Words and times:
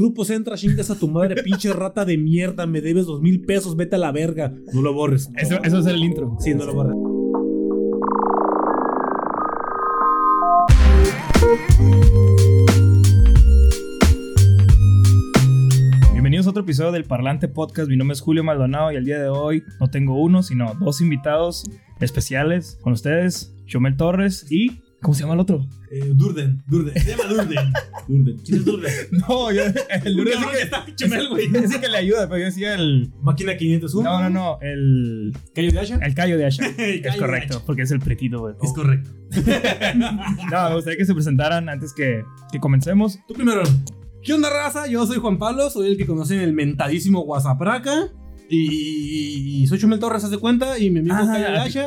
Grupo 0.00 0.24
Centra, 0.24 0.56
chingas 0.56 0.90
a 0.90 0.98
tu 0.98 1.08
madre, 1.08 1.42
pinche 1.44 1.70
rata 1.74 2.06
de 2.06 2.16
mierda, 2.16 2.64
me 2.64 2.80
debes 2.80 3.04
dos 3.04 3.20
mil 3.20 3.42
pesos, 3.42 3.76
vete 3.76 3.96
a 3.96 3.98
la 3.98 4.10
verga. 4.12 4.50
No 4.72 4.80
lo 4.80 4.94
borres. 4.94 5.30
Eso, 5.36 5.62
eso 5.62 5.78
es 5.80 5.84
el 5.84 6.02
intro. 6.02 6.38
Sí, 6.40 6.54
no 6.54 6.64
lo 6.64 6.72
borres. 6.72 6.96
Bienvenidos 16.12 16.46
a 16.46 16.50
otro 16.50 16.62
episodio 16.62 16.92
del 16.92 17.04
Parlante 17.04 17.48
Podcast. 17.48 17.90
Mi 17.90 17.98
nombre 17.98 18.14
es 18.14 18.22
Julio 18.22 18.42
Maldonado 18.42 18.90
y 18.92 18.96
el 18.96 19.04
día 19.04 19.18
de 19.18 19.28
hoy 19.28 19.64
no 19.80 19.90
tengo 19.90 20.18
uno, 20.18 20.42
sino 20.42 20.72
dos 20.80 21.02
invitados 21.02 21.70
especiales 22.00 22.78
con 22.80 22.94
ustedes, 22.94 23.54
Chomel 23.66 23.98
Torres 23.98 24.50
y... 24.50 24.80
¿Cómo 25.02 25.14
se 25.14 25.22
llama 25.22 25.34
el 25.34 25.40
otro? 25.40 25.66
Eh, 25.90 26.12
Durden, 26.14 26.62
Durden. 26.66 26.94
Se 26.94 27.10
llama 27.10 27.24
Durden. 27.24 27.72
Durden. 28.08 28.38
¿Quién 28.44 28.58
es 28.58 28.64
Durden? 28.64 28.92
No, 29.12 29.50
yo, 29.50 29.62
el 29.64 29.72
Cabrón, 29.72 30.52
sí 30.52 30.62
está 30.62 30.84
pinche 30.84 31.08
Mel, 31.08 31.28
güey. 31.28 31.48
que, 31.52 31.58
ese 31.58 31.80
que 31.80 31.88
le 31.88 31.96
ayuda, 31.96 32.28
pero 32.28 32.38
yo 32.38 32.44
decía 32.44 32.74
el... 32.74 33.10
Máquina 33.22 33.56
501. 33.56 34.10
No, 34.10 34.20
no, 34.22 34.30
no, 34.30 34.58
el... 34.60 35.32
¿Cayo 35.54 35.72
de 35.72 35.80
Asha? 35.80 35.98
El 36.02 36.14
callo 36.14 36.36
de 36.36 36.46
Asha. 36.46 36.66
Es 36.66 37.16
correcto, 37.16 37.62
porque 37.64 37.82
es 37.82 37.90
el 37.90 38.00
pretito, 38.00 38.40
güey. 38.40 38.54
Es 38.62 38.72
correcto. 38.72 39.10
No, 39.96 40.68
me 40.68 40.74
gustaría 40.74 40.98
que 40.98 41.06
se 41.06 41.14
presentaran 41.14 41.68
antes 41.68 41.94
que, 41.94 42.22
que 42.52 42.58
comencemos. 42.58 43.18
Tú 43.26 43.34
primero. 43.34 43.62
¿Qué 44.22 44.34
onda, 44.34 44.50
raza? 44.50 44.86
Yo 44.86 45.06
soy 45.06 45.16
Juan 45.16 45.38
Pablo, 45.38 45.70
soy 45.70 45.88
el 45.88 45.96
que 45.96 46.06
conocen 46.06 46.40
el 46.40 46.52
mentadísimo 46.52 47.22
WhatsAppraca. 47.22 48.10
Y, 48.52 49.62
y 49.62 49.66
soy 49.68 49.78
Chumel 49.78 50.00
Torres, 50.00 50.24
haz 50.24 50.30
de 50.30 50.38
cuenta. 50.38 50.78
Y 50.78 50.90
mi 50.90 50.98
amigo 51.00 51.14
Ah, 51.18 51.38
de 51.38 51.44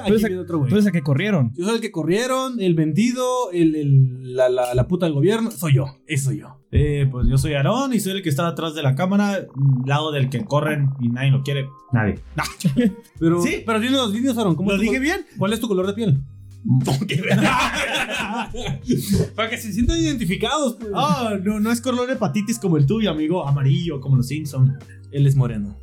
tú 0.07 0.13
Aquí 0.13 0.23
viene 0.23 0.39
otro 0.39 0.59
güey. 0.59 0.69
Tú 0.69 0.75
eres 0.75 0.85
el 0.85 0.91
que 0.93 1.01
corrieron. 1.01 1.51
Yo 1.55 1.65
soy 1.65 1.75
el 1.75 1.81
que 1.81 1.91
corrieron, 1.91 2.59
el 2.61 2.73
vendido, 2.73 3.51
el, 3.51 3.75
el- 3.75 4.35
la, 4.35 4.49
la, 4.49 4.73
la 4.73 4.87
puta 4.87 5.05
del 5.05 5.13
gobierno. 5.13 5.51
Soy 5.51 5.75
yo, 5.75 5.85
eso 6.07 6.25
soy 6.29 6.39
yo. 6.39 6.59
Eh, 6.71 7.07
pues 7.11 7.27
yo 7.29 7.37
soy 7.37 7.53
Aarón 7.53 7.93
y 7.93 7.99
soy 7.99 8.13
el 8.13 8.23
que 8.23 8.29
está 8.29 8.47
atrás 8.47 8.73
de 8.75 8.81
la 8.81 8.95
cámara, 8.95 9.45
lado 9.85 10.11
del 10.11 10.29
que 10.29 10.43
corren 10.45 10.89
y 11.01 11.09
nadie 11.09 11.31
lo 11.31 11.43
quiere. 11.43 11.67
Nadie. 11.91 12.19
Pero, 13.19 13.41
Sí. 13.41 13.63
pero 13.65 13.79
dinos, 13.79 14.13
dinos, 14.13 14.37
Aaron, 14.37 14.55
¿cómo 14.55 14.71
¿Lo 14.71 14.77
dije 14.77 14.99
bien? 14.99 15.25
¿Cuál 15.37 15.53
es 15.53 15.59
tu 15.59 15.67
color 15.67 15.87
de 15.87 15.93
piel? 15.93 16.21
Para 19.35 19.49
que 19.49 19.57
se 19.57 19.73
sientan 19.73 19.97
identificados, 19.99 20.75
pues. 20.79 20.91
Ah, 20.95 21.35
no, 21.43 21.59
no 21.59 21.71
es 21.71 21.81
color 21.81 22.09
hepatitis 22.09 22.59
como 22.59 22.77
el 22.77 22.85
tuyo, 22.85 23.11
amigo. 23.11 23.47
Amarillo, 23.47 23.99
como 23.99 24.15
los 24.17 24.27
Simpson. 24.27 24.77
Él 25.13 25.27
es 25.27 25.35
moreno. 25.35 25.79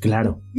Claro. 0.00 0.42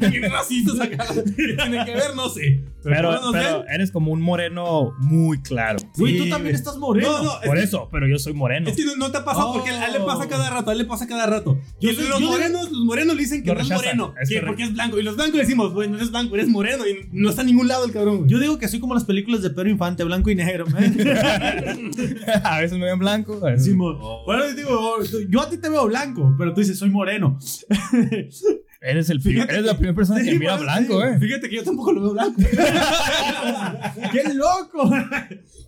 Qué 0.00 0.28
racistas 0.28 0.80
acá. 0.80 1.04
¿Qué 1.36 1.54
tiene 1.54 1.84
que 1.84 1.94
ver? 1.94 2.14
No 2.16 2.28
sé. 2.28 2.64
Pero, 2.82 3.12
no 3.32 3.64
eres 3.68 3.90
como 3.90 4.12
un 4.12 4.22
moreno 4.22 4.94
muy 5.00 5.42
claro. 5.42 5.78
Güey, 5.96 6.14
Sí, 6.16 6.24
tú 6.24 6.28
también 6.30 6.54
estás 6.54 6.76
moreno. 6.78 7.10
No, 7.10 7.22
no, 7.24 7.40
es 7.42 7.46
Por 7.48 7.56
que- 7.58 7.64
eso, 7.64 7.88
pero 7.90 8.06
yo 8.08 8.18
soy 8.18 8.32
moreno. 8.32 8.70
Es 8.70 8.76
que 8.76 8.84
no, 8.84 8.96
no 8.96 9.10
te 9.10 9.18
ha 9.18 9.24
pasado 9.24 9.50
Oh. 9.50 9.52
porque 9.54 9.70
a 9.70 9.86
él 9.86 9.92
le 9.94 10.00
pasa 10.00 10.28
cada 10.28 10.48
rato, 10.48 10.70
a 10.70 10.72
él 10.72 10.78
le 10.78 10.84
pasa 10.84 11.06
cada 11.06 11.26
rato. 11.26 11.58
Yo 11.80 11.90
Y 11.90 11.94
soy- 11.96 12.08
los 12.08 12.20
yo- 12.20 12.26
morenos, 12.28 12.70
los 12.70 12.84
morenos 12.84 13.16
le 13.16 13.22
dicen 13.22 13.42
que 13.42 13.52
no 13.52 13.60
es 13.60 13.68
moreno, 13.70 14.14
es 14.22 14.28
que 14.28 14.40
porque 14.42 14.62
es 14.62 14.72
blanco. 14.72 14.98
Y 14.98 15.02
los 15.02 15.16
blancos 15.16 15.40
decimos, 15.40 15.74
bueno, 15.74 15.96
eres 15.96 16.10
blanco, 16.10 16.34
eres 16.36 16.48
moreno. 16.48 16.86
Y 16.86 17.08
no 17.12 17.28
está 17.30 17.42
en 17.42 17.48
ningún 17.48 17.68
lado 17.68 17.84
el 17.84 17.92
cabrón, 17.92 18.18
güey. 18.18 18.30
Yo 18.30 18.38
digo 18.38 18.58
que 18.58 18.68
soy 18.68 18.78
como 18.80 18.94
las 18.94 19.04
películas 19.04 19.42
de 19.42 19.50
Pedro 19.50 19.68
Infante, 19.68 20.04
blanco 20.04 20.30
y 20.30 20.36
negro, 20.36 20.64
a 22.44 22.60
veces 22.60 22.78
me 22.78 22.86
ven 22.86 22.98
blanco. 22.98 23.38
a 23.44 23.50
veces- 23.50 23.66
Sí, 23.66 23.74
bueno, 23.74 23.98
yo 24.26 24.54
digo, 24.54 24.96
yo 25.28 25.40
a 25.42 25.50
ti 25.50 25.58
te 25.58 25.68
veo 25.68 25.86
blanco, 25.86 26.34
pero 26.38 26.54
tú 26.54 26.60
dices, 26.60 26.78
soy 26.78 26.87
moreno. 26.90 27.38
Eres, 28.80 29.10
el, 29.10 29.20
Fíjate 29.20 29.52
eres 29.54 29.64
la 29.64 29.72
que- 29.72 29.78
primera 29.78 29.96
persona 29.96 30.22
que 30.24 30.38
mira 30.38 30.56
blanco, 30.56 31.02
eh. 31.04 31.18
Fíjate 31.18 31.48
que 31.48 31.56
yo 31.56 31.64
tampoco 31.64 31.92
lo 31.92 32.00
veo 32.02 32.12
blanco. 32.12 32.40
¡Qué 34.12 34.34
loco! 34.34 34.88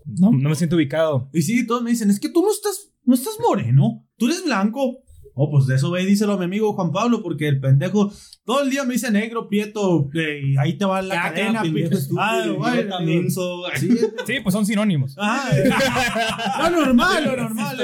No, 0.07 0.31
no 0.31 0.49
me 0.49 0.55
siento 0.55 0.77
ubicado. 0.77 1.29
Y 1.33 1.43
sí, 1.43 1.67
todos 1.67 1.83
me 1.83 1.91
dicen, 1.91 2.09
es 2.11 2.21
que 2.21 2.29
tú 2.29 2.43
no 2.43 2.51
estás, 2.53 2.93
no 3.05 3.15
estás 3.15 3.35
moreno, 3.41 4.07
tú 4.17 4.27
eres 4.27 4.45
blanco. 4.45 4.99
Oh, 5.35 5.51
pues 5.51 5.67
de 5.67 5.77
eso 5.77 5.91
ve 5.91 6.03
y 6.03 6.07
díselo 6.07 6.33
a 6.35 6.39
mi 6.39 6.45
amigo 6.45 6.73
Juan 6.75 6.91
Pablo, 6.93 7.23
porque 7.23 7.49
el 7.49 7.61
pendejo 7.61 8.13
todo 8.45 8.63
el 8.63 8.71
día 8.71 8.85
me 8.85 8.95
dice 8.95 9.11
negro, 9.11 9.49
prieto, 9.49 10.09
eh, 10.15 10.41
y 10.45 10.57
ahí 10.59 10.77
te 10.77 10.85
va 10.85 11.01
la 11.03 11.15
Ya, 11.15 11.23
cadena, 11.33 11.63
pendejo 11.63 11.95
estúpido, 11.95 12.21
Ah, 12.23 12.45
bueno, 12.59 13.01
menso. 13.01 13.63
Sí, 13.77 13.89
Sí, 14.27 14.35
pues 14.43 14.53
son 14.53 14.67
sinónimos. 14.67 15.17
ah, 15.19 16.69
lo 16.71 16.85
normal, 16.85 17.25
lo 17.25 17.37
normal. 17.37 17.77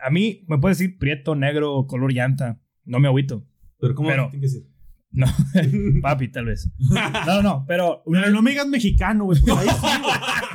A 0.00 0.10
mí 0.10 0.44
me 0.48 0.58
puedes 0.58 0.78
decir 0.78 0.96
prieto, 0.98 1.34
negro, 1.34 1.86
color 1.86 2.12
llanta. 2.12 2.60
No 2.84 3.00
me 3.00 3.08
agüito. 3.08 3.46
Pero 3.80 3.94
¿cómo 3.94 4.08
Pero- 4.08 4.28
tiene 4.30 4.42
que 4.42 4.48
ser? 4.48 4.62
No, 5.16 5.26
papi, 6.02 6.26
tal 6.28 6.46
vez. 6.46 6.68
No, 7.26 7.40
no, 7.40 7.64
pero 7.68 8.02
una 8.04 8.22
Pero 8.22 8.32
no 8.34 8.42
me 8.42 8.50
digas 8.50 8.66
mexicano, 8.66 9.26
güey. 9.26 9.38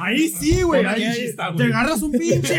Ahí 0.02 0.28
sí, 0.28 0.62
güey. 0.64 0.86
Ahí 0.86 1.04
Ahí 1.06 1.14
sí 1.16 1.22
está, 1.28 1.48
güey. 1.52 1.58
Te 1.58 1.74
agarras 1.74 2.02
un 2.02 2.12
pinche. 2.12 2.58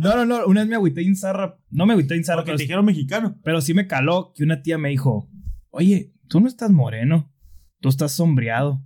No, 0.00 0.14
no, 0.16 0.24
no. 0.24 0.46
Una 0.46 0.60
vez 0.60 0.68
me 0.68 0.76
agüité 0.76 1.02
en 1.02 1.16
zarra. 1.16 1.58
No 1.70 1.86
me 1.86 1.94
agüité 1.94 2.14
en 2.14 2.22
zarra, 2.24 2.38
Porque 2.42 2.50
pero, 2.50 2.56
te 2.58 2.62
dijeron 2.64 2.84
mexicano. 2.84 3.36
pero 3.42 3.60
sí 3.60 3.74
me 3.74 3.86
caló 3.88 4.32
que 4.34 4.44
una 4.44 4.62
tía 4.62 4.78
me 4.78 4.90
dijo: 4.90 5.28
Oye, 5.70 6.12
tú 6.28 6.40
no 6.40 6.46
estás 6.46 6.70
moreno. 6.70 7.32
Tú 7.80 7.88
estás 7.88 8.12
sombreado. 8.12 8.80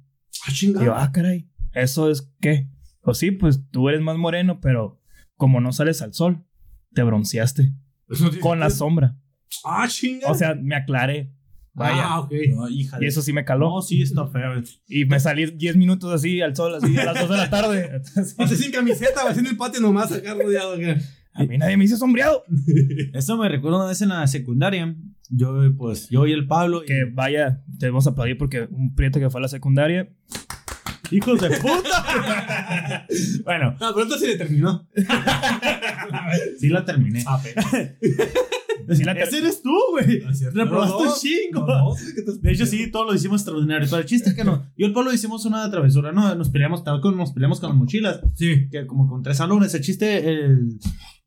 Ah, 0.47 0.49
Y 0.49 0.53
yo, 0.53 0.55
chingada. 0.57 1.03
ah, 1.03 1.13
caray. 1.13 1.51
¿Eso 1.75 2.11
es 2.11 2.31
qué? 2.41 2.69
Pues 3.03 3.19
sí, 3.19 3.31
pues 3.31 3.69
tú 3.71 3.89
eres 3.91 4.01
más 4.01 4.17
moreno, 4.17 4.59
pero 4.61 5.01
como 5.37 5.61
no 5.61 5.73
sales 5.73 6.01
al 6.03 6.15
sol, 6.15 6.45
te 6.95 7.03
bronceaste 7.03 7.75
con 8.41 8.61
la 8.61 8.71
sombra. 8.71 9.19
Ah, 9.65 9.87
chingada. 9.89 10.33
O 10.33 10.35
sea, 10.35 10.55
me 10.55 10.75
aclaré. 10.75 11.33
Vaya. 11.75 12.03
Ah, 12.05 12.21
ok. 12.21 12.33
No, 12.55 12.69
hija 12.69 12.99
y 13.01 13.07
eso 13.07 13.23
sí 13.23 13.33
me 13.33 13.45
caló. 13.47 13.71
No, 13.71 13.81
sí, 13.83 14.03
está 14.03 14.27
feo. 14.27 14.63
Y 14.89 15.07
me 15.07 15.19
salí 15.21 15.47
10 15.47 15.77
minutos 15.77 16.13
así 16.13 16.41
al 16.43 16.55
sol, 16.55 16.75
así 16.75 16.97
a 16.99 17.05
las 17.07 17.21
2 17.21 17.31
de 17.31 17.37
la 17.37 17.49
tarde. 17.51 17.85
Entonces, 17.95 18.31
Entonces 18.33 18.59
sin 18.61 18.73
camiseta, 18.73 19.25
va 19.25 19.33
en 19.33 19.47
el 19.47 19.57
patio 19.57 19.81
nomás 19.81 20.13
acá 20.13 20.35
rodeado 20.35 20.75
acá. 20.75 20.99
a 21.33 21.45
mí 21.45 21.57
nadie 21.57 21.77
me 21.79 21.85
hizo 21.85 21.97
sombreado. 21.97 22.45
Eso 23.15 23.39
me 23.39 23.49
recuerda 23.49 23.79
una 23.79 23.87
vez 23.87 24.03
en 24.03 24.11
la 24.11 24.27
secundaria. 24.27 24.95
Yo, 25.31 25.55
pues, 25.79 26.11
yo 26.11 26.27
y 26.27 26.33
el 26.33 26.47
Pablo. 26.47 26.83
y- 26.83 26.87
Que 26.87 27.05
vaya, 27.11 27.63
debemos 27.67 28.07
aplaudir 28.07 28.37
porque 28.37 28.69
un 28.71 28.95
prieto 28.95 29.19
que 29.19 29.31
fue 29.31 29.41
a 29.41 29.43
la 29.43 29.49
secundaria. 29.49 30.11
¡Hijos 31.11 31.41
de 31.41 31.51
puta! 31.59 33.07
bueno, 33.45 33.77
Ah, 33.81 33.93
pronto 33.95 34.19
se 34.19 34.27
le 34.29 34.37
terminó. 34.37 34.87
sí 36.59 36.69
la 36.69 36.85
terminé. 36.85 37.25
Sí 38.91 39.05
la 39.05 39.13
Ese 39.13 39.39
eres 39.39 39.63
tú, 39.63 39.71
güey. 39.93 40.21
Reprobaste 40.53 41.03
un 41.03 41.13
chingo. 41.21 41.67
no, 41.67 41.91
no, 41.91 41.95
¿qué 42.15 42.23
te- 42.23 42.39
De 42.39 42.53
hecho, 42.53 42.67
sí, 42.67 42.91
todos 42.91 43.07
lo 43.07 43.15
hicimos 43.15 43.41
extraordinario. 43.41 43.87
Pero 43.89 44.01
el 44.03 44.07
chiste 44.09 44.31
es 44.31 44.37
que 44.37 44.45
no. 44.45 44.63
Yo 44.77 44.83
y 44.83 44.85
el 44.85 44.93
Pablo 44.93 45.13
hicimos 45.13 45.45
una 45.45 45.71
travesura, 45.71 46.13
¿no? 46.13 46.35
Nos 46.35 46.51
peleamos, 46.51 46.85
tal 46.85 47.01
con, 47.01 47.17
nos 47.17 47.33
peleamos 47.33 47.61
con 47.61 47.71
las 47.71 47.79
mochilas. 47.79 48.21
Sí. 48.35 48.69
Que 48.71 48.87
como 48.87 49.09
con 49.09 49.23
tres 49.23 49.37
salones. 49.39 49.75
El 49.75 49.81
chiste, 49.83 50.29
el 50.29 50.79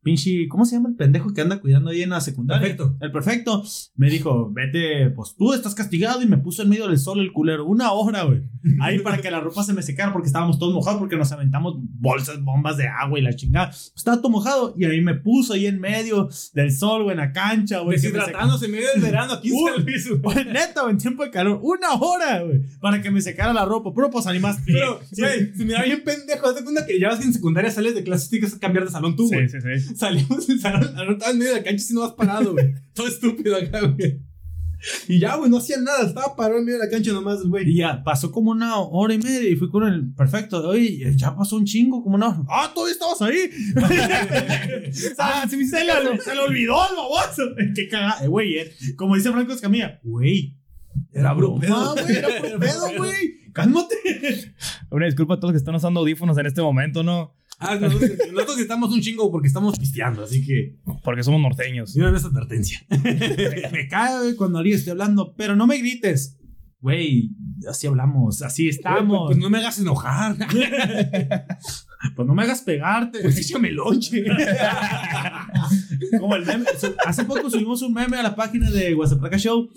pinche. 0.06 0.48
¿Cómo 0.48 0.66
se 0.66 0.76
llama 0.76 0.90
el 0.90 0.96
pendejo 0.96 1.34
que 1.34 1.42
anda 1.42 1.60
cuidando 1.60 1.90
ahí 1.90 2.04
en 2.04 2.12
la 2.12 2.22
secundaria? 2.22 2.62
Perfecto. 2.62 2.96
El 3.02 3.12
perfecto. 3.12 3.64
Me 3.96 4.10
dijo, 4.10 4.52
vete, 4.54 5.10
pues 5.10 5.36
tú 5.36 5.52
estás 5.54 5.74
castigado. 5.74 6.22
Y 6.22 6.28
me 6.28 6.38
puso 6.38 6.62
en 6.62 6.70
medio 6.70 6.88
del 6.88 7.00
sol 7.00 7.20
el 7.20 7.34
culero. 7.34 7.66
Una 7.66 7.92
hora, 7.92 8.24
güey. 8.24 8.44
Ahí 8.80 9.00
para 9.00 9.18
que 9.18 9.32
la 9.32 9.40
ropa 9.40 9.64
se 9.64 9.74
me 9.74 9.82
secara 9.82 10.14
porque 10.14 10.28
estábamos 10.28 10.60
todos 10.60 10.74
mojados 10.74 11.00
porque 11.00 11.18
nos 11.18 11.32
aventamos 11.32 11.76
bolsas, 11.80 12.42
bombas 12.42 12.78
de 12.78 12.88
agua 12.88 13.18
y 13.18 13.24
la 13.24 13.36
chingada. 13.36 13.72
Estaba 13.96 14.18
todo 14.18 14.30
mojado 14.30 14.76
y 14.78 14.86
ahí 14.86 15.02
me 15.02 15.16
puso 15.16 15.54
ahí 15.54 15.66
en 15.66 15.80
medio 15.80 16.30
del 16.54 16.72
sol, 16.72 17.04
güey, 17.04 17.14
en 17.14 17.18
la 17.18 17.34
cancha, 17.34 17.80
güey. 17.80 17.98
Deshidratándose 17.98 18.66
en 18.66 18.72
medio 18.72 18.88
del 18.94 19.02
verano 19.02 19.34
aquí 19.34 19.50
en 19.50 20.20
güey. 20.22 20.46
Neta, 20.46 20.82
güey, 20.82 20.94
en 20.94 20.98
tiempo 21.00 21.24
de 21.24 21.32
calor. 21.32 21.60
Una 21.64 21.94
hora, 21.94 22.44
güey. 22.44 22.62
Para 22.80 23.02
que 23.02 23.10
me 23.10 23.22
secara 23.22 23.54
la 23.54 23.66
ropa. 23.66 23.92
Pero 23.96 24.12
pues 24.12 24.28
animaste. 24.28 24.72
Pero, 24.72 25.00
güey, 25.18 25.56
se 25.56 25.66
me 25.66 25.74
da 25.74 25.84
bien 25.84 26.04
pendejo. 26.04 26.48
Haz 26.48 26.56
de 26.56 26.64
cuenta 26.64 26.86
que 26.86 27.00
ya 27.00 27.10
vas 27.10 27.20
que 27.20 27.26
en 27.26 27.34
secundaria 27.34 27.72
sales 27.72 27.96
de 27.96 28.04
clases 28.04 28.30
tienes 28.30 28.54
que 28.54 28.60
cambiar 28.60 28.86
de 28.86 28.92
salón 28.92 29.16
tú, 29.16 29.28
güey. 29.28 29.50
Sí, 29.50 29.60
sí, 29.60 29.80
sí. 29.80 29.95
Salimos 30.00 30.48
Aaron 30.66 31.14
estaba 31.14 31.32
en 31.32 31.38
medio 31.38 31.54
de 31.54 31.60
la 31.60 31.64
cancha 31.64 31.86
y 31.90 31.94
no 31.94 32.02
vas 32.02 32.14
parado, 32.14 32.54
güey. 32.54 32.74
Todo 32.94 33.08
estúpido 33.08 33.56
acá, 33.56 33.82
güey. 33.82 34.22
Y 35.08 35.20
ya, 35.20 35.36
güey, 35.36 35.50
no 35.50 35.58
hacía 35.58 35.78
nada. 35.80 36.06
Estaba 36.06 36.36
parado 36.36 36.60
en 36.60 36.66
medio 36.66 36.78
de 36.80 36.86
la 36.86 36.92
cancha 36.92 37.12
nomás, 37.12 37.44
güey. 37.44 37.70
Y 37.70 37.78
ya, 37.78 38.04
pasó 38.04 38.32
como 38.32 38.52
una 38.52 38.78
hora 38.78 39.14
y 39.14 39.18
media 39.18 39.50
y 39.50 39.56
fui 39.56 39.70
con 39.70 39.88
el 39.88 40.14
perfecto. 40.14 40.68
Oye, 40.68 41.14
ya 41.16 41.36
pasó 41.36 41.56
un 41.56 41.66
chingo, 41.66 42.04
como 42.04 42.16
una 42.16 42.30
hora. 42.30 42.42
Ah, 42.50 42.72
todavía 42.74 42.94
estabas 42.94 43.22
ahí. 43.22 43.50
ah, 45.18 45.46
se 45.50 45.58
me 45.58 45.66
se, 45.66 45.84
le, 45.86 46.22
se 46.22 46.36
le 46.36 46.42
olvidó 46.42 46.76
el 46.90 46.96
baboso. 46.96 47.44
Qué 47.76 47.88
cagada, 47.88 48.24
eh, 48.24 48.28
güey. 48.28 48.58
eh, 48.60 48.72
Como 48.96 49.16
dice 49.16 49.32
Franco 49.32 49.54
Escamilla, 49.54 50.00
güey. 50.04 50.56
Era 51.12 51.34
broma, 51.34 51.60
broma, 51.66 51.94
güey. 52.02 52.16
Era 52.18 52.28
por 52.40 52.60
pedo, 52.60 52.88
güey. 52.98 53.52
Cálmate. 53.54 53.96
Una 54.92 55.06
disculpa 55.06 55.36
a 55.36 55.38
todos 55.40 55.54
los 55.54 55.54
que 55.54 55.64
están 55.64 55.76
usando 55.76 56.02
audífonos 56.02 56.38
en 56.38 56.46
este 56.46 56.62
momento, 56.62 57.04
¿no? 57.04 57.34
Ah, 57.60 57.76
nosotros, 57.76 58.12
nosotros 58.34 58.60
estamos 58.60 58.92
un 58.92 59.02
chingo 59.02 59.32
porque 59.32 59.48
estamos 59.48 59.78
pisteando, 59.78 60.24
así 60.24 60.46
que. 60.46 60.78
Porque 61.04 61.24
somos 61.24 61.42
norteños. 61.42 61.96
Mira 61.96 62.16
esa 62.16 62.28
advertencia. 62.28 62.86
me 63.72 63.88
cae, 63.88 64.20
güey, 64.20 64.36
cuando 64.36 64.60
alguien 64.60 64.78
esté 64.78 64.92
hablando, 64.92 65.34
pero 65.36 65.56
no 65.56 65.66
me 65.66 65.78
grites. 65.78 66.38
Güey, 66.82 67.32
así 67.70 67.88
hablamos, 67.88 68.42
así 68.42 68.70
estamos. 68.70 69.28
Pues 69.28 69.38
no 69.38 69.50
me 69.50 69.58
hagas 69.60 69.80
enojar. 69.80 70.36
Pues 72.16 72.28
no 72.28 72.36
me 72.36 72.44
hagas 72.44 72.62
pegarte. 72.62 73.20
Pues 73.20 73.38
échame 73.40 73.72
lonche. 73.72 74.24
Como 76.20 76.36
el 76.36 76.46
meme. 76.46 76.66
Hace 77.06 77.26
poco 77.26 77.50
subimos 77.50 77.82
un 77.82 77.94
meme 77.94 78.18
a 78.18 78.24
la 78.24 78.36
página 78.36 78.70
de 78.70 78.94
WhatsApp 78.96 79.36
Show 79.36 79.70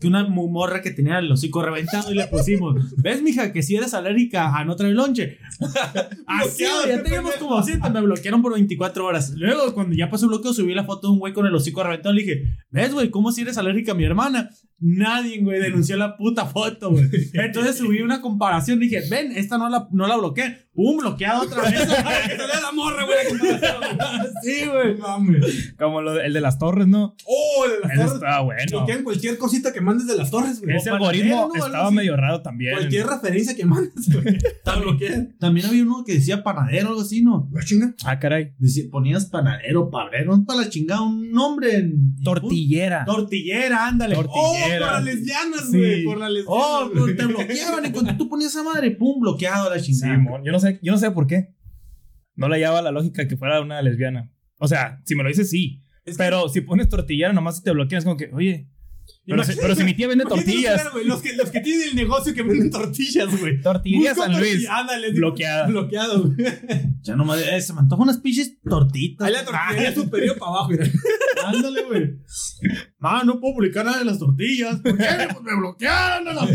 que 0.00 0.06
una 0.06 0.24
morra 0.28 0.82
que 0.82 0.90
tenía 0.90 1.18
el 1.18 1.30
hocico 1.30 1.62
reventado 1.62 2.12
y 2.12 2.14
le 2.14 2.26
pusimos, 2.26 2.76
¿ves, 2.96 3.22
mija, 3.22 3.52
que 3.52 3.62
si 3.62 3.76
eres 3.76 3.94
alérgica 3.94 4.54
a 4.54 4.64
no 4.64 4.76
traer 4.76 4.94
lonche? 4.94 5.38
Así, 6.26 6.64
ya 6.88 7.02
teníamos 7.02 7.34
como 7.34 7.62
siete, 7.62 7.88
me 7.90 8.00
bloquearon 8.00 8.42
por 8.42 8.54
24 8.54 9.04
horas. 9.04 9.32
Luego, 9.36 9.74
cuando 9.74 9.94
ya 9.94 10.10
pasó 10.10 10.26
el 10.26 10.30
bloqueo, 10.30 10.52
subí 10.52 10.74
la 10.74 10.84
foto 10.84 11.08
de 11.08 11.12
un 11.14 11.18
güey 11.18 11.32
con 11.32 11.46
el 11.46 11.54
hocico 11.54 11.82
reventado. 11.82 12.14
Le 12.14 12.22
dije, 12.22 12.56
¿ves, 12.70 12.92
güey, 12.92 13.10
cómo 13.10 13.32
si 13.32 13.42
eres 13.42 13.58
alérgica 13.58 13.92
a 13.92 13.94
mi 13.94 14.04
hermana? 14.04 14.50
Nadie, 14.84 15.40
güey, 15.40 15.60
denunció 15.60 15.96
la 15.96 16.16
puta 16.16 16.44
foto, 16.46 16.90
güey. 16.90 17.08
Entonces 17.34 17.76
subí 17.76 18.00
una 18.02 18.20
comparación. 18.20 18.80
Dije, 18.80 19.02
ven, 19.08 19.32
esta 19.32 19.56
no 19.58 19.68
la, 19.68 19.88
no 19.92 20.06
la 20.06 20.16
bloqueé. 20.16 20.58
¡Pum! 20.74 20.96
Bloqueado 20.98 21.42
otra 21.42 21.62
vez. 21.62 21.80
Que 22.26 22.34
te 22.34 22.42
dé 22.42 22.60
la 22.62 22.72
morra, 22.72 23.04
güey. 23.04 23.16
la 23.24 23.28
comparación. 23.28 24.32
sí, 24.42 24.66
güey. 24.66 24.96
Mames. 24.96 25.74
Como 25.78 26.00
lo 26.00 26.14
de- 26.14 26.26
el 26.26 26.32
de 26.32 26.40
las 26.40 26.58
torres, 26.58 26.86
¿no? 26.86 27.14
Oh, 27.26 27.64
de 27.68 27.78
las 27.80 27.90
Ese 27.92 27.96
torres. 28.00 28.14
estaba 28.14 28.40
bueno. 28.40 28.62
Bloquean 28.70 29.04
cualquier 29.04 29.38
cosita 29.38 29.72
que 29.72 29.80
mandes 29.82 30.06
de 30.06 30.16
las 30.16 30.30
torres, 30.30 30.60
güey. 30.62 30.76
Ese 30.76 30.90
algoritmo 30.90 31.36
¿no? 31.36 31.42
Algo 31.54 31.66
estaba 31.66 31.86
así. 31.88 31.94
medio 31.94 32.16
raro 32.16 32.40
también. 32.42 32.72
Cualquier 32.74 33.06
referencia 33.06 33.54
que 33.54 33.66
mandes, 33.66 34.10
güey. 34.12 34.36
Está 34.36 34.76
bloqueada. 34.76 35.26
También 35.38 35.66
había 35.66 35.82
uno 35.82 36.04
que 36.06 36.14
decía 36.14 36.42
panadero 36.42 36.86
o 36.86 36.90
algo 36.92 37.02
así, 37.02 37.22
¿no? 37.22 37.48
¿La 37.52 37.62
chinga? 37.64 37.94
Ah, 38.04 38.18
caray. 38.18 38.54
Decía, 38.58 38.84
ponías 38.90 39.26
panadero, 39.26 39.90
pabrero, 39.90 40.42
para 40.46 40.62
la 40.62 40.68
chingada, 40.70 41.02
un 41.02 41.30
nombre 41.30 41.76
en. 41.76 42.16
Tortillera. 42.24 43.04
Tortillera, 43.04 43.86
ándale. 43.88 44.16
Torti- 44.16 44.30
Oh, 44.34 44.54
Tijera. 44.54 44.71
Por 44.78 44.92
las 44.92 45.04
lesbianas, 45.04 45.70
Sí. 45.70 45.78
güey. 45.78 46.04
Por 46.04 46.18
las 46.18 46.30
lesbianas. 46.30 46.62
Oh, 46.64 46.90
güey. 46.94 47.14
pero 47.14 47.16
te 47.16 47.26
bloqueaban. 47.34 47.86
Y 47.86 47.90
cuando 47.90 48.16
tú 48.16 48.28
ponías 48.28 48.50
esa 48.52 48.62
madre, 48.62 48.90
pum, 48.92 49.20
bloqueado 49.20 49.70
la 49.70 49.78
Sí, 49.78 49.92
chingada. 49.92 50.18
mon. 50.18 50.44
yo 50.44 50.52
no 50.52 50.60
sé, 50.60 50.78
yo 50.82 50.92
no 50.92 50.98
sé 50.98 51.10
por 51.10 51.26
qué. 51.26 51.54
No 52.34 52.48
le 52.48 52.56
hallaba 52.56 52.80
la 52.82 52.90
lógica 52.92 53.28
que 53.28 53.36
fuera 53.36 53.60
una 53.60 53.80
lesbiana. 53.82 54.30
O 54.58 54.66
sea, 54.68 55.00
si 55.04 55.14
me 55.14 55.22
lo 55.22 55.28
dices, 55.28 55.50
sí. 55.50 55.80
Es 56.04 56.16
que- 56.16 56.22
Pero 56.24 56.48
si 56.48 56.60
pones 56.62 56.88
tortillera, 56.88 57.32
nomás 57.32 57.62
te 57.62 57.70
bloquean. 57.72 57.98
Es 57.98 58.04
como 58.04 58.16
que, 58.16 58.30
oye. 58.32 58.68
Pero 59.24 59.44
si, 59.44 59.52
Imagínate- 59.52 59.62
pero 59.62 59.74
si 59.76 59.84
mi 59.84 59.94
tía 59.94 60.08
vende 60.08 60.24
tortillas. 60.24 60.90
güey, 60.92 61.04
Los 61.04 61.22
que, 61.22 61.32
los 61.34 61.50
que 61.50 61.60
tienen 61.60 61.90
el 61.90 61.94
negocio 61.94 62.34
que 62.34 62.42
venden 62.42 62.70
tortillas, 62.70 63.28
güey. 63.40 63.60
Tortillería 63.60 64.14
San 64.16 64.32
Luis. 64.32 64.52
tortilla- 64.52 64.78
Ándale, 64.80 65.12
Bloqueada. 65.12 65.66
Bloqueado, 65.68 66.22
güey. 66.24 66.36
Ya 67.02 67.14
no 67.16 67.24
me. 67.24 67.34
eh, 67.40 67.60
se 67.60 67.72
me 67.72 67.80
antojan 67.80 68.02
unas 68.04 68.18
pinches 68.18 68.60
tortitas. 68.62 69.26
Ahí 69.28 69.32
la 69.32 69.44
tortillería 69.44 69.94
superior 69.94 70.36
para 70.38 70.50
abajo, 70.50 70.70
mira. 70.70 70.86
Ándale, 71.46 71.82
güey. 71.84 72.10
Ma, 72.98 73.22
no 73.24 73.38
puedo 73.40 73.54
publicar 73.54 73.84
nada 73.84 73.98
de 74.00 74.04
las 74.04 74.18
tortillas. 74.18 74.80
¿Por 74.80 74.96
qué? 74.96 75.04
Pues 75.32 75.42
me 75.42 75.56
bloquearon. 75.56 76.28
a 76.28 76.32
la- 76.34 76.48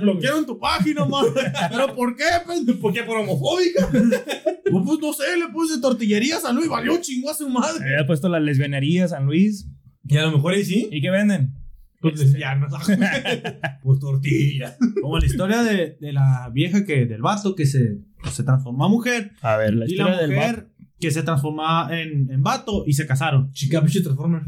bloquearon 0.00 0.44
tu 0.46 0.58
página, 0.58 1.04
ma. 1.04 1.22
¿Pero 1.70 1.94
por 1.94 2.16
qué? 2.16 2.24
Pues, 2.44 2.60
¿Por 2.80 2.92
qué? 2.92 3.02
¿Por 3.04 3.18
homofóbica? 3.18 3.88
Pues, 3.90 4.82
pues, 4.86 4.98
no 5.00 5.12
sé, 5.12 5.36
le 5.38 5.48
puse 5.52 5.80
tortillería 5.80 6.38
a 6.38 6.40
San 6.40 6.56
Luis, 6.56 6.68
valió 6.68 6.96
chingo 7.00 7.30
a 7.30 7.34
su 7.34 7.48
madre. 7.48 7.84
Había 7.84 8.06
puesto 8.06 8.28
la 8.28 8.40
lesbianería 8.40 9.06
San 9.08 9.26
Luis. 9.26 9.68
Y 10.04 10.16
a 10.16 10.22
lo 10.22 10.32
mejor 10.32 10.54
ahí 10.54 10.64
sí. 10.64 10.88
¿Y 10.90 11.00
qué 11.00 11.10
venden? 11.10 11.54
Pues 12.02 12.18
lesbianas. 12.20 12.72
pues 13.82 13.98
tortilla. 14.00 14.76
Como 15.00 15.18
la 15.18 15.26
historia 15.26 15.62
de, 15.62 15.96
de 16.00 16.12
la 16.12 16.50
vieja 16.52 16.84
que, 16.84 17.06
del 17.06 17.22
vato 17.22 17.54
que 17.54 17.64
se, 17.66 17.98
se 18.30 18.42
transformó 18.44 18.84
a 18.84 18.88
mujer. 18.88 19.32
A 19.40 19.56
ver, 19.56 19.74
la 19.74 19.86
y 19.86 19.88
la 19.88 19.92
historia 19.94 20.16
del 20.18 20.30
mujer 20.34 20.68
que 21.00 21.10
se 21.10 21.22
transformó 21.22 21.62
en, 21.90 22.30
en 22.30 22.42
vato 22.42 22.84
y 22.86 22.92
se 22.92 23.06
casaron. 23.06 23.50
Chica, 23.52 23.80
pinche 23.80 24.02
transformer. 24.02 24.42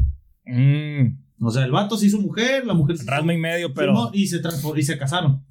Mmm. 0.45 1.23
O 1.41 1.51
sea, 1.51 1.65
el 1.65 1.71
vato 1.71 1.97
se 1.97 2.07
hizo 2.07 2.21
mujer, 2.21 2.65
la 2.65 2.73
mujer 2.73 2.95
se 2.97 3.03
hizo- 3.03 3.11
Rasma 3.11 3.33
y 3.33 3.37
medio, 3.37 3.73
pero. 3.73 4.09
y 4.13 4.27
se 4.27 4.39
transformó 4.39 4.77
y 4.79 4.83
se 4.83 4.97
casaron. 4.97 5.43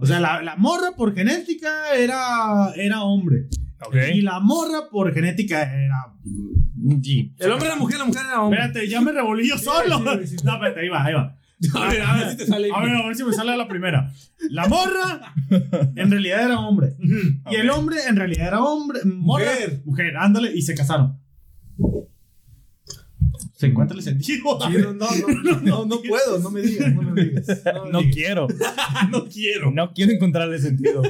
O 0.00 0.06
sea, 0.06 0.20
la, 0.20 0.40
la 0.42 0.54
morra 0.56 0.92
por 0.96 1.14
genética 1.14 1.94
era, 1.98 2.72
era 2.76 3.02
hombre. 3.02 3.48
Y 4.14 4.20
la 4.22 4.38
morra 4.40 4.88
por 4.90 5.12
genética 5.12 5.62
era. 5.62 6.14
El 7.38 7.52
hombre 7.52 7.66
era 7.66 7.76
mujer, 7.76 7.98
la 7.98 8.04
mujer 8.04 8.22
era 8.26 8.42
hombre. 8.42 8.60
Espérate, 8.60 8.88
ya 8.88 9.00
me 9.00 9.12
revolví 9.12 9.48
yo 9.48 9.58
solo. 9.58 9.98
sí, 9.98 10.26
sí, 10.26 10.38
sí. 10.38 10.44
No, 10.44 10.54
espérate, 10.54 10.80
ahí 10.80 10.88
va, 10.88 11.04
ahí 11.04 11.14
va. 11.14 11.36
A 11.74 11.88
ver, 11.88 12.02
a 12.02 12.14
ver 12.16 12.30
si 12.32 12.36
te 12.36 12.46
sale. 12.46 12.68
A 12.72 12.80
ver, 12.80 12.94
a 12.96 13.06
ver 13.06 13.16
si 13.16 13.24
me 13.24 13.32
sale 13.32 13.52
a 13.52 13.56
la 13.56 13.66
primera. 13.66 14.12
La 14.50 14.68
morra 14.68 15.34
en 15.96 16.10
realidad 16.10 16.44
era 16.44 16.60
hombre. 16.60 16.96
Y 17.50 17.54
el 17.54 17.70
hombre 17.70 17.96
en 18.06 18.16
realidad 18.16 18.48
era 18.48 18.62
hombre. 18.62 19.00
Morra, 19.04 19.44
Mujer. 19.46 19.82
mujer, 19.86 20.16
ándale, 20.18 20.52
y 20.54 20.60
se 20.60 20.74
casaron. 20.74 21.18
¿Se 23.54 23.66
encuentra 23.66 23.96
el 23.96 24.02
sentido? 24.02 24.58
Sí, 24.68 24.76
no, 24.78 24.92
no, 24.92 25.06
no, 25.44 25.60
no, 25.60 25.86
no 25.86 26.02
puedo, 26.02 26.38
no 26.40 26.50
me 26.50 26.60
digas, 26.60 26.92
no 26.92 27.02
me 27.02 27.24
digas. 27.24 27.46
No, 27.90 28.00
quiero. 28.12 28.46
no 29.10 29.24
quiero. 29.26 29.70
No 29.70 29.92
quiero 29.94 30.12
encontrarle 30.12 30.58
sentido. 30.58 31.02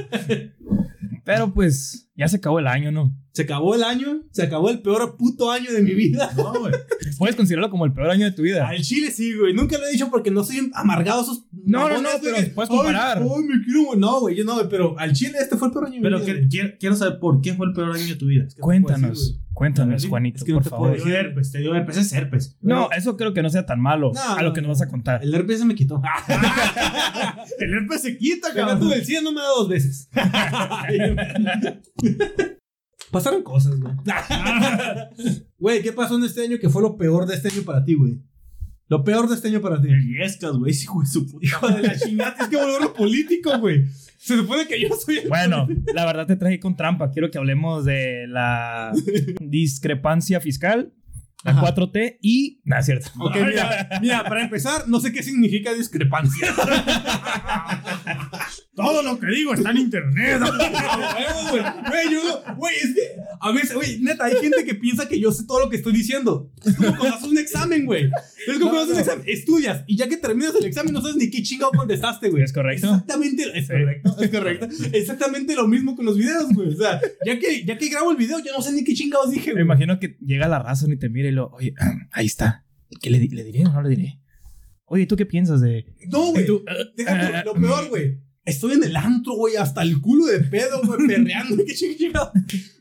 Pero 1.25 1.53
pues, 1.53 2.09
ya 2.15 2.27
se 2.29 2.37
acabó 2.37 2.59
el 2.59 2.67
año, 2.67 2.89
¿no? 2.91 3.13
Se 3.37 3.43
acabó 3.43 3.75
el 3.75 3.83
año, 3.83 4.23
se 4.31 4.41
acabó 4.41 4.71
el 4.71 4.81
peor 4.81 5.15
puto 5.15 5.51
año 5.51 5.71
de 5.71 5.83
mi 5.83 5.93
vida. 5.93 6.31
No, 6.35 6.55
güey. 6.59 6.73
Puedes 7.19 7.35
considerarlo 7.35 7.69
como 7.69 7.85
el 7.85 7.93
peor 7.93 8.09
año 8.09 8.25
de 8.25 8.31
tu 8.31 8.41
vida. 8.41 8.67
Al 8.67 8.81
chile 8.81 9.11
sí, 9.11 9.31
güey. 9.37 9.53
Nunca 9.53 9.77
lo 9.77 9.85
he 9.85 9.91
dicho 9.91 10.09
porque 10.09 10.31
no 10.31 10.43
soy 10.43 10.71
amargado 10.73 11.21
esos. 11.21 11.45
No, 11.51 11.87
no, 11.87 12.01
no, 12.01 12.09
pero 12.19 12.35
que, 12.37 12.43
puedes 12.47 12.71
"Ay, 12.71 12.77
comparar". 12.77 13.19
Ay, 13.19 13.43
me 13.43 13.63
quiero, 13.63 13.83
güey. 13.85 13.99
No, 13.99 14.19
güey, 14.21 14.35
yo 14.35 14.43
no, 14.43 14.55
güey, 14.55 14.67
pero 14.69 14.97
al 14.97 15.13
chile 15.13 15.37
este 15.39 15.55
fue 15.55 15.67
el 15.67 15.71
peor 15.73 15.85
año 15.85 15.95
de 15.97 16.01
Pero 16.01 16.17
mi 16.17 16.25
vida. 16.25 16.33
güey. 16.35 16.49
quiero, 16.49 16.69
quiero 16.79 16.95
saber 16.95 17.19
por 17.19 17.39
qué 17.41 17.53
fue 17.53 17.67
el 17.67 17.73
peor 17.73 17.95
año 17.95 18.07
de 18.07 18.15
tu 18.15 18.25
vida. 18.25 18.45
Es 18.47 18.55
que 18.55 18.61
no 18.61 18.65
puedo 18.65 18.79
decir, 18.79 18.87
Cuéntanos, 18.87 19.39
cuéntanos, 19.53 20.03
Es 20.03 20.09
Juanito, 20.09 20.43
que 20.43 20.51
no 20.53 20.61
por 20.61 20.69
favor. 20.71 20.97
Te 20.97 21.03
dio 21.05 21.15
herpes, 21.15 21.51
te 21.51 21.59
dio 21.59 21.75
herpes, 21.75 21.97
es 21.97 22.13
herpes. 22.13 22.57
No, 22.61 22.89
eso 22.91 23.17
creo 23.17 23.35
que 23.35 23.43
no 23.43 23.51
sea 23.51 23.67
tan 23.67 23.79
malo 23.79 24.13
No, 24.15 24.35
a 24.35 24.41
lo 24.41 24.47
no, 24.49 24.53
que 24.53 24.61
nos 24.61 24.69
no. 24.69 24.73
vas 24.73 24.81
a 24.81 24.87
contar. 24.89 25.23
El 25.23 25.31
herpes 25.35 25.59
se 25.59 25.65
me 25.65 25.75
quitó. 25.75 26.01
El 27.59 27.71
herpes 27.73 28.01
se 28.01 28.17
quita, 28.17 28.51
cabrón. 28.51 28.79
tú, 28.79 28.91
el 28.91 29.05
100 29.05 29.23
no 29.23 29.31
me 29.31 29.41
da 29.41 29.47
dos 29.49 29.69
veces. 29.69 30.09
Pasaron 33.11 33.43
cosas, 33.43 33.79
güey. 33.79 33.93
Güey, 35.59 35.81
¿qué 35.81 35.91
pasó 35.91 36.17
en 36.17 36.23
este 36.23 36.43
año 36.43 36.59
que 36.59 36.69
fue 36.69 36.81
lo 36.81 36.97
peor 36.97 37.25
de 37.25 37.33
este 37.35 37.47
año 37.49 37.63
para 37.63 37.83
ti, 37.83 37.95
güey? 37.95 38.21
Lo 38.89 39.03
peor 39.03 39.27
de 39.27 39.35
este 39.35 39.47
año 39.47 39.59
para 39.59 39.81
ti. 39.81 39.87
El 39.89 40.01
Yescas, 40.07 40.53
güey, 40.53 40.71
hijo 40.71 41.01
de 41.01 41.07
su 41.07 41.25
puta. 41.25 41.45
Hijo 41.45 41.67
de 41.67 41.81
la 41.81 41.97
chingada, 41.97 42.35
es 42.39 42.47
que 42.47 42.55
volverlo 42.55 42.93
político, 42.93 43.57
güey. 43.59 43.85
Se 44.17 44.37
supone 44.37 44.67
que 44.67 44.79
yo 44.79 44.89
soy 44.95 45.17
el 45.17 45.29
Bueno, 45.29 45.67
la 45.93 46.05
verdad 46.05 46.27
te 46.27 46.35
traje 46.35 46.59
con 46.59 46.75
trampa. 46.75 47.11
Quiero 47.11 47.29
que 47.31 47.37
hablemos 47.37 47.85
de 47.85 48.27
la 48.27 48.93
discrepancia 49.41 50.39
fiscal, 50.39 50.93
la 51.47 51.61
Ajá. 51.61 51.75
4T 51.75 52.17
y. 52.21 52.61
Es 52.65 52.85
cierto. 52.85 53.09
Ok, 53.19 53.35
mira, 53.35 53.89
mira, 54.01 54.23
para 54.23 54.43
empezar, 54.43 54.87
no 54.87 54.99
sé 54.99 55.11
qué 55.11 55.23
significa 55.23 55.73
discrepancia. 55.73 56.53
Todo 58.75 59.01
lo 59.01 59.19
que 59.19 59.27
digo 59.27 59.53
está 59.53 59.71
en 59.71 59.77
internet. 59.77 60.39
Güey, 60.39 62.13
yo, 62.13 62.43
güey, 62.57 62.75
es 62.75 62.93
que 62.93 63.01
a 63.39 63.51
veces, 63.51 63.73
güey, 63.73 63.99
neta, 63.99 64.25
hay 64.25 64.35
gente 64.35 64.63
que 64.65 64.75
piensa 64.75 65.07
que 65.07 65.19
yo 65.19 65.31
sé 65.31 65.45
todo 65.47 65.61
lo 65.61 65.69
que 65.69 65.77
estoy 65.77 65.93
diciendo. 65.93 66.51
Es 66.63 66.75
como 66.75 66.95
cuando 66.95 67.15
haces 67.15 67.27
un 67.27 67.37
examen, 67.37 67.85
güey. 67.85 68.09
Es 68.47 68.59
como 68.59 68.71
cuando 68.71 68.81
haces 68.81 68.93
un 68.93 68.99
examen, 68.99 69.23
estudias 69.27 69.83
y 69.87 69.97
ya 69.97 70.07
que 70.07 70.17
terminas 70.17 70.53
el 70.55 70.65
examen 70.65 70.93
no 70.93 71.01
sabes 71.01 71.15
ni 71.15 71.29
qué 71.29 71.41
chingado 71.41 71.71
contestaste, 71.71 72.29
güey. 72.29 72.43
¿Es 72.43 72.53
correcto? 72.53 72.87
Exactamente, 72.87 73.43
es 73.57 73.67
correcto, 73.67 74.15
es 74.21 74.29
correcto. 74.29 74.67
Exactamente 74.93 75.55
lo 75.55 75.67
mismo 75.67 75.95
con 75.95 76.05
los 76.05 76.17
videos, 76.17 76.49
güey. 76.53 76.67
O 76.67 76.77
sea, 76.77 77.01
ya 77.25 77.39
que, 77.39 77.65
ya 77.65 77.77
que 77.77 77.89
grabo 77.89 78.11
el 78.11 78.17
video, 78.17 78.39
ya 78.39 78.51
no 78.51 78.61
sé 78.61 78.73
ni 78.73 78.83
qué 78.83 78.93
chingados 78.93 79.31
dije, 79.31 79.53
Me 79.53 79.61
imagino 79.61 79.99
que 79.99 80.17
llega 80.23 80.47
la 80.47 80.59
razón 80.59 80.91
y 80.91 80.97
te 80.97 81.09
mira 81.09 81.29
y 81.29 81.31
lo. 81.37 81.49
Oye, 81.51 81.73
ahí 82.11 82.25
está. 82.25 82.65
¿Qué 83.01 83.09
le, 83.09 83.19
le 83.19 83.43
diré 83.43 83.65
o 83.65 83.71
no 83.71 83.81
le 83.81 83.89
diré? 83.89 84.19
Oye, 84.85 85.05
¿tú 85.05 85.15
qué 85.15 85.25
piensas 85.25 85.61
de.? 85.61 85.85
No, 86.09 86.31
güey. 86.31 86.43
Y 86.43 86.47
tú, 86.47 86.63
Déjate, 86.95 87.43
lo 87.45 87.53
peor, 87.53 87.89
güey. 87.89 88.27
Estoy 88.47 88.75
en 88.75 88.83
el 88.85 88.95
antro, 88.95 89.33
güey, 89.33 89.57
hasta 89.57 89.81
el 89.81 89.99
culo 89.99 90.25
de 90.27 90.39
pedo, 90.39 90.81
güey, 90.85 90.99
perreando. 91.07 91.57
¿Qué 91.65 91.75
chingada? 91.75 92.31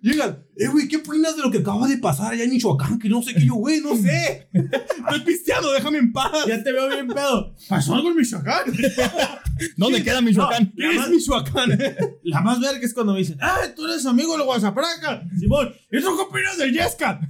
Llegan, 0.00 0.44
eh, 0.56 0.68
güey, 0.68 0.86
¿qué 0.86 0.98
opinas 0.98 1.34
de 1.34 1.42
lo 1.42 1.50
que 1.50 1.58
acaba 1.58 1.88
de 1.88 1.98
pasar 1.98 2.32
allá 2.32 2.44
en 2.44 2.50
Michoacán? 2.50 3.00
Que 3.00 3.08
no 3.08 3.20
sé 3.20 3.34
qué 3.34 3.44
yo, 3.44 3.54
güey, 3.54 3.80
no 3.80 3.96
sé. 3.96 4.48
Estoy 4.52 5.20
pisteando, 5.26 5.72
déjame 5.72 5.98
en 5.98 6.12
paz. 6.12 6.30
ya 6.46 6.62
te 6.62 6.70
veo 6.70 6.88
bien 6.88 7.08
pedo. 7.08 7.52
¿Pasó 7.68 7.96
algo 7.96 8.10
en 8.10 8.16
Michoacán? 8.16 8.72
¿Dónde 9.76 10.04
queda 10.04 10.20
Michoacán? 10.20 10.72
¿Qué 10.76 10.96
es 10.96 11.08
Michoacán? 11.08 11.76
La 12.22 12.42
más 12.42 12.60
verga 12.60 12.86
es 12.86 12.94
cuando 12.94 13.14
me 13.14 13.18
dicen, 13.18 13.38
ah, 13.40 13.62
tú 13.74 13.86
eres 13.86 14.06
amigo 14.06 14.34
de 14.34 14.38
la 14.38 14.44
Guasapraca. 14.44 15.24
Simón, 15.36 15.74
¿y 15.90 16.00
tú 16.00 16.16
qué 16.16 16.22
opinas 16.22 16.58
del 16.58 16.72
Yesca? 16.72 17.20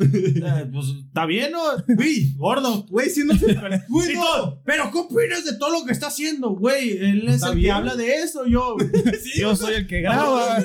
Eh, 0.00 0.70
pues 0.72 0.86
está 1.06 1.26
bien, 1.26 1.52
¿no? 1.52 1.60
Güey, 1.94 2.32
gordo. 2.36 2.86
Güey, 2.88 3.10
si 3.10 3.24
no. 3.24 3.34
Güey, 3.88 4.16
Pero 4.64 4.90
¿qué 4.90 4.98
opinas 4.98 5.44
de 5.44 5.56
todo 5.58 5.80
lo 5.80 5.84
que 5.86 5.92
está 5.92 6.06
haciendo, 6.08 6.50
güey? 6.50 6.92
Él 6.98 7.28
es 7.28 7.42
el 7.42 7.50
que 7.50 7.56
bien. 7.56 7.74
habla 7.74 7.96
de 7.96 8.14
eso, 8.14 8.46
yo. 8.46 8.76
Sí, 9.22 9.40
Yo 9.40 9.54
soy 9.54 9.74
el 9.74 9.86
que 9.86 10.00
graba. 10.00 10.62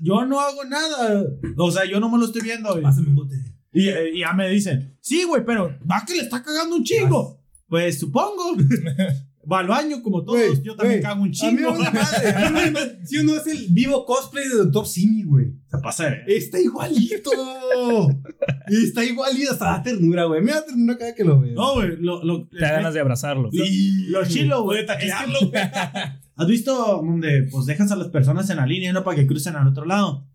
Yo 0.00 0.24
no 0.26 0.40
hago 0.40 0.64
nada. 0.64 1.24
O 1.56 1.70
sea, 1.70 1.84
yo 1.84 2.00
no 2.00 2.10
me 2.10 2.18
lo 2.18 2.26
estoy 2.26 2.42
viendo. 2.42 2.70
güey. 2.70 2.82
Pásame 2.82 3.08
un 3.08 3.14
bote. 3.16 3.36
Y, 3.72 3.88
eh, 3.88 4.10
y 4.14 4.20
ya 4.20 4.32
me 4.32 4.48
dicen, 4.48 4.96
sí, 5.00 5.24
güey, 5.24 5.44
pero 5.44 5.78
va 5.90 6.04
que 6.06 6.14
le 6.14 6.22
está 6.22 6.42
cagando 6.42 6.76
un 6.76 6.84
chingo. 6.84 7.40
Pues 7.68 7.98
supongo. 7.98 8.56
Va 9.50 9.60
al 9.60 9.68
baño 9.68 10.02
como 10.02 10.24
todos. 10.24 10.38
Güey, 10.40 10.62
yo 10.62 10.74
también 10.74 11.00
güey, 11.00 11.12
cago 11.12 11.22
un 11.22 11.28
A 11.28 11.30
mí 11.30 11.34
chingo. 11.34 11.70
A 11.70 11.72
mí 11.72 11.78
me 11.78 11.90
vale 12.50 12.70
madre. 12.70 13.06
Si 13.06 13.18
uno 13.18 13.36
es 13.36 13.46
el 13.46 13.66
vivo 13.70 14.04
cosplay 14.04 14.48
de 14.48 14.56
Doctor 14.56 14.86
Simi, 14.86 15.22
güey. 15.22 15.46
Se 15.70 15.78
pasa, 15.78 16.08
eh. 16.08 16.24
Está 16.26 16.58
igualito. 16.60 17.30
Está 18.66 19.04
igualito. 19.04 19.52
Hasta 19.52 19.64
da 19.66 19.82
ternura, 19.82 20.24
güey. 20.24 20.42
Me 20.42 20.52
da 20.52 20.64
ternura 20.64 20.98
cada 20.98 21.14
que 21.14 21.24
lo 21.24 21.40
veo. 21.40 21.54
No, 21.54 21.74
güey, 21.74 21.96
lo, 21.98 22.24
lo, 22.24 22.48
Te 22.48 22.58
da 22.60 22.72
ganas 22.72 22.94
de 22.94 23.00
abrazarlo. 23.00 23.50
Sí. 23.52 24.06
lo 24.08 24.24
chilo, 24.26 24.62
güey. 24.64 24.84
Taclearlo, 24.84 25.38
es 25.40 25.50
que- 25.50 25.58
¿Has 26.38 26.46
visto 26.48 27.02
donde 27.02 27.48
pues 27.50 27.64
dejas 27.64 27.90
a 27.92 27.96
las 27.96 28.08
personas 28.08 28.50
en 28.50 28.58
la 28.58 28.66
línea, 28.66 28.92
no 28.92 29.02
para 29.04 29.16
que 29.16 29.26
crucen 29.26 29.56
al 29.56 29.68
otro 29.68 29.86
lado? 29.86 30.26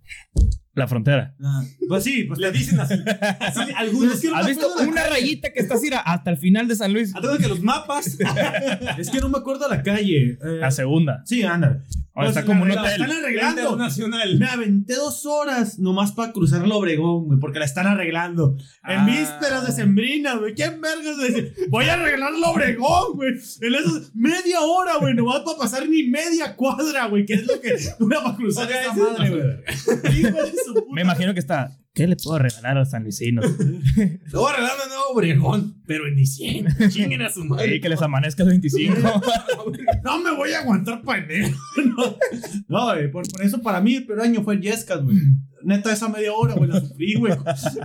La 0.73 0.87
frontera. 0.87 1.35
Ah, 1.43 1.63
pues 1.89 2.03
sí, 2.05 2.23
pues 2.23 2.39
Le 2.39 2.49
dicen 2.51 2.79
así. 2.79 2.95
así 3.41 3.59
algunos. 3.75 4.13
Es 4.15 4.21
que 4.21 4.29
no 4.29 4.37
¿Has 4.37 4.47
visto 4.47 4.67
una 4.79 4.93
calle. 4.93 5.09
rayita 5.09 5.51
que 5.51 5.59
está 5.59 5.75
así 5.75 5.89
hasta 5.93 6.31
el 6.31 6.37
final 6.37 6.67
de 6.69 6.75
San 6.77 6.93
Luis? 6.93 7.13
Acuérdate 7.13 7.43
que 7.43 7.49
los 7.49 7.61
mapas. 7.61 8.17
es 8.97 9.09
que 9.09 9.19
no 9.19 9.27
me 9.29 9.37
acuerdo 9.39 9.67
la 9.67 9.83
calle. 9.83 10.31
Eh, 10.41 10.57
La 10.59 10.71
segunda. 10.71 11.21
sí, 11.25 11.43
anda. 11.43 11.83
Ahora 12.13 12.27
está 12.29 12.43
como 12.45 12.63
un 12.63 12.69
la- 12.69 12.75
la 12.75 12.81
hotel. 12.81 13.01
Están 13.01 13.17
arreglando. 13.17 13.61
Internacional. 13.61 14.37
Me 14.39 14.45
aventé 14.47 14.95
dos 14.95 15.25
horas 15.25 15.79
nomás 15.79 16.11
para 16.11 16.33
cruzar 16.33 16.63
el 16.63 16.71
Obregón, 16.71 17.25
güey, 17.27 17.39
porque 17.39 17.59
la 17.59 17.65
están 17.65 17.87
arreglando. 17.87 18.57
En 18.85 18.99
Ah. 18.99 19.05
vísperas 19.05 19.65
de 19.65 19.71
sembrina, 19.71 20.35
güey. 20.35 20.53
¿Quién 20.53 20.81
vergas 20.81 21.17
dice? 21.19 21.53
Voy 21.69 21.85
a 21.85 21.93
arreglar 21.93 22.33
el 22.35 22.43
Obregón, 22.43 23.13
güey. 23.15 23.29
En 23.61 23.75
esas 23.75 24.13
media 24.13 24.59
hora, 24.61 24.97
güey, 24.97 25.13
nomás 25.13 25.39
para 25.41 25.57
pasar 25.57 25.87
ni 25.87 26.03
media 26.03 26.55
cuadra, 26.55 27.05
güey, 27.07 27.25
que 27.25 27.35
es 27.35 27.47
lo 27.47 27.61
que 27.61 27.75
dura 27.97 28.21
para 28.21 28.35
cruzar 28.35 28.65
Ok, 28.65 28.71
esa 28.71 28.93
sí, 28.93 28.99
madre, 28.99 29.29
no. 29.29 29.35
güey. 29.37 30.85
Me 30.91 31.01
imagino 31.01 31.33
que 31.33 31.39
está. 31.39 31.77
¿Qué 31.93 32.07
le 32.07 32.15
puedo 32.15 32.39
regalar 32.39 32.77
a 32.77 32.79
los 32.79 32.89
sanluisinos? 32.91 33.45
Le 33.97 34.19
voy 34.31 34.49
a 34.49 34.55
regalar 34.55 34.77
un 34.83 34.89
nuevo 34.89 35.03
Obregón, 35.13 35.81
pero 35.85 36.07
en 36.07 36.15
diciembre. 36.15 36.73
Chinguen 36.89 37.21
a 37.21 37.29
su 37.29 37.43
madre. 37.43 37.73
Sí, 37.73 37.81
que 37.81 37.89
les 37.89 38.01
amanezca 38.01 38.43
el 38.43 38.49
25. 38.49 38.95
No 40.03 40.19
me 40.19 40.31
voy 40.35 40.51
a 40.53 40.59
aguantar 40.61 41.01
para 41.03 41.23
enero. 41.23 41.55
No, 41.85 42.17
no 42.67 42.85
güey, 42.85 43.11
por, 43.11 43.29
por 43.29 43.43
eso 43.43 43.61
para 43.61 43.81
mí 43.81 43.95
el 43.95 44.05
peor 44.05 44.21
año 44.21 44.41
fue 44.41 44.55
el 44.55 44.61
Yescas, 44.61 45.03
güey. 45.03 45.15
Neta, 45.63 45.91
esa 45.93 46.09
media 46.09 46.33
hora, 46.33 46.55
güey, 46.55 46.69
la 46.69 46.79
sufrí, 46.79 47.15
güey. 47.15 47.33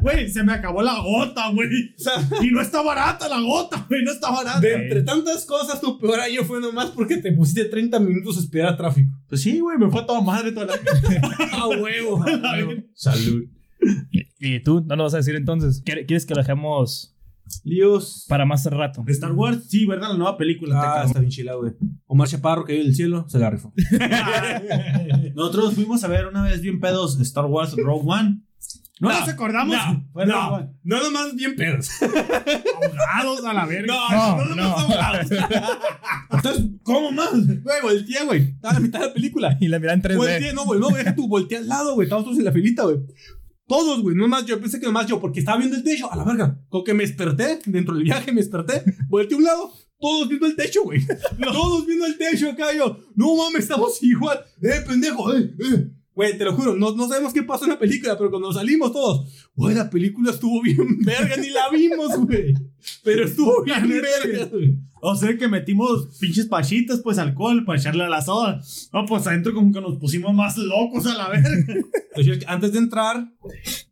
Güey, 0.00 0.30
se 0.30 0.42
me 0.42 0.52
acabó 0.52 0.82
la 0.82 0.98
gota, 1.00 1.50
güey. 1.50 1.68
O 1.68 1.98
sea, 1.98 2.14
Y 2.42 2.50
no 2.50 2.62
está 2.62 2.80
barata 2.80 3.28
la 3.28 3.40
gota, 3.40 3.84
güey, 3.88 4.02
no 4.02 4.12
está 4.12 4.30
barata. 4.30 4.60
de 4.60 4.74
entre 4.74 5.02
tantas 5.02 5.44
cosas, 5.44 5.80
tu 5.80 5.98
peor 5.98 6.20
año 6.20 6.42
fue 6.44 6.60
nomás 6.60 6.86
porque 6.90 7.18
te 7.18 7.32
pusiste 7.32 7.66
30 7.66 8.00
minutos 8.00 8.38
a 8.38 8.40
esperar 8.40 8.76
tráfico. 8.76 9.10
Pues 9.28 9.42
sí, 9.42 9.58
güey, 9.58 9.76
me 9.76 9.90
fue 9.90 10.00
a 10.00 10.06
toda 10.06 10.20
madre 10.22 10.52
toda 10.52 10.66
la. 10.66 10.74
A 11.52 11.68
huevo. 11.68 12.24
Salud. 12.94 13.44
¿Y 14.38 14.60
tú? 14.60 14.84
¿No 14.86 14.96
lo 14.96 15.04
vas 15.04 15.14
a 15.14 15.18
decir 15.18 15.34
entonces? 15.34 15.82
¿Quiere- 15.84 16.04
¿Quieres 16.06 16.26
que 16.26 16.34
lo 16.34 16.40
dejemos 16.40 17.14
Líos. 17.64 18.26
para 18.28 18.44
más 18.44 18.64
rato? 18.66 19.04
Star 19.08 19.32
Wars, 19.32 19.64
sí, 19.68 19.86
¿verdad? 19.86 20.10
La 20.10 20.16
nueva 20.16 20.36
película. 20.36 20.80
Ah, 20.82 21.04
está 21.06 21.20
bien 21.20 21.30
chila, 21.30 21.54
güey. 21.54 21.72
Omar 22.06 22.28
Chaparro, 22.28 22.64
que 22.64 22.74
del 22.74 22.94
cielo, 22.94 23.26
se 23.28 23.38
la 23.38 23.50
rifó. 23.50 23.72
Nosotros 25.34 25.74
fuimos 25.74 26.02
a 26.04 26.08
ver 26.08 26.26
una 26.26 26.42
vez 26.42 26.60
bien 26.60 26.80
pedos 26.80 27.18
Star 27.20 27.46
Wars 27.46 27.74
Rogue 27.76 28.04
One. 28.06 28.40
No, 28.98 29.10
No, 29.10 29.20
nos 29.20 29.28
acordamos. 29.28 29.76
No, 29.76 30.06
Rogue 30.14 30.26
no, 30.26 30.48
One. 30.54 30.68
no 30.84 31.02
nomás 31.02 31.34
bien 31.36 31.54
pedos. 31.54 31.90
Ahogados 32.00 33.44
a 33.44 33.52
la 33.52 33.66
verga. 33.66 33.94
No, 34.10 34.36
No, 34.38 34.44
no, 34.46 34.54
no, 34.54 34.62
ahogados. 34.64 35.26
Entonces, 36.30 36.64
¿cómo 36.82 37.12
más? 37.12 37.30
Güey, 37.34 37.82
voltea, 37.82 38.24
güey. 38.24 38.40
Estaba 38.52 38.70
a 38.70 38.74
la 38.74 38.80
mitad 38.80 39.00
de 39.00 39.06
la 39.08 39.12
película. 39.12 39.58
Y 39.60 39.68
la 39.68 39.78
mirada 39.78 39.96
en 39.96 40.02
3D. 40.02 40.16
Voltea, 40.16 40.52
no, 40.54 40.64
güey, 40.64 40.80
no, 40.80 40.88
deja 40.88 41.14
tú, 41.14 41.28
voltea 41.28 41.58
al 41.58 41.68
lado, 41.68 41.94
güey. 41.94 42.06
Estábamos 42.06 42.24
todos 42.26 42.38
en 42.38 42.44
la 42.46 42.52
filita, 42.52 42.84
güey. 42.84 42.96
Todos, 43.66 44.00
güey, 44.00 44.14
no 44.14 44.28
más 44.28 44.46
yo, 44.46 44.60
pensé 44.60 44.78
que 44.78 44.86
nomás 44.86 45.06
yo, 45.06 45.20
porque 45.20 45.40
estaba 45.40 45.58
viendo 45.58 45.76
el 45.76 45.82
techo, 45.82 46.10
a 46.10 46.16
la 46.16 46.24
verga. 46.24 46.60
Con 46.68 46.84
que 46.84 46.94
me 46.94 47.04
desperté, 47.04 47.58
dentro 47.66 47.94
del 47.94 48.04
viaje 48.04 48.30
me 48.32 48.40
desperté, 48.40 48.84
volteé 49.08 49.34
a 49.34 49.38
un 49.38 49.44
lado, 49.44 49.72
todos 49.98 50.28
viendo 50.28 50.46
el 50.46 50.54
techo, 50.54 50.84
güey. 50.84 51.00
Todos 51.42 51.86
viendo 51.86 52.06
el 52.06 52.16
techo 52.16 52.50
acá, 52.50 52.72
yo, 52.72 52.96
no 53.16 53.34
mames, 53.36 53.62
estamos 53.62 54.00
igual. 54.02 54.38
Eh, 54.62 54.82
pendejo, 54.86 55.34
eh, 55.34 55.54
eh. 55.58 55.90
Güey, 56.14 56.38
te 56.38 56.44
lo 56.44 56.54
juro, 56.54 56.76
no, 56.76 56.92
no 56.94 57.08
sabemos 57.08 57.32
qué 57.32 57.42
pasó 57.42 57.64
en 57.64 57.72
la 57.72 57.78
película, 57.78 58.16
pero 58.16 58.30
cuando 58.30 58.50
salimos 58.52 58.90
todos, 58.92 59.50
güey, 59.54 59.74
la 59.74 59.90
película 59.90 60.30
estuvo 60.30 60.62
bien 60.62 60.98
verga, 61.04 61.36
ni 61.36 61.50
la 61.50 61.68
vimos, 61.70 62.16
güey. 62.20 62.54
Pero 63.02 63.24
estuvo 63.24 63.62
bien 63.64 63.88
verga, 63.88 64.46
güey. 64.46 64.78
O 65.00 65.14
sea 65.14 65.36
que 65.36 65.48
metimos 65.48 66.16
pinches 66.18 66.46
pachitas, 66.46 67.00
pues 67.00 67.18
alcohol 67.18 67.64
para 67.64 67.78
echarle 67.78 68.04
a 68.04 68.08
la 68.08 68.22
soda. 68.22 68.60
No, 68.92 69.04
pues 69.06 69.26
adentro 69.26 69.54
como 69.54 69.72
que 69.72 69.80
nos 69.80 69.98
pusimos 69.98 70.34
más 70.34 70.56
locos 70.56 71.06
a 71.06 71.16
la 71.16 71.28
verga. 71.28 71.50
Entonces, 72.14 72.44
antes 72.46 72.72
de 72.72 72.78
entrar, 72.78 73.28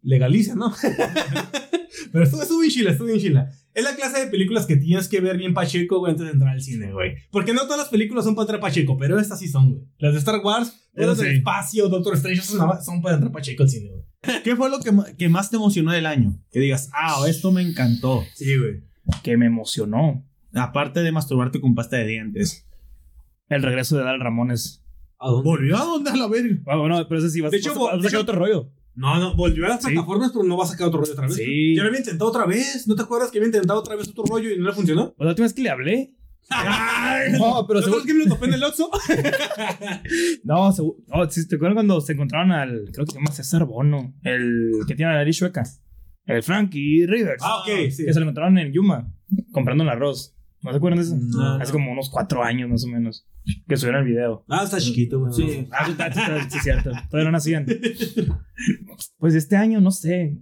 legaliza, 0.03 0.55
¿no? 0.55 0.73
Pero 2.13 2.25
estuvo, 2.25 2.43
estuvo 2.43 2.61
bien 2.61 2.71
chila, 2.71 2.91
estuvo 2.91 3.09
bien 3.09 3.21
chila. 3.21 3.51
Es 3.75 3.85
la 3.85 3.97
clase 3.97 4.21
de 4.21 4.27
películas 4.29 4.67
que 4.67 4.77
tienes 4.77 5.09
que 5.09 5.21
ver 5.21 5.37
bien 5.37 5.53
Pacheco, 5.53 5.99
güey, 5.99 6.13
antes 6.13 6.27
de 6.27 6.33
entrar 6.33 6.53
al 6.53 6.63
cine, 6.63 6.93
güey. 6.93 7.15
Porque 7.31 7.53
no 7.53 7.63
todas 7.63 7.79
las 7.79 7.89
películas 7.89 8.25
son 8.25 8.35
para 8.35 8.45
entrar 8.45 8.61
Pacheco, 8.61 8.97
pero 8.97 9.19
estas 9.19 9.41
sí 9.41 9.49
son, 9.49 9.73
güey. 9.73 9.85
Las 9.99 10.13
de 10.13 10.19
Star 10.21 10.41
Wars, 10.45 10.91
las 10.95 11.19
del 11.19 11.31
sí. 11.31 11.37
espacio, 11.39 11.89
Doctor 11.89 12.15
Strange, 12.15 12.43
son 12.43 13.03
para 13.03 13.17
entrar 13.17 13.33
Pacheco 13.33 13.65
al 13.65 13.69
cine, 13.69 13.91
güey. 13.91 14.43
¿Qué 14.43 14.57
fue 14.57 14.71
lo 14.71 14.81
que, 14.81 14.93
que 15.19 15.29
más 15.29 15.51
te 15.51 15.57
emocionó 15.57 15.93
del 15.93 16.07
año? 16.07 16.41
Que 16.51 16.61
digas, 16.61 16.89
ah, 16.93 17.25
esto 17.29 17.53
me 17.53 17.63
encantó. 17.63 18.25
Sí, 18.35 18.57
güey. 18.57 18.85
Que 19.23 19.37
me 19.37 19.47
emocionó. 19.47 20.25
Aparte 20.55 21.01
de 21.01 21.13
masturbarte 21.13 21.61
con 21.61 21.75
pasta 21.75 21.97
de 21.97 22.07
dientes. 22.07 22.67
El 23.49 23.63
regreso 23.63 23.97
de 23.99 24.05
Dal 24.05 24.21
Ramones. 24.21 24.83
¿A 25.19 25.29
dónde? 25.29 25.49
¿Volvió 25.49 25.77
a 25.77 25.85
dónde 25.85 26.11
a 26.11 26.17
la 26.17 26.29
verga? 26.29 26.57
Bueno, 26.65 26.89
no, 26.89 27.09
pero 27.09 27.21
ese 27.21 27.31
sí 27.31 27.41
vas, 27.41 27.51
De 27.51 27.59
hecho, 27.59 27.75
vas 27.79 27.99
a- 27.99 28.03
sacar 28.03 28.21
otro 28.21 28.37
rollo. 28.37 28.71
No, 28.97 29.19
no, 29.19 29.35
volvió 29.35 29.67
a 29.67 29.71
las 29.71 29.83
Sí. 29.83 29.89
plataformas, 29.93 30.31
pero 30.33 30.45
no 30.45 30.57
va 30.57 30.65
a 30.65 30.69
sacar 30.69 30.87
otro 30.87 31.01
rollo 31.01 31.13
otra 31.13 31.27
vez. 31.27 31.35
Sí. 31.37 31.75
Ya 31.75 31.83
lo 31.83 31.89
había 31.89 32.01
intentado 32.01 32.31
otra 32.31 32.47
vez. 32.47 32.87
¿No 32.87 32.95
te 32.95 33.03
acuerdas 33.03 33.31
que 33.31 33.39
había 33.39 33.47
intentado 33.49 33.81
otra 33.81 33.97
vez 33.97 34.09
otro 34.09 34.25
rollo 34.25 34.51
y 34.51 34.59
no 34.59 34.67
le 34.69 34.73
funcionó? 34.73 35.15
O 35.19 35.25
la 35.25 35.31
última 35.31 35.47
vez 35.47 35.55
que 35.55 35.63
le 35.63 35.71
hablé. 35.71 36.15
Ay, 36.51 37.33
No, 37.33 37.65
pero 37.67 37.81
¿No 37.81 37.87
seguro- 37.87 38.05
que 38.05 38.15
me 38.15 38.25
lo 38.27 38.35
topé 38.35 38.47
en 38.47 38.55
el 38.55 38.63
Oxxo? 38.65 38.91
No, 40.45 40.73
seguro- 40.73 40.99
no, 41.09 41.31
sí, 41.31 41.49
¿te 41.49 41.57
acuerdas 41.57 41.75
cuando 41.75 42.01
se 42.01 42.13
encontraron 42.13 42.53
al. 42.53 42.91
Creo 42.93 43.07
que 43.07 43.13
se 43.13 43.19
llama 43.19 43.33
César 43.33 43.65
Bono. 43.65 44.15
El 44.23 44.73
que 44.87 44.95
tiene 44.95 45.13
la 45.13 45.19
nariz 45.19 45.39
chueca. 45.39 45.63
El 46.27 46.43
Frankie 46.43 47.07
Rivers. 47.07 47.43
Ah, 47.45 47.61
ok, 47.61 47.91
sí. 47.91 48.05
Que 48.05 48.13
se 48.13 48.19
lo 48.21 48.23
encontraron 48.25 48.59
en 48.59 48.73
Yuma. 48.73 49.11
Comprando 49.53 49.85
el 49.85 49.91
arroz. 49.91 50.34
¿No 50.65 50.71
se 50.71 50.77
acuerdan 50.79 50.99
de 50.99 51.05
eso? 51.05 51.17
No, 51.17 51.55
Hace 51.61 51.73
no. 51.73 51.79
como 51.79 51.93
unos 51.93 52.09
cuatro 52.11 52.43
años 52.43 52.69
más 52.71 52.85
o 52.85 52.89
menos. 52.89 53.29
Que 53.69 53.77
subieron 53.77 54.01
el 54.03 54.09
video. 54.09 54.45
Ah, 54.49 54.63
está 54.65 54.79
chiquito, 54.81 55.21
güey. 55.21 55.33
Sí. 55.33 55.69
Ah, 55.71 55.85
sí, 55.85 55.91
está- 55.93 56.13
sí, 56.13 56.19
está- 56.21 56.51
sí, 56.51 56.57
es 56.57 56.63
cierto. 56.65 56.91
Todavía 57.11 57.25
no 57.27 57.33
nacían. 57.33 57.67
Pues 59.19 59.35
este 59.35 59.57
año, 59.57 59.81
no 59.81 59.91
sé. 59.91 60.39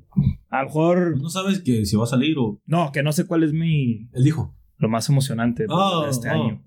A 0.49 0.61
lo 0.61 0.67
mejor. 0.67 1.21
No 1.21 1.29
sabes 1.29 1.61
que 1.61 1.85
si 1.85 1.97
va 1.97 2.05
a 2.05 2.07
salir 2.07 2.37
o. 2.38 2.61
No, 2.67 2.93
que 2.93 3.02
no 3.02 3.12
sé 3.12 3.26
cuál 3.26 3.43
es 3.43 3.52
mi. 3.52 4.09
Él 4.12 4.25
dijo. 4.25 4.57
Lo 4.79 4.88
más 4.88 5.09
emocionante 5.09 5.64
de 5.64 5.69
Oh, 5.71 6.07
este 6.09 6.29
oh. 6.29 6.33
año. 6.33 6.64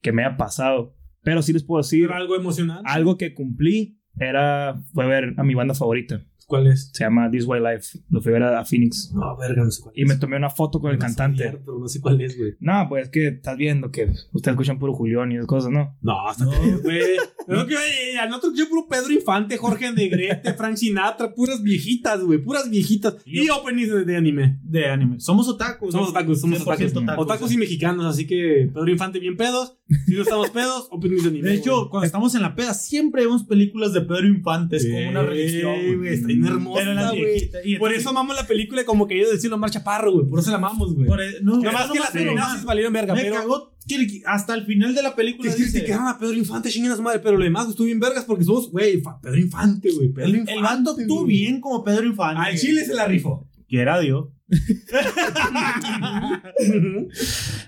Que 0.00 0.12
me 0.12 0.24
ha 0.24 0.36
pasado. 0.36 0.94
Pero 1.22 1.42
sí 1.42 1.52
les 1.52 1.64
puedo 1.64 1.82
decir. 1.82 2.04
¿Era 2.04 2.16
algo 2.16 2.36
emocionante? 2.36 2.82
Algo 2.86 3.16
que 3.16 3.34
cumplí 3.34 3.98
era. 4.18 4.82
Fue 4.92 5.06
ver 5.06 5.34
a 5.36 5.42
mi 5.44 5.54
banda 5.54 5.74
favorita. 5.74 6.22
¿Cuál 6.48 6.66
es? 6.68 6.90
Se 6.94 7.04
llama 7.04 7.30
This 7.30 7.44
Way 7.44 7.60
Life. 7.60 7.98
Lo 8.08 8.22
fui 8.22 8.30
a 8.32 8.38
ver 8.38 8.42
a, 8.42 8.64
Phoenix. 8.64 9.12
No, 9.14 9.36
verga, 9.36 9.64
no 9.64 9.70
sé 9.70 9.82
cuál 9.82 9.92
Y 9.94 10.06
me 10.06 10.16
tomé 10.16 10.38
una 10.38 10.48
foto 10.48 10.80
con 10.80 10.90
el 10.90 10.96
cantante. 10.98 11.44
pero 11.62 11.78
no 11.78 11.86
sé 11.88 12.00
cuál 12.00 12.18
es, 12.22 12.38
güey. 12.38 12.54
No, 12.58 12.86
pues 12.88 13.04
es 13.04 13.10
que 13.10 13.28
estás 13.28 13.58
viendo 13.58 13.90
que 13.90 14.04
ustedes 14.32 14.54
escuchan 14.54 14.78
puro 14.78 14.94
Julián 14.94 15.30
y 15.30 15.34
esas 15.34 15.46
cosas, 15.46 15.70
¿no? 15.70 15.94
No, 16.00 16.26
hasta 16.26 16.46
No. 16.46 16.52
que, 16.52 16.70
güey. 16.82 17.00
No, 17.48 17.66
que, 17.66 17.76
oye, 17.76 18.18
al 18.20 18.30
otro 18.30 18.52
que 18.52 18.58
yo 18.58 18.68
puro 18.68 18.86
Pedro 18.90 19.10
Infante, 19.10 19.56
Jorge 19.56 19.90
Negrete, 19.90 20.52
Frank 20.52 20.76
Sinatra, 20.76 21.34
puras 21.34 21.62
viejitas, 21.62 22.22
güey, 22.22 22.38
puras 22.38 22.68
viejitas. 22.68 23.16
Y 23.24 23.48
openings 23.48 23.90
de, 23.90 24.04
de 24.04 24.16
anime. 24.18 24.58
De 24.62 24.84
anime. 24.86 25.18
Somos 25.18 25.48
otakus. 25.48 25.92
Somos 25.92 26.10
otakus, 26.10 26.42
somos 26.42 26.60
100% 26.60 26.62
otakus. 26.62 26.96
otakus. 26.96 27.24
Otakus 27.24 27.52
y 27.52 27.56
mexicanos, 27.56 28.04
así 28.04 28.26
que 28.26 28.70
Pedro 28.74 28.90
Infante 28.90 29.18
bien 29.18 29.38
pedos. 29.38 29.78
Si 30.04 30.12
no 30.12 30.22
estamos 30.22 30.50
pedos, 30.50 30.88
openings 30.90 31.22
de 31.22 31.28
anime. 31.30 31.48
De 31.48 31.54
hecho, 31.54 31.88
cuando 31.88 32.04
estamos 32.04 32.34
en 32.34 32.42
la 32.42 32.54
peda, 32.54 32.74
siempre 32.74 33.22
vemos 33.24 33.44
películas 33.44 33.94
de 33.94 34.02
Pedro 34.02 34.26
Infante. 34.28 34.76
Es 34.76 34.86
como 34.86 35.08
una 35.08 35.22
religión. 35.22 35.74
Güey, 35.96 36.14
bien 36.40 36.52
hermosa, 36.52 36.84
las 36.84 37.10
güey. 37.12 37.78
Por 37.78 37.92
eso 37.92 38.10
amamos 38.10 38.36
la 38.36 38.46
película 38.46 38.84
como 38.84 39.06
que 39.06 39.18
yo 39.18 39.30
decirlo 39.30 39.58
Marcha 39.58 39.84
Parro, 39.84 40.12
güey. 40.12 40.26
Por 40.26 40.40
eso 40.40 40.50
la 40.50 40.56
amamos, 40.58 40.94
güey. 40.94 41.08
E- 41.08 41.40
no, 41.42 41.58
Nada 41.58 41.72
más 41.72 41.90
que 41.90 41.98
las 41.98 42.10
feminazis 42.10 42.64
valieron 42.64 42.92
verga, 42.92 43.14
Me 43.14 43.22
pero. 43.22 43.34
cagó 43.36 43.74
que 43.88 44.22
hasta 44.26 44.54
el 44.54 44.66
final 44.66 44.94
de 44.94 45.02
la 45.02 45.14
película. 45.16 45.48
Es 45.50 45.56
que 45.56 45.62
dice, 45.62 45.78
criticaron 45.78 46.06
a 46.08 46.18
Pedro 46.18 46.34
Infante, 46.34 46.68
chinguen 46.70 46.94
su 46.94 47.02
madre, 47.02 47.20
pero 47.20 47.38
lo 47.38 47.44
demás 47.44 47.68
estuvo 47.68 47.86
bien 47.86 47.98
vergas 48.00 48.24
porque 48.24 48.44
somos, 48.44 48.70
güey, 48.70 49.02
Pedro 49.22 49.38
Infante, 49.38 49.90
güey. 49.92 50.08
Pedro 50.10 50.28
el, 50.28 50.34
Infante. 50.36 50.54
el 50.54 50.62
bando 50.62 50.90
actuó 50.90 51.22
güey. 51.24 51.26
bien 51.38 51.60
como 51.60 51.82
Pedro 51.82 52.04
Infante. 52.06 52.40
Al 52.50 52.56
Chile 52.58 52.84
se 52.84 52.94
la 52.94 53.06
rifó. 53.06 53.46
Que 53.68 53.80
era 53.80 53.98
Dios. 53.98 54.26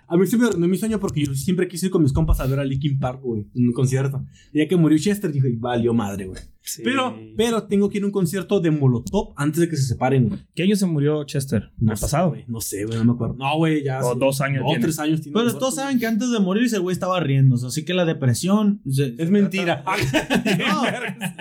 A 0.09 0.17
mí 0.17 0.27
se 0.27 0.37
me 0.37 0.47
arruinó 0.47 0.67
mi 0.69 0.77
sueño 0.77 0.99
porque 0.99 1.25
yo 1.25 1.35
siempre 1.35 1.69
quise 1.69 1.87
ir 1.87 1.93
con 1.93 2.03
mis 2.03 2.13
compas 2.13 2.41
a 2.41 2.47
ver 2.47 2.59
a 2.61 2.65
Linkin 2.65 2.99
Park, 2.99 3.21
güey, 3.23 3.47
en 3.55 3.67
un 3.69 3.73
concierto. 3.73 4.25
Ya 4.53 4.67
que 4.67 4.77
murió 4.77 4.99
Chester, 4.99 5.33
dije, 5.33 5.55
valió 5.59 5.93
madre, 5.95 6.27
güey. 6.27 6.41
Pero, 6.85 7.19
pero 7.37 7.65
tengo 7.65 7.89
que 7.89 7.99
ir 7.99 8.05
a 8.05 8.07
un 8.07 8.13
concierto 8.13 8.61
de 8.61 8.71
Molotov 8.71 9.33
antes 9.37 9.61
de 9.61 9.69
que 9.69 9.77
se 9.77 9.83
separen, 9.85 10.29
güey. 10.29 10.41
¿Qué 10.55 10.63
año 10.63 10.77
se 10.77 10.87
murió 10.87 11.25
Chester? 11.25 11.71
No 11.79 11.93
¿El 11.93 11.97
sé, 11.99 12.03
pasado? 12.03 12.29
güey, 12.31 12.45
No 12.47 12.61
sé, 12.61 12.85
güey, 12.85 12.99
no 12.99 13.05
me 13.07 13.13
acuerdo. 13.13 13.35
No, 13.35 13.57
güey, 13.57 13.83
ya. 13.83 14.01
O 14.05 14.13
sí. 14.13 14.19
dos 14.21 14.41
años 14.41 14.63
tiene. 14.67 14.81
tres 14.83 14.99
años 14.99 15.21
tiene. 15.23 15.37
Pero 15.39 15.57
todos 15.59 15.75
saben 15.77 15.99
que 15.99 16.07
antes 16.07 16.31
de 16.31 16.39
morirse 16.39 16.77
el 16.77 16.83
güey 16.83 16.93
estaba 16.93 17.19
riéndose. 17.19 17.67
Así 17.67 17.85
que 17.85 17.95
la 17.95 18.05
depresión. 18.05 18.83
se- 18.89 19.15
Es 19.19 19.31
mentira. 19.31 19.85
No, 20.61 20.83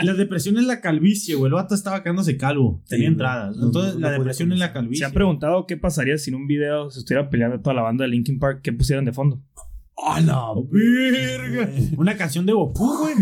la 0.04 0.14
depresión 0.14 0.58
es 0.58 0.64
la 0.64 0.80
calvicie, 0.82 1.36
güey. 1.36 1.50
El 1.50 1.54
vato 1.56 1.76
estaba 1.76 2.02
quedándose 2.02 2.38
calvo. 2.38 2.82
Tenía 2.88 3.08
entradas. 3.08 3.58
No, 3.58 3.68
Entonces, 3.68 3.96
no, 3.96 4.00
no 4.00 4.08
la 4.08 4.14
depresión 4.14 4.52
es 4.54 4.60
la 4.60 4.72
calvicie. 4.74 5.00
¿Se 5.00 5.06
han 5.06 5.12
preguntado 5.38 5.66
qué 5.68 5.78
pasaría 5.78 6.18
si 6.18 6.30
en 6.32 6.36
un 6.36 6.48
video 6.48 6.90
se 6.90 7.00
estuviera 7.00 7.30
peleando 7.30 7.60
toda 7.62 7.74
la 7.76 7.82
banda 7.82 8.04
de 8.06 8.12
Linkin 8.12 8.40
Park? 8.40 8.62
¿Qué 8.64 8.74
pusieran 8.74 9.06
de 9.06 9.14
fondo? 9.14 9.42
¡A 10.02 10.22
la 10.22 10.42
Verga. 10.72 11.70
Una 11.98 12.16
canción 12.16 12.46
de 12.46 12.54
Goku, 12.54 13.00
güey. 13.00 13.16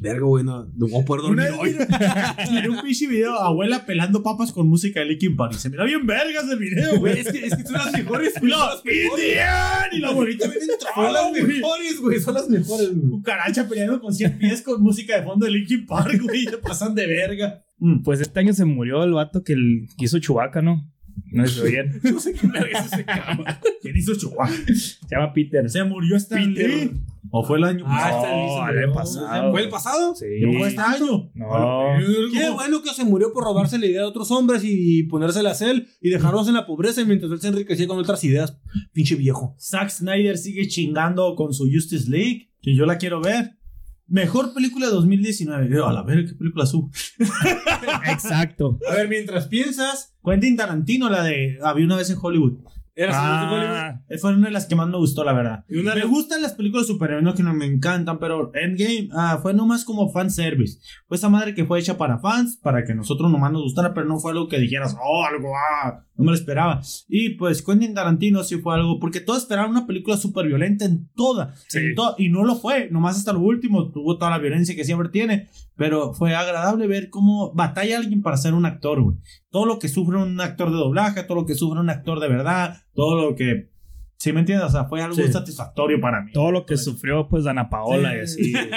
verga, 0.00 0.24
güey! 0.24 0.44
No, 0.44 0.64
no 0.66 0.86
voy 0.86 1.02
a 1.02 1.04
poder 1.04 1.22
dormir 1.22 1.46
Una 1.50 1.58
hoy. 1.60 1.76
Miré 2.52 2.68
un 2.70 2.80
pinche 2.80 3.08
video, 3.08 3.34
abuela 3.40 3.84
pelando 3.86 4.22
papas 4.22 4.52
con 4.52 4.68
música 4.68 5.00
de 5.00 5.06
Linkin 5.06 5.34
Park. 5.34 5.54
Y 5.56 5.58
se 5.58 5.68
mira 5.68 5.84
bien 5.84 6.06
vergas 6.06 6.44
el 6.48 6.60
video, 6.60 7.00
Güey, 7.00 7.18
es 7.18 7.32
que, 7.32 7.44
es 7.44 7.56
que 7.56 7.64
son 7.64 7.72
las 7.72 7.92
mejores. 7.92 8.34
Y 8.36 8.38
güey, 8.38 8.50
lo- 8.52 8.56
son 8.58 8.68
las 8.68 8.84
mejores. 8.84 9.24
Indian, 9.24 9.88
Y 9.92 9.98
la 9.98 10.08
abuelita 10.10 10.46
viene 10.48 10.60
Son 10.64 11.12
las 11.12 11.24
entrada, 11.26 11.32
mejores, 11.32 12.00
güey. 12.00 12.20
Son 12.20 12.34
las 12.34 12.48
mejores, 12.48 12.88
güey. 12.94 13.10
Cucaracha 13.10 13.68
peleando 13.68 14.00
con 14.00 14.14
100 14.14 14.38
pies 14.38 14.62
con 14.62 14.80
música 14.80 15.16
de 15.18 15.24
fondo 15.26 15.44
de 15.46 15.50
Linkin 15.52 15.86
Park, 15.86 16.20
güey. 16.22 16.44
Se 16.44 16.58
pasan 16.58 16.94
de 16.94 17.04
verga. 17.08 17.64
Mm. 17.78 18.02
Pues 18.04 18.20
este 18.20 18.38
año 18.38 18.52
se 18.52 18.64
murió 18.64 19.02
el 19.02 19.12
vato 19.12 19.42
que, 19.42 19.54
el, 19.54 19.88
que 19.98 20.04
hizo 20.04 20.20
Chubaca, 20.20 20.62
¿no? 20.62 20.88
No 21.32 21.44
lo 21.44 21.62
oyeron. 21.62 22.00
No 22.02 22.20
sé 22.20 22.34
qué 22.34 22.46
verga 22.46 22.78
es 22.80 22.92
ese 22.92 23.04
cabrón. 23.04 23.46
¿Quién 23.80 23.96
hizo 23.96 24.14
Chihuahua? 24.14 24.48
Se 24.48 24.96
llama 25.10 25.32
Peter. 25.32 25.68
Se 25.70 25.82
murió 25.84 26.16
Stan 26.16 26.54
Peter. 26.54 26.90
¿O 27.30 27.42
fue 27.42 27.56
el 27.56 27.64
año 27.64 27.84
Ah, 27.86 28.10
pasado? 28.10 28.22
Se 28.22 28.36
No, 28.60 28.68
el 28.68 28.78
año 28.84 28.92
pasado. 28.92 29.50
¿Fue 29.52 29.62
el 29.62 29.68
pasado? 29.70 30.14
Sí. 30.14 30.26
¿No 30.42 30.58
fue 30.58 30.68
este 30.68 30.80
año? 30.82 31.30
No. 31.34 32.30
Qué 32.32 32.50
bueno 32.50 32.82
que 32.82 32.90
se 32.90 33.04
murió 33.04 33.32
por 33.32 33.44
robarse 33.44 33.78
la 33.78 33.86
idea 33.86 34.00
de 34.02 34.06
otros 34.06 34.30
hombres 34.30 34.62
y 34.64 35.04
ponérsela 35.04 35.52
a 35.52 35.70
él 35.70 35.88
y 36.02 36.10
dejarlos 36.10 36.48
en 36.48 36.54
la 36.54 36.66
pobreza 36.66 37.02
mientras 37.06 37.32
él 37.32 37.40
se 37.40 37.48
enriquecía 37.48 37.86
con 37.86 37.98
otras 37.98 38.22
ideas. 38.24 38.58
Pinche 38.92 39.14
viejo. 39.14 39.56
Zack 39.58 39.88
Snyder 39.88 40.36
sigue 40.36 40.68
chingando 40.68 41.34
con 41.34 41.54
su 41.54 41.70
Justice 41.72 42.10
League, 42.10 42.50
que 42.60 42.74
yo 42.76 42.84
la 42.84 42.98
quiero 42.98 43.22
ver. 43.22 43.56
Mejor 44.06 44.52
película 44.52 44.86
de 44.86 44.92
2019. 44.92 45.68
Yo, 45.70 45.86
A 45.86 45.92
la 45.92 46.02
ver, 46.02 46.26
¿qué 46.26 46.34
película 46.34 46.66
sub? 46.66 46.90
Exacto. 48.10 48.78
A 48.90 48.94
ver, 48.94 49.08
mientras 49.08 49.48
piensas. 49.48 50.14
Quentin 50.24 50.56
Tarantino, 50.56 51.08
la 51.08 51.22
de 51.22 51.58
Había 51.62 51.86
una 51.86 51.96
vez 51.96 52.10
en 52.10 52.18
Hollywood. 52.20 52.58
Eras 52.94 53.16
Ah, 53.18 54.00
Fue 54.20 54.34
una 54.34 54.48
de 54.48 54.52
las 54.52 54.66
que 54.66 54.74
más 54.74 54.86
me 54.86 54.98
gustó, 54.98 55.24
la 55.24 55.32
verdad. 55.32 55.64
Y 55.68 55.76
una 55.78 55.94
me 55.94 56.02
de- 56.02 56.06
gustan 56.06 56.42
las 56.42 56.52
películas 56.52 56.86
de 56.86 56.92
superhéroes, 56.92 57.24
no 57.24 57.34
que 57.34 57.42
no 57.42 57.54
me 57.54 57.64
encantan, 57.64 58.18
pero 58.18 58.52
Endgame 58.54 59.08
ah, 59.12 59.38
fue 59.40 59.54
nomás 59.54 59.84
como 59.86 60.10
fanservice. 60.12 60.78
Fue 61.08 61.16
esa 61.16 61.30
madre 61.30 61.54
que 61.54 61.64
fue 61.64 61.80
hecha 61.80 61.96
para 61.96 62.18
fans, 62.18 62.58
para 62.62 62.84
que 62.84 62.94
nosotros 62.94 63.30
nomás 63.30 63.50
nos 63.50 63.62
gustara, 63.62 63.94
pero 63.94 64.06
no 64.06 64.18
fue 64.18 64.32
algo 64.32 64.46
que 64.48 64.58
dijeras, 64.58 64.94
oh, 65.02 65.24
algo, 65.24 65.52
ah, 65.56 66.04
no 66.16 66.24
me 66.24 66.32
lo 66.32 66.36
esperaba. 66.36 66.82
Y 67.08 67.30
pues 67.36 67.62
Quentin 67.62 67.94
Tarantino 67.94 68.42
sí 68.44 68.56
fue 68.58 68.74
algo, 68.74 68.98
porque 69.00 69.20
todos 69.20 69.38
esperaban 69.42 69.70
una 69.70 69.86
película 69.86 70.18
súper 70.18 70.46
violenta 70.46 70.84
en 70.84 71.08
toda, 71.14 71.54
Sí. 71.68 71.78
en 71.78 71.94
to- 71.94 72.14
y 72.18 72.28
no 72.28 72.44
lo 72.44 72.56
fue, 72.56 72.90
nomás 72.90 73.16
hasta 73.16 73.32
lo 73.32 73.40
último, 73.40 73.90
tuvo 73.90 74.18
toda 74.18 74.30
la 74.30 74.38
violencia 74.38 74.76
que 74.76 74.84
siempre 74.84 75.08
tiene, 75.08 75.48
pero 75.76 76.12
fue 76.12 76.34
agradable 76.34 76.86
ver 76.86 77.08
cómo 77.08 77.54
batalla 77.54 77.96
alguien 77.98 78.20
para 78.20 78.36
ser 78.36 78.52
un 78.52 78.66
actor, 78.66 79.02
güey. 79.02 79.16
Todo 79.52 79.66
lo 79.66 79.78
que 79.78 79.86
sufre 79.88 80.16
un 80.16 80.40
actor 80.40 80.70
de 80.70 80.76
doblaje, 80.76 81.22
todo 81.22 81.36
lo 81.42 81.46
que 81.46 81.54
sufre 81.54 81.78
un 81.78 81.90
actor 81.90 82.18
de 82.18 82.28
verdad, 82.28 82.78
todo 82.94 83.22
lo 83.22 83.36
que... 83.36 83.70
¿Sí 84.16 84.32
me 84.32 84.40
entiendes? 84.40 84.66
O 84.66 84.70
sea, 84.70 84.86
fue 84.86 85.00
algo 85.02 85.14
Sí. 85.14 85.30
satisfactorio 85.32 86.00
para 86.00 86.22
mí. 86.22 86.32
todo 86.32 86.50
lo 86.50 86.66
que 86.66 86.76
sufrió, 86.76 87.28
pues, 87.28 87.44
Dana 87.44 87.68
Paola 87.70 88.16
y 88.20 88.26
Sí. 88.26 88.54
así. 88.56 88.68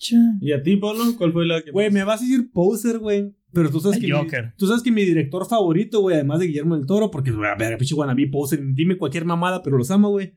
¿Y 0.40 0.52
a 0.52 0.62
ti, 0.62 0.76
Pablo? 0.76 1.02
¿Cuál 1.18 1.32
fue 1.32 1.44
la 1.46 1.60
que 1.62 1.70
Güey, 1.72 1.90
me 1.90 2.04
vas 2.04 2.20
a 2.20 2.24
decir 2.24 2.50
poser, 2.52 2.98
güey. 2.98 3.34
Pero 3.52 3.68
tú 3.70 3.80
sabes 3.80 3.98
El 3.98 4.04
que. 4.06 4.12
Joker. 4.12 4.44
Mi, 4.44 4.50
tú 4.56 4.66
sabes 4.66 4.82
que 4.82 4.90
mi 4.92 5.04
director 5.04 5.46
favorito, 5.46 6.00
güey, 6.00 6.14
además 6.14 6.38
de 6.38 6.46
Guillermo 6.46 6.76
del 6.76 6.86
Toro, 6.86 7.10
porque, 7.10 7.32
güey, 7.32 7.50
a 7.50 7.54
ver, 7.56 7.76
pinche 7.78 7.94
wannabe 7.94 8.26
poser, 8.28 8.60
dime 8.74 8.96
cualquier 8.96 9.24
mamada, 9.24 9.62
pero 9.62 9.76
los 9.76 9.90
ama, 9.90 10.08
güey. 10.08 10.34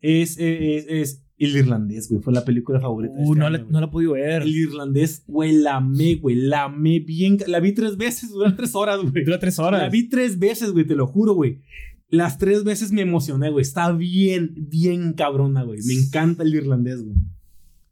Es, 0.00 0.38
es, 0.38 0.86
es 0.88 1.25
El 1.38 1.54
Irlandés, 1.56 2.08
güey. 2.08 2.22
Fue 2.22 2.32
la 2.32 2.44
película 2.44 2.80
favorita. 2.80 3.14
de 3.14 3.20
Uh, 3.20 3.24
este 3.32 3.38
no, 3.40 3.46
año, 3.46 3.58
la, 3.58 3.64
no 3.64 3.80
la 3.80 3.86
he 3.86 3.90
podido 3.90 4.12
ver. 4.12 4.42
El 4.42 4.56
Irlandés, 4.56 5.22
güey, 5.26 5.52
la 5.52 5.76
amé, 5.76 6.14
güey. 6.14 6.36
La 6.36 6.64
amé 6.64 7.00
bien. 7.00 7.36
La 7.46 7.60
vi 7.60 7.72
tres 7.72 7.96
veces, 7.96 8.30
dura 8.30 8.54
tres 8.56 8.74
horas, 8.74 9.00
güey. 9.02 9.24
Dura 9.24 9.38
tres 9.38 9.58
horas. 9.58 9.82
La 9.82 9.88
vi 9.90 10.08
tres 10.08 10.38
veces, 10.38 10.72
güey, 10.72 10.86
te 10.86 10.94
lo 10.94 11.06
juro, 11.06 11.34
güey. 11.34 11.60
Las 12.08 12.38
tres 12.38 12.64
veces 12.64 12.92
me 12.92 13.02
emocioné, 13.02 13.50
güey. 13.50 13.62
Está 13.62 13.92
bien, 13.92 14.54
bien 14.56 15.12
cabrona, 15.12 15.62
güey. 15.64 15.80
Me 15.86 15.94
encanta 15.94 16.42
el 16.42 16.54
irlandés, 16.54 17.02
güey. 17.02 17.16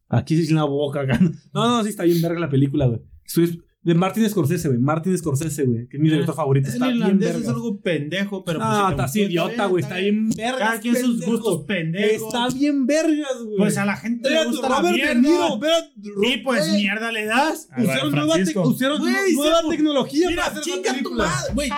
Aquí 0.09 0.43
se 0.43 0.55
la 0.55 0.65
boca, 0.65 1.01
acá. 1.03 1.19
No, 1.53 1.67
no, 1.79 1.83
sí 1.83 1.91
está 1.91 2.05
bien 2.05 2.23
verga 2.23 2.39
la 2.41 2.49
película, 2.49 2.87
güey. 2.87 3.01
Estoy- 3.27 3.61
De 3.85 3.95
Martin 3.95 4.29
Scorsese, 4.31 4.69
güey. 4.69 4.81
Martin 4.81 5.17
Scorsese, 5.19 5.65
güey. 5.65 5.87
Que 5.89 5.99
es 5.99 6.03
mi 6.03 6.09
director 6.09 6.35
favorito. 6.35 6.69
El 6.69 6.75
Está 6.75 6.87
bien 6.87 6.97
irlandés 6.99 7.29
verga. 7.29 7.43
es 7.43 7.49
algo 7.49 7.81
pendejo, 7.81 8.45
pero... 8.45 8.59
pues, 8.59 8.71
No, 8.71 9.09
si 9.09 9.21
está 9.21 9.31
idiota, 9.31 9.67
güey. 9.67 9.83
Está 9.83 9.97
bien 9.99 10.31
verga. 10.31 10.59
Cada 10.59 10.81
quien 10.81 10.97
sus 10.97 11.11
pendejo. 11.21 11.31
gustos 11.33 11.63
pendejos. 11.67 12.27
Está 12.35 12.49
bien 12.49 12.87
vergas, 12.87 13.43
güey. 13.45 13.59
Pues 13.59 13.77
a 13.77 13.85
la 13.85 13.97
gente 13.97 14.31
le 14.31 14.45
gusta 14.47 14.69
la 14.71 14.83
mierda. 14.91 15.61
Y 16.23 16.37
pues 16.39 16.73
mierda 16.73 17.13
le 17.13 17.27
das. 17.27 17.69
Usaron 17.77 19.03
nueva, 19.03 19.61
tecnología 19.69 20.29
Mira, 20.31 20.45
para 20.47 20.61
hacer 20.61 20.73
esa 20.73 20.83
chinga 20.83 21.03
tu 21.03 21.13
madre, 21.13 21.53
güey. 21.55 21.71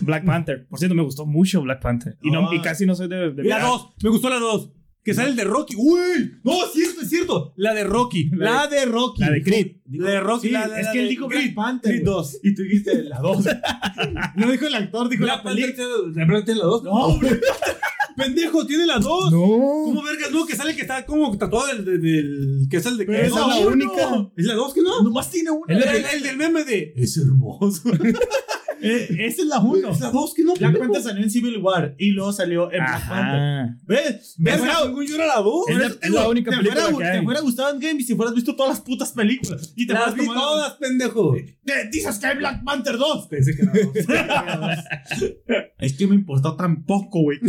Black 0.00 0.24
Panther. 0.24 0.66
Por 0.68 0.78
cierto, 0.78 0.94
me 0.94 1.02
gustó 1.02 1.26
mucho 1.26 1.60
Black 1.62 1.80
Panther. 1.82 2.16
Y, 2.22 2.30
no, 2.30 2.48
Ah. 2.48 2.54
y 2.54 2.60
casi 2.60 2.86
no 2.86 2.94
soy 2.94 3.08
de. 3.08 3.32
de 3.32 3.44
La 3.44 3.60
2, 3.60 3.88
me 4.02 4.10
gustó 4.10 4.28
la 4.28 4.38
2. 4.38 4.70
Que 5.04 5.14
sale 5.14 5.30
el 5.30 5.36
de 5.36 5.42
Rocky. 5.42 5.74
Uy, 5.76 6.34
no, 6.44 6.64
es 6.64 6.72
cierto, 6.74 7.00
es 7.00 7.08
cierto. 7.08 7.52
La 7.56 7.74
de 7.74 7.82
Rocky. 7.82 8.30
La, 8.34 8.68
de 8.68 8.84
Rocky. 8.84 9.20
La 9.20 9.30
de 9.30 9.42
Creed. 9.42 9.76
La 9.90 10.10
de 10.10 10.20
Rocky. 10.20 10.46
Sí, 10.46 10.52
la 10.52 10.68
de- 10.68 10.78
es 10.80 10.86
la 10.86 10.92
que 10.92 10.98
él 11.00 11.04
de 11.06 11.10
dijo 11.10 11.26
Creed. 11.28 11.42
Black 11.42 11.54
Panther. 11.56 11.90
Creed 11.90 12.04
güey. 12.04 12.14
2. 12.14 12.38
Y 12.44 12.54
tú 12.54 12.62
dijiste 12.62 13.02
la 13.02 13.18
2. 13.18 13.44
no 14.36 14.50
dijo 14.52 14.66
el 14.68 14.74
actor, 14.76 15.08
dijo 15.08 15.24
la 15.26 15.42
película. 15.42 15.72
¿de 16.14 16.24
verdad 16.24 16.44
tiene 16.44 16.60
la 16.60 16.66
2? 16.66 16.84
No, 16.84 17.18
güey. 17.18 17.32
Pendejo, 18.16 18.64
tiene 18.66 18.86
la 18.86 18.98
2. 19.00 19.32
No. 19.32 19.40
¿Cómo 19.40 20.02
vergas? 20.04 20.30
No, 20.30 20.46
que 20.46 20.54
sale 20.54 20.76
que 20.76 20.82
está 20.82 21.04
como 21.04 21.36
tatuado 21.36 21.66
del. 21.66 21.84
del, 21.84 22.00
del- 22.00 22.66
que 22.70 22.76
es 22.76 22.86
el 22.86 22.96
de. 22.96 23.06
Que 23.06 23.22
es 23.26 23.32
la 23.32 23.48
la 23.48 23.58
única. 23.66 24.30
¿Es 24.36 24.44
la 24.46 24.54
2 24.54 24.72
que 24.74 24.82
no? 24.82 25.02
Nomás 25.02 25.28
tiene 25.30 25.50
una. 25.50 25.64
El, 25.74 25.82
el- 25.82 26.04
el 26.14 26.22
del 26.22 26.36
meme 26.36 26.62
de. 26.62 26.92
Es 26.96 27.16
hermoso. 27.16 27.90
Eh, 28.82 29.08
esa 29.26 29.42
es 29.42 29.48
la 29.48 29.60
1. 29.60 29.90
Es 29.90 30.00
la 30.00 30.10
2 30.10 30.34
que 30.34 30.42
no. 30.44 30.54
Black 30.54 30.72
pendejo. 30.72 30.92
Panther 30.92 31.02
salió 31.02 31.22
en 31.24 31.30
Civil 31.30 31.58
War 31.58 31.94
y 31.98 32.10
luego 32.10 32.32
salió 32.32 32.64
en 32.72 32.78
Black 32.80 33.08
Panther. 33.08 33.76
¿Ves? 33.86 34.36
Fuera- 34.58 34.82
según 34.82 35.06
yo 35.06 35.14
era 35.14 35.26
la 35.26 35.36
2. 35.40 35.68
Es 35.68 35.76
la- 35.78 35.86
es 35.86 36.10
la 36.10 36.28
única 36.28 36.50
te 36.50 36.56
película 36.58 36.82
fuera, 36.82 36.98
que 36.98 37.04
Te 37.04 37.10
hay. 37.18 37.24
fuera 37.24 37.40
gustado 37.40 37.70
Endgame 37.70 38.00
y 38.00 38.04
si 38.04 38.14
fueras 38.14 38.34
visto 38.34 38.54
todas 38.56 38.70
las 38.70 38.80
putas 38.80 39.12
películas. 39.12 39.72
Y 39.76 39.86
te 39.86 39.92
Las 39.94 40.14
vi 40.14 40.26
todas, 40.26 40.74
pendejo. 40.74 41.34
Te 41.64 41.88
dices 41.90 42.18
que 42.18 42.26
hay 42.26 42.36
Black 42.36 42.62
Panther 42.64 42.96
2. 42.98 43.26
Pensé 43.28 43.52
que 43.56 43.62
era 44.12 44.58
2. 45.18 45.30
Es 45.78 45.92
que 45.94 46.06
me 46.06 46.14
importó 46.14 46.54
tan 46.56 46.84
poco, 46.84 47.20
güey. 47.22 47.38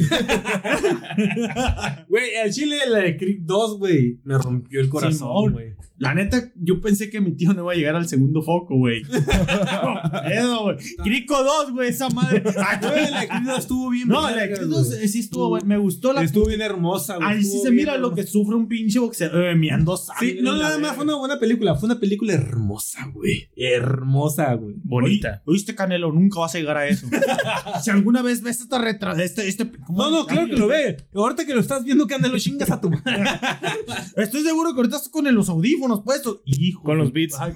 Güey, 2.10 2.36
al 2.44 2.52
chile 2.52 2.78
la 2.88 3.00
de 3.00 3.18
Creed 3.18 3.40
2, 3.42 3.78
güey, 3.80 4.20
me 4.24 4.38
rompió 4.38 4.80
el 4.82 4.90
corazón, 4.90 5.54
güey. 5.54 5.74
La 6.04 6.14
neta, 6.14 6.52
yo 6.56 6.82
pensé 6.82 7.10
que 7.10 7.22
mi 7.22 7.32
tío 7.36 7.54
no 7.54 7.64
iba 7.64 7.72
a 7.72 7.76
llegar 7.76 7.96
al 7.96 8.08
segundo 8.08 8.42
foco, 8.42 8.78
güey. 8.78 9.02
No, 10.44 10.64
güey. 10.64 10.78
Crico 11.04 11.44
2, 11.44 11.72
güey, 11.72 11.90
esa 11.90 12.10
madre. 12.10 12.44
Ah, 12.58 12.80
güey, 12.82 13.10
la 13.12 13.28
Creed 13.28 13.44
2 13.48 13.60
estuvo 13.60 13.90
bien 13.90 14.08
No, 14.08 14.30
la 14.30 14.48
Crico 14.48 14.66
2 14.66 14.88
güey. 14.96 15.08
sí 15.08 15.20
estuvo, 15.20 15.50
güey. 15.50 15.64
Me 15.66 15.78
gustó 15.78 16.14
la. 16.14 16.22
Estuvo 16.24 16.46
bien 16.48 16.62
hermosa, 16.62 17.18
güey. 17.18 17.28
Ahí 17.28 17.44
sí 17.44 17.60
se 17.62 17.72
mira 17.72 17.98
lo 17.98 18.14
que 18.14 18.24
sufre 18.24 18.56
un 18.56 18.68
pinche 18.68 19.00
boxeador. 19.00 19.44
Eh, 19.46 19.56
meando 19.56 19.98
sangre. 19.98 20.34
Sí, 20.34 20.38
no, 20.42 20.56
nada 20.58 20.78
más 20.80 20.96
fue 20.96 21.04
una 21.04 21.16
buena 21.16 21.40
película. 21.40 21.76
Fue 21.76 21.88
una 21.88 22.00
película 22.00 22.34
hermosa, 22.34 23.10
güey. 23.14 23.50
Hermosa, 23.56 24.54
güey. 24.56 24.76
Bonita. 24.84 25.42
Oí- 25.46 25.54
Oíste, 25.54 25.76
Canelo, 25.76 26.12
nunca 26.12 26.40
vas 26.40 26.56
a 26.56 26.58
llegar 26.60 26.78
a 26.78 26.88
eso. 26.88 27.08
si 27.84 27.90
alguna 27.92 28.22
vez 28.22 28.42
ves 28.42 28.60
esta 28.62 28.80
retra... 28.80 29.14
Este, 29.22 29.48
este. 29.48 29.72
No, 29.90 30.10
no, 30.10 30.26
claro 30.26 30.48
que 30.48 30.56
lo 30.58 30.68
ve. 30.68 30.98
Ahorita 31.14 31.46
que 31.46 31.54
lo 31.54 31.60
estás 31.62 31.84
viendo, 31.84 32.08
que 32.08 32.16
anda 32.16 32.28
lo 32.28 32.38
chingas 32.40 32.72
a 32.72 32.82
tu 32.82 32.90
madre. 32.90 33.24
Estoy 34.18 34.42
seguro 34.42 34.74
que 34.74 34.78
ahorita 34.78 34.98
estás 34.98 35.10
con 35.10 35.24
los 35.34 35.50
audífonos 35.50 35.93
puestos. 36.02 36.42
Hijo. 36.46 36.84
Con 36.84 36.98
los 36.98 37.12
beats. 37.14 37.36
Ay, 37.40 37.54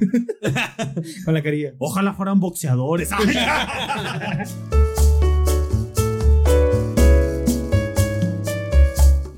Con 1.26 1.34
la 1.34 1.42
carilla. 1.44 1.74
Ojalá 1.80 2.14
fueran 2.14 2.40
boxeadores. 2.40 3.10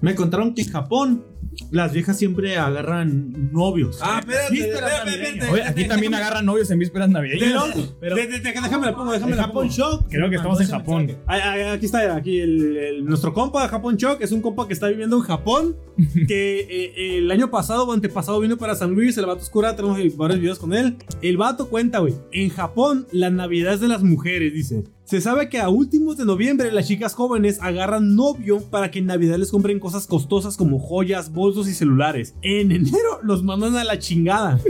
Me 0.01 0.15
contaron 0.15 0.53
que 0.55 0.61
en 0.61 0.71
Japón 0.71 1.25
las 1.71 1.93
viejas 1.93 2.17
siempre 2.17 2.57
agarran 2.57 3.51
novios. 3.51 3.99
Ah, 4.01 4.19
espérate, 4.19 4.51
Vísperas 4.53 4.91
espérate, 4.91 5.05
navideñas. 5.11 5.33
espérate. 5.35 5.53
Oye, 5.53 5.63
aquí 5.63 5.87
también 5.87 6.13
agarran 6.15 6.45
novios 6.45 6.69
en 6.71 6.79
vísperas 6.79 7.09
navideñas. 7.09 7.63
Pero, 7.99 8.15
De- 8.15 8.27
de- 8.27 8.39
de- 8.39 8.51
déjame 8.53 8.85
la 8.85 8.95
pongo, 8.95 9.11
déjame 9.11 9.35
la 9.35 9.43
Japón 9.43 9.67
pongo. 9.69 9.75
Shock. 9.75 10.07
Creo 10.09 10.29
que 10.29 10.35
estamos 10.37 10.61
en 10.61 10.67
Japón. 10.67 11.05
mensaje. 11.05 11.23
Ay, 11.27 11.41
ay, 11.43 11.61
aquí 11.75 11.85
está, 11.85 12.15
aquí 12.15 12.39
el, 12.39 12.77
el- 12.77 13.05
nuestro 13.05 13.33
compa 13.33 13.67
Japón 13.67 13.97
Shock 13.97 14.21
es 14.21 14.31
un 14.31 14.41
compa 14.41 14.67
que 14.67 14.73
está 14.73 14.87
viviendo 14.87 15.17
en 15.17 15.23
Japón. 15.23 15.75
Que 16.27 16.59
eh, 16.95 17.17
el 17.17 17.29
año 17.31 17.51
pasado 17.51 17.85
o 17.87 17.91
antepasado 17.93 18.39
vino 18.39 18.57
para 18.57 18.75
San 18.75 18.91
Luis. 18.93 19.17
El 19.17 19.25
vato 19.25 19.41
oscura, 19.41 19.75
tenemos 19.75 19.97
varios 20.15 20.39
videos 20.39 20.59
con 20.59 20.73
él. 20.73 20.95
El 21.21 21.37
vato 21.37 21.69
cuenta, 21.69 21.99
güey. 21.99 22.13
En 22.31 22.49
Japón, 22.49 23.07
la 23.11 23.29
Navidad 23.29 23.73
es 23.73 23.79
de 23.81 23.87
las 23.89 24.01
mujeres, 24.03 24.53
dice. 24.53 24.83
Se 25.09 25.21
sabe 25.21 25.49
que 25.49 25.57
a 25.57 25.69
últimos 25.69 26.17
de 26.17 26.25
noviembre 26.25 26.71
las 26.71 26.87
chicas 26.87 27.15
jóvenes 27.15 27.57
agarran 27.63 28.15
novio 28.15 28.61
para 28.69 28.91
que 28.91 28.99
en 28.99 29.07
Navidad 29.07 29.37
les 29.37 29.49
compren 29.49 29.79
cosas 29.79 30.05
costosas 30.05 30.55
como 30.55 30.77
joyas, 30.77 31.31
bolsos 31.33 31.67
y 31.67 31.73
celulares. 31.73 32.35
En 32.43 32.71
enero 32.71 33.17
los 33.23 33.41
mandan 33.41 33.75
a 33.75 33.83
la 33.83 33.97
chingada. 33.97 34.59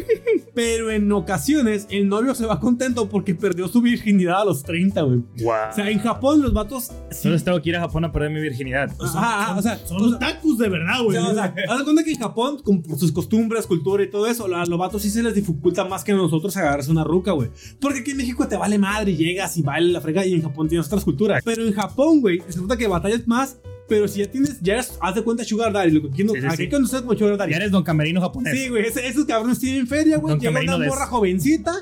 Pero 0.56 0.91
en 0.91 1.12
ocasiones 1.12 1.88
el 1.89 2.08
novio 2.08 2.34
se 2.36 2.45
va 2.45 2.60
contento 2.60 3.08
porque 3.10 3.36
perdió 3.36 3.67
su 3.67 3.82
virginidad 3.82 4.41
a 4.41 4.45
los 4.45 4.63
30, 4.63 5.02
güey. 5.02 5.17
Wow. 5.41 5.54
O 5.71 5.75
sea, 5.75 5.89
en 5.89 5.99
Japón 5.99 6.41
los 6.41 6.54
vatos. 6.54 6.86
sí- 6.86 6.93
Entonces 7.28 7.43
tengo 7.43 7.62
que 7.62 7.69
ir 7.69 7.75
a 7.75 7.82
Japón 7.82 8.06
a 8.06 8.12
perder 8.12 8.32
mi 8.32 8.39
virginidad. 8.41 8.89
O 8.97 9.08
sea, 9.08 9.78
Son 9.86 10.02
los 10.12 10.19
tacos 10.19 10.58
de 10.58 10.69
verdad, 10.69 11.02
o 11.02 11.06
güey. 11.06 11.17
sea, 11.17 11.28
o 11.30 11.34
sea, 11.34 11.54
haz 11.69 11.78
de 11.80 11.84
cuenta 11.84 12.04
que 12.04 12.12
en 12.12 12.19
Japón, 12.19 12.62
con 12.63 12.84
sus 12.97 13.12
costumbres, 13.12 13.67
cultura 13.67 14.04
y 14.04 14.10
todo 14.10 14.25
eso, 14.25 14.45
a 14.54 14.65
los 14.65 14.80
vatos 14.80 15.02
sí 15.02 15.10
se 15.10 15.21
les 15.21 15.36
dificulta 15.36 15.84
más 15.86 16.04
que 16.06 16.13
a 16.13 16.15
nosotros 16.15 16.56
agarrarse 16.56 16.89
una 16.91 17.04
ruca, 17.04 17.32
güey. 17.34 17.49
Porque 17.82 17.99
aquí 17.99 18.12
en 18.12 18.17
México 18.17 18.47
te 18.47 18.56
vale 18.58 18.78
madre, 18.78 19.15
llegas 19.15 19.56
y 19.58 19.62
baila 19.62 19.91
la 19.91 20.02
frega 20.02 20.25
y 20.30 20.36
en 20.36 20.42
Japón 20.44 20.68
tienes 20.68 20.88
otras 20.88 21.04
culturas. 21.04 21.42
Pero 21.44 21.65
en 21.65 21.74
Japón, 21.74 22.22
güey, 22.22 22.42
se 22.48 22.60
nota 22.62 22.78
que 22.78 22.88
batallas 22.88 23.28
más. 23.28 23.58
Pero 23.88 24.08
si 24.08 24.20
ya 24.20 24.30
tienes, 24.30 24.60
ya 24.62 24.74
eres, 24.74 25.00
haz 25.02 25.15
de 25.15 25.24
cuenta 25.24 25.44
Sugar 25.44 25.74
Daddy, 25.74 25.89
lo 25.89 26.04
que 26.04 26.10
quiero, 26.10 26.32
Sí, 26.36 26.42
sí, 26.42 26.46
aquí 26.46 26.68
sí. 26.70 26.76
ustedes 26.76 27.02
como 27.02 27.18
Sugar 27.18 27.38
Daddy. 27.38 27.50
Ya 27.52 27.58
eres 27.58 27.72
don 27.72 27.82
camerino 27.84 28.22
japonés. 28.22 28.54
Sí, 28.56 28.70
güey, 28.70 28.86
esos 28.86 29.26
cabrones 29.26 29.58
tienen 29.60 29.88
feria, 29.88 30.18
güey. 30.20 30.38
Lleva 30.38 30.60
una 30.62 30.78
morra 30.78 31.08
jovencita 31.08 31.74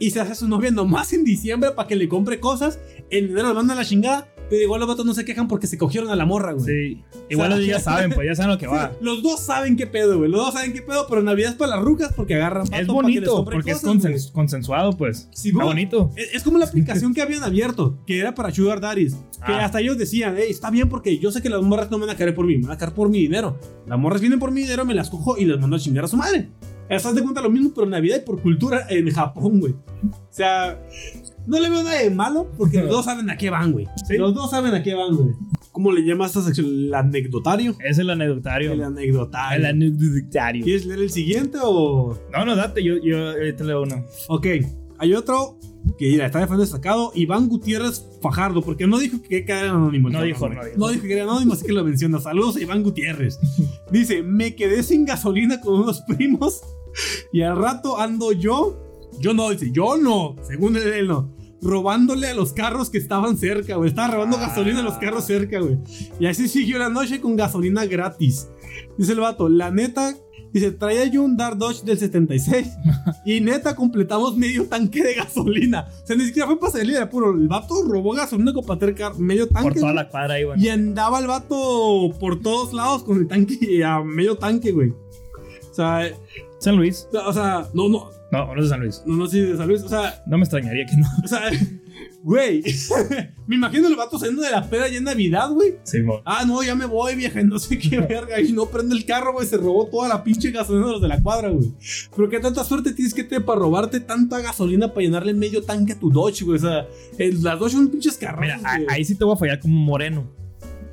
y 0.00 0.10
se 0.10 0.18
hace 0.18 0.34
su 0.34 0.48
novia 0.48 0.72
nomás 0.72 1.12
en 1.12 1.22
diciembre 1.22 1.70
para 1.70 1.86
que 1.86 1.94
le 1.94 2.08
compre 2.08 2.40
cosas. 2.40 2.80
En 3.10 3.26
enero 3.26 3.46
le 3.48 3.54
mandan 3.54 3.76
la 3.76 3.84
chingada, 3.84 4.26
Pero 4.52 4.64
igual 4.64 4.80
los 4.80 4.88
vatos 4.90 5.06
no 5.06 5.14
se 5.14 5.24
quejan 5.24 5.48
porque 5.48 5.66
se 5.66 5.78
cogieron 5.78 6.10
a 6.10 6.14
la 6.16 6.26
morra, 6.26 6.52
güey. 6.52 6.66
Sí. 6.66 7.02
Igual 7.30 7.48
los 7.56 7.64
ya 7.66 7.80
saben, 7.80 8.10
pues 8.10 8.26
ya 8.26 8.34
saben 8.34 8.50
lo 8.50 8.58
que 8.58 8.66
va. 8.68 8.92
Los 9.00 9.22
dos 9.22 9.40
saben 9.40 9.76
qué 9.76 9.86
pedo, 9.86 10.18
güey. 10.18 10.30
Los 10.30 10.42
dos 10.44 10.52
saben 10.52 10.74
qué 10.74 10.82
pedo, 10.82 11.06
pero 11.08 11.22
Navidad 11.22 11.52
es 11.52 11.56
para 11.56 11.76
las 11.76 11.82
rucas 11.82 12.12
porque 12.14 12.34
agarran 12.34 12.64
Es 12.64 12.70
vato 12.70 12.94
para 12.96 13.08
que 13.08 13.14
les 13.20 13.30
bonito, 13.30 13.44
porque 13.46 13.70
es 13.70 13.80
cosas, 13.80 13.90
consen- 13.96 14.32
consensuado, 14.32 14.94
pues. 14.98 15.26
Sí, 15.32 15.48
Está 15.48 15.64
bonito. 15.64 16.10
Es, 16.16 16.34
es 16.34 16.42
como 16.42 16.58
la 16.58 16.66
aplicación 16.66 17.14
que 17.14 17.22
habían 17.22 17.42
abierto, 17.44 17.96
que 18.06 18.18
era 18.18 18.34
para 18.34 18.52
Sugar 18.52 18.78
Daddies. 18.82 19.14
Que 19.46 19.52
Ah. 19.54 19.64
hasta 19.64 19.80
ellos 19.80 19.96
decían, 19.96 20.34
hey, 20.36 20.48
está 20.50 20.68
bien 20.70 20.90
porque 20.90 21.16
yo 21.18 21.32
sé 21.32 21.40
que 21.40 21.48
las 21.48 21.62
morras 21.62 21.90
no 21.90 21.96
me 21.96 22.04
van 22.04 22.14
a 22.14 22.18
querer 22.18 22.34
por 22.34 22.44
mí, 22.44 22.58
me 22.58 22.64
van 22.66 22.76
a 22.76 22.78
querer 22.78 22.92
por 22.92 23.08
mi 23.08 23.20
dinero. 23.20 23.58
Las 23.86 23.98
morras 23.98 24.20
vienen 24.20 24.38
por 24.38 24.50
mi 24.52 24.60
dinero, 24.60 24.84
me 24.84 24.92
las 24.94 25.08
cojo 25.08 25.38
y 25.38 25.46
les 25.46 25.58
mando 25.58 25.76
a 25.76 25.78
chingar 25.78 26.04
a 26.04 26.08
su 26.08 26.18
madre. 26.18 26.50
Estás 26.90 27.14
de 27.14 27.22
cuenta 27.22 27.40
lo 27.40 27.48
mismo, 27.48 27.70
pero 27.74 27.84
en 27.84 27.90
Navidad 27.92 28.18
y 28.18 28.20
por 28.26 28.42
cultura 28.42 28.86
en 28.90 29.10
Japón, 29.10 29.60
güey. 29.60 29.72
O 29.72 30.12
sea, 30.28 30.78
no 31.46 31.60
le 31.60 31.70
veo 31.70 31.82
nada 31.82 31.98
de 31.98 32.10
malo 32.10 32.50
porque 32.56 32.80
los 32.82 32.90
dos 32.90 33.04
saben 33.04 33.30
a 33.30 33.36
qué 33.36 33.50
van, 33.50 33.72
güey. 33.72 33.86
Sí. 34.06 34.16
Los 34.16 34.34
dos 34.34 34.50
saben 34.50 34.74
a 34.74 34.82
qué 34.82 34.94
van, 34.94 35.16
güey. 35.16 35.34
¿Cómo 35.72 35.90
le 35.90 36.02
llamas 36.02 36.36
a 36.36 36.40
esta 36.40 36.52
sección? 36.52 36.66
El 36.66 36.94
anecdotario. 36.94 37.74
Es 37.80 37.98
el 37.98 38.10
anecdotario. 38.10 38.72
El 38.72 38.82
anecdotario. 38.82 39.58
El 39.58 39.66
anecdotario. 39.66 40.64
¿Quieres 40.64 40.84
leer 40.84 41.00
el 41.00 41.10
siguiente 41.10 41.58
o.? 41.62 42.18
No, 42.32 42.44
no, 42.44 42.54
date, 42.56 42.84
yo, 42.84 42.94
yo 43.02 43.30
ahorita 43.30 43.64
leo 43.64 43.82
uno. 43.82 44.04
Ok, 44.28 44.46
hay 44.98 45.14
otro 45.14 45.58
que 45.98 46.10
mira, 46.10 46.26
está 46.26 46.38
de 46.38 46.46
frente 46.46 46.62
destacado. 46.62 47.12
Iván 47.14 47.48
Gutiérrez 47.48 48.06
Fajardo, 48.20 48.62
porque 48.62 48.86
no 48.86 48.98
dijo 48.98 49.20
que 49.22 49.44
era 49.46 49.70
anónimo. 49.70 50.10
No 50.10 50.22
dijo, 50.22 50.48
no 50.48 50.64
dijo. 50.64 50.78
No 50.78 50.88
dijo 50.88 51.02
que 51.02 51.14
era 51.14 51.24
anónimo, 51.24 51.54
así 51.54 51.66
que 51.66 51.72
lo 51.72 51.84
menciona. 51.84 52.20
Saludos 52.20 52.56
a 52.56 52.60
Iván 52.60 52.82
Gutiérrez. 52.82 53.38
Dice: 53.90 54.22
Me 54.22 54.54
quedé 54.54 54.82
sin 54.82 55.04
gasolina 55.04 55.60
con 55.60 55.80
unos 55.80 56.02
primos 56.02 56.62
y 57.32 57.42
al 57.42 57.56
rato 57.56 57.98
ando 57.98 58.32
yo. 58.32 58.78
Yo 59.22 59.32
no, 59.34 59.50
dice, 59.50 59.70
yo 59.72 59.96
no, 59.96 60.36
según 60.42 60.76
él, 60.76 60.92
él 60.92 61.08
no. 61.08 61.32
Robándole 61.62 62.26
a 62.26 62.34
los 62.34 62.52
carros 62.52 62.90
que 62.90 62.98
estaban 62.98 63.38
cerca, 63.38 63.76
güey. 63.76 63.88
Estaba 63.88 64.12
robando 64.14 64.36
Ah. 64.36 64.48
gasolina 64.48 64.80
a 64.80 64.82
los 64.82 64.94
carros 64.98 65.24
cerca, 65.24 65.60
güey. 65.60 65.78
Y 66.18 66.26
así 66.26 66.48
siguió 66.48 66.76
la 66.78 66.88
noche 66.88 67.20
con 67.20 67.36
gasolina 67.36 67.86
gratis. 67.86 68.48
Dice 68.98 69.12
el 69.12 69.20
vato, 69.20 69.48
la 69.48 69.70
neta, 69.70 70.16
dice, 70.52 70.72
traía 70.72 71.06
yo 71.06 71.22
un 71.22 71.36
Dart 71.36 71.56
Dodge 71.56 71.84
del 71.84 71.98
76 71.98 72.66
y 73.24 73.40
neta 73.40 73.76
completamos 73.76 74.36
medio 74.36 74.66
tanque 74.66 75.04
de 75.04 75.14
gasolina. 75.14 75.86
O 76.02 76.06
sea, 76.06 76.16
ni 76.16 76.24
siquiera 76.24 76.48
fue 76.48 76.58
para 76.58 76.72
salir, 76.72 76.96
era 76.96 77.08
puro. 77.08 77.32
El 77.32 77.46
vato 77.46 77.76
robó 77.86 78.12
gasolina 78.12 78.52
con 78.52 78.64
para 78.64 79.12
medio 79.18 79.46
tanque. 79.48 79.68
Por 79.68 79.74
toda 79.74 79.92
güey. 79.92 79.94
la 79.94 80.08
cuadra 80.08 80.34
ahí, 80.34 80.44
bueno. 80.44 80.60
Y 80.60 80.68
andaba 80.68 81.20
el 81.20 81.28
vato 81.28 82.10
por 82.18 82.40
todos 82.42 82.72
lados 82.72 83.04
con 83.04 83.18
el 83.18 83.28
tanque 83.28 83.84
a 83.84 84.02
medio 84.02 84.36
tanque, 84.36 84.72
güey. 84.72 84.90
O 84.90 85.74
sea, 85.74 86.10
San 86.58 86.76
Luis. 86.76 87.06
o 87.24 87.32
sea, 87.32 87.68
no, 87.72 87.88
no, 87.88 88.10
No, 88.32 88.46
no 88.54 88.56
es 88.60 88.64
de 88.64 88.68
San 88.70 88.80
Luis. 88.80 89.02
no, 89.06 89.14
no, 89.16 89.26
sí, 89.28 89.40
de 89.40 89.56
San 89.56 89.68
Luis. 89.68 89.82
O 89.82 89.88
sea, 89.88 90.22
No 90.26 90.38
me 90.38 90.44
extrañaría 90.44 90.84
que 90.86 90.96
no. 90.96 91.06
o 91.24 91.28
sea, 91.28 91.42
güey. 92.22 92.62
me 93.46 93.56
imagino 93.56 93.88
el 93.88 93.94
vato 93.96 94.18
saliendo 94.18 94.42
de 94.42 94.50
la 94.50 94.68
peda 94.68 94.88
ya 94.88 94.96
en 94.98 95.04
Navidad, 95.04 95.50
güey. 95.50 95.74
Sí, 95.84 96.00
mo. 96.02 96.22
Ah, 96.24 96.44
no, 96.46 96.62
ya 96.62 96.74
me 96.74 96.86
voy, 96.86 97.14
vieja, 97.14 97.42
no 97.42 97.58
sé 97.58 97.78
qué 97.78 98.00
verga. 98.08 98.40
Y 98.40 98.52
no 98.52 98.66
prende 98.66 98.94
el 98.94 99.04
carro, 99.04 99.32
güey. 99.34 99.46
Se 99.46 99.56
robó 99.58 99.86
toda 99.86 100.08
la 100.08 100.24
pinche 100.24 100.50
gasolina 100.50 100.86
de 100.86 100.92
los 100.92 101.02
de 101.02 101.08
la 101.08 101.22
cuadra, 101.22 101.50
güey. 101.50 101.72
Pero 102.16 102.28
qué 102.30 102.40
tanta 102.40 102.64
suerte 102.64 102.92
tienes 102.92 103.12
que 103.14 103.24
tener 103.24 103.44
para 103.44 103.60
robarte 103.60 104.00
tanta 104.00 104.40
gasolina 104.40 104.88
para 104.88 105.02
llenarle 105.04 105.34
medio 105.34 105.62
tanque 105.62 105.92
a 105.92 105.98
tu 105.98 106.10
Dodge, 106.10 106.42
güey. 106.44 106.56
O 106.58 106.60
sea, 106.62 106.86
el- 107.18 107.42
las 107.42 107.58
Dodge 107.58 107.72
son 107.72 107.88
pinches 107.88 108.16
carros. 108.16 108.40
Mira, 108.40 108.60
ahí 108.88 109.04
sí 109.04 109.14
te 109.14 109.24
voy 109.24 109.34
a 109.34 109.38
fallar 109.38 109.60
como 109.60 109.74
moreno. 109.78 110.26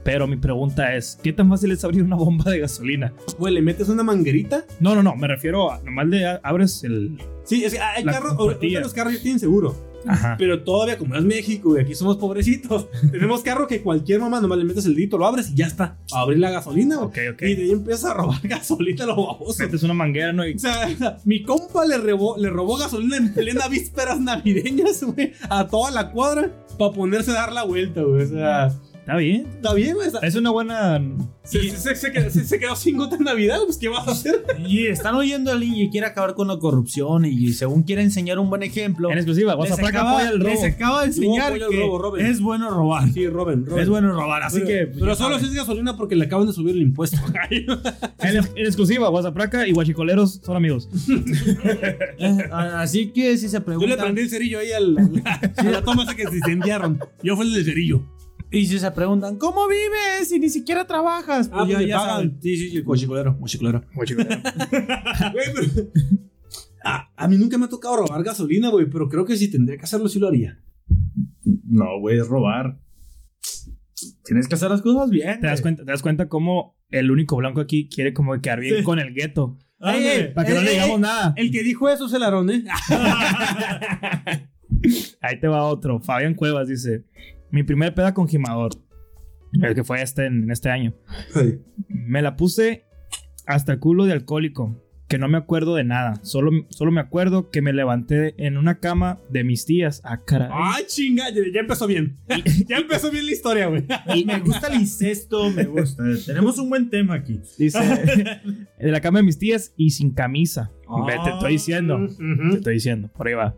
Pero 0.04 0.28
mi 0.28 0.38
pregunta 0.38 0.96
es, 0.96 1.20
¿qué 1.22 1.34
tan 1.34 1.50
fácil 1.50 1.72
es 1.72 1.84
abrir 1.84 2.04
una 2.04 2.16
bomba 2.16 2.52
de 2.52 2.60
gasolina? 2.60 3.14
Güey, 3.38 3.54
le 3.54 3.62
metes 3.62 3.90
una 3.90 4.04
manguerita. 4.04 4.66
No, 4.80 4.96
no, 4.96 5.04
no, 5.04 5.16
me 5.16 5.28
refiero 5.28 5.72
a 5.72 5.80
nomás 5.80 6.08
le 6.08 6.26
abres 6.44 6.84
el... 6.84 7.18
Sí, 7.44 7.64
es 7.64 7.74
que 7.74 7.80
hay 7.80 8.04
La 8.04 8.14
carros, 8.14 8.38
los 8.62 8.94
carros 8.94 9.14
ya 9.14 9.22
tienen 9.22 9.40
seguro. 9.40 9.90
Ajá. 10.08 10.36
Pero 10.38 10.64
todavía, 10.64 10.98
como 10.98 11.16
es 11.16 11.24
México 11.24 11.78
y 11.78 11.82
aquí 11.82 11.96
somos 11.96 12.18
pobrecitos, 12.18 12.88
tenemos 13.12 13.42
carro 13.42 13.68
que 13.68 13.82
cualquier 13.82 14.20
mamá 14.20 14.40
nomás 14.40 14.58
le 14.58 14.64
metes 14.64 14.86
el 14.86 14.96
dedito, 14.96 15.18
lo 15.18 15.26
abres 15.26 15.52
y 15.52 15.56
ya 15.56 15.68
está. 15.68 15.98
A 16.14 16.22
abrir 16.22 16.40
la 16.40 16.52
gasolina, 16.52 16.98
güey. 16.98 17.08
Ok, 17.08 17.18
ok. 17.34 17.42
Y 17.44 17.56
de 17.56 17.64
ahí 17.64 17.72
empiezas 17.72 18.12
a 18.12 18.14
robar 18.14 18.40
gasolina 18.44 19.04
a 19.04 19.08
lo 19.08 19.16
baboso. 19.16 19.64
Metes 19.64 19.84
una 19.84 19.94
manguera, 19.94 20.32
¿no? 20.32 20.48
Y 20.48 20.54
O 20.54 20.60
sea, 20.60 20.88
mi 21.26 21.44
compa 21.44 21.86
le 21.86 21.98
robó, 21.98 22.38
le 22.38 22.50
robó 22.50 22.78
gasolina 22.78 23.18
en 23.18 23.34
plena 23.34 23.68
vísperas 23.68 24.20
navideñas, 24.20 25.04
güey, 25.04 25.34
a 25.50 25.68
toda 25.68 25.92
la 25.92 26.12
cuadra 26.12 26.52
para 26.78 26.92
ponerse 26.92 27.32
a 27.32 27.36
dar 27.36 27.52
la 27.52 27.64
vuelta, 27.64 28.02
güey. 28.02 28.24
O 28.24 28.28
sea, 28.28 28.72
está 29.10 29.18
bien. 29.18 29.48
está 29.56 29.74
bien, 29.74 29.96
güey. 29.96 30.08
Está- 30.08 30.20
Es 30.28 30.36
una 30.36 30.52
buena... 30.52 31.02
Se, 31.44 31.60
se- 31.72 31.78
se- 31.78 31.96
se 31.96 32.12
quedó, 32.12 32.30
se- 32.30 32.44
se 32.46 32.60
quedó 32.60 32.76
sin 32.76 32.96
gota 32.98 33.16
en 33.16 33.24
Navidad, 33.24 33.58
pues, 33.66 33.78
¿qué 33.78 33.90
vas 33.90 34.08
a 34.08 34.12
hacer? 34.12 34.46
Y 34.68 34.86
están 34.86 35.16
oyendo 35.16 35.50
a 35.50 35.56
alguien 35.56 35.74
y 35.76 35.90
quiere 35.90 36.06
acabar 36.06 36.36
con 36.36 36.48
la 36.48 36.60
corrupción 36.60 37.26
y 37.26 37.54
según 37.54 37.82
quiere 37.82 38.04
enseñar 38.04 38.38
un 38.38 38.52
buen 38.52 38.62
ejemplo. 38.62 39.10
En 39.12 39.18
exclusiva, 39.18 39.54
les 39.56 39.60
WhatsApp 39.72 39.84
acaba, 39.86 40.12
apoya 40.12 40.30
el 40.30 40.40
robo. 40.40 40.50
les 40.52 40.64
acaba 40.64 41.02
de 41.02 41.08
enseñar 41.08 41.48
apoya 41.48 41.66
el 41.66 41.72
que 41.72 41.80
robo, 41.80 41.98
Robin. 42.00 42.26
es 42.26 42.40
bueno 42.40 42.70
robar. 42.70 43.10
Sí, 43.12 43.28
Robin, 43.28 43.66
Robin. 43.66 43.82
Es 43.82 43.90
bueno 43.90 44.12
robar, 44.14 44.44
así 44.44 44.60
pero, 44.60 44.68
que. 44.68 44.86
pues, 44.88 45.00
pero 45.00 45.12
ya 45.12 45.16
solo 45.16 45.40
si 45.40 45.46
es 45.46 45.54
gasolina 45.56 45.98
porque 45.98 46.16
le 46.16 46.26
acaban 46.26 46.46
de 46.46 46.54
subir 46.54 46.76
el 46.76 46.82
impuesto. 46.84 47.18
En, 48.22 48.36
en 48.38 48.66
exclusiva, 48.66 49.10
WhatsApp 49.10 49.36
y 49.68 49.72
guachicoleros 49.72 50.42
son 50.44 50.56
amigos. 50.56 50.88
Eh, 52.22 52.50
así 52.52 53.12
que 53.12 53.38
si 53.38 53.48
se 53.48 53.54
Yo 53.54 53.60
le 53.60 53.66
preguntan. 53.66 53.98
prendí 54.00 54.22
el 54.22 54.30
cerillo 54.30 54.60
ahí 54.60 54.72
al, 54.72 54.98
a 55.58 55.64
la 55.64 55.82
toma 55.82 56.04
esa 56.04 56.16
que 56.16 56.28
se 56.28 56.36
incendiaron. 56.36 57.00
Yo 57.24 57.36
fui 57.36 57.48
el 57.48 57.54
del 57.54 57.66
cerillo. 57.66 58.02
Y 58.52 58.66
si 58.66 58.80
se 58.80 58.90
preguntan, 58.92 59.38
¿cómo 59.38 59.68
vives? 59.68 60.32
Y 60.32 60.40
ni 60.40 60.50
siquiera 60.50 60.88
trabajas. 60.88 61.50
Ah, 61.54 61.58
Pues 61.60 61.70
ya, 61.70 61.76
pues 61.78 61.88
ya 61.88 61.98
pagan. 61.98 62.16
saben. 62.16 62.40
Sí, 62.42 62.58
sí, 62.58 62.70
sí, 62.72 62.84
cochicolero. 62.84 63.38
Güey, 63.94 64.08
pero- 65.54 65.92
a, 66.84 67.12
a 67.16 67.28
mí 67.28 67.38
nunca 67.38 67.58
me 67.58 67.66
ha 67.66 67.70
tocado 67.70 67.98
robar 67.98 68.24
gasolina, 68.24 68.70
güey, 68.70 68.90
pero 68.90 69.08
creo 69.10 69.26
que 69.26 69.36
si 69.38 69.52
tendría 69.52 69.78
que 69.78 69.84
hacerlo, 69.84 70.08
sí 70.10 70.20
lo 70.20 70.28
haría. 70.28 70.60
No, 71.66 72.00
güey, 72.00 72.18
es 72.18 72.28
robar. 72.28 72.80
Tienes 74.24 74.48
que 74.48 74.56
hacer 74.56 74.70
las 74.72 74.82
cosas 74.82 75.10
bien. 75.10 75.40
¿Te 75.42 75.48
das, 75.48 75.62
cuenta, 75.62 75.84
¿Te 75.86 75.92
das 75.92 76.02
cuenta 76.02 76.28
cómo 76.30 76.78
el 76.90 77.12
único 77.12 77.36
blanco 77.36 77.60
aquí 77.62 77.88
quiere 77.90 78.14
como 78.14 78.40
quedar 78.42 78.62
bien 78.62 78.78
Sí. 78.78 78.84
con 78.84 78.98
el 79.00 79.14
gueto? 79.14 79.58
Para 79.78 80.46
que 80.48 80.54
no 80.54 80.62
le 80.62 80.72
digamos 80.72 81.00
nada. 81.00 81.34
El 81.38 81.52
que 81.52 81.64
dijo 81.64 81.88
eso 81.90 82.08
es 82.08 82.14
el 82.14 82.24
Aarón, 82.24 82.50
¿eh? 82.50 82.64
Ahí 85.22 85.40
te 85.40 85.48
va 85.48 85.64
otro. 85.64 86.00
Fabián 86.00 86.34
Cuevas 86.36 86.68
dice: 86.68 87.06
Mi 87.52 87.64
primer 87.64 87.94
peda 87.94 88.14
con 88.14 88.28
gimador. 88.28 88.72
El 89.54 89.74
que 89.74 89.84
fue 89.84 90.02
este 90.02 90.26
en 90.26 90.52
este 90.52 90.70
año. 90.70 90.94
Me 91.88 92.22
la 92.22 92.36
puse 92.36 92.86
hasta 93.48 93.74
el 93.74 93.80
culo 93.80 94.06
de 94.06 94.14
alcohólico. 94.14 94.86
Que 95.08 95.18
no 95.18 95.28
me 95.28 95.40
acuerdo 95.40 95.74
de 95.74 95.84
nada. 95.84 96.20
Solo, 96.22 96.52
solo 96.70 96.92
me 96.92 97.02
acuerdo 97.02 97.50
que 97.50 97.64
me 97.64 97.74
levanté 97.74 98.36
en 98.38 98.58
una 98.58 98.80
cama 98.80 99.20
de 99.32 99.44
mis 99.44 99.66
tías. 99.66 100.02
Ah, 100.04 100.24
caray. 100.24 100.50
Ah, 100.52 100.78
chinga, 100.86 101.32
ya, 101.32 101.42
ya 101.52 101.62
empezó 101.62 101.88
bien. 101.88 102.20
ya 102.68 102.78
empezó 102.78 103.10
bien 103.10 103.26
la 103.26 103.32
historia, 103.32 103.66
güey. 103.66 103.86
Y 104.14 104.24
me 104.24 104.40
gusta 104.40 104.68
el 104.68 104.80
incesto, 104.80 105.50
me 105.50 105.66
gusta. 105.66 106.04
Tenemos 106.28 106.60
un 106.60 106.70
buen 106.70 106.92
tema 106.92 107.16
aquí. 107.16 107.42
Dice: 107.58 107.80
De 108.80 108.92
la 108.92 109.02
cama 109.02 109.18
de 109.18 109.26
mis 109.26 109.40
tías 109.40 109.74
y 109.76 109.90
sin 109.90 110.14
camisa. 110.14 110.72
Ve, 111.08 111.16
te 111.24 111.32
estoy 111.32 111.54
diciendo. 111.54 111.98
Te 112.52 112.58
estoy 112.58 112.76
diciendo. 112.76 113.10
Por 113.12 113.30
ahí 113.30 113.34
va. 113.34 113.56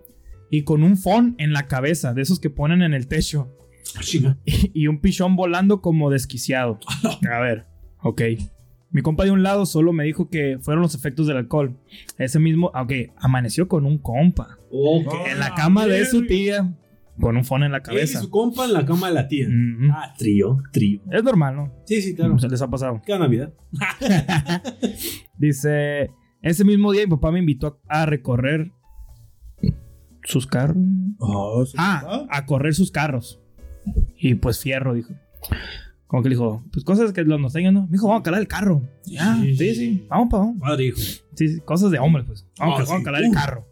Y 0.49 0.63
con 0.63 0.83
un 0.83 0.95
phone 0.95 1.35
en 1.37 1.51
la 1.51 1.67
cabeza. 1.67 2.13
De 2.13 2.21
esos 2.21 2.39
que 2.39 2.49
ponen 2.49 2.81
en 2.81 2.93
el 2.93 3.09
techo. 3.09 3.57
Ah, 3.95 4.35
y 4.73 4.87
un 4.87 4.99
pichón 5.01 5.35
volando 5.35 5.81
como 5.81 6.09
desquiciado. 6.09 6.79
A 7.31 7.39
ver, 7.39 7.67
ok. 8.01 8.21
Mi 8.91 9.01
compa 9.01 9.23
de 9.23 9.31
un 9.31 9.41
lado 9.41 9.65
solo 9.65 9.93
me 9.93 10.03
dijo 10.03 10.29
que 10.29 10.57
fueron 10.59 10.81
los 10.81 10.95
efectos 10.95 11.25
del 11.25 11.37
alcohol. 11.37 11.77
Ese 12.17 12.39
mismo, 12.39 12.67
ok, 12.75 12.91
amaneció 13.17 13.67
con 13.69 13.85
un 13.85 13.97
compa. 13.97 14.57
En 15.29 15.39
la 15.39 15.53
cama 15.55 15.87
de 15.87 16.05
su 16.05 16.25
tía, 16.27 16.75
con 17.19 17.37
un 17.37 17.45
phone 17.45 17.63
en 17.63 17.71
la 17.71 17.77
Él 17.77 17.83
y 17.83 17.87
cabeza. 17.87 18.19
su 18.19 18.29
compa 18.29 18.65
en 18.65 18.73
la 18.73 18.85
cama 18.85 19.07
de 19.07 19.13
la 19.13 19.27
tía. 19.29 19.47
Ah, 19.93 20.13
trío, 20.17 20.57
trío. 20.73 21.01
Es 21.09 21.23
normal, 21.23 21.55
¿no? 21.55 21.73
Sí, 21.85 22.01
sí, 22.01 22.13
claro. 22.15 22.37
Se 22.37 22.49
les 22.49 22.61
ha 22.61 22.69
pasado. 22.69 23.01
Cada 23.05 23.19
Navidad. 23.19 23.53
Dice, 25.37 26.11
ese 26.41 26.65
mismo 26.65 26.91
día 26.91 27.05
mi 27.05 27.11
papá 27.11 27.31
me 27.31 27.39
invitó 27.39 27.79
a 27.87 28.05
recorrer 28.05 28.71
sus 30.23 30.47
carros. 30.47 30.77
Ah, 31.77 32.25
a 32.29 32.45
correr 32.45 32.73
sus 32.73 32.91
carros. 32.91 33.40
Y 34.17 34.35
pues 34.35 34.59
fierro, 34.59 34.93
dijo. 34.93 35.13
Como 36.07 36.23
que 36.23 36.29
le 36.29 36.35
dijo, 36.35 36.63
pues 36.73 36.83
cosas 36.83 37.13
que 37.13 37.23
los 37.23 37.39
norteños, 37.39 37.73
¿no? 37.73 37.83
Me 37.83 37.93
dijo, 37.93 38.07
vamos 38.07 38.19
a 38.21 38.23
calar 38.23 38.41
el 38.41 38.47
carro. 38.47 38.81
Ya, 39.05 39.37
Sí, 39.41 39.55
sí, 39.75 40.05
Vamos, 40.09 40.27
pa, 40.29 40.39
vamos. 40.39 40.57
Padre, 40.59 40.85
hijo. 40.87 40.97
Sí, 40.97 41.47
sí, 41.47 41.61
cosas 41.61 41.89
de 41.91 41.99
hombre, 41.99 42.23
pues. 42.23 42.45
Vamos, 42.59 42.79
Ah, 42.81 42.83
vamos 42.87 43.01
a 43.01 43.03
calar 43.05 43.23
el 43.23 43.31
carro. 43.31 43.65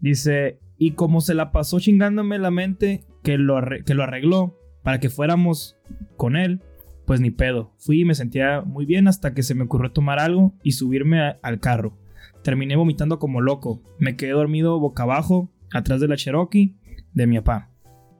Dice, 0.00 0.58
y 0.76 0.92
como 0.92 1.20
se 1.20 1.34
la 1.34 1.52
pasó 1.52 1.80
chingándome 1.80 2.38
la 2.38 2.50
mente 2.50 3.04
que 3.22 3.38
lo, 3.38 3.56
que 3.84 3.94
lo 3.94 4.02
arregló 4.02 4.58
para 4.82 5.00
que 5.00 5.10
fuéramos 5.10 5.76
con 6.16 6.36
él, 6.36 6.60
pues 7.06 7.20
ni 7.20 7.30
pedo. 7.30 7.72
Fui 7.78 8.00
y 8.00 8.04
me 8.04 8.14
sentía 8.14 8.60
muy 8.62 8.84
bien 8.86 9.08
hasta 9.08 9.34
que 9.34 9.42
se 9.42 9.54
me 9.54 9.64
ocurrió 9.64 9.92
tomar 9.92 10.18
algo 10.18 10.54
y 10.62 10.72
subirme 10.72 11.20
a- 11.20 11.38
al 11.42 11.60
carro. 11.60 11.96
Terminé 12.42 12.76
vomitando 12.76 13.18
como 13.18 13.40
loco. 13.40 13.82
Me 13.98 14.16
quedé 14.16 14.30
dormido 14.32 14.78
boca 14.80 15.02
abajo, 15.04 15.50
atrás 15.72 16.00
de 16.00 16.08
la 16.08 16.16
Cherokee 16.16 16.76
de 17.12 17.26
mi 17.26 17.36
papá. 17.38 17.70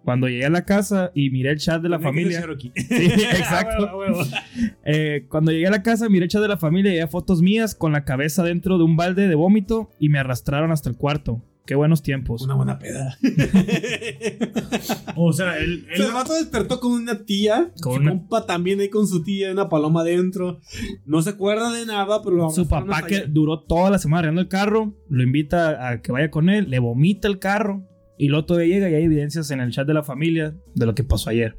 Cuando 0.05 0.29
llegué 0.29 0.47
a 0.47 0.51
la 0.51 0.65
casa 0.65 1.11
y 1.15 1.31
miré 1.31 1.51
el 1.51 1.59
chat 1.59 1.83
de 1.83 1.89
la 1.89 2.01
familia. 2.01 2.45
Sí, 2.75 3.05
exacto. 3.05 3.91
Ah. 4.33 4.43
Eh, 4.85 5.27
cuando 5.29 5.53
llegué 5.53 5.67
a 5.67 5.71
la 5.71 5.83
casa, 5.83 6.09
miré 6.09 6.25
el 6.25 6.31
chat 6.31 6.41
de 6.43 6.49
la 6.49 6.57
familia 6.57 6.91
y 6.93 6.95
había 6.95 7.09
fotos 7.09 7.43
mías 7.43 7.75
con 7.75 7.93
la 7.93 8.05
cabeza 8.05 8.43
dentro 8.43 8.79
de 8.79 8.85
un 8.85 8.97
balde 8.97 9.29
de 9.29 9.35
vómito 9.35 9.91
y 9.99 10.09
me 10.09 10.19
arrastraron 10.19 10.73
hasta 10.73 10.89
el 10.89 10.97
cuarto. 10.97 11.43
Qué 11.67 11.75
buenos 11.75 12.03
tiempos. 12.03 12.41
Una 12.41 12.55
buena 12.55 12.79
peda. 12.79 13.19
O 15.17 15.33
sea, 15.33 15.59
el 15.59 15.85
vato 16.15 16.33
despertó 16.35 16.81
con 16.81 16.93
una 16.93 17.25
tía. 17.25 17.73
Con 17.83 17.95
su 17.95 18.01
una- 18.01 18.11
compa 18.13 18.47
también 18.47 18.81
ahí 18.81 18.89
con 18.89 19.07
su 19.07 19.23
tía, 19.23 19.51
una 19.53 19.69
paloma 19.69 20.01
adentro. 20.03 20.61
No 21.05 21.21
se 21.21 21.31
acuerda 21.31 21.73
de 21.73 21.85
nada, 21.85 22.23
pero 22.23 22.37
lo 22.37 22.51
Su 22.51 22.69
papá 22.69 23.03
que 23.03 23.27
duró 23.29 23.61
toda 23.61 23.91
la 23.91 23.99
semana 23.99 24.21
arreglando 24.21 24.41
el 24.43 24.49
carro, 24.49 24.95
lo 25.11 25.23
invita 25.23 25.89
a 25.89 26.01
que 26.01 26.13
vaya 26.13 26.31
con 26.31 26.49
él, 26.49 26.71
le 26.71 26.79
vomita 26.79 27.29
el 27.29 27.39
carro 27.39 27.85
y 28.19 28.29
luego 28.29 28.45
todavía 28.47 28.75
llega 28.75 28.91
y 28.91 28.95
hay 28.95 29.05
evidencias 29.05 29.51
en 29.51 29.61
el 29.61 29.71
chat 29.73 29.87
de 29.87 29.95
la 29.95 30.03
familia 30.03 30.55
de 30.75 30.87
lo 30.87 30.95
que 30.95 31.05
pasó 31.05 31.31
ayer. 31.31 31.59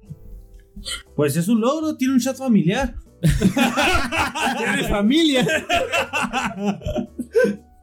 Pues 1.16 1.36
es 1.36 1.48
un 1.48 1.62
logro, 1.62 1.96
tiene 1.98 2.14
un 2.14 2.20
chat 2.20 2.36
familiar. 2.38 2.96
Tiene 4.58 4.84
familia. 4.88 5.46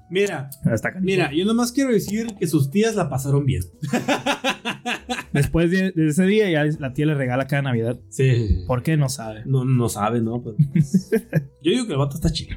Mira, 0.08 0.48
acá. 0.64 0.98
mira, 1.00 1.32
yo 1.32 1.44
nomás 1.44 1.72
quiero 1.72 1.90
decir 1.90 2.28
que 2.38 2.46
sus 2.46 2.70
tías 2.70 2.94
la 2.94 3.08
pasaron 3.10 3.44
bien. 3.44 3.62
Después 5.32 5.70
de, 5.70 5.90
de 5.90 6.06
ese 6.08 6.24
día 6.26 6.48
ya 6.48 6.64
la 6.78 6.94
tía 6.94 7.06
le 7.06 7.14
regala 7.14 7.46
cada 7.48 7.62
Navidad. 7.62 7.98
Sí. 8.08 8.64
¿Por 8.68 8.82
qué? 8.84 8.96
No 8.96 9.08
sabe. 9.08 9.42
No, 9.46 9.64
no 9.64 9.88
sabe, 9.88 10.20
¿no? 10.20 10.42
Pero- 10.42 10.56
Yo 11.62 11.72
digo 11.72 11.86
que 11.86 11.92
el 11.92 11.98
vato 11.98 12.14
está 12.16 12.30
chido. 12.30 12.56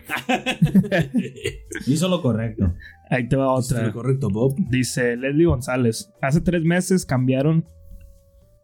Hizo 1.88 2.08
lo 2.08 2.22
correcto. 2.22 2.74
Ahí 3.10 3.28
te 3.28 3.36
va 3.36 3.52
otra. 3.52 3.92
correcto, 3.92 4.30
Bob. 4.30 4.56
Dice 4.70 5.18
Leslie 5.18 5.46
González. 5.46 6.12
Hace 6.22 6.42
tres 6.42 6.64
meses 6.64 7.06
cambiaron 7.06 7.66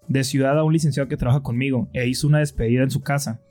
de 0.08 0.24
ciudad 0.24 0.58
a 0.60 0.64
un 0.64 0.74
licenciado 0.74 1.10
que 1.10 1.18
trabaja 1.18 1.42
conmigo 1.42 1.90
e 1.94 2.08
hizo 2.08 2.28
una 2.28 2.40
despedida 2.40 2.84
en 2.84 2.92
su 2.92 3.02
casa. 3.02 3.42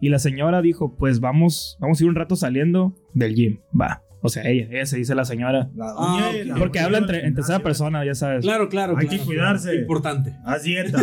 Y 0.00 0.10
la 0.10 0.18
señora 0.18 0.60
dijo, 0.62 0.94
pues 0.96 1.20
vamos, 1.20 1.76
vamos 1.80 2.00
a 2.00 2.04
ir 2.04 2.10
un 2.10 2.16
rato 2.16 2.36
saliendo 2.36 2.94
del 3.14 3.34
gym. 3.34 3.60
Va. 3.78 4.02
O 4.24 4.28
sea, 4.28 4.48
ella, 4.48 4.68
ella 4.70 4.86
se 4.86 4.98
dice 4.98 5.14
la 5.16 5.24
señora. 5.24 5.70
La 5.74 5.94
Ah, 5.96 6.30
la 6.44 6.54
Porque 6.54 6.78
doña 6.78 6.86
habla 6.86 6.98
entre, 6.98 7.26
en 7.26 7.34
tercera 7.34 7.58
persona, 7.60 8.04
ya 8.04 8.14
sabes. 8.14 8.44
Claro, 8.44 8.68
claro. 8.68 8.96
Hay 8.96 9.06
claro. 9.06 9.20
que 9.22 9.26
cuidarse. 9.26 9.74
Importante. 9.74 10.36
Haz 10.44 10.62
dieta. 10.62 10.98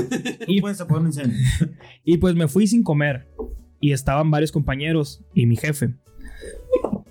puedes. 0.87 1.19
Y 2.05 2.17
pues 2.19 2.35
me 2.35 2.47
fui 2.47 2.67
sin 2.67 2.83
comer. 2.83 3.27
Y 3.81 3.91
estaban 3.91 4.31
varios 4.31 4.51
compañeros 4.53 5.25
y 5.33 5.47
mi 5.47 5.57
jefe. 5.57 5.95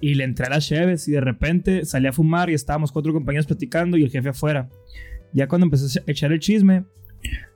Y 0.00 0.14
le 0.14 0.24
entré 0.24 0.46
a 0.46 0.50
las 0.50 0.66
cheves 0.66 1.08
y 1.08 1.12
de 1.12 1.20
repente 1.20 1.84
salí 1.84 2.06
a 2.06 2.12
fumar 2.12 2.50
y 2.50 2.54
estábamos 2.54 2.92
cuatro 2.92 3.12
compañeros 3.12 3.46
platicando 3.46 3.96
y 3.96 4.04
el 4.04 4.11
jefe 4.11 4.28
afuera. 4.28 4.68
Ya 5.32 5.48
cuando 5.48 5.64
empecé 5.66 5.98
a 6.00 6.02
echar 6.06 6.32
el 6.32 6.38
chisme, 6.40 6.84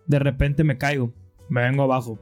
de 0.07 0.19
repente 0.19 0.65
me 0.65 0.77
caigo. 0.79 1.15
Me 1.49 1.63
vengo 1.63 1.83
abajo. 1.85 2.19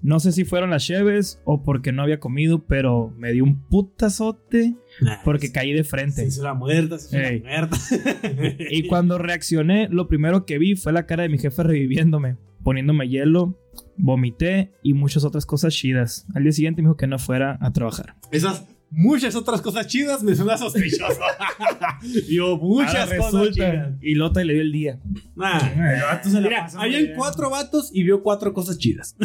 No 0.00 0.20
sé 0.20 0.30
si 0.32 0.44
fueron 0.44 0.70
las 0.70 0.84
cheves 0.84 1.40
o 1.44 1.62
porque 1.62 1.90
no 1.92 2.02
había 2.02 2.20
comido, 2.20 2.64
pero 2.66 3.12
me 3.18 3.32
dio 3.32 3.44
un 3.44 3.66
putazote 3.68 4.76
porque 5.24 5.50
caí 5.52 5.72
de 5.72 5.84
Se 5.84 5.90
frente. 5.90 6.24
hizo 6.24 6.42
la 6.42 6.54
muerta, 6.54 6.98
se 6.98 7.18
hizo 7.18 7.26
Ey. 7.28 7.40
la 7.40 7.48
muerta. 7.48 7.76
Y 8.70 8.86
cuando 8.88 9.18
reaccioné, 9.18 9.88
lo 9.90 10.06
primero 10.08 10.46
que 10.46 10.58
vi 10.58 10.76
fue 10.76 10.92
la 10.92 11.06
cara 11.06 11.24
de 11.24 11.28
mi 11.30 11.38
jefe 11.38 11.62
reviviéndome, 11.62 12.36
poniéndome 12.62 13.08
hielo, 13.08 13.58
vomité 13.96 14.72
y 14.82 14.94
muchas 14.94 15.24
otras 15.24 15.44
cosas 15.46 15.74
chidas. 15.74 16.26
Al 16.34 16.44
día 16.44 16.52
siguiente 16.52 16.82
me 16.82 16.88
dijo 16.88 16.96
que 16.96 17.06
no 17.06 17.18
fuera 17.18 17.58
a 17.60 17.72
trabajar. 17.72 18.14
Esas 18.30 18.66
muchas 18.90 19.34
otras 19.34 19.60
cosas 19.60 19.86
chidas 19.86 20.22
me 20.22 20.34
suena 20.34 20.56
sospechoso. 20.56 21.20
Yo, 22.28 22.56
muchas 22.56 23.10
Ahora 23.10 23.16
cosas 23.18 23.50
chidas. 23.50 23.94
Y 24.00 24.14
Lota 24.14 24.42
le 24.44 24.52
dio 24.54 24.62
el 24.62 24.72
día. 24.72 25.00
Nah. 25.34 25.58
El 25.94 26.02
vato 26.02 26.28
se 26.28 26.34
la 26.40 26.48
Mira, 26.48 26.60
pasa 26.62 26.78
muy 26.78 26.86
habían 26.86 27.02
bien. 27.04 27.16
cuatro 27.16 27.50
vatos 27.50 27.90
y 27.92 28.02
vio 28.04 28.22
cuatro 28.22 28.52
cosas 28.54 28.78
chidas. 28.78 29.16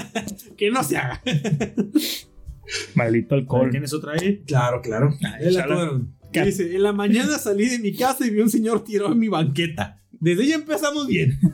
que 0.56 0.70
no 0.70 0.82
se 0.84 0.96
haga. 0.96 1.20
Maldito 2.94 3.34
alcohol. 3.34 3.70
¿Tienes 3.70 3.92
otra 3.92 4.12
ahí? 4.12 4.42
Claro, 4.46 4.80
claro. 4.80 5.16
Él 5.40 5.54
la 5.54 5.66
tuvieron. 5.66 6.14
Dice, 6.32 6.76
en 6.76 6.82
la 6.84 6.92
mañana 6.92 7.38
salí 7.38 7.68
de 7.68 7.80
mi 7.80 7.92
casa 7.96 8.24
y 8.24 8.30
vi 8.30 8.40
un 8.40 8.50
señor 8.50 8.84
tirado 8.84 9.12
en 9.12 9.18
mi 9.18 9.28
banqueta. 9.28 10.00
Desde 10.12 10.42
ahí 10.44 10.52
empezamos 10.52 11.06
bien. 11.06 11.38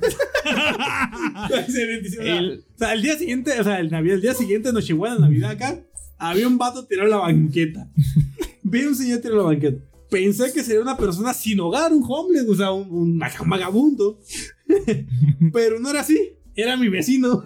O 0.46 1.48
sea, 1.48 2.38
El- 2.38 2.64
o 2.74 2.78
sea, 2.78 2.92
el 2.92 3.02
día 3.02 3.16
siguiente, 3.16 3.60
o 3.60 3.64
sea, 3.64 3.80
el, 3.80 3.90
Navidad, 3.90 4.14
el 4.16 4.22
día 4.22 4.34
siguiente, 4.34 4.72
Nochebuena, 4.72 5.18
Navidad 5.18 5.50
acá, 5.50 5.80
había 6.18 6.48
un 6.48 6.58
vato 6.58 6.86
tirado 6.86 7.06
en 7.06 7.10
la 7.10 7.18
banqueta. 7.18 7.90
Vi 8.62 8.84
un 8.84 8.94
señor 8.94 9.20
tirado 9.20 9.40
en 9.40 9.46
la 9.46 9.52
banqueta. 9.52 9.84
Pensé 10.10 10.52
que 10.52 10.62
sería 10.62 10.80
una 10.80 10.96
persona 10.96 11.34
sin 11.34 11.58
hogar, 11.60 11.92
un 11.92 12.04
homeless, 12.06 12.48
o 12.48 12.54
sea, 12.54 12.72
un, 12.72 12.90
un 12.90 13.18
vagabundo. 13.48 14.20
Pero 15.52 15.80
no 15.80 15.90
era 15.90 16.00
así. 16.00 16.36
Era 16.54 16.76
mi 16.76 16.88
vecino. 16.88 17.42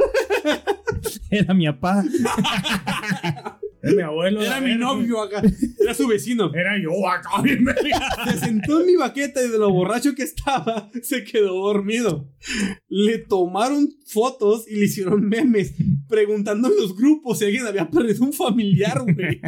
Era 1.30 1.52
mi 1.54 1.66
papá. 1.66 2.04
Es 3.82 3.94
mi 3.94 4.02
abuelo. 4.02 4.42
Era 4.42 4.60
mi 4.60 4.74
novio 4.74 5.22
acá. 5.22 5.42
Era 5.80 5.94
su 5.94 6.06
vecino. 6.06 6.52
Era 6.54 6.78
yo 6.82 7.08
acá, 7.08 7.40
bien. 7.42 7.64
Se 8.30 8.38
sentó 8.38 8.80
en 8.80 8.86
mi 8.86 8.96
baqueta 8.96 9.42
y 9.42 9.48
de 9.48 9.58
lo 9.58 9.70
borracho 9.70 10.14
que 10.14 10.22
estaba, 10.22 10.90
se 11.02 11.24
quedó 11.24 11.54
dormido. 11.54 12.28
Le 12.88 13.18
tomaron 13.18 13.88
fotos 14.06 14.66
y 14.68 14.76
le 14.76 14.84
hicieron 14.84 15.26
memes, 15.28 15.72
preguntando 16.08 16.68
en 16.68 16.76
los 16.76 16.96
grupos 16.96 17.38
si 17.38 17.46
alguien 17.46 17.66
había 17.66 17.88
perdido 17.88 18.24
un 18.24 18.32
familiar, 18.32 19.02
güey. 19.02 19.40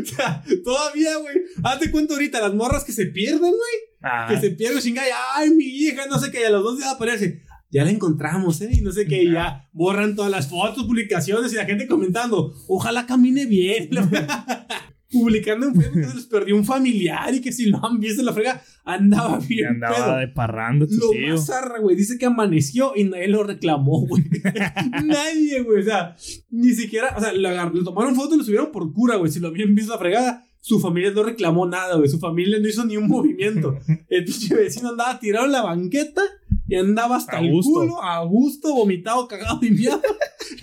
O 0.00 0.04
sea, 0.04 0.42
todavía, 0.64 1.16
güey. 1.16 1.36
Hazte 1.62 1.90
cuenta 1.90 2.14
ahorita, 2.14 2.40
las 2.40 2.54
morras 2.54 2.84
que 2.84 2.92
se 2.92 3.06
pierden, 3.06 3.52
güey. 3.52 4.28
Que 4.28 4.40
se 4.40 4.50
pierden, 4.50 4.80
chinga, 4.80 5.06
y, 5.06 5.10
ay, 5.34 5.50
mi 5.50 5.64
hija, 5.64 6.06
no 6.06 6.18
sé 6.18 6.30
qué, 6.30 6.40
y 6.40 6.44
a 6.44 6.50
los 6.50 6.62
dos 6.62 6.78
días 6.78 6.90
aparece. 6.90 7.42
Ya 7.70 7.84
la 7.84 7.90
encontramos, 7.90 8.60
¿eh? 8.62 8.70
Y 8.72 8.80
no 8.80 8.92
sé 8.92 9.06
qué, 9.06 9.22
y 9.24 9.32
ya 9.32 9.68
borran 9.72 10.16
todas 10.16 10.30
las 10.30 10.48
fotos, 10.48 10.84
publicaciones 10.84 11.52
y 11.52 11.56
la 11.56 11.66
gente 11.66 11.86
comentando, 11.86 12.54
ojalá 12.66 13.06
camine 13.06 13.46
bien. 13.46 13.90
Publicando 15.10 15.68
en 15.68 15.74
Facebook 15.74 16.02
que 16.02 16.08
se 16.08 16.14
les 16.16 16.26
perdió 16.26 16.54
un 16.54 16.66
familiar 16.66 17.34
y 17.34 17.40
que 17.40 17.50
si 17.50 17.66
lo 17.66 17.82
han 17.82 17.98
visto 17.98 18.20
en 18.20 18.26
la 18.26 18.34
frega, 18.34 18.62
andaba 18.84 19.38
y 19.42 19.46
bien. 19.46 19.68
andaba 19.68 19.96
pedo. 19.96 20.16
de 20.18 20.28
parrando 20.28 20.86
Lo 20.90 21.10
tío. 21.10 21.28
más 21.28 21.46
zarra, 21.46 21.78
güey, 21.78 21.96
dice 21.96 22.18
que 22.18 22.26
amaneció 22.26 22.92
y 22.94 23.04
nadie 23.04 23.28
lo 23.28 23.42
reclamó, 23.42 24.06
güey. 24.06 24.24
nadie, 25.04 25.62
güey, 25.62 25.80
o 25.80 25.84
sea, 25.84 26.14
ni 26.50 26.74
siquiera, 26.74 27.14
o 27.16 27.20
sea, 27.20 27.32
le 27.32 27.84
tomaron 27.84 28.14
foto 28.14 28.34
y 28.34 28.38
lo 28.38 28.44
subieron 28.44 28.70
por 28.70 28.92
cura, 28.92 29.16
güey. 29.16 29.32
Si 29.32 29.40
lo 29.40 29.48
habían 29.48 29.74
visto 29.74 29.92
la 29.94 29.98
fregada, 29.98 30.44
su 30.60 30.78
familia 30.78 31.10
no 31.12 31.22
reclamó 31.22 31.66
nada, 31.66 31.96
güey. 31.96 32.08
Su 32.10 32.18
familia 32.18 32.58
no 32.58 32.68
hizo 32.68 32.84
ni 32.84 32.98
un 32.98 33.08
movimiento. 33.08 33.78
El 34.08 34.24
pinche 34.24 34.54
vecino 34.54 34.90
andaba 34.90 35.18
tirado 35.18 35.46
en 35.46 35.52
la 35.52 35.62
banqueta 35.62 36.20
y 36.68 36.74
andaba 36.76 37.16
hasta 37.16 37.38
A 37.38 37.40
el 37.40 37.50
gusto. 37.50 37.72
culo, 37.80 38.02
a 38.02 38.22
gusto, 38.24 38.74
vomitado, 38.74 39.26
cagado 39.26 39.58
y 39.62 39.68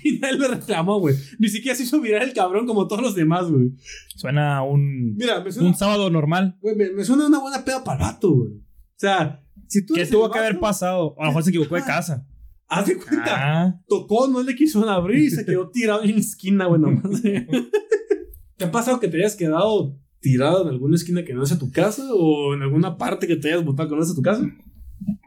y 0.03 0.19
nadie 0.19 0.37
lo 0.37 0.47
reclamó, 0.47 0.99
güey. 0.99 1.15
Ni 1.39 1.49
siquiera 1.49 1.75
se 1.75 1.83
hizo 1.83 1.99
virar 1.99 2.23
el 2.23 2.33
cabrón 2.33 2.67
como 2.67 2.87
todos 2.87 3.01
los 3.01 3.15
demás, 3.15 3.49
güey. 3.49 3.71
Suena 4.15 4.61
un, 4.63 5.15
Mira, 5.15 5.43
me 5.43 5.51
suena, 5.51 5.67
un 5.67 5.75
sábado 5.75 6.09
normal. 6.09 6.57
güey, 6.61 6.75
me, 6.75 6.91
me 6.91 7.03
suena 7.03 7.25
una 7.25 7.39
buena 7.39 7.65
peda 7.65 7.83
para 7.83 7.97
el 7.97 8.11
vato, 8.13 8.31
güey. 8.31 8.51
O 8.53 8.97
sea, 8.97 9.43
si 9.67 9.85
tú 9.85 9.95
¿Qué 9.95 10.05
tuvo 10.05 10.29
que 10.29 10.39
haber 10.39 10.59
pasado? 10.59 11.15
A 11.17 11.23
lo 11.23 11.27
mejor 11.29 11.43
se 11.43 11.49
equivocó 11.49 11.75
de 11.75 11.83
casa. 11.83 12.27
Haz 12.67 12.87
de 12.87 12.97
cuenta. 12.97 13.25
Ah, 13.27 13.81
tocó, 13.87 14.27
no 14.27 14.41
le 14.41 14.55
quiso 14.55 14.87
abrir 14.89 15.19
y 15.25 15.29
se 15.29 15.45
quedó 15.45 15.69
tirado 15.73 16.03
en 16.03 16.11
la 16.13 16.19
esquina, 16.19 16.65
güey, 16.65 16.81
nomás. 16.81 17.21
¿Te 18.57 18.65
ha 18.65 18.71
pasado 18.71 18.99
que 18.99 19.07
te 19.07 19.17
hayas 19.17 19.35
quedado 19.35 19.97
tirado 20.19 20.63
en 20.63 20.69
alguna 20.69 20.95
esquina 20.95 21.23
que 21.23 21.33
no 21.33 21.45
sea 21.45 21.59
tu 21.59 21.71
casa 21.71 22.03
o 22.13 22.53
en 22.53 22.61
alguna 22.63 22.97
parte 22.97 23.27
que 23.27 23.35
te 23.35 23.51
hayas 23.51 23.65
botado 23.65 23.89
que 23.89 23.95
no 23.95 24.03
sea 24.03 24.15
tu 24.15 24.21
casa? 24.21 24.43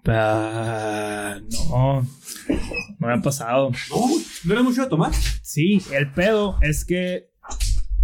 Ah, 0.07 1.39
no. 1.69 2.03
No 2.99 3.07
me 3.07 3.13
ha 3.13 3.23
pasado. 3.23 3.71
No, 3.91 4.07
no 4.45 4.53
era 4.53 4.63
mucho 4.63 4.83
de 4.83 4.89
tomar. 4.89 5.13
Sí, 5.43 5.81
el 5.93 6.11
pedo 6.13 6.57
es 6.63 6.85
que 6.85 7.29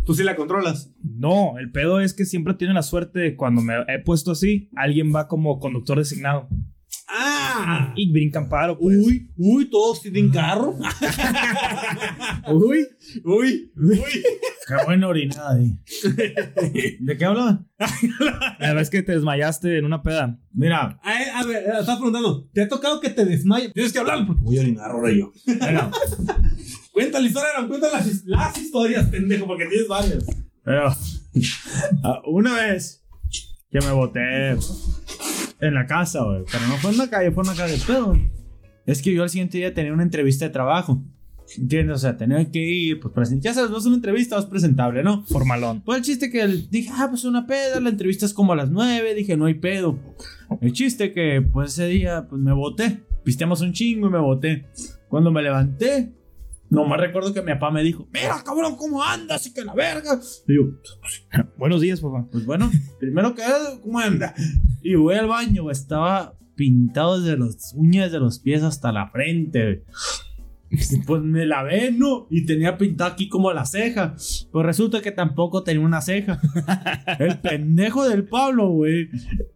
Tú 0.04 0.14
sí 0.14 0.22
la 0.22 0.36
controlas. 0.36 0.92
No, 1.02 1.58
el 1.58 1.70
pedo 1.72 1.98
es 2.00 2.12
que 2.12 2.26
siempre 2.26 2.52
tiene 2.54 2.74
la 2.74 2.82
suerte 2.82 3.20
de 3.20 3.36
cuando 3.36 3.62
me 3.62 3.74
he 3.88 3.98
puesto 4.00 4.32
así, 4.32 4.68
alguien 4.76 5.14
va 5.14 5.28
como 5.28 5.58
conductor 5.58 5.96
designado. 5.96 6.46
¡Ah! 7.08 7.94
Y 7.96 8.12
brincan 8.12 8.48
paro, 8.50 8.78
pues. 8.78 8.98
Uy, 8.98 9.30
uy, 9.36 9.70
todos 9.70 10.02
tienen 10.02 10.30
carro. 10.30 10.74
uy, 12.52 12.86
uy, 13.24 13.72
uy. 13.76 14.24
Qué 14.66 14.74
buena 14.86 15.08
orinada 15.08 15.54
ahí. 15.56 15.76
¿De 17.00 17.16
qué 17.18 17.24
hablaban? 17.24 17.68
La 18.58 18.72
vez 18.74 18.88
que 18.88 19.02
te 19.02 19.12
desmayaste 19.12 19.78
en 19.78 19.84
una 19.84 20.02
peda. 20.02 20.38
Mira, 20.52 20.98
A, 21.02 21.18
ver, 21.18 21.28
a 21.34 21.44
ver, 21.44 21.64
estás 21.80 21.96
preguntando, 21.96 22.48
¿te 22.52 22.62
ha 22.62 22.68
tocado 22.68 23.00
que 23.00 23.10
te 23.10 23.24
desmayes? 23.26 23.72
Tienes 23.74 23.92
que 23.92 23.98
hablar 23.98 24.26
porque 24.26 24.42
voy 24.42 24.56
a 24.56 24.60
orinar 24.60 24.90
ahora 24.90 25.12
yo. 25.12 25.32
mira, 25.46 25.90
Cuenta 26.92 27.20
la 27.20 27.26
historia, 27.26 27.48
no, 27.60 27.68
cuenta 27.68 27.90
las, 27.92 28.24
las 28.24 28.56
historias, 28.56 29.06
pendejo, 29.08 29.46
porque 29.46 29.66
tienes 29.66 29.88
varias. 29.88 30.24
pero, 30.62 30.88
ah, 32.04 32.22
una 32.26 32.54
vez 32.54 33.04
que 33.70 33.80
me 33.80 33.90
boté 33.90 34.50
en 35.60 35.74
la 35.74 35.86
casa, 35.86 36.22
güey. 36.22 36.44
Pero 36.50 36.66
no 36.68 36.76
fue 36.76 36.92
en 36.92 36.98
la 36.98 37.10
calle, 37.10 37.32
fue 37.32 37.42
en 37.42 37.50
la 37.50 37.56
calle. 37.56 37.78
Pero 37.86 38.16
es 38.86 39.02
que 39.02 39.12
yo 39.12 39.24
al 39.24 39.30
siguiente 39.30 39.58
día 39.58 39.74
tenía 39.74 39.92
una 39.92 40.04
entrevista 40.04 40.44
de 40.44 40.50
trabajo. 40.52 41.02
¿Entiendes? 41.58 41.96
O 41.96 41.98
sea, 41.98 42.16
tenía 42.16 42.50
que 42.50 42.58
ir, 42.58 43.00
pues, 43.00 43.30
ya 43.40 43.52
sabes, 43.54 43.70
vas 43.70 43.84
a 43.84 43.88
una 43.88 43.96
entrevista, 43.96 44.36
vas 44.36 44.46
presentable, 44.46 45.02
¿no? 45.02 45.24
Formalón. 45.26 45.82
Pues 45.82 45.98
el 45.98 46.04
chiste 46.04 46.30
que 46.30 46.40
el- 46.40 46.68
dije, 46.70 46.90
ah, 46.94 47.06
pues 47.10 47.24
una 47.24 47.46
peda, 47.46 47.80
la 47.80 47.90
entrevista 47.90 48.24
es 48.26 48.32
como 48.34 48.52
a 48.52 48.56
las 48.56 48.70
9, 48.70 49.14
dije, 49.14 49.36
no 49.36 49.44
hay 49.46 49.54
pedo. 49.54 49.98
El 50.60 50.72
chiste 50.72 51.12
que, 51.12 51.42
pues 51.42 51.72
ese 51.72 51.86
día, 51.88 52.26
pues 52.28 52.40
me 52.40 52.52
boté. 52.52 53.02
Pisteamos 53.24 53.60
un 53.60 53.72
chingo 53.72 54.08
y 54.08 54.10
me 54.10 54.18
boté. 54.18 54.66
Cuando 55.08 55.30
me 55.30 55.42
levanté, 55.42 56.12
Nomás 56.70 56.98
recuerdo 56.98 57.32
que 57.32 57.40
mi 57.42 57.52
papá 57.52 57.70
me 57.70 57.84
dijo, 57.84 58.08
mira, 58.12 58.42
cabrón, 58.44 58.74
¿cómo 58.76 59.00
andas? 59.04 59.46
Y 59.46 59.52
que 59.52 59.62
la 59.62 59.74
verga. 59.74 60.18
Y 60.48 60.56
yo, 60.56 60.62
Buenos 61.58 61.80
días, 61.82 62.00
papá. 62.00 62.26
pues 62.32 62.44
bueno, 62.46 62.68
primero 62.98 63.34
que 63.34 63.42
¿cómo 63.82 64.00
anda? 64.00 64.34
Y 64.82 64.96
voy 64.96 65.14
al 65.14 65.28
baño, 65.28 65.70
estaba 65.70 66.36
pintado 66.56 67.20
desde 67.20 67.36
las 67.38 67.74
uñas 67.76 68.10
de 68.10 68.18
los 68.18 68.40
pies 68.40 68.62
hasta 68.62 68.90
la 68.92 69.08
frente, 69.10 69.62
güey. 69.62 69.82
Pues 71.06 71.22
me 71.22 71.46
lavé, 71.46 71.92
¿no? 71.92 72.26
Y 72.30 72.46
tenía 72.46 72.76
pintado 72.76 73.12
aquí 73.12 73.28
como 73.28 73.52
la 73.52 73.64
ceja. 73.64 74.16
Pues 74.50 74.66
resulta 74.66 75.00
que 75.02 75.12
tampoco 75.12 75.62
tenía 75.62 75.84
una 75.84 76.00
ceja. 76.00 76.40
El 77.20 77.38
pendejo 77.38 78.08
del 78.08 78.24
Pablo, 78.24 78.68
güey. 78.70 79.08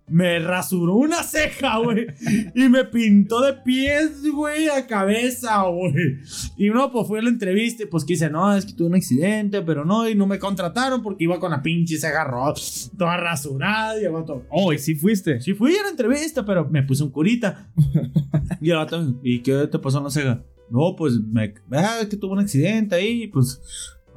Me 0.06 0.38
rasuró 0.38 0.94
una 0.94 1.22
ceja, 1.22 1.78
güey. 1.78 2.06
Y 2.54 2.68
me 2.68 2.84
pintó 2.84 3.40
de 3.42 3.54
pies, 3.54 4.22
güey, 4.32 4.68
a 4.68 4.86
cabeza, 4.86 5.62
güey. 5.64 6.18
Y 6.56 6.70
no, 6.70 6.90
pues 6.92 7.06
fue 7.08 7.18
a 7.18 7.22
la 7.22 7.28
entrevista 7.30 7.82
y 7.82 7.86
pues 7.86 8.04
quise, 8.04 8.30
no, 8.30 8.54
es 8.54 8.64
que 8.64 8.72
tuve 8.74 8.86
un 8.88 8.94
accidente, 8.94 9.60
pero 9.62 9.84
no, 9.84 10.08
y 10.08 10.14
no 10.14 10.26
me 10.26 10.38
contrataron 10.38 11.02
porque 11.02 11.24
iba 11.24 11.38
con 11.40 11.50
la 11.50 11.62
pinche 11.62 11.98
ceja 11.98 12.24
ro- 12.24 12.54
toda 12.96 13.16
rasurada 13.18 14.00
y 14.00 14.04
el 14.04 14.12
vato, 14.12 14.44
Oh, 14.50 14.72
y 14.72 14.78
sí 14.78 14.94
fuiste. 14.94 15.40
Sí 15.40 15.52
fui 15.54 15.76
a 15.76 15.82
la 15.82 15.90
entrevista, 15.90 16.44
pero 16.46 16.68
me 16.70 16.82
puse 16.84 17.02
un 17.02 17.10
curita. 17.10 17.70
y 18.60 18.70
el 18.70 18.76
vato, 18.76 19.18
¿y 19.22 19.40
qué 19.40 19.66
te 19.70 19.78
pasó 19.78 19.98
en 19.98 20.04
la 20.04 20.10
ceja? 20.10 20.42
No, 20.70 20.94
pues 20.96 21.14
me... 21.20 21.54
Ah, 21.72 22.00
que 22.08 22.16
tuve 22.16 22.32
un 22.32 22.40
accidente 22.40 22.94
ahí, 22.94 23.26
pues... 23.28 23.60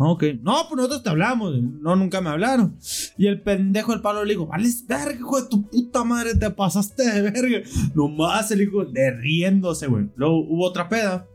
Ok. 0.03 0.23
No, 0.41 0.55
pues 0.67 0.77
nosotros 0.77 1.03
te 1.03 1.09
hablamos. 1.11 1.53
No, 1.61 1.95
nunca 1.95 2.21
me 2.21 2.29
hablaron. 2.31 2.75
Y 3.19 3.27
el 3.27 3.41
pendejo 3.41 3.91
del 3.91 4.01
palo 4.01 4.23
le 4.25 4.33
dijo, 4.33 4.47
vale, 4.47 4.67
verga, 4.87 5.13
hijo 5.13 5.39
de 5.41 5.47
tu 5.47 5.67
puta 5.67 6.03
madre, 6.03 6.33
te 6.35 6.49
pasaste 6.49 7.03
de 7.03 7.21
verga. 7.29 7.59
Nomás 7.93 8.49
el 8.49 8.61
hijo 8.63 8.83
de 8.85 9.11
riéndose, 9.11 9.85
güey. 9.87 10.09
Luego 10.15 10.39
hubo 10.39 10.65
otra 10.67 10.89
peda 10.89 11.27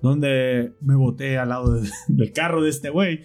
donde 0.00 0.72
me 0.80 0.94
boté 0.94 1.36
al 1.38 1.48
lado 1.50 1.74
de- 1.74 1.90
del 2.08 2.32
carro 2.32 2.62
de 2.62 2.70
este 2.70 2.88
güey. 2.90 3.20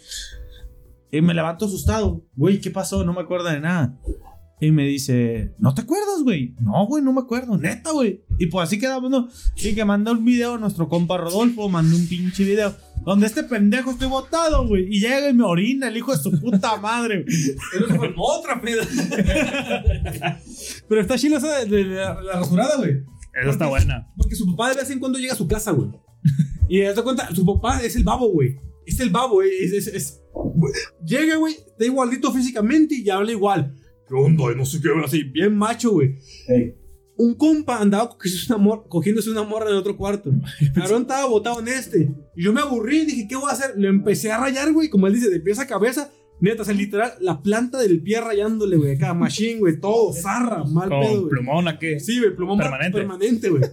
Y 1.11 1.21
me 1.21 1.33
levanto 1.33 1.65
asustado. 1.65 2.25
Güey, 2.35 2.59
¿qué 2.59 2.71
pasó? 2.71 3.05
No 3.05 3.13
me 3.13 3.21
acuerdo 3.21 3.47
de 3.49 3.59
nada. 3.61 3.97
Y 4.65 4.71
me 4.71 4.85
dice, 4.85 5.53
¿no 5.59 5.73
te 5.73 5.81
acuerdas, 5.81 6.21
güey? 6.23 6.55
No, 6.61 6.85
güey, 6.87 7.03
no 7.03 7.11
me 7.11 7.19
acuerdo, 7.21 7.57
neta, 7.57 7.91
güey. 7.91 8.21
Y 8.39 8.45
pues 8.47 8.67
así 8.67 8.79
quedamos, 8.79 9.09
¿no? 9.11 9.27
Y 9.57 9.73
que 9.75 9.83
mandó 9.83 10.11
un 10.13 10.23
video, 10.23 10.57
nuestro 10.57 10.87
compa 10.87 11.17
Rodolfo 11.17 11.67
mandó 11.67 11.95
un 11.97 12.07
pinche 12.07 12.45
video. 12.45 12.73
Donde 13.03 13.25
este 13.27 13.43
pendejo 13.43 13.91
estoy 13.91 14.07
botado, 14.07 14.65
güey. 14.65 14.87
Y 14.89 15.01
llega 15.01 15.27
y 15.29 15.33
me 15.33 15.43
orina 15.43 15.89
el 15.89 15.97
hijo 15.97 16.15
de 16.15 16.23
su 16.23 16.31
puta 16.39 16.77
madre, 16.77 17.25
güey. 17.25 18.13
Otra 18.15 18.61
peda. 18.61 18.83
Pero 20.87 21.01
está 21.01 21.17
chila 21.17 21.37
esa 21.37 21.59
de, 21.59 21.65
de- 21.65 21.83
de 21.83 21.95
la, 21.95 22.21
la 22.21 22.33
rasurada, 22.39 22.77
güey. 22.77 23.03
Esa 23.41 23.49
está 23.51 23.67
buena. 23.67 24.07
Porque 24.15 24.35
su 24.35 24.45
papá 24.55 24.69
de 24.69 24.75
vez 24.75 24.89
en 24.91 24.99
cuando 24.99 25.19
llega 25.19 25.33
a 25.33 25.37
su 25.37 25.47
casa, 25.47 25.71
güey. 25.71 25.89
Y 26.69 26.79
te 26.79 26.85
das 26.85 27.01
cuenta, 27.01 27.33
su 27.35 27.45
papá 27.45 27.81
es 27.83 27.95
el 27.95 28.03
babo, 28.03 28.29
güey. 28.31 28.55
Es 28.85 28.99
el 28.99 29.09
babo, 29.09 29.33
güey. 29.35 29.49
Es, 29.61 29.73
es, 29.73 29.87
es-. 29.87 30.21
Llega, 31.05 31.35
güey, 31.35 31.53
está 31.55 31.83
igualito 31.85 32.31
físicamente 32.31 32.95
y 32.95 33.09
habla 33.09 33.31
igual. 33.31 33.75
¿Qué 34.13 34.19
onda? 34.19 34.43
Y 34.51 34.55
no 34.55 34.65
sé 34.65 34.79
qué, 34.79 34.89
así, 35.03 35.23
bien 35.23 35.55
macho, 35.57 35.91
güey. 35.91 36.15
Un 37.17 37.33
compa 37.33 37.79
andaba 37.81 38.09
cogiéndose 38.09 38.53
una, 38.53 38.81
cogiéndose 38.87 39.29
una 39.31 39.43
morra 39.43 39.69
en 39.71 39.75
otro 39.75 39.97
cuarto. 39.97 40.31
Cabrón 40.75 41.03
estaba 41.03 41.25
botado 41.25 41.59
en 41.61 41.67
este. 41.67 42.11
Y 42.35 42.43
yo 42.43 42.53
me 42.53 42.61
aburrí 42.61 43.01
y 43.01 43.05
dije, 43.05 43.27
¿qué 43.27 43.35
voy 43.35 43.49
a 43.49 43.53
hacer? 43.53 43.73
Le 43.75 43.87
empecé 43.87 44.31
a 44.31 44.37
rayar, 44.39 44.71
güey, 44.71 44.89
como 44.89 45.07
él 45.07 45.13
dice, 45.15 45.29
de 45.29 45.39
pies 45.39 45.57
a 45.59 45.65
cabeza. 45.65 46.11
Neta, 46.41 46.61
o 46.61 46.65
sea, 46.65 46.73
literal, 46.75 47.13
la 47.21 47.41
planta 47.41 47.79
del 47.79 48.01
pie 48.01 48.19
rayándole, 48.21 48.77
güey. 48.77 48.95
Acá, 48.95 49.13
machine, 49.13 49.59
güey, 49.59 49.79
todo, 49.79 50.13
zarra, 50.13 50.63
mal 50.63 50.89
pedo, 50.89 50.99
Con 51.01 51.19
güey. 51.21 51.29
plumón, 51.29 51.67
¿a 51.67 51.79
qué? 51.79 51.99
Sí, 51.99 52.19
güey, 52.19 52.35
plumón 52.35 52.57
Permanente. 52.59 52.97
permanente. 52.97 53.49
Güey. 53.49 53.63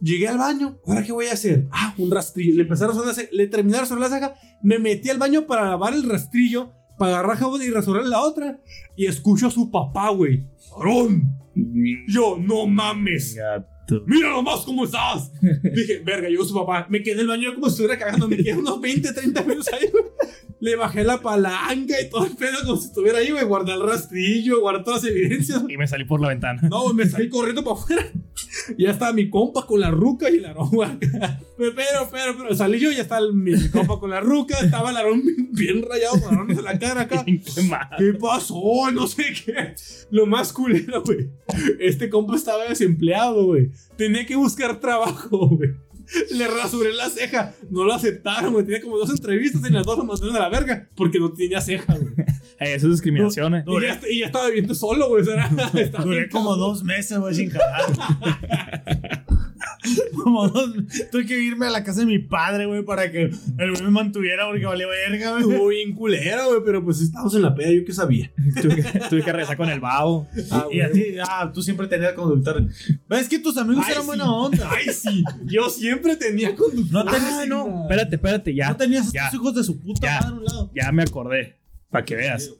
Llegué 0.00 0.28
al 0.28 0.38
baño. 0.38 0.78
¿Ahora 0.86 1.02
qué 1.02 1.12
voy 1.12 1.26
a 1.26 1.32
hacer? 1.32 1.66
Ah, 1.70 1.94
un 1.98 2.10
rastrillo. 2.10 2.54
Le 2.54 2.62
empecé 2.62 2.84
a 2.84 3.14
ceja. 3.14 3.28
Le 3.32 3.46
terminé 3.48 3.76
de 3.76 3.80
rasurar 3.82 4.08
la 4.10 4.16
ceja. 4.16 4.34
Me 4.62 4.78
metí 4.78 5.10
al 5.10 5.18
baño 5.18 5.46
para 5.46 5.68
lavar 5.70 5.94
el 5.94 6.04
rastrillo. 6.04 6.70
Para 6.98 7.18
agarrar 7.18 7.36
jabón 7.36 7.62
y 7.62 7.70
rasurar 7.70 8.04
la 8.04 8.22
otra. 8.22 8.60
Y 8.96 9.06
escucho 9.06 9.46
a 9.46 9.50
su 9.50 9.70
papá, 9.70 10.10
güey. 10.10 10.44
¡Aarón! 10.76 11.36
Yo, 12.08 12.36
no 12.38 12.66
mames. 12.66 13.34
Gato. 13.34 14.02
Mira 14.06 14.30
nomás 14.30 14.60
cómo 14.60 14.84
estás. 14.84 15.30
Dije, 15.40 16.00
verga, 16.04 16.28
llegó 16.28 16.44
su 16.44 16.54
papá. 16.54 16.86
Me 16.90 17.02
quedé 17.02 17.14
en 17.14 17.20
el 17.20 17.28
baño 17.28 17.54
como 17.54 17.66
si 17.66 17.82
estuviera 17.82 17.98
cagando. 17.98 18.28
Me 18.28 18.36
quedé 18.36 18.54
unos 18.56 18.80
20, 18.80 19.12
30 19.12 19.42
minutos 19.42 19.72
ahí, 19.72 19.88
güey. 19.90 20.04
Le 20.66 20.74
bajé 20.74 21.04
la 21.04 21.20
palanca 21.22 21.94
y 22.00 22.10
todo 22.10 22.26
el 22.26 22.32
pedo 22.34 22.56
como 22.64 22.76
si 22.76 22.88
estuviera 22.88 23.18
ahí, 23.20 23.30
güey. 23.30 23.44
Guardé 23.44 23.72
el 23.74 23.82
rastrillo, 23.82 24.60
guardé 24.60 24.82
todas 24.82 25.04
las 25.04 25.12
evidencias. 25.12 25.62
Y 25.68 25.76
me 25.76 25.86
salí 25.86 26.04
por 26.04 26.20
la 26.20 26.28
ventana. 26.30 26.60
No, 26.68 26.92
me 26.92 27.06
salí 27.06 27.28
corriendo 27.28 27.62
para 27.62 27.76
afuera. 27.80 28.04
Y 28.76 28.82
ya 28.82 28.90
estaba 28.90 29.12
mi 29.12 29.30
compa 29.30 29.64
con 29.64 29.78
la 29.78 29.92
ruca 29.92 30.28
y 30.28 30.38
el 30.38 30.44
aroma. 30.46 30.98
Pero, 31.00 31.72
pero, 31.74 32.08
pero, 32.10 32.36
pero 32.36 32.54
salí 32.56 32.80
yo 32.80 32.90
y 32.90 32.96
ya 32.96 33.02
estaba 33.02 33.24
el- 33.24 33.32
mi, 33.32 33.52
mi 33.52 33.68
compa 33.68 34.00
con 34.00 34.10
la 34.10 34.20
ruca. 34.20 34.58
Estaba 34.58 34.90
el 34.90 34.96
arón 34.96 35.22
bien, 35.52 35.82
rayado 35.88 36.20
con 36.20 36.34
arones 36.34 36.58
en 36.58 36.64
la 36.64 36.78
cara 36.80 37.02
acá. 37.02 37.24
¿Qué 37.98 38.12
pasó? 38.20 38.90
No 38.92 39.06
sé 39.06 39.22
qué. 39.44 39.74
Lo 40.10 40.26
más 40.26 40.52
culero, 40.52 41.02
güey. 41.04 41.30
Este 41.78 42.10
compa 42.10 42.34
estaba 42.34 42.64
desempleado, 42.64 43.44
güey. 43.44 43.70
Tenía 43.96 44.26
que 44.26 44.34
buscar 44.34 44.80
trabajo, 44.80 45.48
güey. 45.50 45.70
Le 46.30 46.48
rasuré 46.48 46.92
la 46.92 47.08
ceja. 47.10 47.54
No 47.70 47.84
lo 47.84 47.94
aceptaron, 47.94 48.52
güey. 48.52 48.64
Tenía 48.64 48.80
como 48.82 48.98
dos 48.98 49.10
entrevistas 49.10 49.62
y 49.68 49.72
las 49.72 49.84
dos 49.84 49.98
lo 49.98 50.04
mandaron 50.04 50.36
a 50.36 50.40
la 50.40 50.48
verga. 50.48 50.88
Porque 50.96 51.18
no 51.18 51.32
tenía 51.32 51.60
ceja, 51.60 51.94
güey. 51.94 52.14
Eh, 52.58 52.72
eso 52.74 52.86
es 52.86 52.92
discriminación, 52.92 53.54
eh. 53.54 53.64
Y 53.66 53.82
ya, 53.82 54.00
y 54.10 54.18
ya 54.20 54.26
estaba 54.26 54.46
viviendo 54.46 54.74
solo, 54.74 55.10
güey. 55.10 55.22
Duré 55.24 55.42
bien 55.48 56.28
como 56.30 56.50
cabrón. 56.52 56.58
dos 56.58 56.84
meses, 56.84 57.18
güey, 57.18 57.34
sin 57.34 57.50
jalar. 57.50 57.84
como 60.22 60.48
dos 60.48 60.72
Tuve 61.12 61.26
que 61.26 61.38
irme 61.38 61.66
a 61.66 61.70
la 61.70 61.84
casa 61.84 62.00
de 62.00 62.06
mi 62.06 62.18
padre, 62.18 62.66
güey, 62.66 62.82
para 62.82 63.10
que 63.10 63.24
el 63.58 63.70
güey 63.70 63.82
me 63.82 63.90
mantuviera 63.90 64.46
porque 64.46 64.64
valía 64.64 64.86
verga, 64.86 65.32
güey. 65.32 65.42
Estuvo 65.42 65.68
bien 65.68 65.92
culero, 65.94 66.48
güey, 66.48 66.60
pero 66.64 66.82
pues 66.82 67.00
estábamos 67.00 67.34
en 67.34 67.42
la 67.42 67.54
peda, 67.54 67.70
yo 67.72 67.84
qué 67.84 67.92
sabía. 67.92 68.32
Tuve 68.62 68.76
que, 68.76 69.00
tuve 69.10 69.22
que 69.22 69.32
regresar 69.32 69.56
con 69.56 69.68
el 69.68 69.80
babo. 69.80 70.26
Ah, 70.50 70.66
Y 70.70 70.80
a 70.80 70.90
ti, 70.90 71.04
ah, 71.28 71.50
tú 71.52 71.62
siempre 71.62 71.86
tenías 71.88 72.14
conductor. 72.14 72.64
¿Ves 73.08 73.28
que 73.28 73.38
tus 73.38 73.56
amigos 73.58 73.84
Ay, 73.86 73.92
eran 73.92 74.02
sí. 74.02 74.06
buena 74.06 74.32
onda? 74.32 74.70
Ay, 74.70 74.86
sí. 74.92 75.24
Yo 75.44 75.68
siempre 75.68 75.95
tenía 76.18 76.54
conductor. 76.54 77.04
No 77.04 77.04
tenías, 77.10 77.32
Ah, 77.32 77.44
no. 77.48 77.82
Espérate, 77.82 78.16
espérate, 78.16 78.54
ya. 78.54 78.68
no 78.70 78.76
tenías 78.76 79.12
ya, 79.12 79.24
estos 79.26 79.40
hijos 79.40 79.54
de 79.54 79.64
su 79.64 79.80
puta 79.80 80.00
Ya. 80.06 80.20
madre 80.20 80.28
a 80.28 80.38
un 80.38 80.44
lado. 80.44 80.70
ya 80.74 80.92
me 80.92 81.02
acordé. 81.02 81.56
Para 81.90 82.04
que 82.04 82.16
veas. 82.16 82.52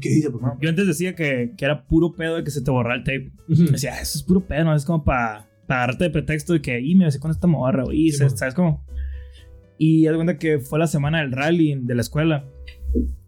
¿Qué 0.00 0.08
dice, 0.08 0.30
por 0.30 0.40
favor? 0.40 0.58
Yo 0.60 0.68
antes 0.70 0.86
decía 0.86 1.14
que, 1.14 1.52
que 1.56 1.64
era 1.64 1.86
puro 1.86 2.14
pedo 2.14 2.36
de 2.36 2.44
que 2.44 2.50
se 2.50 2.62
te 2.62 2.70
borra 2.70 2.94
el 2.94 3.04
tape. 3.04 3.32
Decía, 3.48 4.00
eso 4.00 4.18
es 4.18 4.22
puro 4.24 4.46
pedo, 4.46 4.64
¿no? 4.64 4.74
Es 4.74 4.84
como 4.84 5.04
para 5.04 5.48
agarrarte 5.68 6.04
de 6.04 6.10
pretexto 6.10 6.52
de 6.54 6.62
que, 6.62 6.80
y 6.80 6.94
me 6.94 7.04
besé 7.04 7.20
con 7.20 7.30
esta 7.30 7.46
morra, 7.46 7.84
güey. 7.84 8.06
y 8.06 8.12
Sí. 8.12 8.24
¿Sabes 8.34 8.54
cómo? 8.54 8.84
Y 9.78 10.06
haz 10.06 10.12
de 10.12 10.16
cuenta 10.16 10.38
que 10.38 10.58
fue 10.60 10.78
la 10.78 10.86
semana 10.86 11.18
del 11.20 11.32
rally 11.32 11.74
de 11.80 11.94
la 11.94 12.00
escuela. 12.00 12.44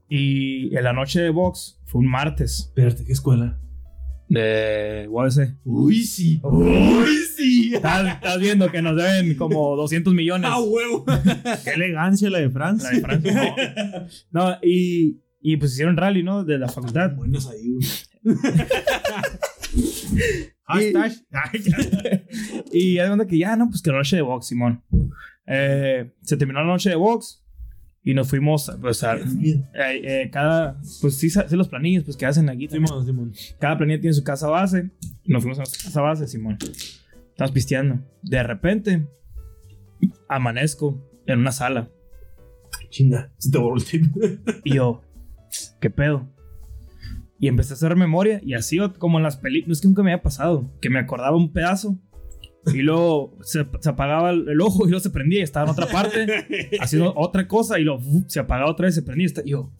Y 0.08 0.74
en 0.76 0.84
la 0.84 0.92
noche 0.92 1.20
de 1.20 1.30
box 1.30 1.80
fue 1.84 2.00
un 2.00 2.06
martes 2.08 2.66
Espérate, 2.68 3.04
¿qué 3.04 3.12
escuela? 3.12 3.58
De 4.28 5.06
UABC. 5.08 5.56
Uy, 5.64 6.02
sí. 6.02 6.40
Uy, 6.42 7.06
sí. 7.36 7.74
Estás, 7.74 8.14
estás 8.14 8.40
viendo 8.40 8.70
que 8.70 8.82
nos 8.82 8.96
deben 8.96 9.34
como 9.36 9.76
200 9.76 10.14
millones. 10.14 10.50
A 10.50 10.60
huevo. 10.60 11.04
Qué 11.64 11.70
elegancia 11.70 12.30
la 12.30 12.38
de 12.38 12.46
La 12.46 12.50
Francia. 12.50 12.90
de 12.90 13.00
Francia. 13.00 14.08
No, 14.30 14.50
no, 14.50 14.58
y, 14.62 15.20
y 15.40 15.56
pues 15.56 15.72
hicieron 15.72 15.96
rally, 15.96 16.22
¿no? 16.22 16.44
De 16.44 16.58
la 16.58 16.68
facultad. 16.68 17.14
Buenos 17.14 17.48
ahí, 17.48 17.72
güey. 17.72 18.36
Hashtag. 20.64 21.12
Y 22.72 22.98
haz 22.98 23.16
de 23.18 23.26
que 23.26 23.38
ya, 23.38 23.56
no, 23.56 23.68
pues 23.68 23.82
que 23.82 23.90
la 23.90 23.98
noche 23.98 24.16
de 24.16 24.22
box, 24.22 24.48
Simón. 24.48 24.82
Eh, 25.46 26.12
se 26.22 26.36
terminó 26.36 26.60
la 26.60 26.66
noche 26.66 26.90
de 26.90 26.96
box 26.96 27.45
y 28.06 28.14
nos 28.14 28.28
fuimos, 28.28 28.70
pues, 28.80 29.02
a, 29.02 29.16
eh, 29.16 29.64
eh, 29.74 30.30
cada, 30.30 30.80
pues 31.00 31.16
sí, 31.16 31.28
sí 31.28 31.40
los 31.56 31.66
planillos, 31.66 32.04
pues 32.04 32.16
que 32.16 32.24
hacen 32.24 32.48
aquí. 32.48 32.68
Simón, 32.68 33.04
Simón. 33.04 33.32
Cada 33.58 33.76
planilla 33.76 34.00
tiene 34.00 34.14
su 34.14 34.22
casa 34.22 34.46
base. 34.46 34.92
Y 35.24 35.32
nos 35.32 35.42
fuimos 35.42 35.58
a 35.58 35.62
nuestra 35.62 35.82
casa 35.82 36.00
base, 36.02 36.28
Simón. 36.28 36.56
Estamos 37.30 37.50
pisteando. 37.50 37.98
De 38.22 38.40
repente, 38.44 39.08
amanezco 40.28 41.04
en 41.26 41.40
una 41.40 41.50
sala. 41.50 41.90
Chinga, 42.90 43.32
se 43.38 43.50
te 43.50 43.58
borró 43.58 43.76
el 43.76 43.84
tape. 43.84 44.60
Y 44.62 44.74
yo, 44.76 45.02
¿qué 45.80 45.90
pedo? 45.90 46.32
Y 47.40 47.48
empecé 47.48 47.72
a 47.72 47.74
hacer 47.74 47.96
memoria 47.96 48.40
y 48.40 48.54
así 48.54 48.78
como 48.98 49.18
en 49.18 49.24
las 49.24 49.36
películas, 49.36 49.66
no 49.66 49.72
es 49.72 49.80
que 49.80 49.88
nunca 49.88 50.04
me 50.04 50.12
había 50.12 50.22
pasado, 50.22 50.70
que 50.80 50.90
me 50.90 51.00
acordaba 51.00 51.36
un 51.36 51.52
pedazo 51.52 51.98
y 52.72 52.78
luego 52.82 53.36
se, 53.42 53.66
se 53.80 53.88
apagaba 53.88 54.30
el, 54.30 54.60
ojo 54.60 54.86
y 54.86 54.90
luego 54.90 55.02
se 55.02 55.10
prendía 55.10 55.40
y 55.40 55.42
estaba 55.42 55.66
en 55.66 55.72
otra 55.72 55.86
parte 55.86 56.70
haciendo 56.80 57.12
otra 57.16 57.46
cosa 57.46 57.78
y 57.78 57.84
luego 57.84 58.02
se 58.26 58.40
apagaba 58.40 58.70
otra 58.70 58.86
vez 58.86 58.94
se 58.94 59.02
prendía 59.02 59.24
y, 59.24 59.26
está- 59.26 59.44
yo... 59.44 59.70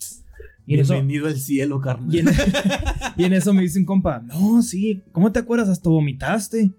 Y 0.69 0.75
en, 0.75 0.81
eso, 0.81 0.95
al 0.95 1.37
cielo, 1.37 1.81
carnal. 1.81 2.13
y, 2.13 2.19
en, 2.19 2.27
y 3.17 3.25
en 3.25 3.33
eso 3.35 3.55
me 3.55 3.63
dice 3.63 3.79
un 3.79 3.85
compa, 3.85 4.19
no, 4.21 4.61
sí, 4.63 5.01
¿cómo 5.13 5.31
te 5.31 5.39
acuerdas? 5.39 5.69
Hasta 5.69 5.89
vomitaste. 5.89 6.73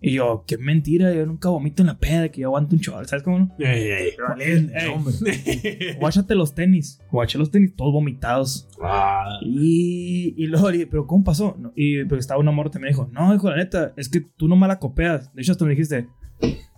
Y 0.00 0.12
yo, 0.12 0.44
qué 0.46 0.58
mentira, 0.58 1.12
yo 1.12 1.26
nunca 1.26 1.48
vomito 1.48 1.82
en 1.82 1.88
la 1.88 1.98
peda, 1.98 2.28
que 2.28 2.42
yo 2.42 2.48
aguanto 2.48 2.76
un 2.76 2.80
chaval, 2.80 3.06
¿sabes 3.08 3.24
cómo 3.24 3.38
no? 3.40 3.56
Ey, 3.58 3.82
ey. 3.90 4.10
Valiente, 4.28 4.72
Ey. 4.78 4.88
hombre. 4.88 5.96
Guáchate 5.98 6.34
los 6.36 6.54
tenis, 6.54 7.00
guaché 7.10 7.36
los 7.36 7.50
tenis 7.50 7.74
todos 7.74 7.92
vomitados. 7.92 8.68
Ah, 8.80 9.38
Y, 9.42 10.34
y 10.36 10.46
luego 10.46 10.70
le 10.70 10.76
dije, 10.78 10.86
¿pero 10.86 11.06
cómo 11.06 11.24
pasó? 11.24 11.56
No, 11.58 11.72
y 11.74 12.04
porque 12.04 12.20
estaba 12.20 12.38
una 12.38 12.52
morra 12.52 12.70
también 12.70 12.92
dijo, 12.92 13.08
no, 13.12 13.34
hijo, 13.34 13.50
la 13.50 13.56
neta, 13.56 13.92
es 13.96 14.08
que 14.08 14.20
tú 14.20 14.46
no 14.46 14.54
me 14.54 14.68
la 14.68 14.78
copeas. 14.78 15.34
De 15.34 15.42
hecho, 15.42 15.50
hasta 15.52 15.64
me 15.64 15.70
dijiste, 15.72 16.06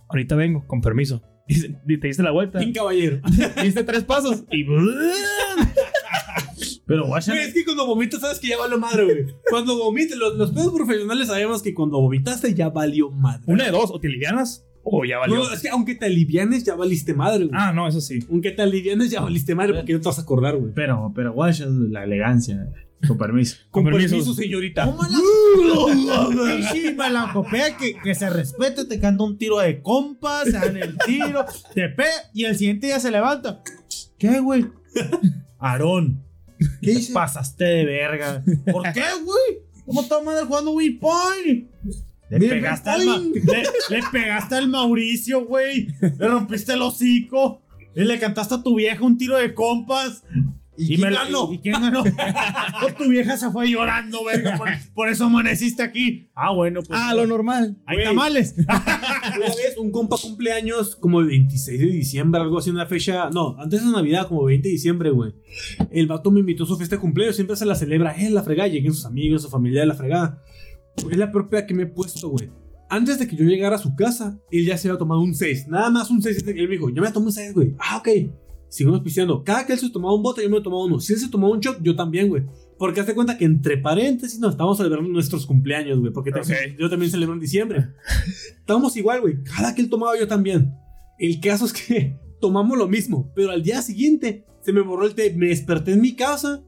ahorita 0.09 0.35
vengo, 0.35 0.65
con 0.65 0.81
permiso. 0.81 1.21
Y 1.87 1.97
te 1.99 2.07
diste 2.07 2.23
la 2.23 2.31
vuelta. 2.31 2.59
Bien 2.59 2.71
caballero. 2.73 3.19
Diste 3.61 3.83
tres 3.83 4.03
pasos. 4.05 4.45
Y. 4.51 4.63
Pero 6.91 7.07
guacha. 7.07 7.31
Güey, 7.33 7.47
es 7.47 7.53
que 7.53 7.65
cuando 7.65 7.85
vomitas 7.87 8.19
sabes 8.21 8.39
que 8.39 8.47
ya 8.49 8.57
valió 8.57 8.77
madre, 8.77 9.03
güey. 9.05 9.25
Cuando 9.49 9.77
vomitas, 9.77 10.17
los, 10.17 10.35
los 10.35 10.51
pedos 10.51 10.73
profesionales 10.73 11.27
sabemos 11.27 11.61
que 11.61 11.73
cuando 11.73 11.99
vomitaste 12.01 12.53
ya 12.53 12.69
valió 12.69 13.09
madre. 13.11 13.43
Una 13.47 13.65
de 13.65 13.71
dos. 13.71 13.89
O 13.91 13.99
te 13.99 14.09
livianas 14.09 14.65
o 14.83 15.05
ya 15.05 15.19
valió. 15.19 15.35
No, 15.37 15.51
es 15.53 15.61
que 15.61 15.69
aunque 15.69 15.95
te 15.95 16.05
alivianes 16.05 16.63
ya 16.63 16.75
valiste 16.75 17.13
madre, 17.13 17.45
güey. 17.45 17.51
Ah, 17.53 17.71
no, 17.71 17.87
eso 17.87 18.01
sí. 18.01 18.19
Aunque 18.29 18.51
te 18.51 18.61
alivianes 18.61 19.11
ya 19.11 19.21
valiste 19.21 19.55
madre 19.55 19.73
porque 19.73 19.93
no 19.93 20.01
te 20.01 20.07
vas 20.07 20.19
a 20.19 20.23
acordar, 20.23 20.57
güey. 20.57 20.73
Pero, 20.73 21.11
pero 21.15 21.33
guacha, 21.33 21.65
la 21.67 22.03
elegancia. 22.03 22.67
Con 23.07 23.17
permiso. 23.17 23.57
Con 23.71 23.83
Con 23.83 23.93
permiso, 23.93 24.15
permiso. 24.15 24.33
señorita. 24.33 24.85
¿Cómo 24.85 25.01
la 25.03 26.71
Sí, 26.71 26.93
malancopea 26.95 27.77
que, 27.77 27.95
que 28.03 28.13
se 28.15 28.29
respete, 28.29 28.85
te 28.85 28.99
canta 28.99 29.23
un 29.23 29.37
tiro 29.37 29.59
de 29.59 29.81
compas, 29.81 30.45
se 30.45 30.51
dan 30.51 30.77
el 30.77 30.97
tiro, 31.05 31.45
te 31.73 31.89
pe 31.89 32.05
y 32.33 32.45
el 32.45 32.55
siguiente 32.57 32.87
día 32.87 32.99
se 32.99 33.11
levanta. 33.11 33.63
¿Qué, 34.19 34.39
güey? 34.39 34.67
Aarón, 35.59 36.23
¿Qué 36.81 36.95
te 36.95 37.13
pasaste 37.13 37.63
de 37.63 37.85
verga. 37.85 38.43
¿Por 38.71 38.83
qué, 38.93 39.03
güey? 39.23 39.61
¿Cómo 39.85 40.01
está 40.01 40.21
madre 40.21 40.45
jugando 40.45 40.71
Wii 40.71 40.99
Point? 40.99 41.69
Le 42.29 42.39
pegaste, 42.39 42.89
al 42.89 43.33
le 43.33 44.03
pegaste 44.11 44.55
al 44.55 44.69
Mauricio, 44.69 45.45
güey. 45.45 45.87
Le 46.01 46.27
rompiste 46.27 46.73
el 46.73 46.81
hocico. 46.81 47.61
Y 47.93 48.03
le 48.05 48.19
cantaste 48.19 48.55
a 48.55 48.63
tu 48.63 48.75
vieja 48.75 49.03
un 49.03 49.17
tiro 49.17 49.37
de 49.37 49.53
compas. 49.53 50.23
¿Y, 50.81 50.85
Y, 50.93 50.97
quién 50.97 51.01
me- 51.09 51.15
ganó? 51.15 51.51
¿Y 51.53 51.59
quién 51.59 51.73
ganó? 51.79 52.03
Pues 52.03 52.95
tu 52.97 53.07
vieja 53.09 53.37
se 53.37 53.49
fue 53.51 53.69
llorando, 53.69 54.23
verga. 54.25 54.57
Por, 54.57 54.67
por 54.93 55.09
eso 55.09 55.25
amaneciste 55.25 55.83
aquí. 55.83 56.29
Ah, 56.35 56.51
bueno, 56.53 56.81
pues. 56.81 56.99
Ah, 57.01 57.13
lo 57.13 57.27
normal. 57.27 57.77
Hay 57.85 57.97
Güey. 57.97 58.07
tamales. 58.07 58.55
Una 58.57 59.45
vez 59.47 59.75
un 59.77 59.91
compa 59.91 60.17
cumpleaños 60.21 60.95
como 60.95 61.19
el 61.19 61.27
26 61.27 61.79
de 61.79 61.85
diciembre, 61.87 62.41
algo 62.41 62.57
así, 62.57 62.69
una 62.69 62.85
fecha. 62.85 63.29
No, 63.29 63.55
antes 63.59 63.85
de 63.85 63.91
Navidad, 63.91 64.27
como 64.27 64.43
20 64.45 64.67
de 64.67 64.71
diciembre, 64.73 65.09
güey. 65.11 65.33
El 65.91 66.07
vato 66.07 66.31
me 66.31 66.39
invitó 66.39 66.63
a 66.63 66.67
su 66.67 66.77
fiesta 66.77 66.95
de 66.95 67.01
cumpleaños, 67.01 67.35
siempre 67.35 67.55
se 67.55 67.65
la 67.65 67.75
celebra 67.75 68.15
en 68.17 68.33
la 68.33 68.43
fregada. 68.43 68.67
Lleguen 68.69 68.93
sus 68.93 69.05
amigos, 69.05 69.43
su 69.43 69.49
familia 69.49 69.81
de 69.81 69.87
la 69.87 69.95
fregada. 69.95 70.41
Es 71.09 71.17
la 71.17 71.31
propia 71.31 71.65
que 71.65 71.73
me 71.73 71.83
he 71.83 71.87
puesto, 71.87 72.29
güey. 72.29 72.49
Antes 72.89 73.19
de 73.19 73.27
que 73.27 73.37
yo 73.37 73.45
llegara 73.45 73.77
a 73.77 73.79
su 73.79 73.95
casa, 73.95 74.37
él 74.51 74.65
ya 74.65 74.77
se 74.77 74.89
había 74.89 74.99
tomado 74.99 75.21
un 75.21 75.33
6. 75.33 75.67
Nada 75.69 75.89
más 75.89 76.09
un 76.11 76.21
6. 76.21 76.43
Él 76.47 76.67
me 76.67 76.75
dijo, 76.75 76.89
yo 76.89 77.01
me 77.01 77.09
tomé 77.11 77.27
un 77.27 77.31
6, 77.31 77.53
güey. 77.53 77.73
Ah, 77.79 77.97
ok. 77.97 78.07
Seguimos 78.71 79.01
pisteando. 79.01 79.43
Cada 79.43 79.65
que 79.65 79.73
él 79.73 79.79
se 79.79 79.89
tomaba 79.89 80.15
un 80.15 80.23
bote, 80.23 80.41
yo 80.41 80.49
me 80.49 80.61
tomaba 80.61 80.85
uno. 80.85 81.01
Si 81.01 81.11
él 81.11 81.19
se 81.19 81.27
tomaba 81.27 81.53
un 81.53 81.59
shot, 81.59 81.79
yo 81.83 81.93
también, 81.93 82.29
güey. 82.29 82.43
Porque 82.77 83.01
hazte 83.01 83.13
cuenta 83.13 83.37
que 83.37 83.43
entre 83.43 83.77
paréntesis 83.77 84.39
nos 84.39 84.51
estamos 84.51 84.77
celebrando 84.77 85.09
nuestros 85.11 85.45
cumpleaños, 85.45 85.99
güey. 85.99 86.13
Porque 86.13 86.31
te- 86.31 86.39
Ok. 86.39 86.77
yo 86.79 86.89
también 86.89 87.11
celebro 87.11 87.33
en 87.33 87.41
diciembre. 87.41 87.87
Estábamos 88.59 88.95
igual, 88.95 89.19
güey. 89.21 89.43
Cada 89.43 89.75
que 89.75 89.81
él 89.81 89.89
tomaba, 89.89 90.17
yo 90.17 90.25
también. 90.25 90.73
El 91.19 91.41
caso 91.41 91.65
es 91.65 91.73
que 91.73 92.17
tomamos 92.39 92.77
lo 92.77 92.87
mismo. 92.87 93.31
Pero 93.35 93.51
al 93.51 93.61
día 93.61 93.81
siguiente 93.81 94.45
se 94.61 94.71
me 94.71 94.79
borró 94.81 95.05
el 95.05 95.15
té. 95.15 95.33
Me 95.35 95.47
desperté 95.47 95.91
en 95.91 96.01
mi 96.01 96.15
casa. 96.15 96.63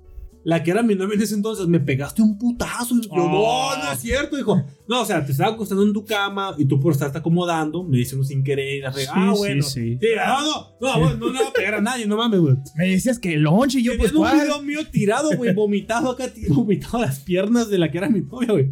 La 0.45 0.61
que 0.61 0.71
era 0.71 0.83
mi 0.83 0.93
novia 0.95 1.15
en 1.15 1.21
ese 1.21 1.35
entonces, 1.35 1.67
me 1.67 1.79
pegaste 1.79 2.21
un 2.21 2.37
putazo. 2.37 2.95
Y 2.95 3.01
yo, 3.03 3.09
Oh. 3.11 3.71
no, 3.77 3.83
no 3.85 3.91
es 3.93 3.99
cierto, 3.99 4.35
dijo. 4.35 4.61
No, 4.89 5.01
o 5.01 5.05
sea, 5.05 5.25
te 5.25 5.31
estaba 5.31 5.53
acostando 5.53 5.83
en 5.83 5.93
tu 5.93 6.03
cama 6.03 6.53
y 6.57 6.65
tú 6.65 6.79
por 6.81 6.91
estarte 6.91 7.17
acomodando, 7.19 7.83
me 7.83 7.97
dicen 7.97 8.23
sin 8.25 8.43
querer. 8.43 8.75
y 8.75 8.81
la 8.81 8.91
fregada. 8.91 9.15
ah, 9.17 9.31
Sí, 9.33 9.37
bueno. 9.39 9.63
sí, 9.63 9.69
sí. 9.93 9.97
Sí, 10.01 10.07
no, 10.17 10.41
no, 10.41 10.67
no, 10.81 10.99
bueno, 10.99 11.15
no 11.17 11.29
le 11.33 11.41
va 11.43 11.47
a 11.49 11.53
pegar 11.53 11.75
a 11.75 11.81
nadie, 11.81 12.05
no 12.05 12.17
mames, 12.17 12.39
güey. 12.41 12.55
Me 12.75 12.89
decías 12.89 13.19
que 13.19 13.37
lonche 13.37 13.79
y 13.79 13.83
yo, 13.83 13.93
pues, 13.97 14.11
Tenían 14.11 14.15
un 14.17 14.21
¿cuál? 14.37 14.41
video 14.45 14.61
mío 14.61 14.79
tirado, 14.91 15.29
güey, 15.37 15.53
vomitado 15.53 16.11
acá, 16.11 16.25
vomitado 16.49 16.99
las 16.99 17.19
piernas 17.21 17.69
de 17.69 17.77
la 17.77 17.89
que 17.89 17.97
era 17.99 18.09
mi 18.09 18.19
novia, 18.21 18.51
güey. 18.51 18.71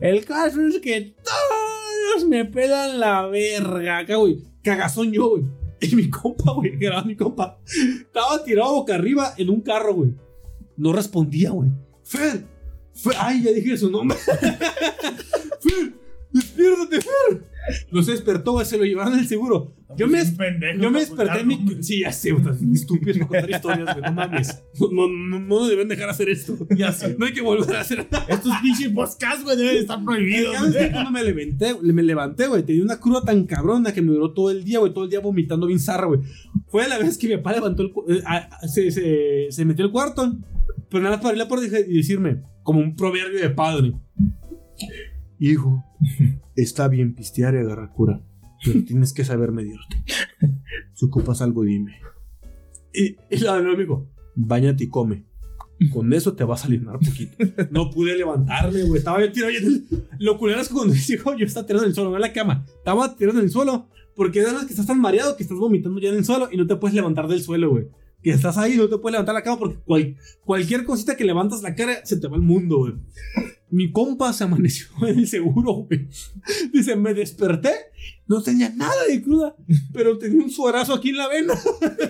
El 0.00 0.24
caso 0.24 0.60
es 0.66 0.78
que 0.80 1.14
todos 1.22 2.28
me 2.28 2.44
pelan 2.46 2.98
la 2.98 3.26
verga 3.26 3.98
acá, 3.98 4.16
güey. 4.16 4.38
Cagazón 4.64 5.12
yo, 5.12 5.28
güey. 5.30 5.44
Y 5.80 5.94
mi 5.94 6.08
compa, 6.10 6.52
güey, 6.54 6.78
que 6.78 6.86
era 6.86 7.02
mi 7.04 7.14
compa, 7.14 7.60
estaba 7.66 8.42
tirado 8.42 8.72
boca 8.74 8.94
arriba 8.94 9.34
en 9.36 9.50
un 9.50 9.60
carro, 9.60 9.94
güey. 9.94 10.10
No 10.76 10.92
respondía, 10.92 11.50
güey. 11.50 11.70
Fer, 12.04 12.44
Fer, 12.94 13.14
ay, 13.18 13.42
ya 13.42 13.52
dije 13.52 13.76
su 13.76 13.90
nombre. 13.90 14.16
Fer, 15.60 15.92
despiértate, 16.32 17.00
Fer. 17.00 17.46
No 17.90 18.00
se 18.00 18.12
despertó, 18.12 18.52
güey, 18.52 18.64
se 18.64 18.78
lo 18.78 18.84
llevaron 18.84 19.14
al 19.14 19.26
seguro. 19.26 19.74
Yo 19.96 20.06
me, 20.06 20.24
pendejo. 20.24 20.80
yo 20.80 20.90
me 20.90 21.00
desperté 21.00 21.40
en 21.40 21.48
mi. 21.48 21.82
Sí, 21.82 22.00
ya 22.02 22.12
sé, 22.12 22.30
güey, 22.30 22.44
estúpido 22.72 23.26
para 23.26 23.40
contar 23.40 23.50
historias, 23.50 23.96
güey, 23.96 24.02
no 24.08 24.12
mames. 24.12 24.62
No, 24.78 24.88
no, 24.92 25.08
no, 25.08 25.38
no 25.40 25.60
nos 25.60 25.68
deben 25.68 25.88
dejar 25.88 26.08
hacer 26.10 26.28
esto. 26.28 26.56
Ya 26.76 26.92
sé. 26.92 27.16
No 27.18 27.26
hay 27.26 27.32
que 27.32 27.40
volver 27.40 27.74
a 27.74 27.80
hacer 27.80 28.06
nada. 28.10 28.24
Estos 28.28 28.52
pinches 28.62 28.92
podcasts, 28.92 29.42
güey, 29.42 29.56
deben 29.56 29.78
estar 29.78 30.04
prohibidos. 30.04 30.54
El 30.64 30.72
que 30.76 30.92
cuando 30.92 31.10
me 31.10 31.24
levanté, 31.24 31.74
me 31.82 32.02
levanté, 32.04 32.46
güey, 32.46 32.62
tenía 32.62 32.84
una 32.84 33.00
cruda 33.00 33.22
tan 33.22 33.44
cabrona 33.46 33.92
que 33.92 34.02
me 34.02 34.12
duró 34.12 34.32
todo 34.32 34.50
el 34.52 34.62
día, 34.62 34.78
güey, 34.78 34.92
todo 34.94 35.02
el 35.04 35.10
día 35.10 35.18
vomitando 35.20 35.66
bien 35.66 35.80
zarra, 35.80 36.06
güey. 36.06 36.20
Fue 36.68 36.86
la 36.86 36.98
vez 36.98 37.18
que 37.18 37.26
mi 37.28 37.36
papá 37.36 37.52
levantó 37.54 37.82
el. 37.82 37.90
cu- 37.90 38.04
eh, 38.08 38.22
se, 38.72 38.92
se, 38.92 39.46
se 39.50 39.64
metió 39.64 39.84
al 39.84 39.90
cuarto, 39.90 40.36
pero 40.90 41.02
nada 41.02 41.16
más 41.16 41.22
para 41.22 41.30
abrir 41.30 41.42
la 41.42 41.48
puerta 41.48 41.80
y 41.80 41.96
decirme, 41.96 42.42
como 42.62 42.80
un 42.80 42.96
proverbio 42.96 43.40
de 43.40 43.50
padre: 43.50 43.94
Hijo, 45.38 45.84
está 46.54 46.88
bien 46.88 47.14
pistear 47.14 47.54
y 47.54 47.58
agarrar 47.58 47.92
cura, 47.92 48.22
pero 48.64 48.84
tienes 48.84 49.12
que 49.12 49.24
saber 49.24 49.52
medirte. 49.52 50.02
Si 50.94 51.04
ocupas 51.04 51.42
algo, 51.42 51.62
dime. 51.62 51.96
Y, 52.92 53.16
y 53.30 53.38
la 53.38 53.56
de 53.56 53.62
mi 53.62 53.74
amigo, 53.74 54.08
bañate 54.34 54.84
y 54.84 54.88
come. 54.88 55.26
Con 55.92 56.12
eso 56.14 56.34
te 56.34 56.44
vas 56.44 56.64
a 56.64 56.68
aliviar 56.68 56.98
poquito. 56.98 57.36
No 57.70 57.90
pude 57.90 58.16
levantarme, 58.16 58.82
güey. 58.84 58.98
Estaba 58.98 59.20
yo 59.20 59.30
tirado. 59.30 59.52
Lo 60.18 60.38
culero 60.38 60.60
es 60.60 60.68
que 60.68 60.74
cuando 60.74 60.94
dijo, 61.08 61.36
yo 61.36 61.44
estaba 61.44 61.66
tirado 61.66 61.84
en 61.84 61.90
el 61.90 61.94
suelo, 61.94 62.10
no 62.10 62.16
en 62.16 62.22
la 62.22 62.32
cama. 62.32 62.64
Estaba 62.78 63.14
tirado 63.14 63.38
en 63.38 63.44
el 63.44 63.50
suelo. 63.50 63.88
Porque 64.14 64.40
es 64.40 64.46
que 64.46 64.70
estás 64.70 64.86
tan 64.86 64.98
mareado 64.98 65.36
que 65.36 65.42
estás 65.42 65.58
vomitando 65.58 66.00
ya 66.00 66.08
en 66.08 66.16
el 66.16 66.24
suelo 66.24 66.48
y 66.50 66.56
no 66.56 66.66
te 66.66 66.76
puedes 66.76 66.94
levantar 66.94 67.28
del 67.28 67.42
suelo, 67.42 67.68
güey. 67.68 67.88
Que 68.26 68.32
estás 68.32 68.58
ahí 68.58 68.76
no 68.76 68.88
te 68.88 68.98
puedes 68.98 69.12
levantar 69.12 69.36
la 69.36 69.42
cama 69.44 69.56
porque 69.60 69.78
cual- 69.84 70.16
cualquier 70.44 70.84
cosita 70.84 71.16
que 71.16 71.22
levantas 71.24 71.62
la 71.62 71.76
cara 71.76 72.04
se 72.04 72.16
te 72.16 72.26
va 72.26 72.34
el 72.34 72.42
mundo, 72.42 72.78
güey. 72.78 72.94
Mi 73.70 73.92
compa 73.92 74.32
se 74.32 74.42
amaneció 74.42 74.88
en 75.06 75.20
el 75.20 75.28
seguro, 75.28 75.74
güey. 75.74 76.08
Dice, 76.72 76.96
me 76.96 77.14
desperté, 77.14 77.70
no 78.26 78.42
tenía 78.42 78.68
nada 78.70 79.04
de 79.08 79.22
cruda, 79.22 79.54
pero 79.92 80.18
tenía 80.18 80.42
un 80.42 80.50
suerazo 80.50 80.92
aquí 80.94 81.10
en 81.10 81.18
la 81.18 81.28
vena. 81.28 81.54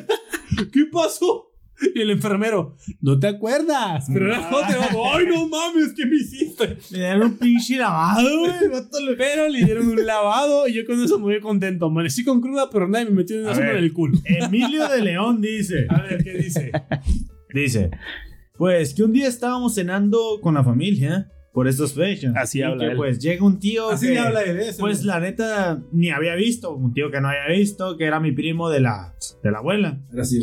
¿Qué 0.72 0.86
pasó? 0.90 1.52
Y 1.94 2.00
el 2.00 2.10
enfermero, 2.10 2.76
no 3.00 3.18
te 3.18 3.26
acuerdas, 3.26 4.06
pero 4.12 4.26
era 4.26 4.42
jote. 4.42 4.74
Ay, 5.14 5.26
no 5.26 5.48
mames, 5.48 5.92
¿qué 5.94 6.06
me 6.06 6.16
hiciste? 6.16 6.78
Le 6.90 6.98
dieron 6.98 7.22
un 7.22 7.38
pinche 7.38 7.76
lavado, 7.76 8.38
güey. 8.40 8.52
el 8.52 9.16
Pero 9.16 9.48
le 9.48 9.64
dieron 9.64 9.88
un 9.88 10.06
lavado 10.06 10.66
y 10.68 10.74
yo 10.74 10.86
con 10.86 11.02
eso 11.02 11.18
muy 11.18 11.40
contento. 11.40 11.86
Amanecí 11.86 12.24
con 12.24 12.40
cruda, 12.40 12.68
pero 12.70 12.88
nadie 12.88 13.06
me 13.06 13.12
metió 13.12 13.36
en 13.36 13.58
ver. 13.58 13.76
del 13.76 13.92
culo. 13.92 14.18
Emilio 14.24 14.88
de 14.88 15.02
León 15.02 15.40
dice. 15.40 15.86
A 15.88 16.02
ver, 16.02 16.22
¿qué 16.24 16.34
dice? 16.34 16.72
Dice. 17.52 17.90
Pues 18.56 18.94
que 18.94 19.02
un 19.02 19.12
día 19.12 19.28
estábamos 19.28 19.74
cenando 19.74 20.40
con 20.40 20.54
la 20.54 20.64
familia 20.64 21.30
por 21.52 21.68
estas 21.68 21.92
fechas. 21.92 22.34
Así 22.36 22.58
Y 22.58 22.62
habla 22.62 22.84
que, 22.84 22.90
él. 22.92 22.96
Pues 22.96 23.18
llega 23.18 23.44
un 23.44 23.58
tío. 23.58 23.90
Así 23.90 24.08
que, 24.08 24.18
habla 24.18 24.40
de 24.42 24.68
eso. 24.68 24.80
Pues 24.80 25.04
la 25.04 25.20
neta 25.20 25.82
ni 25.92 26.10
había 26.10 26.34
visto. 26.34 26.74
Un 26.74 26.92
tío 26.92 27.10
que 27.10 27.20
no 27.20 27.28
había 27.28 27.56
visto, 27.56 27.96
que 27.96 28.04
era 28.04 28.20
mi 28.20 28.32
primo 28.32 28.70
de 28.70 28.80
la, 28.80 29.14
de 29.42 29.50
la 29.50 29.58
abuela. 29.58 30.00
Así. 30.18 30.40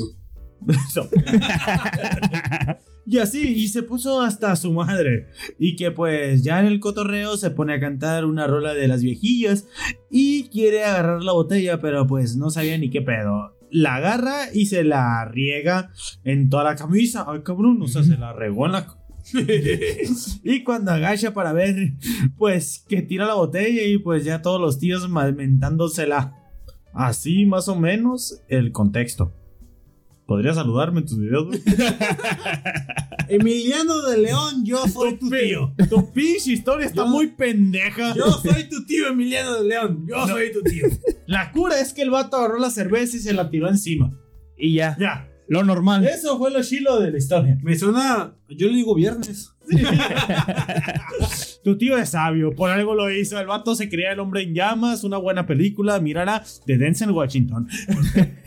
Y 3.06 3.18
así, 3.18 3.42
y 3.42 3.68
se 3.68 3.84
puso 3.84 4.22
hasta 4.22 4.56
su 4.56 4.72
madre. 4.72 5.28
Y 5.60 5.76
que 5.76 5.92
pues 5.92 6.44
ya 6.44 6.60
en 6.60 6.68
el 6.68 6.80
cotorreo 6.80 7.36
se 7.36 7.52
pone 7.52 7.74
a 7.74 7.80
cantar 7.80 8.26
una 8.26 8.48
rola 8.48 8.74
de 8.74 8.88
las 8.88 9.04
viejillas 9.04 9.68
y 10.10 10.50
quiere 10.50 10.84
agarrar 10.84 11.22
la 11.22 11.34
botella, 11.34 11.82
pero 11.82 12.08
pues 12.08 12.38
no 12.38 12.50
sabía 12.50 12.78
ni 12.78 12.90
qué 12.90 13.02
pedo. 13.02 13.58
La 13.70 13.96
agarra 13.96 14.54
y 14.54 14.68
se 14.68 14.84
la 14.84 15.26
riega 15.26 15.92
en 16.24 16.50
toda 16.50 16.64
la 16.64 16.76
camisa. 16.76 17.26
Ay, 17.28 17.42
cabrón, 17.44 17.82
o 17.82 17.88
sea, 17.88 18.04
se 18.04 18.18
la 18.18 18.34
regó 18.34 18.68
en 18.68 18.72
la... 18.72 18.88
y 20.44 20.64
cuando 20.64 20.92
agacha 20.92 21.34
para 21.34 21.54
ver, 21.54 21.94
pues 22.38 22.86
que 22.88 23.02
tira 23.02 23.26
la 23.26 23.36
botella 23.36 23.84
y 23.84 23.98
pues 23.98 24.26
ya 24.26 24.42
todos 24.42 24.62
los 24.62 24.80
tíos 24.80 25.10
mentándosela. 25.10 26.36
Así 26.94 27.46
más 27.46 27.68
o 27.68 27.76
menos 27.76 28.42
el 28.48 28.72
contexto. 28.72 29.34
¿Podrías 30.34 30.56
saludarme 30.56 31.02
en 31.02 31.06
tus 31.06 31.20
videos? 31.20 31.46
güey? 31.46 31.62
Emiliano 33.30 34.02
de 34.02 34.18
León, 34.18 34.66
yo 34.66 34.88
soy 34.88 35.14
tu 35.20 35.30
tío. 35.30 35.72
Tu 35.88 36.12
pinche 36.12 36.54
historia 36.54 36.88
está 36.88 37.04
Yo- 37.04 37.08
muy 37.08 37.28
pendeja. 37.28 38.16
Yo 38.16 38.32
soy 38.32 38.68
tu 38.68 38.84
tío, 38.84 39.10
Emiliano 39.10 39.62
de 39.62 39.70
León. 39.70 40.08
Yo 40.10 40.28
soy 40.28 40.52
tu 40.52 40.64
tío. 40.64 40.88
La 41.28 41.52
cura 41.52 41.80
es 41.80 41.94
que 41.94 42.02
el 42.02 42.10
vato 42.10 42.38
agarró 42.38 42.58
la 42.58 42.72
cerveza 42.72 43.16
y 43.16 43.20
se 43.20 43.32
la 43.32 43.52
tiró 43.52 43.70
encima. 43.70 44.12
Y 44.58 44.74
ya. 44.74 44.98
Ya. 45.00 45.30
Lo 45.48 45.64
normal. 45.64 46.04
Eso 46.04 46.36
fue 46.40 46.50
lo 46.50 46.64
chilo 46.64 47.00
de 47.00 47.12
la 47.12 47.18
historia. 47.20 47.60
Me 47.62 47.76
suena. 47.78 48.34
Yo 48.50 48.68
le 48.70 48.74
digo 48.74 48.96
viernes. 48.96 49.52
Tu 51.64 51.78
tío 51.78 51.98
es 51.98 52.10
sabio, 52.10 52.52
por 52.54 52.70
algo 52.72 52.94
lo 52.94 53.10
hizo. 53.10 53.40
El 53.40 53.48
vato 53.48 53.74
se 53.76 53.88
creía 53.88 54.12
el 54.12 54.20
hombre 54.20 54.42
en 54.42 54.54
llamas, 54.54 55.06
una 55.06 55.18
buena 55.18 55.46
película, 55.46 55.98
mírala, 56.02 56.44
de 56.66 56.78
Denzel 56.78 57.12
Washington. 57.12 57.70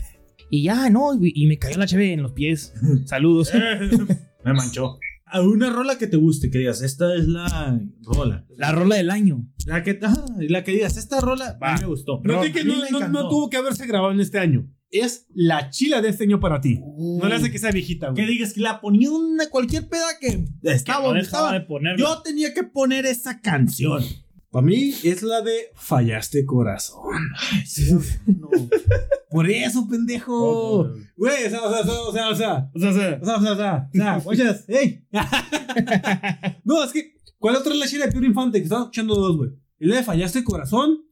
Y 0.50 0.62
ya, 0.64 0.88
no. 0.90 1.14
Y, 1.14 1.32
y 1.34 1.46
me 1.46 1.58
cayó 1.58 1.78
la 1.78 1.86
cheve 1.86 2.12
en 2.12 2.22
los 2.22 2.32
pies. 2.32 2.72
Saludos. 3.06 3.50
Me 4.44 4.52
manchó. 4.52 4.98
a 5.26 5.40
una 5.42 5.70
rola 5.70 5.98
que 5.98 6.06
te 6.06 6.16
guste, 6.16 6.50
que 6.50 6.58
digas, 6.58 6.80
esta 6.82 7.12
es 7.16 7.26
la 7.26 7.80
rola. 8.04 8.46
La 8.56 8.70
rola 8.70 8.94
del 8.96 9.10
año. 9.10 9.44
La 9.66 9.82
que, 9.82 9.98
ajá, 10.00 10.24
la 10.38 10.62
que 10.62 10.70
digas, 10.72 10.96
esta 10.96 11.20
rola 11.20 11.58
a 11.60 11.74
mí 11.74 11.80
me 11.80 11.86
gustó. 11.88 12.20
No, 12.22 12.42
que 12.42 12.62
mí 12.64 12.72
no, 12.90 12.98
me 13.00 13.06
no- 13.06 13.08
no 13.08 13.28
tuvo 13.28 13.50
que 13.50 13.56
haberse 13.56 13.86
grabado 13.86 14.12
en 14.12 14.20
este 14.20 14.38
año. 14.38 14.70
Es 14.92 15.26
la 15.34 15.68
chila 15.70 16.00
de 16.00 16.10
este 16.10 16.22
año 16.24 16.38
para 16.38 16.60
ti. 16.60 16.78
No 16.96 17.26
le 17.28 17.34
hace 17.34 17.50
que 17.50 17.58
sea 17.58 17.72
viejita, 17.72 18.06
Que 18.14 18.22
güey. 18.22 18.26
digas 18.34 18.52
que 18.52 18.60
la 18.60 18.80
ponía 18.80 19.10
una 19.10 19.50
cualquier 19.50 19.88
peda 19.88 20.06
que 20.20 20.44
estaba 20.62 21.00
no 21.00 21.06
donde 21.08 21.22
dejaba 21.24 21.56
estaba. 21.56 21.80
de. 21.80 21.96
Yo 21.98 22.22
tenía 22.22 22.54
que 22.54 22.62
poner 22.62 23.04
esa 23.04 23.40
canción. 23.40 24.04
Para 24.56 24.68
mí 24.68 24.94
es 25.04 25.22
la 25.22 25.42
de 25.42 25.70
Fallaste 25.74 26.46
Corazón. 26.46 27.28
No. 28.26 28.48
Por 29.30 29.50
eso, 29.50 29.86
pendejo. 29.86 30.94
Güey, 31.14 31.44
o 31.44 31.50
sea, 31.50 31.62
o 31.62 31.70
sea, 31.70 31.80
o 31.82 31.84
sea, 31.84 32.00
o 32.00 32.12
sea, 32.12 32.30
o 32.30 32.34
sea, 32.34 32.70
o 32.72 32.94
sea, 32.94 33.18
o 33.20 33.22
sea, 33.22 33.36
o 33.36 33.42
sea, 33.44 33.52
o 33.52 33.56
sea, 33.56 33.88
o 33.92 33.92
sea, 33.92 34.18
guachas, 34.20 34.64
ey. 34.68 35.04
no, 36.64 36.82
es 36.82 36.90
que, 36.90 37.16
¿cuál 37.38 37.56
otra 37.56 37.74
es 37.74 37.78
la 37.80 37.86
chila 37.86 38.06
de 38.06 38.12
Puro 38.12 38.24
Infante? 38.24 38.56
Que 38.56 38.64
estaba 38.64 38.84
escuchando 38.84 39.14
dos, 39.14 39.36
güey. 39.36 39.50
Y 39.78 39.88
la 39.88 39.96
de 39.96 40.04
Fallaste 40.04 40.42
Corazón 40.42 41.02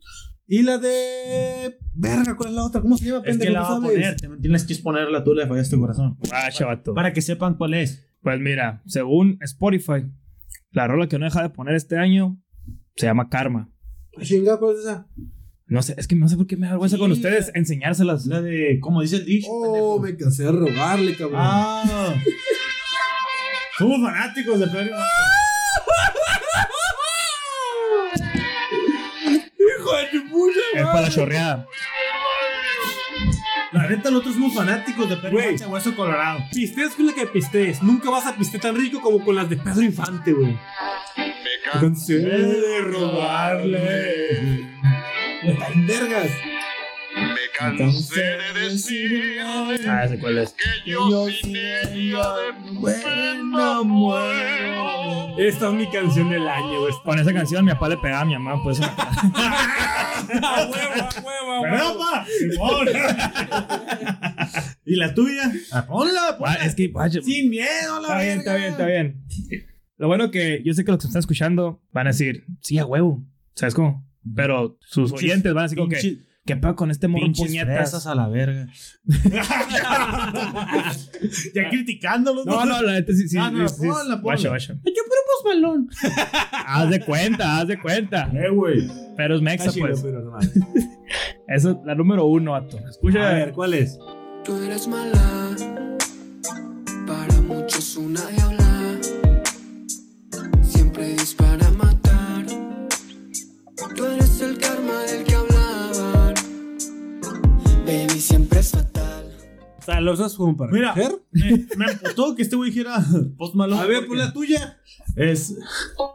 y 0.46 0.62
la 0.62 0.78
de. 0.78 1.76
Verga, 1.92 2.38
¿cuál 2.38 2.48
es 2.48 2.54
la 2.54 2.64
otra? 2.64 2.80
¿Cómo 2.80 2.96
se 2.96 3.04
llama, 3.04 3.24
Es 3.26 3.36
que 3.36 3.44
pendejo? 3.44 3.52
la 3.52 3.66
¿Tú 3.66 3.72
va 3.72 3.76
a 3.76 3.80
poner. 3.82 4.16
Tienes 4.40 4.64
que 4.64 4.74
ponerla 4.76 5.22
tú, 5.22 5.34
le 5.34 5.46
fallaste 5.46 5.78
corazón. 5.78 6.16
Ah, 6.32 6.48
chavato. 6.50 6.94
Para 6.94 7.12
que 7.12 7.20
sepan 7.20 7.58
cuál 7.58 7.74
es. 7.74 8.08
Pues 8.22 8.40
mira, 8.40 8.82
según 8.86 9.36
Spotify, 9.42 10.06
la 10.70 10.86
rola 10.86 11.08
que 11.08 11.18
no 11.18 11.26
deja 11.26 11.42
de 11.42 11.50
poner 11.50 11.74
este 11.74 11.98
año 11.98 12.40
se 12.96 13.06
llama 13.06 13.28
Karma. 13.28 13.70
Chinga, 14.22 14.58
¿cuál 14.58 14.74
es 14.74 14.80
esa? 14.82 15.06
No 15.66 15.82
sé, 15.82 15.94
es 15.96 16.06
que 16.06 16.14
no 16.14 16.28
sé 16.28 16.36
por 16.36 16.46
qué 16.46 16.56
me 16.56 16.66
da 16.66 16.72
vergüenza 16.74 16.98
con 16.98 17.10
ustedes 17.10 17.46
la- 17.52 17.58
enseñárselas. 17.58 18.26
La 18.26 18.40
de, 18.42 18.78
como 18.80 19.00
dice 19.02 19.16
el 19.16 19.24
dicho. 19.24 19.48
Oh, 19.50 20.00
pendejo. 20.00 20.00
me 20.00 20.16
cansé 20.24 20.44
de 20.44 20.52
rogarle, 20.52 21.16
cabrón. 21.16 21.40
Ah. 21.42 22.14
Somos 23.78 24.00
fanáticos 24.00 24.60
de 24.60 24.66
Pedro. 24.68 24.94
Hijo 29.58 29.96
de 29.96 30.04
tu 30.12 30.28
puta 30.30 30.58
Es 30.74 30.82
para 30.84 31.00
la 31.02 31.10
chorreada. 31.10 31.66
La 33.74 33.88
neta, 33.88 34.08
nosotros 34.08 34.34
somos 34.34 34.54
fanáticos 34.54 35.08
de 35.10 35.16
Pedro. 35.16 35.40
Infante, 35.40 35.66
Hueso 35.66 35.96
Colorado. 35.96 36.44
Pisteas 36.52 36.94
con 36.94 37.06
la 37.06 37.12
que 37.12 37.26
pistees. 37.26 37.82
Nunca 37.82 38.08
vas 38.08 38.24
a 38.24 38.36
pistear 38.36 38.62
tan 38.62 38.76
rico 38.76 39.00
como 39.00 39.24
con 39.24 39.34
las 39.34 39.50
de 39.50 39.56
Pedro 39.56 39.82
Infante, 39.82 40.32
güey. 40.32 40.52
Me 41.16 41.80
cansé 41.80 42.18
de 42.20 42.80
robarle. 42.82 44.60
Está 45.42 45.68
en 45.74 45.86
vergas. 45.88 46.30
Me 47.16 47.36
cansé 47.58 48.20
de 48.20 48.60
decir 48.70 49.38
Ah, 49.88 50.06
sé 50.08 50.18
cuál 50.18 50.38
es. 50.38 50.52
que 50.54 50.90
yo 50.90 51.28
sin 51.28 51.56
ella 51.56 52.34
de 52.34 52.52
buena 52.72 53.82
muero. 53.82 55.38
Esta 55.38 55.68
es 55.68 55.74
mi 55.74 55.90
canción 55.90 56.30
del 56.30 56.46
año, 56.48 56.80
güey. 56.80 56.92
Con 57.04 57.18
esa 57.18 57.32
canción 57.32 57.64
mi 57.64 57.72
papá 57.72 57.88
le 57.88 57.96
pegaba 57.98 58.22
a 58.22 58.24
mi 58.24 58.32
mamá, 58.34 58.62
pues. 58.62 58.80
A 60.24 60.66
huevo, 60.66 60.94
a 61.02 61.20
huevo, 61.20 61.52
a 61.52 61.60
huevo. 61.60 61.62
¿Verdad, 61.62 61.94
pa? 61.98 62.26
¿Y 64.86 64.96
la 64.96 65.14
tuya? 65.14 65.52
Ah, 65.70 65.84
Ponla, 65.86 66.38
ponla. 66.38 66.56
Ah, 66.60 66.64
es 66.66 66.74
que, 66.74 66.88
vaya, 66.88 67.20
Sin 67.22 67.50
miedo, 67.50 68.00
la 68.00 68.08
Está 68.08 68.22
bien, 68.22 68.38
está 68.38 68.56
bien, 68.56 68.70
está 68.70 68.86
bien. 68.86 69.24
Lo 69.98 70.06
bueno 70.08 70.30
que 70.30 70.62
yo 70.64 70.72
sé 70.72 70.84
que 70.84 70.92
los 70.92 71.00
que 71.00 71.06
están 71.08 71.20
escuchando 71.20 71.82
van 71.92 72.06
a 72.06 72.10
decir, 72.10 72.44
sí, 72.60 72.78
a 72.78 72.86
huevo. 72.86 73.22
¿Sabes 73.54 73.74
cómo? 73.74 74.06
Pero 74.34 74.78
sus 74.80 75.12
oyentes 75.12 75.52
van 75.52 75.62
a 75.62 75.64
decir 75.64 75.78
como 75.78 75.90
que, 75.90 76.18
¿qué 76.44 76.56
pedo 76.56 76.76
con 76.76 76.90
este 76.90 77.08
morro 77.08 77.24
Pinches 77.24 77.46
puñetas? 77.46 77.74
fresas 77.74 78.06
a 78.06 78.14
la 78.14 78.28
verga. 78.28 78.66
ya 81.54 81.68
criticándolos. 81.70 82.46
No, 82.46 82.64
no, 82.64 82.82
la 82.82 82.92
neta 82.92 83.12
sí, 83.12 83.28
sí. 83.28 83.36
Ah, 83.38 83.50
no, 83.50 83.68
sí, 83.68 83.76
ponla, 83.86 83.94
ponla. 83.96 84.20
Guacha, 84.20 84.48
guacha. 84.48 84.74
Yo 84.74 85.02
puro 85.06 85.54
malón. 85.54 85.88
Haz 86.66 86.90
de 86.90 87.00
cuenta, 87.00 87.58
haz 87.58 87.68
de 87.68 87.80
cuenta. 87.80 88.30
Eh, 88.44 88.50
güey. 88.50 88.90
Pero 89.16 89.36
es 89.36 89.42
mexa, 89.42 89.70
chido, 89.70 89.86
pues. 89.86 90.02
pero 90.02 90.20
no. 90.22 90.38
Esa 90.38 90.50
es 91.70 91.76
la 91.84 91.94
número 91.94 92.24
uno, 92.26 92.52
vato. 92.52 92.78
Escucha. 92.88 93.30
A 93.30 93.32
ver, 93.32 93.52
¿cuál 93.52 93.74
es? 93.74 93.98
Tú 94.44 94.56
eres 94.62 94.86
mala, 94.88 95.56
para 97.06 97.40
muchos 97.42 97.96
una 97.96 98.20
diabla. 98.26 98.98
Siempre 100.62 101.08
dispara 101.10 101.66
a 101.66 101.70
matar. 101.70 102.44
Tú 103.96 104.04
eres 104.04 104.40
el 104.40 104.58
karma 104.58 105.00
del 105.02 105.24
que. 105.24 105.33
Baby, 107.94 108.20
siempre 108.20 108.58
es 108.58 108.70
fatal. 108.72 109.32
O 109.78 109.82
sea, 109.84 110.00
¿lo 110.00 110.12
usas 110.14 110.34
como 110.34 110.56
para 110.56 110.72
Mira. 110.72 110.94
coger? 110.94 111.12
Me, 111.30 111.66
me 111.76 111.92
emputó 111.92 112.34
que 112.34 112.42
este 112.42 112.56
güey 112.56 112.70
dijera 112.70 113.04
Post 113.38 113.54
Malone. 113.54 113.80
A 113.80 113.86
ver, 113.86 114.06
pon 114.08 114.18
la 114.18 114.32
tuya. 114.32 114.80
Es. 115.14 115.50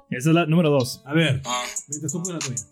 Esa 0.09 0.29
es 0.29 0.35
la 0.35 0.45
número 0.45 0.69
dos. 0.71 1.01
A 1.05 1.13
ver. 1.13 1.41
Mientras 1.87 2.11
tú 2.11 2.21
pones 2.21 2.33
la 2.33 2.39
tuya. 2.39 2.63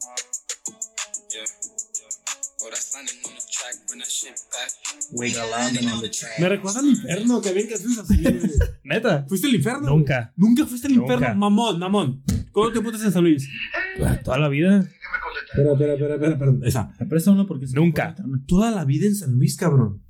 Me 6.40 6.50
recuerda 6.50 6.80
al 6.80 6.88
infierno, 6.88 7.42
que 7.42 7.50
habían 7.50 7.68
canciones 7.68 7.98
así, 8.00 8.22
güey. 8.22 8.40
Neta. 8.84 9.26
¿Fuiste 9.28 9.48
al 9.48 9.56
infierno? 9.56 9.90
Nunca. 9.90 10.34
Nunca 10.36 10.66
fuiste 10.66 10.88
al 10.88 10.96
Nunca. 10.96 11.14
infierno. 11.14 11.36
Mamón, 11.40 11.80
mamón. 11.80 12.24
¿Cuándo 12.58 12.74
te 12.74 12.82
putas 12.82 13.04
en 13.04 13.12
San 13.12 13.24
Luis? 13.24 13.48
Toda 14.24 14.40
la 14.40 14.50
vida. 14.50 14.80
Espera, 14.80 15.74
espera, 15.74 15.94
espera, 15.94 16.16
espera, 16.16 16.32
espera. 16.34 16.54
Esa. 16.64 16.92
Me 17.00 17.06
presta 17.06 17.30
uno 17.30 17.46
porque. 17.46 17.68
se 17.68 17.76
Nunca. 17.76 18.16
Toda 18.48 18.72
la 18.72 18.84
vida 18.84 19.06
en 19.06 19.14
San 19.14 19.34
Luis, 19.34 19.56
cabrón. 19.56 20.02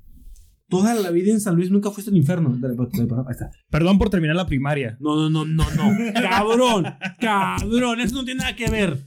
Toda 0.69 0.95
la 0.95 1.11
vida 1.11 1.33
en 1.33 1.41
San 1.41 1.57
Luis 1.57 1.69
nunca 1.69 1.91
fuiste 1.91 2.09
al 2.09 2.15
infierno. 2.15 2.55
Dale, 2.57 2.75
espera, 2.75 3.03
espera, 3.03 3.21
Ahí 3.27 3.31
está. 3.31 3.51
Perdón 3.69 3.97
por 3.97 4.09
terminar 4.09 4.37
la 4.37 4.45
primaria. 4.45 4.97
No, 5.01 5.17
no, 5.17 5.29
no, 5.29 5.43
no, 5.43 5.65
no. 5.71 6.13
cabrón, 6.21 6.85
cabrón. 7.19 7.99
Eso 7.99 8.15
no 8.15 8.23
tiene 8.23 8.39
nada 8.39 8.55
que 8.55 8.71
ver. 8.71 8.97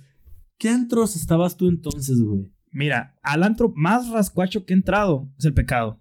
¿Qué 0.58 0.68
antros 0.68 1.16
estabas 1.16 1.56
tú 1.56 1.68
entonces, 1.68 2.20
güey? 2.20 2.52
Mira, 2.72 3.16
al 3.22 3.42
antro 3.42 3.72
más 3.74 4.10
rascuacho 4.10 4.66
que 4.66 4.74
he 4.74 4.76
entrado 4.76 5.32
es 5.38 5.46
el 5.46 5.54
pecado. 5.54 5.98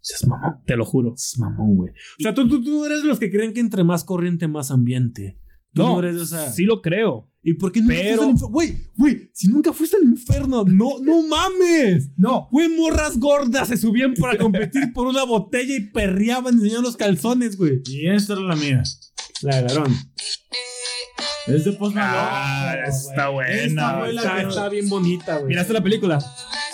Seas 0.00 0.26
mamón. 0.26 0.56
Te 0.66 0.74
lo 0.74 0.84
juro. 0.84 1.12
Seas 1.14 1.38
mamón, 1.38 1.76
güey. 1.76 1.92
O 1.92 2.22
sea, 2.22 2.34
tú, 2.34 2.48
tú, 2.48 2.64
tú 2.64 2.84
eres 2.84 3.02
de 3.02 3.08
los 3.08 3.20
que 3.20 3.30
creen 3.30 3.54
que 3.54 3.60
entre 3.60 3.84
más 3.84 4.02
corriente, 4.02 4.48
más 4.48 4.72
ambiente. 4.72 5.38
Tú 5.72 5.82
no, 5.82 5.88
No, 5.94 5.98
eres 6.08 6.30
de 6.30 6.50
sí 6.52 6.64
lo 6.64 6.80
creo. 6.82 7.26
¿Y 7.42 7.54
por 7.54 7.72
qué 7.72 7.80
nunca 7.80 7.94
Pero- 7.94 8.08
fuiste 8.22 8.24
al 8.24 8.30
infierno? 8.30 8.48
Güey, 8.52 8.76
güey, 8.96 9.30
si 9.32 9.48
nunca 9.48 9.72
fuiste 9.72 9.96
al 9.96 10.02
infierno, 10.02 10.64
no, 10.64 10.98
no 11.00 11.22
mames. 11.22 12.10
No. 12.16 12.48
Güey, 12.50 12.68
morras 12.68 13.18
gordas 13.18 13.68
se 13.68 13.76
subían 13.76 14.14
para 14.14 14.36
competir 14.36 14.92
por 14.92 15.06
una 15.06 15.24
botella 15.24 15.74
y 15.74 15.80
perreaban 15.90 16.54
enseñando 16.54 16.82
los 16.82 16.96
calzones, 16.96 17.56
güey. 17.56 17.80
Y 17.86 18.08
esta 18.08 18.34
era 18.34 18.42
la 18.42 18.56
mía. 18.56 18.82
La 19.42 19.56
agarraron. 19.58 19.96
Es 21.46 21.64
de 21.64 21.72
Post 21.72 21.94
Malone. 21.96 22.18
Ah, 22.20 22.76
está 22.86 23.28
buena. 23.30 23.50
Esta 23.52 23.98
fue 23.98 24.12
la 24.12 24.20
Está, 24.22 24.42
está 24.42 24.68
bien 24.68 24.88
bonita, 24.88 25.36
güey. 25.38 25.48
¿Miraste 25.48 25.72
la 25.72 25.82
película? 25.82 26.18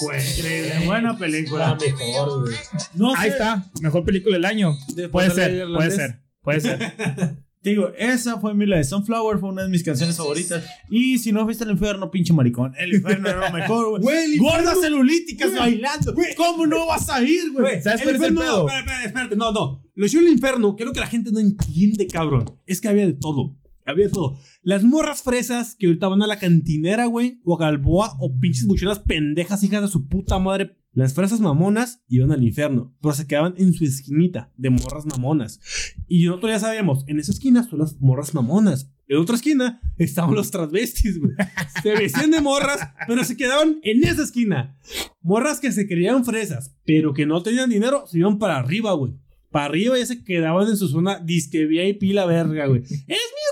Increíble. 0.00 0.86
Buena 0.86 1.16
película. 1.16 1.78
mejor, 1.80 2.42
güey. 2.42 2.56
No 2.94 3.10
sé. 3.12 3.16
Ahí 3.18 3.30
está. 3.30 3.64
Mejor 3.80 4.04
película 4.04 4.34
del 4.34 4.44
año. 4.44 4.76
Después 4.94 5.32
Puede 5.32 5.48
de 5.48 5.64
la 5.64 5.66
ser, 5.66 5.74
puede 5.74 5.90
ser. 5.90 6.22
Puede 6.42 6.60
ser. 7.30 7.45
Te 7.66 7.70
digo, 7.70 7.90
esa 7.98 8.38
fue 8.38 8.54
mi 8.54 8.64
la 8.64 8.76
de 8.76 8.84
Sunflower, 8.84 9.40
fue 9.40 9.48
una 9.48 9.64
de 9.64 9.68
mis 9.68 9.82
canciones 9.82 10.16
favoritas. 10.16 10.62
Y 10.88 11.18
si 11.18 11.32
no 11.32 11.42
fuiste 11.44 11.64
al 11.64 11.72
infierno, 11.72 12.12
pinche 12.12 12.32
maricón. 12.32 12.72
El 12.78 12.94
infierno 12.94 13.28
era 13.28 13.50
lo 13.50 13.52
mejor, 13.52 14.00
güey. 14.00 14.16
El 14.34 14.38
Gordas 14.38 14.80
celulíticas 14.80 15.52
bailando. 15.52 16.14
¿Cómo 16.36 16.64
no 16.68 16.86
vas 16.86 17.10
a 17.10 17.20
ir, 17.24 17.50
güey? 17.52 17.82
¿Sabes 17.82 18.02
el 18.02 18.04
cuál 18.06 18.14
es 18.14 18.22
el 18.22 18.28
infierno- 18.28 18.40
pedo? 18.40 18.68
Espérate, 18.68 18.78
espérate, 18.78 19.06
espérate. 19.08 19.36
No, 19.36 19.50
no. 19.50 19.82
Lo 19.96 20.06
chido 20.06 20.22
del 20.22 20.32
infierno, 20.34 20.76
que 20.76 20.84
es 20.84 20.86
lo 20.86 20.92
que 20.92 21.00
la 21.00 21.08
gente 21.08 21.32
no 21.32 21.40
entiende, 21.40 22.06
cabrón. 22.06 22.44
Es 22.66 22.80
que 22.80 22.86
había 22.86 23.04
de 23.04 23.14
todo. 23.14 23.56
Había 23.84 24.06
de 24.06 24.12
todo. 24.12 24.38
Las 24.62 24.84
morras 24.84 25.22
fresas 25.24 25.74
que 25.76 25.86
ahorita 25.86 26.06
van 26.06 26.22
a 26.22 26.28
la 26.28 26.38
cantinera, 26.38 27.06
güey, 27.06 27.40
o 27.44 27.56
a 27.56 27.58
Galboa, 27.58 28.12
o 28.20 28.38
pinches 28.38 28.68
buchonas 28.68 29.00
pendejas, 29.00 29.64
hijas 29.64 29.82
de 29.82 29.88
su 29.88 30.06
puta 30.06 30.38
madre. 30.38 30.76
Las 30.96 31.12
fresas 31.12 31.40
mamonas 31.40 32.02
iban 32.08 32.32
al 32.32 32.42
infierno, 32.42 32.96
pero 33.02 33.14
se 33.14 33.26
quedaban 33.26 33.52
en 33.58 33.74
su 33.74 33.84
esquinita 33.84 34.50
de 34.56 34.70
morras 34.70 35.04
mamonas. 35.04 35.60
Y 36.08 36.24
nosotros 36.24 36.52
ya 36.52 36.58
sabíamos, 36.58 37.04
en 37.06 37.20
esa 37.20 37.32
esquina 37.32 37.68
son 37.68 37.80
las 37.80 38.00
morras 38.00 38.32
mamonas. 38.32 38.90
En 39.06 39.18
otra 39.18 39.36
esquina 39.36 39.82
estaban 39.98 40.34
los 40.34 40.50
transvestis, 40.50 41.20
güey. 41.20 41.32
Se 41.82 41.90
vestían 41.90 42.30
de 42.30 42.40
morras, 42.40 42.80
pero 43.06 43.22
se 43.24 43.36
quedaban 43.36 43.78
en 43.82 44.04
esa 44.04 44.22
esquina. 44.22 44.78
Morras 45.20 45.60
que 45.60 45.70
se 45.70 45.86
creían 45.86 46.24
fresas, 46.24 46.74
pero 46.86 47.12
que 47.12 47.26
no 47.26 47.42
tenían 47.42 47.68
dinero, 47.68 48.06
se 48.06 48.18
iban 48.20 48.38
para 48.38 48.56
arriba, 48.56 48.94
güey. 48.94 49.12
Para 49.50 49.66
arriba 49.66 49.98
ya 49.98 50.06
se 50.06 50.24
quedaban 50.24 50.66
en 50.66 50.78
su 50.78 50.88
zona 50.88 51.18
disque 51.18 51.66
VIP 51.66 52.14
la 52.14 52.24
verga, 52.24 52.68
güey. 52.68 52.82
¡Es 52.82 52.90
mi. 53.06 53.45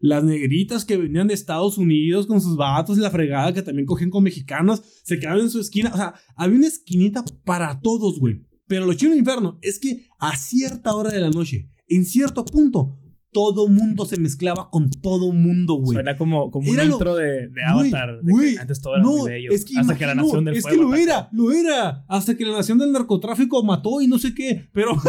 Las 0.00 0.24
negritas 0.24 0.84
que 0.86 0.96
venían 0.96 1.28
de 1.28 1.34
Estados 1.34 1.76
Unidos 1.78 2.26
con 2.26 2.40
sus 2.40 2.56
vatos 2.56 2.96
y 2.96 3.00
la 3.02 3.10
fregada 3.10 3.52
que 3.52 3.62
también 3.62 3.84
cogían 3.86 4.08
con 4.10 4.24
mexicanos, 4.24 4.82
se 5.04 5.18
quedaban 5.18 5.40
en 5.40 5.50
su 5.50 5.60
esquina. 5.60 5.90
O 5.92 5.96
sea, 5.96 6.14
había 6.36 6.56
una 6.56 6.66
esquinita 6.68 7.22
para 7.44 7.80
todos, 7.80 8.18
güey. 8.18 8.40
Pero 8.66 8.86
lo 8.86 8.94
chido 8.94 9.10
del 9.10 9.18
infierno 9.18 9.58
es 9.62 9.78
que 9.78 10.06
a 10.18 10.36
cierta 10.36 10.94
hora 10.94 11.10
de 11.10 11.20
la 11.20 11.28
noche, 11.30 11.68
en 11.88 12.04
cierto 12.06 12.44
punto, 12.44 12.96
todo 13.32 13.68
mundo 13.68 14.06
se 14.06 14.18
mezclaba 14.18 14.70
con 14.70 14.90
todo 14.90 15.32
mundo, 15.32 15.74
güey. 15.74 15.94
Suena 15.94 16.16
como, 16.16 16.50
como 16.50 16.68
un 16.70 16.76
lo- 16.76 16.84
intro 16.84 17.14
de, 17.14 17.48
de 17.48 17.60
Güey, 17.74 17.90
Avatar. 17.92 18.20
de 18.22 18.26
que 18.26 18.30
güey, 18.32 18.56
antes 18.56 18.80
todo 18.80 18.94
era 18.94 19.02
no, 19.04 19.10
muy 19.18 19.30
bello. 19.30 19.50
Es 19.52 19.64
que 19.64 19.78
hasta 19.78 19.96
que 19.98 20.06
la 20.06 20.14
nación 20.16 20.44
del 20.44 20.56
es 20.56 20.64
que 20.64 20.76
lo 20.76 20.88
atacó. 20.88 20.96
era, 21.02 21.28
lo 21.32 21.52
era. 21.52 22.04
Hasta 22.08 22.36
que 22.36 22.44
la 22.46 22.56
nación 22.56 22.78
del 22.78 22.90
narcotráfico 22.90 23.62
mató 23.62 24.00
y 24.00 24.06
no 24.08 24.18
sé 24.18 24.34
qué. 24.34 24.68
Pero. 24.72 24.92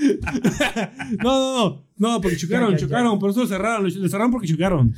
No, 1.22 1.24
no, 1.24 1.56
no. 1.68 1.90
No, 2.00 2.18
porque 2.22 2.38
chocaron, 2.38 2.70
Ya, 2.70 2.76
ya, 2.76 2.80
ya. 2.80 2.86
chocaron. 2.86 3.18
Por 3.18 3.30
eso 3.30 3.40
lo 3.40 3.46
cerraron. 3.46 3.84
Lo 3.84 4.08
cerraron 4.08 4.30
porque 4.32 4.48
chocaron. 4.48 4.94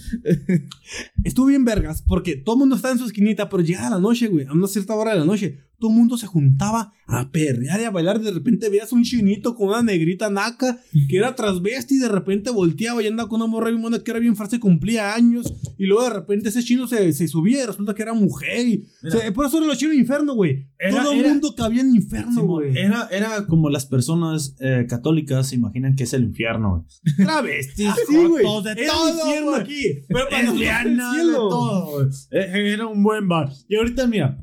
Estuvo 1.25 1.47
bien 1.47 1.65
vergas 1.65 2.01
porque 2.03 2.37
todo 2.37 2.55
el 2.55 2.61
mundo 2.61 2.77
estaba 2.77 2.93
en 2.93 2.99
su 3.01 3.07
esquinita, 3.07 3.49
pero 3.49 3.63
llegaba 3.63 3.91
la 3.91 3.99
noche, 3.99 4.29
güey. 4.29 4.47
A 4.47 4.53
una 4.53 4.69
cierta 4.69 4.95
hora 4.95 5.13
de 5.13 5.19
la 5.19 5.25
noche, 5.25 5.59
todo 5.81 5.91
el 5.91 5.97
mundo 5.97 6.17
se 6.17 6.29
juntaba 6.29 6.93
a 7.09 7.33
perrear 7.33 7.81
y 7.81 7.85
a 7.85 7.91
bailar. 7.91 8.21
De 8.21 8.31
repente 8.31 8.69
veías 8.69 8.93
un 8.93 9.03
chinito 9.03 9.57
con 9.57 9.71
una 9.71 9.83
negrita 9.83 10.31
naca 10.31 10.79
que 11.09 11.17
era 11.17 11.35
transvesti 11.35 11.97
y 11.97 11.99
de 11.99 12.09
repente 12.09 12.51
volteaba 12.51 13.03
y 13.03 13.09
andaba 13.09 13.29
con 13.29 13.41
una 13.43 13.51
morra 13.51 13.71
bien 13.71 13.83
buena 13.83 13.99
que 13.99 14.11
era 14.13 14.21
bien 14.21 14.37
farsa 14.37 14.55
y 14.57 14.61
cumplía 14.61 15.13
años. 15.13 15.53
Y 15.79 15.87
luego 15.87 16.05
de 16.05 16.11
repente 16.11 16.51
ese 16.51 16.63
chino 16.63 16.87
se, 16.87 17.13
se 17.13 17.27
subía 17.27 17.65
y 17.65 17.67
resulta 17.67 17.97
que 17.97 18.03
era 18.03 18.15
mujer. 18.15 18.65
Y, 18.69 18.87
o 19.05 19.11
sea, 19.11 19.33
por 19.33 19.47
eso 19.47 19.59
era 19.59 19.67
los 19.67 19.77
chinos 19.77 19.97
infierno, 19.97 20.35
güey. 20.35 20.69
Era- 20.79 21.03
Todo 21.03 21.13
el 21.15 21.19
era- 21.21 21.29
mundo 21.31 21.53
cabía 21.57 21.81
en 21.81 21.97
infierno, 21.97 22.43
güey. 22.45 22.79
era, 22.79 23.09
era 23.11 23.45
como 23.47 23.71
las 23.71 23.87
personas 23.87 24.55
eh, 24.61 24.87
católicas 24.97 25.49
se 25.49 25.55
imaginan 25.57 25.97
que 25.97 26.05
es 26.05 26.13
el 26.13 26.25
infierno. 26.25 26.87
Travestis, 27.17 27.93
sí, 28.09 28.25
güey. 28.27 28.45
De 28.63 28.73
Era 28.83 28.93
todo, 28.93 29.09
infierno 29.27 29.55
aquí. 29.55 29.83
Pero 30.09 30.29
para 30.29 30.43
nosotros 30.43 30.63
era 30.63 30.83
el 30.83 30.89
Lesbianas, 30.89 31.17
de 31.17 31.23
cielo. 31.23 31.49
todo, 31.49 31.91
güey. 31.93 32.07
Eh, 32.31 32.73
Era 32.75 32.87
un 32.87 33.03
buen 33.03 33.27
bar. 33.29 33.49
Y 33.69 33.77
ahorita, 33.77 34.07
mira, 34.07 34.39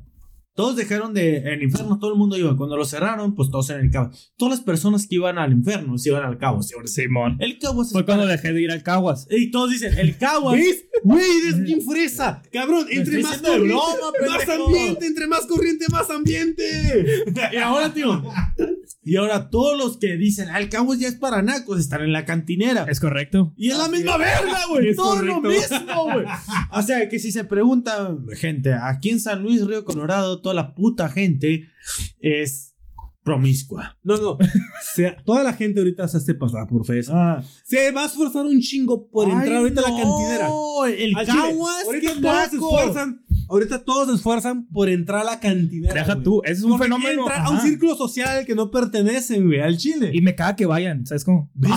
todos 0.59 0.75
dejaron 0.75 1.13
de. 1.13 1.37
En 1.37 1.47
el 1.47 1.63
infierno 1.63 1.99
todo 1.99 2.11
el 2.11 2.17
mundo 2.17 2.35
iba. 2.35 2.57
Cuando 2.57 2.75
lo 2.75 2.83
cerraron, 2.83 3.33
pues 3.33 3.49
todos 3.49 3.69
en 3.69 3.79
el 3.79 3.89
cabo. 3.91 4.11
Todas 4.35 4.57
las 4.57 4.65
personas 4.65 5.07
que 5.07 5.15
iban 5.15 5.37
al 5.37 5.53
infierno 5.53 5.97
se 5.97 6.09
iban 6.09 6.25
al 6.25 6.37
cabo. 6.37 6.61
¿sí? 6.61 6.75
Simón. 6.83 7.37
El 7.39 7.59
cabo 7.59 7.85
Fue 7.85 8.03
cuando 8.03 8.27
dejé 8.27 8.51
de 8.51 8.61
ir 8.63 8.69
al 8.69 8.83
Caguas. 8.83 9.25
Y 9.29 9.51
todos 9.51 9.71
dicen, 9.71 9.97
el 9.97 10.17
cabo. 10.17 10.51
¿Ves? 10.51 10.83
Güey, 11.01 11.23
eres 11.43 11.63
bien 11.63 11.81
fresa. 11.81 12.41
Cabrón, 12.51 12.87
entre 12.89 13.21
más 13.23 13.37
corriente, 13.37 13.69
broma, 13.69 14.35
más 14.35 14.49
ambiente. 14.49 15.05
Entre 15.05 15.27
más 15.27 15.45
corriente, 15.45 15.85
más 15.89 16.09
ambiente. 16.09 16.63
Y 17.53 17.55
ahora, 17.55 17.93
tío. 17.93 18.21
Y 19.01 19.15
ahora 19.15 19.49
todos 19.49 19.77
los 19.77 19.97
que 19.97 20.17
dicen, 20.17 20.49
al 20.49 20.69
cabo 20.69 20.93
ya 20.93 21.07
es 21.07 21.15
para 21.15 21.41
nacos, 21.41 21.79
están 21.79 22.01
en 22.01 22.11
la 22.11 22.25
cantinera. 22.25 22.85
¿Es 22.89 22.99
correcto? 22.99 23.53
Y 23.55 23.69
es 23.69 23.77
la 23.77 23.87
misma 23.87 24.17
verga, 24.17 24.59
güey. 24.69 24.89
Es 24.89 24.97
Todo 24.97 25.21
lo 25.21 25.41
mismo, 25.41 26.03
güey. 26.03 26.25
O 26.71 26.81
sea, 26.81 27.07
que 27.07 27.17
si 27.17 27.31
se 27.31 27.45
pregunta, 27.45 28.15
gente, 28.33 28.73
aquí 28.73 29.09
en 29.09 29.19
San 29.19 29.41
Luis, 29.41 29.65
Río 29.65 29.85
Colorado, 29.85 30.41
toda 30.49 30.63
la 30.63 30.73
puta 30.73 31.09
gente 31.09 31.67
es 32.19 32.75
promiscua. 33.23 33.97
No, 34.03 34.17
no. 34.17 34.37
Se- 34.95 35.15
toda 35.23 35.43
la 35.43 35.53
gente 35.53 35.79
ahorita 35.79 36.07
se 36.07 36.17
hace 36.17 36.33
pasar 36.33 36.67
por 36.67 36.83
fresa. 36.85 37.11
Ah. 37.15 37.43
Se 37.63 37.91
va 37.91 38.03
a 38.03 38.05
esforzar 38.07 38.45
un 38.45 38.59
chingo 38.59 39.07
por 39.09 39.29
entrar 39.29 39.57
ahorita 39.57 39.81
a 39.81 39.91
la 39.91 39.97
cantinera. 39.97 40.47
No, 40.47 40.85
el 40.85 41.15
Al 41.15 41.25
chile. 41.27 41.37
caguas, 41.39 41.85
Ahorita 41.85 42.13
qué 42.15 42.21
todos 42.21 42.49
se 42.49 42.55
esfuerzan. 42.55 43.25
Ahorita 43.49 43.83
todos 43.83 44.07
se 44.09 44.15
esfuerzan 44.15 44.67
por 44.67 44.89
entrar 44.89 45.21
a 45.21 45.23
la 45.23 45.39
cantinera. 45.39 45.93
Deja 45.93 46.13
güey. 46.13 46.23
tú, 46.23 46.41
ese 46.43 46.53
es 46.53 46.63
un 46.63 46.71
Porque 46.71 46.85
fenómeno. 46.85 47.21
entrar 47.23 47.45
a 47.45 47.49
un 47.49 47.59
círculo 47.61 47.95
social 47.95 48.29
al 48.37 48.45
que 48.45 48.55
no 48.55 48.69
pertenecen, 48.71 49.47
güey, 49.47 49.59
al 49.59 49.77
Chile. 49.77 50.11
Y 50.13 50.21
me 50.21 50.35
caga 50.35 50.55
que 50.55 50.65
vayan, 50.65 51.05
¿sabes 51.05 51.23
cómo? 51.25 51.49
¿Ves? 51.55 51.71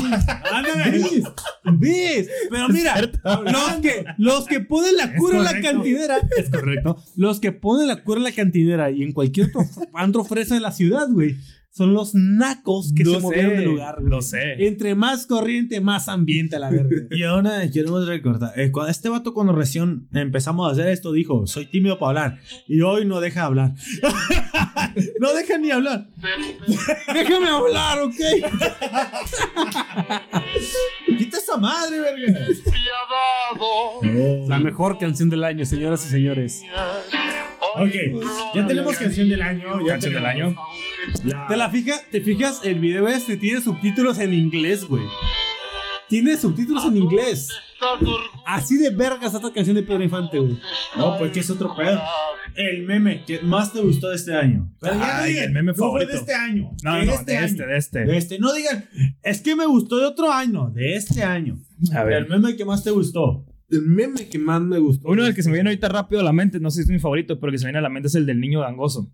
¿Ves? 1.78 2.28
Pero 2.50 2.68
mira, 2.68 3.00
los 3.00 3.72
que, 3.80 4.04
los 4.18 4.46
que 4.46 4.60
ponen 4.60 4.96
la 4.96 5.14
cura 5.14 5.38
en 5.38 5.44
la 5.44 5.60
cantinera, 5.60 6.16
es 6.36 6.50
correcto. 6.50 6.96
Los 7.16 7.40
que 7.40 7.52
ponen 7.52 7.88
la 7.88 8.02
cura 8.02 8.18
en 8.18 8.24
la 8.24 8.32
cantinera 8.32 8.90
y 8.90 9.02
en 9.02 9.12
cualquier 9.12 9.48
otro 9.48 9.62
antro 9.94 10.24
fresa 10.24 10.54
de 10.54 10.60
la 10.60 10.72
ciudad, 10.72 11.08
güey, 11.10 11.36
son 11.74 11.94
los 11.94 12.14
nacos 12.14 12.92
que 12.94 13.02
Lo 13.02 13.14
se 13.14 13.20
movieron 13.20 13.50
sé, 13.52 13.56
del 13.56 13.64
lugar. 13.64 13.94
güey. 13.98 14.10
Lo 14.10 14.20
sé. 14.20 14.66
Entre 14.66 14.94
más 14.94 15.26
corriente, 15.26 15.80
más 15.80 16.06
ambiente 16.08 16.56
a 16.56 16.58
la 16.58 16.68
verga. 16.70 16.90
Y 17.10 17.22
ahora 17.22 17.68
queremos 17.70 18.06
recordar, 18.06 18.52
eh, 18.60 18.70
cuando 18.70 18.90
este 18.90 19.08
vato 19.08 19.32
cuando 19.32 19.54
recién 19.54 20.06
empezamos 20.12 20.68
a 20.68 20.72
hacer 20.72 20.88
esto 20.88 21.12
dijo, 21.12 21.46
soy 21.46 21.64
tímido 21.66 21.98
para 21.98 22.08
hablar. 22.24 22.40
Y 22.68 22.82
hoy 22.82 23.06
no 23.06 23.20
deja 23.20 23.44
hablar. 23.44 23.72
no 25.20 25.32
deja 25.32 25.56
ni 25.58 25.70
hablar. 25.70 26.08
Déjame 27.14 27.48
hablar, 27.48 28.02
¿ok? 28.02 28.14
Quita 31.18 31.38
esa 31.38 31.56
madre, 31.56 32.00
verga. 32.00 32.38
Despiadado. 32.48 34.02
La 34.48 34.58
mejor 34.58 34.98
canción 34.98 35.30
del 35.30 35.44
año, 35.44 35.64
señoras 35.64 36.04
y 36.06 36.10
señores. 36.10 36.62
Ok, 37.74 37.90
ya 38.54 38.66
tenemos 38.66 38.96
canción 38.96 39.28
del 39.28 39.40
año. 39.42 39.80
Ya 39.86 39.92
Canción 39.92 40.14
del 40.14 40.26
año. 40.26 40.54
¿Te 41.48 41.56
la 41.56 41.70
fijas? 41.70 42.04
¿Te 42.10 42.20
fijas? 42.20 42.60
El 42.64 42.78
video 42.80 43.08
este 43.08 43.36
tiene 43.36 43.60
subtítulos 43.60 44.18
en 44.18 44.34
inglés, 44.34 44.84
güey. 44.84 45.04
Tiene 46.08 46.36
subtítulos 46.36 46.84
en 46.84 46.96
inglés. 46.98 47.48
Así 48.46 48.76
de 48.76 48.90
vergas 48.90 49.34
esta 49.34 49.52
canción 49.52 49.74
de 49.76 49.82
Pedro 49.82 50.02
Infante, 50.04 50.38
güey. 50.38 50.58
No, 50.96 51.16
pues 51.18 51.32
que 51.32 51.40
es 51.40 51.50
otro 51.50 51.74
pedo. 51.74 52.00
El 52.54 52.82
meme 52.82 53.24
que 53.24 53.40
más 53.40 53.72
te 53.72 53.80
gustó 53.80 54.10
de 54.10 54.16
este 54.16 54.34
año. 54.36 54.70
Pero 54.78 54.94
ya 54.96 55.22
Ay, 55.22 55.30
digan, 55.32 55.44
el 55.46 55.52
meme 55.52 55.72
no 55.72 55.74
fue 55.74 55.86
favorito. 55.86 56.12
de 56.12 56.18
este 56.18 56.34
año. 56.34 56.70
No, 56.82 56.94
de 56.96 57.06
no, 57.06 57.12
este 57.14 57.32
de 57.32 57.38
año. 57.38 57.46
este, 57.46 57.66
de 57.66 57.76
este. 57.78 58.04
De 58.04 58.16
este. 58.18 58.38
No 58.38 58.52
digan, 58.52 58.84
es 59.22 59.40
que 59.40 59.56
me 59.56 59.64
gustó 59.64 59.96
de 59.98 60.04
otro 60.06 60.30
año. 60.30 60.68
De 60.70 60.94
este 60.94 61.22
año. 61.22 61.58
A 61.94 62.02
El 62.02 62.06
ver. 62.08 62.28
meme 62.28 62.54
que 62.56 62.66
más 62.66 62.84
te 62.84 62.90
gustó. 62.90 63.46
El 63.72 63.82
meme 63.86 64.28
que 64.28 64.38
más 64.38 64.60
me 64.62 64.78
gustó. 64.78 65.08
Uno 65.08 65.24
del 65.24 65.34
que 65.34 65.42
se 65.42 65.48
me 65.48 65.54
viene 65.54 65.70
ahorita 65.70 65.88
rápido 65.88 66.20
a 66.20 66.24
la 66.24 66.32
mente, 66.32 66.60
no 66.60 66.70
sé 66.70 66.76
si 66.76 66.82
es 66.82 66.88
mi 66.90 66.98
favorito, 66.98 67.40
pero 67.40 67.50
que 67.50 67.58
se 67.58 67.64
me 67.64 67.68
viene 67.68 67.78
a 67.78 67.82
la 67.82 67.88
mente 67.88 68.08
es 68.08 68.14
el 68.14 68.26
del 68.26 68.40
niño 68.40 68.60
gangoso. 68.60 69.10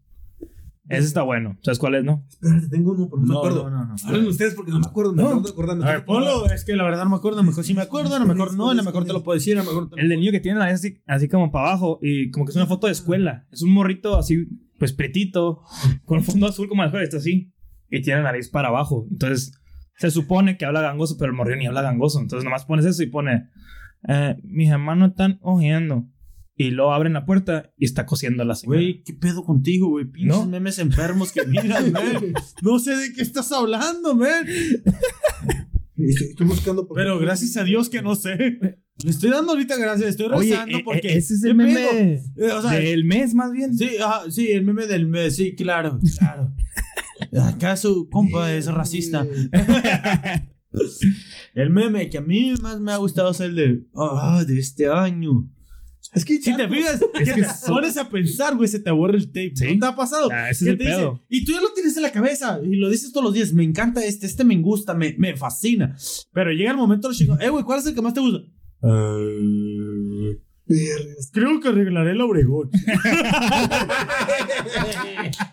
Ese 0.88 1.06
está 1.06 1.20
bueno. 1.22 1.58
¿Sabes 1.62 1.78
cuál 1.78 1.96
es, 1.96 2.04
no? 2.04 2.24
Espérate, 2.30 2.68
tengo 2.68 2.92
uno, 2.92 3.08
pero 3.10 3.20
no, 3.20 3.26
me 3.26 3.34
acuerdo. 3.38 3.70
no, 3.70 3.84
no. 3.84 3.94
Hablen 4.06 4.26
ustedes 4.26 4.54
porque 4.54 4.70
no 4.72 4.78
me 4.80 4.86
acuerdo. 4.86 5.12
Me 5.12 5.22
No. 5.22 5.40
me 5.42 5.84
A 5.84 5.92
ver, 5.92 6.04
ponlo. 6.06 6.46
Es 6.50 6.64
que 6.64 6.74
la 6.76 6.84
verdad 6.84 7.04
no 7.04 7.10
me 7.10 7.16
acuerdo. 7.16 7.38
A 7.40 7.42
lo 7.42 7.46
mejor 7.46 7.62
sí 7.62 7.74
me 7.74 7.82
acuerdo, 7.82 8.16
a 8.16 8.18
lo 8.18 8.24
mejor 8.24 8.54
no, 8.54 8.70
a 8.70 8.74
lo 8.74 8.82
mejor 8.82 9.04
te 9.04 9.12
lo 9.12 9.22
puedo 9.22 9.34
decir, 9.38 9.58
a 9.58 9.62
lo 9.62 9.68
mejor 9.68 9.90
te 9.90 9.96
lo- 9.96 10.02
El 10.02 10.08
del 10.08 10.18
niño 10.18 10.32
que 10.32 10.40
tiene 10.40 10.58
la 10.58 10.64
nariz 10.64 10.80
así, 10.80 10.96
así 11.06 11.28
como 11.28 11.50
para 11.52 11.68
abajo 11.68 11.98
y 12.00 12.30
como 12.30 12.46
que 12.46 12.50
es 12.52 12.56
una 12.56 12.66
foto 12.66 12.86
de 12.86 12.94
escuela. 12.94 13.46
Es 13.52 13.60
un 13.60 13.70
morrito 13.70 14.16
así, 14.16 14.48
pues 14.78 14.94
pretito, 14.94 15.60
con 16.06 16.24
fondo 16.24 16.46
azul 16.46 16.68
como 16.70 16.82
el 16.84 16.90
juego, 16.90 17.04
está 17.04 17.18
así. 17.18 17.52
Y 17.90 18.00
tiene 18.00 18.22
la 18.22 18.32
nariz 18.32 18.48
para 18.48 18.68
abajo. 18.68 19.06
Entonces, 19.10 19.60
se 19.98 20.10
supone 20.10 20.56
que 20.56 20.64
habla 20.64 20.80
gangoso, 20.80 21.16
pero 21.18 21.30
el 21.32 21.36
morrillo 21.36 21.58
ni 21.58 21.66
habla 21.66 21.82
gangoso. 21.82 22.18
Entonces, 22.18 22.44
nomás 22.44 22.64
pones 22.64 22.86
eso 22.86 23.02
y 23.02 23.06
pone, 23.08 23.50
eh, 24.06 24.36
mis 24.44 24.68
hermanos 24.70 25.10
están 25.10 25.38
ojeando. 25.42 26.06
Y 26.60 26.70
luego 26.72 26.92
abren 26.92 27.12
la 27.12 27.24
puerta 27.24 27.70
y 27.76 27.84
está 27.84 28.04
cosiendo 28.04 28.44
la 28.44 28.56
señora. 28.56 28.80
Güey, 28.80 29.02
¿qué 29.04 29.12
pedo 29.12 29.44
contigo, 29.44 29.90
güey? 29.90 30.06
Pinches 30.06 30.36
¿No? 30.36 30.44
memes 30.44 30.80
enfermos 30.80 31.30
que 31.30 31.46
miran, 31.46 31.92
man. 31.92 32.32
No 32.62 32.80
sé 32.80 32.96
de 32.96 33.12
qué 33.12 33.22
estás 33.22 33.52
hablando, 33.52 34.16
man. 34.16 34.44
Estoy, 35.96 36.28
estoy 36.30 36.46
buscando. 36.46 36.86
por- 36.86 36.96
Pero 36.96 37.18
gracias 37.20 37.56
a 37.56 37.64
Dios 37.64 37.88
que 37.88 38.02
no 38.02 38.14
sé. 38.16 38.36
Le 39.04 39.10
estoy 39.10 39.30
dando 39.30 39.52
ahorita 39.52 39.76
gracias, 39.76 40.10
estoy 40.10 40.26
Oye, 40.32 40.50
rezando 40.50 40.78
eh, 40.78 40.82
porque. 40.84 41.08
eh, 41.12 41.16
ese 41.18 41.34
es 41.34 41.42
¿qué 41.42 41.48
el 41.50 41.54
meme 41.54 41.80
Eh, 41.84 42.22
o 42.52 42.62
sea, 42.62 42.72
del 42.72 43.04
mes, 43.04 43.34
más 43.34 43.52
bien. 43.52 43.76
sí, 43.78 43.90
ajá, 44.04 44.28
sí, 44.28 44.48
el 44.50 44.64
meme 44.64 44.86
del 44.88 45.06
mes, 45.06 45.36
sí, 45.36 45.54
claro, 45.54 46.00
claro. 46.18 46.52
Acá 47.48 47.76
su 47.76 48.08
compa 48.10 48.52
es 48.52 48.66
racista. 48.66 49.24
El 51.54 51.70
meme 51.70 52.08
que 52.10 52.18
a 52.18 52.20
mí 52.20 52.54
más 52.62 52.78
me 52.80 52.92
ha 52.92 52.96
gustado 52.96 53.30
es 53.30 53.40
el 53.40 53.54
de. 53.56 53.82
Ah, 53.96 54.44
de 54.46 54.58
este 54.58 54.88
año. 54.88 55.48
Es 56.14 56.24
que 56.24 56.40
Si 56.40 56.56
te 56.56 56.68
fijas, 56.68 57.00
que 57.18 57.24
que 57.24 57.32
te 57.34 57.46
pones 57.66 57.96
a 57.98 58.08
pensar, 58.08 58.56
güey, 58.56 58.66
se 58.68 58.78
te 58.80 58.88
aborra 58.88 59.16
el 59.16 59.26
tape. 59.26 59.52
Sí. 59.54 59.74
¿No 59.76 59.80
te 59.80 59.92
ha 59.92 59.96
pasado? 59.96 60.28
Ah, 60.32 60.48
ese 60.48 60.64
Que 60.64 60.70
es 60.70 60.72
el 60.72 60.78
te 60.78 60.84
dice- 60.84 60.96
pedo. 60.96 61.22
y 61.28 61.44
tú 61.44 61.52
ya 61.52 61.60
lo 61.60 61.72
tienes 61.74 61.96
en 61.96 62.02
la 62.02 62.12
cabeza 62.12 62.60
y 62.64 62.76
lo 62.76 62.88
dices 62.88 63.12
todos 63.12 63.24
los 63.24 63.34
días. 63.34 63.52
Me 63.52 63.62
encanta 63.64 64.02
este, 64.04 64.24
este 64.26 64.42
me 64.44 64.56
gusta, 64.58 64.94
me, 64.94 65.14
me 65.18 65.36
fascina. 65.36 65.94
Pero 66.32 66.50
llega 66.52 66.70
el 66.70 66.76
momento 66.78 67.08
de 67.08 67.12
los 67.12 67.18
chicos, 67.18 67.38
eh, 67.40 67.50
güey, 67.50 67.62
¿cuál 67.64 67.80
es 67.80 67.86
el 67.86 67.94
que 67.94 68.00
más 68.02 68.14
te 68.14 68.20
gusta? 68.20 68.38
Eh, 68.82 70.38
creo 71.32 71.60
que 71.60 71.68
arreglaré 71.68 72.12
el 72.12 72.20
Obregón. 72.20 72.70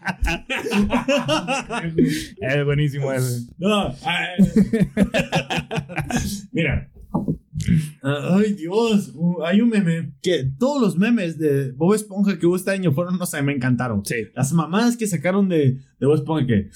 Es 2.42 2.66
buenísimo 2.66 3.12
ese. 3.12 3.48
No, 3.58 3.88
ay. 4.04 4.46
Mira. 6.52 6.92
Ay, 8.04 8.54
Dios. 8.54 9.12
Uh, 9.16 9.44
Hay 9.44 9.62
un 9.62 9.70
meme 9.70 10.14
que 10.22 10.44
todos 10.60 10.82
los 10.82 10.98
memes 10.98 11.40
de 11.40 11.72
Bob 11.72 11.96
Esponja 11.96 12.38
que 12.38 12.46
hubo 12.46 12.56
este 12.56 12.72
año 12.72 12.92
fueron, 12.92 13.18
no 13.18 13.26
sé, 13.26 13.42
me 13.42 13.54
encantaron. 13.54 14.06
Sí. 14.06 14.28
Las 14.36 14.54
mamadas 14.54 14.98
que 14.98 15.08
sacaron 15.08 15.50
de, 15.50 15.80
de 16.00 16.06
Bob 16.06 16.16
Esponja 16.16 16.46
que 16.46 16.70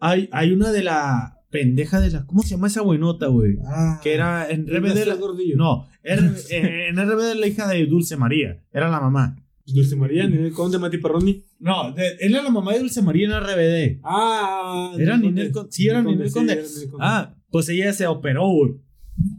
hay, 0.00 0.28
hay 0.32 0.52
una 0.52 0.72
de 0.72 0.82
la 0.82 1.38
pendeja 1.50 2.00
de 2.00 2.10
la. 2.10 2.26
¿Cómo 2.26 2.42
se 2.42 2.50
llama 2.50 2.66
esa 2.66 2.82
buenota, 2.82 3.28
güey? 3.28 3.56
Ah, 3.66 4.00
Que 4.02 4.14
era 4.14 4.48
en 4.50 4.66
RBD. 4.66 5.06
La- 5.06 5.16
no, 5.56 5.86
eh, 6.02 6.88
en 6.88 6.96
RBD 6.96 7.34
la 7.38 7.46
hija 7.46 7.68
de 7.68 7.86
Dulce 7.86 8.16
María. 8.16 8.60
Era 8.72 8.88
la 8.90 9.00
mamá. 9.00 9.36
Dulce 9.66 9.96
María, 9.96 10.26
Ninel 10.28 10.52
Conde, 10.52 10.78
Mati 10.78 10.98
Perroni. 10.98 11.44
No, 11.58 11.92
de- 11.92 12.16
era 12.20 12.42
la 12.42 12.50
mamá 12.50 12.72
de 12.72 12.80
Dulce 12.80 13.02
María 13.02 13.26
en 13.26 13.32
RBD. 13.32 14.00
Ah, 14.04 14.94
Era 14.98 15.16
Ninel 15.16 15.50
Conde. 15.52 15.68
sí, 15.72 15.88
era 15.88 16.02
Ninel 16.02 16.30
Conde. 16.30 16.62
Ah, 17.00 17.34
pues 17.50 17.68
ella 17.68 17.92
se 17.92 18.06
operó, 18.06 18.48
güey. 18.48 18.72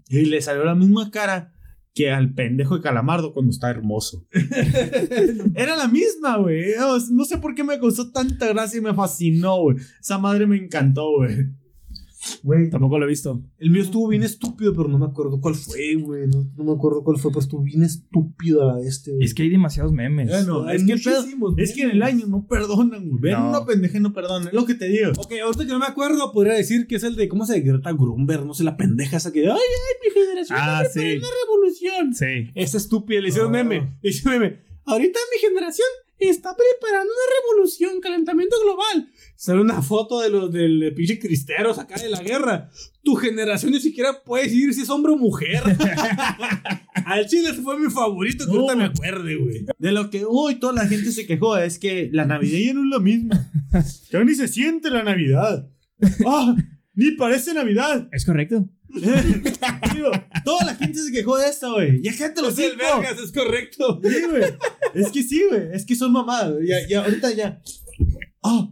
Y 0.10 0.26
le 0.26 0.42
salió 0.42 0.64
la 0.66 0.76
misma 0.76 1.12
cara 1.12 1.54
que 1.94 2.12
al 2.12 2.34
pendejo 2.34 2.76
de 2.76 2.82
Calamardo 2.84 3.34
cuando 3.34 3.52
está 3.52 3.70
hermoso. 3.70 4.26
Era 5.56 5.76
la 5.76 5.88
misma, 5.88 6.38
güey. 6.38 6.66
No 7.12 7.26
sé 7.26 7.38
por 7.38 7.56
qué 7.56 7.64
me 7.64 7.80
causó 7.80 8.12
tanta 8.12 8.48
gracia 8.50 8.78
y 8.80 8.82
me 8.82 8.94
fascinó, 8.94 9.62
güey. 9.62 9.78
Esa 10.00 10.18
madre 10.18 10.46
me 10.48 10.58
encantó, 10.58 11.18
güey. 11.18 11.36
Güey, 12.44 12.70
Tampoco 12.70 12.98
lo 12.98 13.06
he 13.06 13.10
visto. 13.10 13.42
el 13.60 13.70
mío 13.70 13.82
estuvo 13.84 14.08
bien 14.08 14.24
estúpido, 14.24 14.74
pero 14.76 14.88
no 14.90 14.98
me 14.98 15.06
acuerdo 15.06 15.40
cuál 15.40 15.56
fue, 15.56 15.96
güey. 15.96 16.28
No, 16.28 16.50
no 16.58 16.64
me 16.64 16.72
acuerdo 16.72 17.04
cuál 17.04 17.18
fue, 17.18 17.30
pero 17.32 17.42
estuvo 17.42 17.62
bien 17.62 17.84
estúpido 17.84 18.64
a 18.64 18.74
la 18.74 18.76
de 18.82 18.88
este, 18.88 19.12
güey. 19.12 19.24
Es 19.24 19.34
que 19.34 19.44
hay 19.44 19.50
demasiados 19.50 19.92
memes. 19.94 20.28
Bueno, 20.30 20.70
es 20.70 20.84
que, 20.84 20.94
es 20.94 21.74
que 21.74 21.82
en 21.84 21.92
el 21.92 22.02
año 22.04 22.26
no 22.28 22.48
perdonan, 22.48 23.08
güey. 23.10 23.22
Ven 23.22 23.34
No. 23.34 23.50
una 23.50 23.66
pendeja 23.66 23.98
y 23.98 24.02
no 24.02 24.14
perdonan. 24.14 24.48
Es 24.48 24.54
lo 24.54 24.66
que 24.66 24.74
te 24.76 24.88
digo. 24.88 25.12
Ok, 25.18 25.34
ahorita 25.44 25.66
que 25.66 25.72
no 25.72 25.80
me 25.80 25.86
acuerdo, 25.86 26.32
podría 26.32 26.54
decir 26.54 26.88
que 26.88 26.96
es 26.96 27.04
el 27.04 27.16
de, 27.16 27.28
¿cómo 27.28 27.46
se? 27.46 27.60
Greta 27.62 27.92
Grunberg, 27.92 28.46
no 28.46 28.54
sé, 28.54 28.64
la 28.64 28.78
pendeja 28.78 29.18
esa 29.18 29.32
que, 29.32 29.42
ay, 29.42 29.52
ay, 29.52 29.96
mi 30.04 30.22
generación 30.22 30.58
Ah, 30.62 30.84
sí. 30.92 31.00
una 31.18 31.28
revolución. 31.46 32.14
Sí. 32.16 32.52
Esa 32.56 32.78
estúpida, 32.78 33.22
le 33.22 33.30
hicieron 33.30 33.50
Ah. 33.56 33.64
meme, 33.64 33.98
le 34.02 34.10
hicieron 34.10 34.40
meme. 34.40 34.60
Ahorita 34.86 35.20
mi 35.34 35.40
generación 35.48 35.88
está 36.20 36.56
preparando 36.56 37.12
una 37.12 37.34
revolución, 37.42 38.00
calentamiento 38.02 38.56
global. 38.64 39.10
Sale 39.36 39.62
una 39.62 39.82
foto 39.82 40.20
de 40.22 40.30
los 40.30 40.52
del 40.52 40.94
pinche 40.96 41.20
cristeros 41.20 41.78
acá 41.78 41.96
de 41.96 42.10
la 42.10 42.22
guerra. 42.22 42.70
Tu 43.04 43.16
generación 43.16 43.72
ni 43.72 43.80
siquiera 43.80 44.24
puede 44.24 44.46
decidir 44.46 44.74
si 44.74 44.82
es 44.82 44.90
hombre 44.90 45.12
o 45.14 45.18
mujer. 45.18 45.62
Al 47.06 47.26
chile 47.28 47.52
ese 47.52 47.62
fue 47.62 47.80
mi 47.80 47.90
favorito, 47.90 48.46
que 48.46 48.52
No. 48.52 48.60
ahorita 48.62 48.76
me 48.76 48.84
acuerde, 48.86 49.36
güey. 49.36 49.66
De 49.78 49.92
lo 49.92 50.10
que 50.10 50.26
hoy 50.28 50.56
toda 50.56 50.74
la 50.74 50.88
gente 50.88 51.12
se 51.12 51.26
quejó 51.26 51.58
es 51.58 51.80
que 51.80 52.10
la 52.12 52.26
Navidad 52.26 52.60
ya 52.60 52.74
no 52.74 52.82
es 52.82 52.88
lo 52.90 53.00
mismo. 53.00 53.34
Ya 54.12 54.24
ni 54.24 54.36
se 54.36 54.48
siente 54.48 54.90
la 54.90 55.04
Navidad. 55.04 55.70
¡Ah! 56.26 56.56
Ni 56.94 57.12
parece 57.12 57.54
Navidad. 57.54 58.10
Es 58.12 58.26
correcto. 58.26 58.68
Digo, 59.94 60.12
toda 60.46 60.66
la 60.66 60.76
gente 60.76 61.00
se 61.00 61.12
quejó 61.12 61.38
de 61.38 61.50
esto, 61.50 61.74
güey. 61.74 62.02
Ya 62.02 62.14
gente 62.14 62.42
lo 62.42 62.54
vergas, 62.54 63.20
es 63.20 63.32
correcto. 63.32 64.00
Sí, 64.04 64.22
güey. 64.30 64.44
Es 64.94 65.12
que 65.12 65.24
sí, 65.24 65.44
güey. 65.50 65.70
Es 65.74 65.86
que 65.86 65.96
son 65.96 66.12
mamadas. 66.12 66.56
Ya, 66.66 66.88
ya, 66.88 67.04
ahorita 67.04 67.32
ya. 67.34 67.62
¡Ah! 68.44 68.72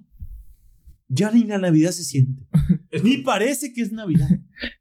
Ya 1.07 1.31
ni 1.31 1.43
la 1.43 1.57
Navidad 1.57 1.91
se 1.91 2.03
siente. 2.03 2.43
Ni 3.03 3.17
parece 3.17 3.73
que 3.73 3.81
es 3.81 3.91
Navidad. 3.91 4.29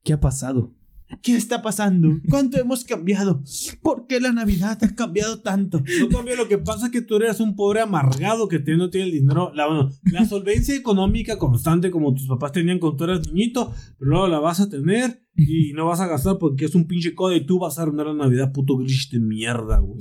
¿Qué 0.02 0.12
ha 0.12 0.20
pasado? 0.20 0.74
¿Qué 1.22 1.36
está 1.36 1.62
pasando? 1.62 2.20
¿Cuánto 2.28 2.58
hemos 2.58 2.84
cambiado? 2.84 3.42
¿Por 3.82 4.06
qué 4.06 4.20
la 4.20 4.32
Navidad 4.32 4.78
ha 4.82 4.94
cambiado 4.94 5.40
tanto? 5.40 5.82
No 6.00 6.08
cambia, 6.08 6.36
lo 6.36 6.48
que 6.48 6.58
pasa 6.58 6.86
es 6.86 6.92
que 6.92 7.02
tú 7.02 7.16
eres 7.16 7.40
un 7.40 7.56
pobre 7.56 7.80
amargado 7.80 8.48
que 8.48 8.58
no 8.58 8.90
tiene 8.90 9.06
el 9.06 9.12
dinero, 9.12 9.52
la, 9.54 9.66
bueno, 9.66 9.90
la 10.04 10.24
solvencia 10.26 10.74
económica 10.74 11.38
constante 11.38 11.90
como 11.90 12.14
tus 12.14 12.26
papás 12.26 12.52
tenían 12.52 12.78
cuando 12.78 12.96
tú 12.96 13.04
eras 13.04 13.26
niñito, 13.26 13.72
pero 13.98 14.10
luego 14.10 14.28
la 14.28 14.38
vas 14.38 14.60
a 14.60 14.68
tener 14.68 15.24
y 15.36 15.72
no 15.72 15.86
vas 15.86 16.00
a 16.00 16.06
gastar 16.06 16.38
porque 16.38 16.66
es 16.66 16.74
un 16.74 16.86
pinche 16.86 17.14
codo 17.14 17.34
y 17.34 17.44
tú 17.44 17.58
vas 17.58 17.78
a 17.78 17.82
arruinar 17.82 18.06
la 18.06 18.14
Navidad, 18.14 18.52
puto 18.52 18.76
grish 18.76 19.10
de 19.10 19.20
mierda, 19.20 19.78
güey. 19.78 19.98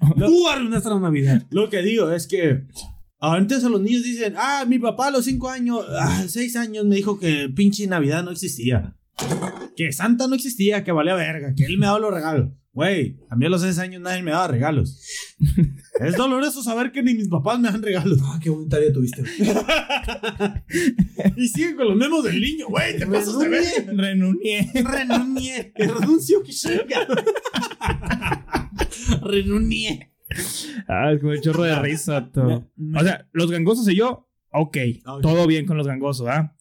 Tú 0.18 0.48
arruinaste 0.48 0.88
la 0.88 1.00
Navidad. 1.00 1.46
Lo 1.50 1.68
que 1.68 1.82
digo 1.82 2.10
es 2.10 2.26
que 2.26 2.66
antes 3.20 3.64
a 3.64 3.68
los 3.68 3.80
niños 3.80 4.02
dicen, 4.02 4.34
ah, 4.36 4.64
mi 4.66 4.78
papá 4.78 5.08
a 5.08 5.10
los 5.10 5.26
5 5.26 5.48
años, 5.48 5.84
a 5.90 6.26
6 6.26 6.56
años 6.56 6.86
me 6.86 6.96
dijo 6.96 7.18
que 7.18 7.50
pinche 7.54 7.86
Navidad 7.86 8.24
no 8.24 8.30
existía. 8.30 8.96
Que 9.80 9.92
Santa 9.92 10.26
no 10.26 10.34
existía, 10.34 10.84
que 10.84 10.92
valía 10.92 11.14
verga, 11.14 11.54
que 11.54 11.64
él 11.64 11.78
me 11.78 11.86
daba 11.86 11.98
los 11.98 12.12
regalos. 12.12 12.50
Güey, 12.74 13.18
a 13.30 13.36
mí 13.36 13.46
a 13.46 13.48
los 13.48 13.62
6 13.62 13.78
años 13.78 14.02
nadie 14.02 14.22
me 14.22 14.30
daba 14.30 14.48
regalos. 14.48 15.00
es 16.00 16.16
doloroso 16.16 16.62
saber 16.62 16.92
que 16.92 17.02
ni 17.02 17.14
mis 17.14 17.28
papás 17.28 17.58
me 17.58 17.70
dan 17.70 17.82
regalos. 17.82 18.18
Ah, 18.22 18.38
qué 18.42 18.50
bonita 18.50 18.78
vida 18.78 18.92
tuviste. 18.92 19.22
y 21.38 21.48
siguen 21.48 21.76
con 21.76 21.88
los 21.88 21.96
memes 21.96 22.24
del 22.24 22.42
niño, 22.42 22.66
güey, 22.68 22.98
te 22.98 23.06
pasas 23.06 23.38
de 23.38 23.48
ver. 23.48 23.64
Renuncié. 23.96 24.70
Renuncié, 24.74 25.72
renuncio, 25.74 26.42
que 26.42 26.52
chinga. 26.52 27.06
Renuncié. 29.22 30.12
Ah, 30.88 31.12
es 31.14 31.20
como 31.20 31.32
un 31.32 31.40
chorro 31.40 31.62
de 31.62 31.80
risa. 31.80 32.30
todo. 32.30 32.70
O 32.96 33.02
sea, 33.02 33.26
los 33.32 33.50
gangosos 33.50 33.88
y 33.88 33.96
yo, 33.96 34.28
ok. 34.52 34.76
Ok. 35.06 35.22
Todo 35.22 35.46
bien 35.46 35.64
con 35.64 35.78
los 35.78 35.86
gangosos, 35.86 36.28
¿ah? 36.28 36.54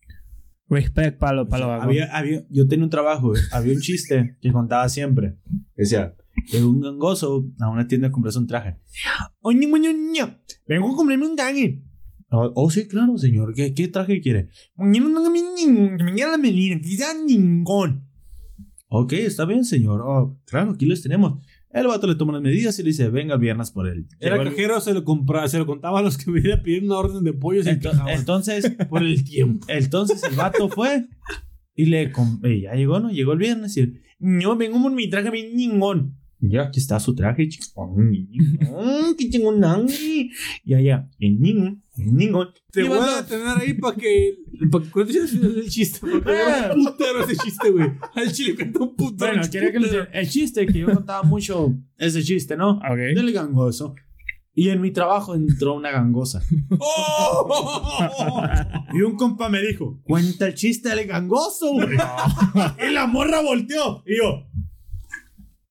Respect, 0.70 1.17
palo, 1.17 1.47
palo. 1.47 1.67
gangoso. 1.67 1.89
Había, 1.89 2.15
había, 2.15 2.43
yo 2.49 2.67
tenía 2.67 2.86
un 2.86 2.91
trabajo, 2.91 3.34
había 3.51 3.74
un 3.74 3.82
chiste 3.82 4.38
que 4.39 4.51
contaba 4.51 4.88
siempre. 4.88 5.36
Decía, 5.76 6.15
llegó 6.51 6.70
un 6.70 6.82
gangoso 6.82 7.45
a 7.59 7.70
una 7.70 7.88
tienda 7.88 8.09
a 8.09 8.11
comprarse 8.11 8.39
un 8.39 8.47
traje. 8.47 8.78
Oye, 9.41 9.67
moño, 9.67 9.91
ño, 9.91 10.38
vengo 10.67 10.93
a 10.93 10.95
comprarme 10.95 11.26
un 11.26 11.36
gangue. 11.36 11.84
Oh, 12.32 12.51
oh, 12.55 12.70
sí, 12.70 12.88
claro, 12.88 13.17
señor. 13.17 13.55
¿Qué, 13.55 13.74
qué 13.74 13.88
traje 13.88 14.22
quiere? 14.22 14.49
Que 14.78 14.99
me 16.38 16.84
sea 16.84 17.13
ningún. 17.26 18.07
Ok, 18.88 19.13
está 19.13 19.45
bien, 19.45 19.65
señor. 19.65 20.01
Oh, 20.01 20.39
claro, 20.45 20.72
aquí 20.72 20.86
los 20.86 21.01
tenemos. 21.01 21.43
El 21.72 21.86
vato 21.88 22.07
le 22.07 22.15
toma 22.15 22.34
las 22.34 22.41
medidas 22.41 22.78
y 22.80 22.84
le 22.84 22.88
dice, 22.89 23.09
venga 23.09 23.36
el 23.36 23.39
viernes 23.39 23.70
por 23.72 23.88
él. 23.88 24.07
Era 24.20 24.38
el- 24.38 24.49
cajero, 24.49 24.82
se 24.82 24.93
lo 24.93 25.03
compraba, 25.03 25.47
se 25.47 25.59
lo 25.59 25.65
contaba 25.67 25.99
a 25.99 26.01
los 26.01 26.17
que 26.17 26.32
venían 26.32 26.59
a 26.59 26.63
pedir 26.63 26.84
una 26.84 26.97
orden 26.97 27.24
de 27.24 27.34
pollo 27.34 27.59
y 27.61 27.63
se 27.63 27.72
Ento- 27.80 27.91
quejaban 27.91 28.13
entonces, 28.15 28.76
por 28.89 29.03
el 29.03 29.24
tiempo. 29.24 29.65
Entonces 29.70 30.24
el 30.24 30.36
vato 30.36 30.67
fue 30.70 31.05
y 31.76 31.86
le 31.86 32.11
y 32.43 32.61
ya 32.61 32.74
llegó, 32.74 32.99
¿no? 32.99 33.11
Llegó 33.11 33.34
el 33.34 33.39
viernes 33.39 33.78
y 33.78 33.82
él, 33.82 34.01
yo 34.20 34.55
vengo 34.55 34.82
con 34.82 34.95
mi 34.95 35.09
traje 35.09 35.30
bien 35.30 35.55
ningón. 35.55 36.15
Ya, 36.41 36.63
aquí 36.63 36.80
está 36.80 36.99
su 37.01 37.13
traje, 37.15 37.49
chingón, 37.49 39.15
qué 39.17 39.30
chingón. 39.30 39.61
Y 40.63 40.74
allá, 40.74 41.09
en 41.20 41.39
ningún, 41.41 41.84
en 41.97 42.15
ningún. 42.15 42.47
Te 42.72 42.84
voy 42.84 42.97
a 42.97 43.26
tener 43.26 43.57
ahí 43.57 43.74
para 43.74 43.95
que. 43.97 44.36
Que 44.60 44.89
cuentes 44.91 45.34
el 45.34 45.70
chiste. 45.70 45.99
Porque 46.01 46.32
era 46.32 46.74
un 46.76 46.86
putero 46.86 47.24
ese 47.24 47.38
chiste, 47.38 47.70
güey. 47.72 47.91
Al 48.16 48.32
chile 48.32 48.55
cuenta 48.55 48.80
un 48.80 48.95
putero. 48.95 49.32
Bueno, 49.34 49.49
quería 49.51 49.72
que 49.72 49.80
les 49.80 49.91
el 50.12 50.30
chiste 50.30 50.66
que 50.68 50.80
yo 50.80 50.88
contaba 50.93 51.24
mucho 51.24 51.74
ese 51.97 52.22
chiste, 52.24 52.57
¿no? 52.57 52.72
Ok. 52.78 52.97
Del 53.16 53.32
gangoso. 53.32 53.95
Y 54.53 54.70
en 54.70 54.82
mi 54.82 54.91
trabajo 54.91 55.36
entró 55.36 55.76
una 55.76 55.91
gangosa. 55.91 56.41
¡Oh! 56.80 58.43
Y 58.93 59.01
un 59.01 59.16
compa 59.16 59.47
me 59.47 59.62
dijo, 59.62 59.99
cuenta 60.03 60.47
el 60.47 60.55
chiste 60.55 60.89
del 60.89 61.07
gangoso, 61.07 61.72
güey. 61.74 61.95
y 62.89 62.91
la 62.91 63.07
morra 63.07 63.41
volteó. 63.41 64.03
Y 64.05 64.18
yo, 64.18 64.47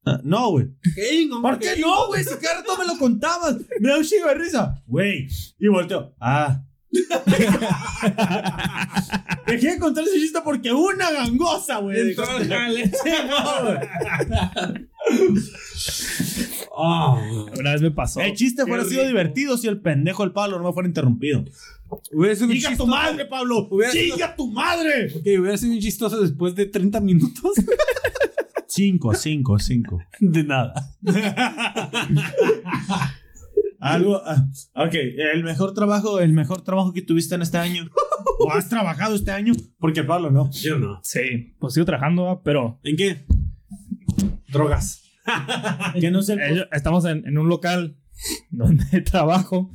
"Ah, 0.06 0.20
no, 0.24 0.50
güey. 0.52 0.68
¿Qué? 0.94 1.28
¿Por 1.42 1.58
qué 1.58 1.76
no, 1.78 2.06
güey? 2.06 2.24
Si 2.24 2.34
cada 2.40 2.60
rato 2.60 2.78
me 2.78 2.86
lo 2.86 2.96
contabas. 2.98 3.56
Me 3.80 3.90
da 3.90 3.98
un 3.98 4.04
chingo 4.04 4.28
de 4.28 4.34
risa. 4.36 4.82
Güey. 4.86 5.28
Y 5.58 5.68
volteó. 5.68 6.14
Ah. 6.20 6.64
Dejé 9.46 9.72
de 9.72 9.78
contar 9.78 10.04
ese 10.04 10.18
chiste 10.18 10.40
porque 10.44 10.72
una 10.72 11.10
gangosa, 11.10 11.78
güey. 11.78 12.10
Entró 12.10 12.28
al 12.28 12.48
jale. 12.48 12.90
Ah. 16.76 17.20
Una 17.58 17.72
vez 17.72 17.82
me 17.82 17.90
pasó. 17.90 18.20
El 18.20 18.34
chiste 18.34 18.64
fuera 18.66 18.84
sido 18.84 19.06
divertido 19.06 19.56
si 19.56 19.68
el 19.68 19.80
pendejo 19.80 20.22
del 20.22 20.32
Pablo 20.32 20.58
no 20.58 20.64
me 20.68 20.72
fuera 20.72 20.88
interrumpido. 20.88 21.44
Hubiera 22.12 22.34
sido 22.34 22.48
un 22.48 22.54
¡Chica 22.54 22.76
tu 22.76 22.86
madre, 22.86 23.24
Pablo! 23.26 23.66
Hubiera 23.70 23.92
sido- 23.92 24.16
¡Chica 24.16 24.36
tu 24.36 24.50
madre! 24.50 25.06
Ok, 25.14 25.22
hubiera 25.40 25.56
sido 25.56 25.72
un 25.72 25.80
chistoso 25.80 26.20
después 26.20 26.54
de 26.54 26.66
30 26.66 27.00
minutos. 27.00 27.52
Cinco, 28.66 29.14
cinco, 29.14 29.58
cinco. 29.58 29.98
De 30.20 30.44
nada. 30.44 30.74
Algo. 33.80 34.20
ah, 34.24 34.46
ok, 34.74 34.94
el 35.34 35.44
mejor 35.44 35.72
trabajo, 35.74 36.20
el 36.20 36.32
mejor 36.32 36.62
trabajo 36.62 36.92
que 36.92 37.02
tuviste 37.02 37.34
en 37.34 37.42
este 37.42 37.58
año. 37.58 37.88
¿O 38.40 38.52
has 38.52 38.68
trabajado 38.68 39.14
este 39.14 39.30
año? 39.30 39.52
Porque 39.78 40.04
Pablo 40.04 40.30
no. 40.30 40.50
Yo 40.50 40.78
no. 40.78 41.00
Sí, 41.02 41.54
pues 41.58 41.74
sigo 41.74 41.86
trabajando, 41.86 42.40
pero 42.44 42.78
¿En 42.84 42.96
qué? 42.96 43.24
Drogas. 44.48 45.02
Que 46.00 46.10
no 46.10 46.22
sé. 46.22 46.34
eh, 46.34 46.66
estamos 46.72 47.04
en, 47.04 47.26
en 47.26 47.36
un 47.38 47.48
local 47.48 47.98
donde 48.50 49.00
trabajo. 49.10 49.70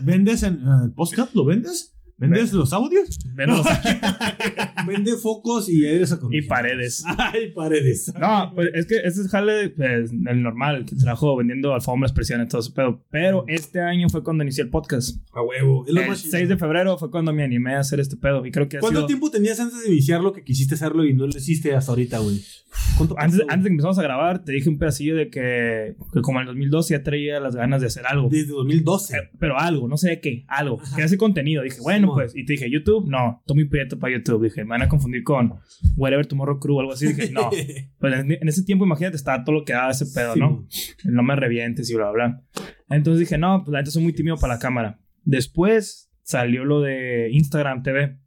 ¿Vendes 0.00 0.42
en 0.42 0.54
eh, 0.56 0.84
el 0.84 0.92
podcast? 0.92 1.34
¿Lo 1.34 1.44
vendes? 1.44 1.94
¿Vendes 2.20 2.52
los 2.52 2.72
audios? 2.72 3.18
Vendo 3.34 3.56
los- 3.56 3.66
Vende 4.86 5.16
focos 5.16 5.68
y 5.68 5.84
aires 5.86 6.16
y 6.30 6.42
paredes. 6.42 7.02
Ay, 7.18 7.50
paredes. 7.52 8.12
No, 8.18 8.52
pues 8.54 8.70
es 8.74 8.86
que 8.86 8.96
ese 8.96 9.22
es 9.22 9.28
jale, 9.28 9.70
pues, 9.70 10.10
el 10.12 10.42
normal, 10.42 10.84
que 10.84 10.96
trabajo 10.96 11.36
vendiendo 11.36 11.74
alfombras, 11.74 12.12
presiones, 12.12 12.48
todo 12.48 12.60
eso, 12.60 12.72
pero, 12.74 13.04
pero 13.10 13.44
este 13.48 13.80
año 13.80 14.08
fue 14.08 14.22
cuando 14.22 14.44
inicié 14.44 14.64
el 14.64 14.70
podcast. 14.70 15.16
A 15.32 15.42
huevo. 15.42 15.84
El 15.86 15.94
más 16.06 16.20
6 16.20 16.48
de 16.48 16.56
febrero 16.56 16.98
fue 16.98 17.10
cuando 17.10 17.32
me 17.32 17.42
animé 17.42 17.74
a 17.74 17.80
hacer 17.80 18.00
este 18.00 18.16
pedo 18.16 18.44
y 18.46 18.50
creo 18.50 18.68
que 18.68 18.76
ha 18.78 18.80
¿Cuánto 18.80 19.00
sido- 19.00 19.06
tiempo 19.06 19.30
tenías 19.30 19.58
antes 19.60 19.82
de 19.82 19.90
iniciar 19.90 20.20
lo 20.20 20.32
que 20.32 20.44
quisiste 20.44 20.74
hacerlo 20.74 21.04
y 21.04 21.12
no 21.14 21.26
lo 21.26 21.36
hiciste 21.36 21.74
hasta 21.74 21.92
ahorita, 21.92 22.18
güey? 22.18 22.40
¿Cuánto 22.96 23.18
Antes, 23.18 23.40
pasó, 23.40 23.50
antes 23.50 23.64
de 23.64 23.68
que 23.68 23.72
empezamos 23.72 23.98
a 23.98 24.02
grabar, 24.02 24.44
te 24.44 24.52
dije 24.52 24.68
un 24.68 24.78
pedacillo 24.78 25.16
de 25.16 25.28
que, 25.28 25.96
que 26.12 26.20
como 26.22 26.38
en 26.40 26.42
el 26.42 26.54
2012 26.54 26.94
ya 26.94 27.02
traía 27.02 27.40
las 27.40 27.56
ganas 27.56 27.80
de 27.80 27.88
hacer 27.88 28.06
algo. 28.06 28.28
Desde 28.30 28.52
2012. 28.52 29.16
Eh, 29.16 29.20
Pero 29.40 29.58
algo, 29.58 29.88
no 29.88 29.96
sé 29.96 30.20
qué, 30.20 30.44
algo. 30.48 30.78
Quería 30.90 31.06
hacer 31.06 31.18
contenido. 31.18 31.62
Dije, 31.64 31.78
bueno, 31.82 32.09
Pues. 32.14 32.36
Y 32.36 32.44
te 32.44 32.52
dije, 32.54 32.70
YouTube, 32.70 33.08
no. 33.08 33.42
Tommy 33.46 33.64
Prieto 33.64 33.98
para 33.98 34.12
YouTube. 34.14 34.44
Dije, 34.44 34.64
me 34.64 34.70
van 34.70 34.82
a 34.82 34.88
confundir 34.88 35.22
con 35.22 35.54
Whatever 35.96 36.26
Tomorrow 36.26 36.58
Crew 36.58 36.76
o 36.76 36.80
algo 36.80 36.92
así. 36.92 37.12
Dije, 37.12 37.30
no. 37.32 37.50
Pues 37.98 38.14
en, 38.14 38.32
en 38.32 38.48
ese 38.48 38.62
tiempo, 38.64 38.84
imagínate, 38.84 39.16
estaba 39.16 39.44
todo 39.44 39.56
lo 39.56 39.64
que 39.64 39.72
daba 39.72 39.90
ese 39.90 40.06
pedo, 40.06 40.36
¿no? 40.36 40.66
El 41.04 41.12
no 41.14 41.22
me 41.22 41.36
revientes 41.36 41.90
y 41.90 41.94
bla, 41.94 42.10
bla. 42.10 42.42
Entonces 42.88 43.20
dije, 43.20 43.38
no, 43.38 43.62
pues 43.64 43.72
la 43.72 43.78
neta 43.80 43.90
soy 43.90 44.02
muy 44.02 44.12
tímido 44.12 44.36
para 44.36 44.54
la 44.54 44.60
cámara. 44.60 44.98
Después 45.24 46.10
salió 46.22 46.64
lo 46.64 46.80
de 46.80 47.28
Instagram 47.32 47.82
TV. 47.82 48.18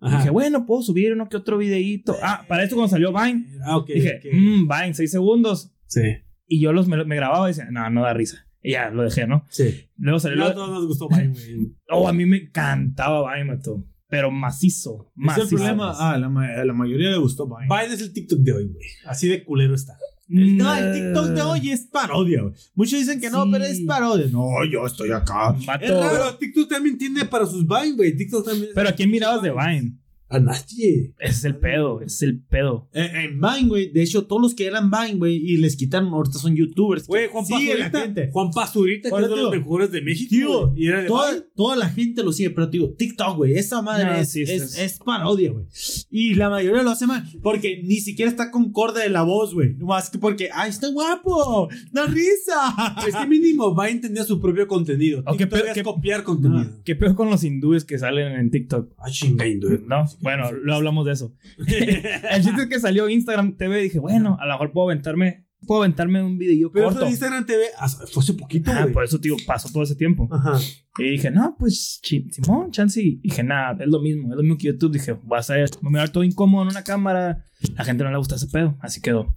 Ajá. 0.00 0.18
Dije, 0.18 0.30
bueno, 0.30 0.66
puedo 0.66 0.82
subir 0.82 1.12
uno 1.12 1.28
que 1.28 1.36
otro 1.36 1.58
videíto. 1.58 2.14
Ah, 2.22 2.44
para 2.48 2.62
esto 2.62 2.76
cuando 2.76 2.90
salió 2.90 3.12
Vine, 3.12 3.46
Ah, 3.64 3.76
ok. 3.78 3.88
dije, 3.88 4.20
mmm, 4.32 4.68
Vine, 4.68 4.94
seis 4.94 5.10
segundos. 5.10 5.72
Sí. 5.86 6.02
Y 6.46 6.60
yo 6.60 6.72
los 6.72 6.86
me, 6.86 7.04
me 7.04 7.16
grababa 7.16 7.48
y 7.48 7.50
decía, 7.50 7.68
no, 7.70 7.88
no 7.90 8.02
da 8.02 8.14
risa. 8.14 8.45
Y 8.66 8.72
ya, 8.72 8.90
lo 8.90 9.04
dejé, 9.04 9.26
¿no? 9.28 9.44
Sí. 9.48 9.86
Luego 9.96 10.18
salió 10.18 10.38
No, 10.38 10.44
lo- 10.44 10.50
a 10.50 10.54
todos 10.54 10.70
nos 10.70 10.86
gustó 10.86 11.08
Vine, 11.08 11.28
güey. 11.28 11.72
Oh, 11.90 12.08
a 12.08 12.12
mí 12.12 12.26
me 12.26 12.38
encantaba 12.38 13.32
Vine, 13.32 13.44
mato. 13.44 13.84
pero 14.08 14.30
macizo. 14.32 15.06
Es 15.14 15.18
el 15.18 15.24
macizo. 15.24 15.48
problema. 15.50 15.92
Ah, 15.96 16.18
la, 16.18 16.28
ma- 16.28 16.48
a 16.48 16.64
la 16.64 16.72
mayoría 16.72 17.10
le 17.10 17.18
gustó 17.18 17.46
Vine. 17.46 17.68
Vine 17.70 17.94
es 17.94 18.00
el 18.00 18.12
TikTok 18.12 18.40
de 18.40 18.52
hoy, 18.52 18.64
güey. 18.64 18.84
Así 19.06 19.28
de 19.28 19.44
culero 19.44 19.74
está. 19.74 19.96
El, 20.28 20.56
no, 20.56 20.74
el 20.74 20.92
TikTok 20.92 21.26
de 21.28 21.42
hoy 21.42 21.70
es 21.70 21.86
parodia, 21.86 22.42
güey. 22.42 22.54
Muchos 22.74 22.98
dicen 22.98 23.20
que 23.20 23.30
no, 23.30 23.48
pero 23.48 23.64
es 23.64 23.80
parodia. 23.82 24.26
No, 24.32 24.48
yo 24.68 24.84
estoy 24.84 25.12
acá. 25.12 25.54
Vato. 25.64 25.84
Es 25.84 25.90
raro. 25.92 26.08
Pero 26.10 26.36
TikTok 26.36 26.68
también 26.68 26.98
tiene 26.98 27.24
para 27.26 27.46
sus 27.46 27.64
Vine, 27.64 27.92
güey. 27.94 28.16
TikTok 28.16 28.44
también. 28.44 28.70
Pero 28.74 28.88
¿a 28.88 28.92
quién 28.92 29.08
mirabas 29.12 29.42
de 29.42 29.52
Vine? 29.52 29.96
A 30.28 30.40
nadie. 30.40 31.14
Ese 31.20 31.30
es 31.32 31.44
el 31.44 31.56
pedo, 31.56 32.00
ese 32.00 32.06
es 32.16 32.22
el 32.22 32.40
pedo. 32.42 32.88
En 32.92 33.40
Vine, 33.40 33.68
güey. 33.68 33.92
De 33.92 34.02
hecho, 34.02 34.26
todos 34.26 34.42
los 34.42 34.54
que 34.54 34.66
eran 34.66 34.90
Vine, 34.90 35.14
güey, 35.18 35.36
y 35.36 35.56
les 35.58 35.76
quitaron, 35.76 36.08
ahorita 36.12 36.38
son 36.38 36.56
youtubers. 36.56 37.06
Güey, 37.06 37.28
Juan 37.28 37.44
Pazurita. 37.46 38.00
gente. 38.00 38.30
Juan 38.32 38.50
Pazurita, 38.50 39.08
que 39.08 39.14
Ahora, 39.14 39.26
es 39.26 39.30
de 39.30 39.36
los 39.36 39.50
mejores 39.56 39.92
de 39.92 40.02
México. 40.02 40.28
tío, 40.30 40.68
güey, 40.70 40.82
y 40.82 40.86
era 40.88 41.02
de 41.02 41.08
Toda, 41.54 41.76
la 41.76 41.88
gente 41.88 42.24
lo 42.24 42.32
sigue, 42.32 42.50
pero 42.50 42.66
digo, 42.66 42.90
TikTok, 42.94 43.36
güey, 43.36 43.54
esa 43.56 43.82
madre 43.82 44.04
No, 44.04 44.14
es, 44.14 44.30
sí, 44.32 44.42
es, 44.42 44.50
es- 44.50 44.78
es 44.78 44.98
parodia, 44.98 45.52
güey. 45.52 45.66
Y 46.10 46.34
la 46.34 46.50
mayoría 46.50 46.82
lo 46.82 46.90
hace 46.90 47.06
mal, 47.06 47.22
porque 47.42 47.80
ni 47.84 47.96
siquiera 48.00 48.28
está 48.30 48.50
concorde 48.50 49.02
de 49.02 49.10
la 49.10 49.22
voz, 49.22 49.54
güey. 49.54 49.74
Más 49.76 50.10
que 50.10 50.18
porque, 50.18 50.48
¡ay, 50.52 50.70
está 50.70 50.88
guapo! 50.88 51.68
¡Da 51.92 52.04
risa! 52.06 52.96
Es 53.06 53.14
que 53.14 53.26
mínimo 53.26 53.74
Vine 53.74 54.00
tenía 54.00 54.24
su 54.24 54.40
propio 54.40 54.66
contenido. 54.66 55.20
Ok, 55.20 55.36
TikTok 55.38 55.50
pero 55.50 55.66
es 55.68 55.74
¿qué- 55.74 55.82
copiar 55.84 56.24
contenido. 56.24 56.80
¿Qué 56.84 56.96
pedo 56.96 57.14
con 57.14 57.30
los 57.30 57.44
hindúes 57.44 57.84
que 57.84 57.98
salen 57.98 58.32
en 58.32 58.50
TikTok? 58.50 58.92
Ah, 58.98 59.10
chingando. 59.10 59.68
No, 59.86 60.04
bueno, 60.20 60.50
lo 60.52 60.74
hablamos 60.74 61.06
de 61.06 61.12
eso. 61.12 61.34
el 61.58 62.42
chiste 62.42 62.62
es 62.62 62.68
que 62.68 62.80
salió 62.80 63.08
Instagram 63.08 63.56
TV 63.56 63.80
y 63.80 63.84
dije, 63.84 63.98
bueno, 63.98 64.36
a 64.40 64.46
lo 64.46 64.52
mejor 64.52 64.72
puedo 64.72 64.88
aventarme, 64.90 65.46
puedo 65.66 65.82
aventarme 65.82 66.22
un 66.22 66.38
video 66.38 66.70
Pero 66.72 66.86
corto. 66.88 67.04
de 67.04 67.10
Instagram 67.10 67.46
TV 67.46 67.64
hasta- 67.78 68.06
fue 68.06 68.22
hace 68.22 68.34
poquito, 68.34 68.70
Ah, 68.74 68.86
por 68.92 69.04
eso, 69.04 69.20
tío, 69.20 69.36
pasó 69.46 69.68
todo 69.72 69.82
ese 69.82 69.96
tiempo. 69.96 70.28
Ajá. 70.30 70.58
Y 70.98 71.10
dije, 71.10 71.30
no, 71.30 71.56
pues, 71.58 72.00
Simón, 72.02 72.70
chance. 72.70 73.00
Y 73.02 73.16
dije, 73.16 73.42
nada, 73.42 73.76
es 73.84 73.88
lo 73.90 74.00
mismo, 74.00 74.30
es 74.30 74.36
lo 74.36 74.42
mismo 74.42 74.56
que 74.58 74.68
YouTube. 74.68 74.92
Dije, 74.92 75.12
voy 75.12 75.36
a 75.36 75.40
hacer, 75.40 75.68
voy 75.82 75.88
a 75.88 75.92
mirar 75.92 76.08
todo 76.10 76.24
incómodo 76.24 76.62
en 76.62 76.68
una 76.70 76.82
cámara. 76.84 77.44
La 77.76 77.84
gente 77.84 78.02
no 78.04 78.10
le 78.10 78.16
gusta 78.18 78.36
ese 78.36 78.46
pedo, 78.48 78.76
así 78.80 79.00
quedó. 79.02 79.34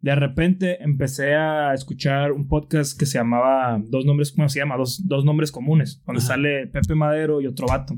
De 0.00 0.14
repente 0.16 0.82
empecé 0.82 1.34
a 1.34 1.72
escuchar 1.74 2.32
un 2.32 2.48
podcast 2.48 2.98
que 2.98 3.06
se 3.06 3.18
llamaba 3.18 3.80
Dos 3.88 4.04
Nombres, 4.04 4.32
¿cómo 4.32 4.48
se 4.48 4.58
llama? 4.58 4.76
Dos, 4.76 5.06
dos 5.06 5.24
Nombres 5.24 5.52
Comunes, 5.52 6.02
donde 6.04 6.18
Ajá. 6.18 6.26
sale 6.28 6.66
Pepe 6.66 6.96
Madero 6.96 7.40
y 7.40 7.46
otro 7.46 7.68
vato. 7.68 7.96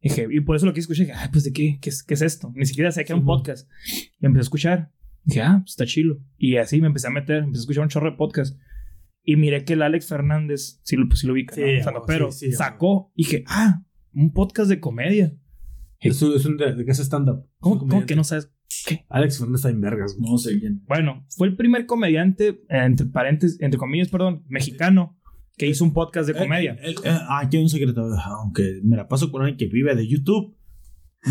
Dije, 0.00 0.26
y 0.30 0.40
por 0.40 0.54
eso 0.56 0.66
lo 0.66 0.72
que 0.72 0.80
escuché, 0.80 1.02
dije, 1.02 1.14
ay, 1.16 1.28
pues 1.32 1.44
de 1.44 1.52
qué, 1.52 1.78
qué 1.80 1.90
es, 1.90 2.02
qué 2.02 2.14
es 2.14 2.22
esto. 2.22 2.52
Ni 2.54 2.66
siquiera 2.66 2.92
sabía 2.92 3.06
que 3.06 3.12
era 3.12 3.20
un 3.20 3.26
podcast. 3.26 3.68
Y 4.20 4.26
empecé 4.26 4.40
a 4.40 4.42
escuchar. 4.42 4.92
Dije, 5.24 5.42
ah, 5.42 5.58
pues 5.60 5.70
está 5.72 5.86
chilo. 5.86 6.18
Y 6.36 6.56
así 6.56 6.80
me 6.80 6.86
empecé 6.86 7.08
a 7.08 7.10
meter, 7.10 7.38
empecé 7.38 7.60
a 7.60 7.62
escuchar 7.62 7.82
un 7.82 7.88
chorro 7.88 8.10
de 8.10 8.16
podcast. 8.16 8.58
Y 9.24 9.36
miré 9.36 9.64
que 9.64 9.74
el 9.74 9.82
Alex 9.82 10.06
Fernández, 10.06 10.80
si 10.84 10.96
lo, 10.96 11.06
pues, 11.08 11.20
sí 11.20 11.26
lo 11.26 11.32
ubica, 11.34 11.54
Sí, 11.54 11.62
¿no? 11.92 12.02
pero 12.06 12.32
sí, 12.32 12.46
sí, 12.46 12.52
sacó. 12.52 13.12
Y 13.14 13.24
dije, 13.24 13.44
ah, 13.48 13.82
un 14.14 14.32
podcast 14.32 14.70
de 14.70 14.80
comedia. 14.80 15.36
Es 16.00 16.22
un, 16.22 16.34
es 16.34 16.46
un 16.46 16.56
de, 16.56 16.74
de 16.74 16.92
stand-up. 16.92 17.44
¿Cómo, 17.58 17.78
cómo 17.78 18.06
que 18.06 18.14
no 18.16 18.24
sabes 18.24 18.50
qué? 18.86 19.04
Alex 19.08 19.38
Fernández 19.38 19.58
está 19.58 19.70
en 19.70 19.80
vergas. 19.80 20.16
No 20.18 20.38
sé 20.38 20.58
quién. 20.60 20.82
Bueno, 20.86 21.26
fue 21.36 21.48
el 21.48 21.56
primer 21.56 21.86
comediante, 21.86 22.62
entre 22.68 23.06
paréntesis, 23.06 23.60
entre 23.60 23.78
comillas, 23.78 24.08
perdón, 24.08 24.44
mexicano, 24.48 25.17
que 25.58 25.66
hizo 25.66 25.84
un 25.84 25.92
podcast 25.92 26.26
de 26.28 26.34
comedia. 26.34 26.78
El- 26.82 26.90
el- 26.90 26.94
eh, 27.04 27.18
ah, 27.28 27.40
aquí 27.42 27.56
hay 27.58 27.62
un 27.64 27.68
secreto. 27.68 28.00
Aunque 28.40 28.80
me 28.84 28.96
la 28.96 29.08
paso 29.08 29.30
con 29.30 29.42
alguien 29.42 29.58
que 29.58 29.66
vive 29.66 29.94
de 29.94 30.06
YouTube. 30.08 30.56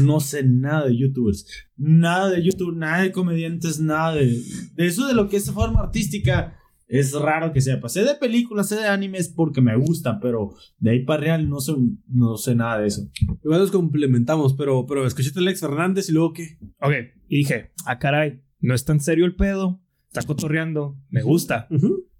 No 0.04 0.20
sé 0.20 0.44
nada 0.44 0.86
de 0.88 0.98
youtubers. 0.98 1.48
Nada 1.78 2.30
de 2.30 2.44
YouTube, 2.44 2.76
nada 2.76 3.04
de 3.04 3.12
comediantes, 3.14 3.80
nada 3.80 4.16
de, 4.16 4.28
de 4.76 4.86
eso 4.86 5.08
de 5.08 5.14
lo 5.14 5.30
que 5.30 5.38
es 5.38 5.50
forma 5.52 5.80
artística. 5.80 6.54
Es 6.90 7.14
raro 7.14 7.52
que 7.52 7.60
sepa. 7.62 7.90
Sé 7.90 8.04
de 8.04 8.16
películas, 8.16 8.70
sé 8.70 8.76
de 8.76 8.88
animes 8.88 9.28
porque 9.30 9.60
me 9.62 9.76
gustan, 9.78 10.20
pero 10.22 10.52
de 10.80 10.92
ahí 10.92 11.04
para 11.06 11.22
real 11.22 11.50
no 11.50 11.60
sé, 11.60 11.74
no 12.08 12.38
sé 12.38 12.56
nada 12.56 12.80
de 12.80 12.88
eso. 12.88 13.10
Igual 13.44 13.60
nos 13.62 13.72
complementamos, 13.72 14.54
pero, 14.54 14.86
pero 14.86 15.06
escuchaste 15.06 15.40
a 15.40 15.42
Alex 15.42 15.60
Fernández 15.62 16.10
y 16.10 16.14
luego 16.14 16.32
qué. 16.34 16.58
Ok, 16.82 16.94
y 17.28 17.38
dije, 17.40 17.72
ah, 17.86 18.00
caray, 18.00 18.42
no 18.62 18.74
es 18.74 18.86
tan 18.86 19.00
serio 19.02 19.26
el 19.26 19.36
pedo, 19.36 19.82
está 20.08 20.22
cotorreando, 20.24 20.98
me 21.10 21.22
gusta. 21.24 21.68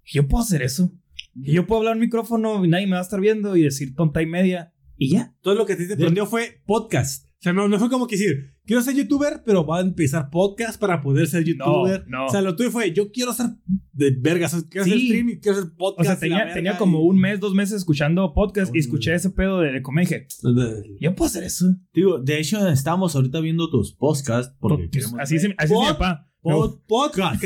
Y 0.04 0.14
yo 0.16 0.26
puedo 0.28 0.42
hacer 0.42 0.60
eso. 0.62 0.92
Y 1.42 1.52
yo 1.52 1.66
puedo 1.66 1.80
hablar 1.80 1.94
en 1.94 2.00
micrófono 2.00 2.64
y 2.64 2.68
nadie 2.68 2.86
me 2.86 2.92
va 2.92 2.98
a 2.98 3.02
estar 3.02 3.20
viendo 3.20 3.56
y 3.56 3.62
decir 3.62 3.94
tonta 3.94 4.22
y 4.22 4.26
media 4.26 4.72
y 4.96 5.10
ya. 5.10 5.34
Todo 5.42 5.54
lo 5.54 5.66
que 5.66 5.74
a 5.74 5.76
ti 5.76 5.86
te 5.88 5.96
prendió 5.96 6.26
fue 6.26 6.60
podcast. 6.66 7.26
O 7.26 7.40
sea, 7.40 7.52
no, 7.52 7.68
no 7.68 7.78
fue 7.78 7.88
como 7.88 8.08
que 8.08 8.16
decir, 8.16 8.56
quiero 8.66 8.82
ser 8.82 8.96
youtuber, 8.96 9.42
pero 9.46 9.64
va 9.64 9.78
a 9.78 9.80
empezar 9.80 10.28
podcast 10.28 10.80
para 10.80 11.00
poder 11.00 11.28
ser 11.28 11.44
youtuber. 11.44 12.04
no. 12.08 12.26
O 12.26 12.28
sea, 12.28 12.42
lo 12.42 12.56
tuyo 12.56 12.72
fue, 12.72 12.92
yo 12.92 13.12
quiero 13.12 13.32
ser 13.32 13.46
de 13.92 14.10
vergas, 14.20 14.66
quiero 14.68 14.84
hacer 14.84 14.98
Sí. 14.98 15.06
stream 15.06 15.28
y 15.28 15.38
quiero 15.38 15.58
hacer 15.58 15.70
O 15.70 15.76
podcast. 15.76 16.18
sea, 16.18 16.26
y 16.26 16.30
la 16.30 16.36
tenía, 16.36 16.38
verga, 16.38 16.54
tenía 16.54 16.72
y- 16.72 16.76
como 16.78 17.02
un 17.02 17.16
mes, 17.20 17.38
dos 17.38 17.54
meses 17.54 17.76
escuchando 17.76 18.34
podcast 18.34 18.74
y 18.74 18.80
escuché 18.80 19.14
ese 19.14 19.30
pedo 19.30 19.60
de, 19.60 19.70
de 19.70 19.82
Dije, 20.00 20.26
yo 21.00 21.14
puedo 21.14 21.28
hacer 21.28 21.44
eso. 21.44 21.66
Digo, 21.94 22.18
de 22.18 22.40
hecho, 22.40 22.66
estamos 22.68 23.14
ahorita 23.14 23.38
viendo 23.40 23.70
tus 23.70 23.94
podcasts 23.94 24.52
porque 24.58 24.88
Pues, 24.88 25.04
queremos 25.06 25.20
así 25.20 25.38
se, 25.38 25.54
así 25.56 25.72
es 25.74 25.78
mi 25.80 25.86
papá. 25.86 26.27
Pod- 26.40 26.78
podcast. 26.86 27.42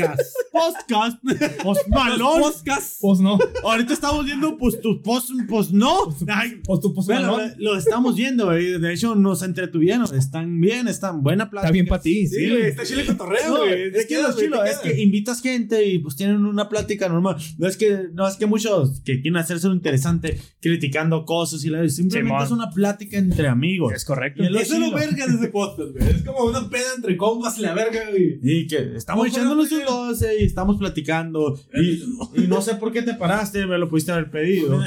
podcast. 0.51 1.17
Pues 1.63 1.79
malón. 1.89 2.41
podcast. 2.41 2.97
Pues 3.01 3.19
no. 3.19 3.39
Ahorita 3.63 3.91
estamos 3.91 4.23
viendo 4.25 4.55
pues 4.57 4.79
tus 4.81 4.99
posts, 4.99 5.33
pues 5.49 5.71
no. 5.71 6.15
Ay, 6.27 6.61
Pues 6.63 6.79
tú, 6.79 6.93
pues 6.93 7.07
bueno, 7.07 7.31
malón. 7.33 7.53
lo, 7.57 7.73
lo 7.73 7.77
estamos 7.79 8.15
viendo, 8.15 8.57
y 8.57 8.79
de 8.79 8.93
hecho 8.93 9.15
nos 9.15 9.41
entretuvieron, 9.41 10.05
están 10.15 10.61
bien, 10.61 10.87
están 10.87 11.23
buena 11.23 11.49
plática. 11.49 11.67
Está 11.69 11.73
bien 11.73 11.87
para 11.87 12.01
ti. 12.03 12.27
Sí, 12.27 12.47
güey, 12.49 12.63
está 12.67 12.83
chile 12.85 13.05
cotorreo, 13.05 13.49
No, 13.49 13.57
güey. 13.61 13.95
es 13.95 14.05
que 14.05 14.21
lo 14.21 14.35
chilo, 14.37 14.63
es 14.63 14.77
que 14.77 15.01
invitas 15.01 15.41
gente 15.41 15.85
y 15.87 15.97
pues 15.99 16.15
tienen 16.15 16.45
una 16.45 16.69
plática 16.69 17.09
normal. 17.09 17.37
No 17.57 17.67
es 17.67 17.77
que, 17.77 18.09
no 18.13 18.27
es 18.27 18.35
que 18.35 18.45
muchos 18.45 19.01
que 19.01 19.21
quieren 19.21 19.37
hacerse 19.37 19.67
lo 19.67 19.73
interesante 19.73 20.39
criticando 20.61 21.25
cosas 21.25 21.65
y 21.65 21.69
la 21.69 21.87
simplemente 21.89 22.29
Simón. 22.29 22.43
es 22.45 22.51
una 22.51 22.69
plática 22.69 23.17
entre 23.17 23.47
amigos. 23.47 23.91
Es 23.93 24.05
correcto. 24.05 24.43
Y 24.43 24.47
el- 24.47 24.55
Eso 24.55 24.75
es 24.75 24.79
lo 24.79 24.91
verga 24.91 25.25
de 25.25 25.33
ese 25.35 25.47
podcast, 25.47 25.91
güey. 25.97 26.09
Es 26.11 26.23
como 26.23 26.45
una 26.45 26.69
peda 26.69 26.93
entre 26.95 27.17
compas 27.17 27.57
y 27.57 27.61
la 27.63 27.73
verga, 27.73 28.01
güey. 28.11 28.39
Y 28.43 28.67
que 28.67 28.82
estamos 28.95 29.27
echándonos 29.27 29.71
un 29.71 29.85
12 29.85 30.41
y 30.41 30.43
estamos 30.45 30.77
platicando. 30.77 31.59
Y, 31.73 32.41
y 32.43 32.47
no 32.47 32.61
sé 32.61 32.75
por 32.75 32.91
qué 32.91 33.01
te 33.01 33.13
paraste, 33.13 33.65
me 33.65 33.77
lo 33.77 33.89
pudiste 33.89 34.11
haber 34.11 34.29
pedido. 34.29 34.79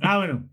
Ah, 0.00 0.18
bueno. 0.18 0.48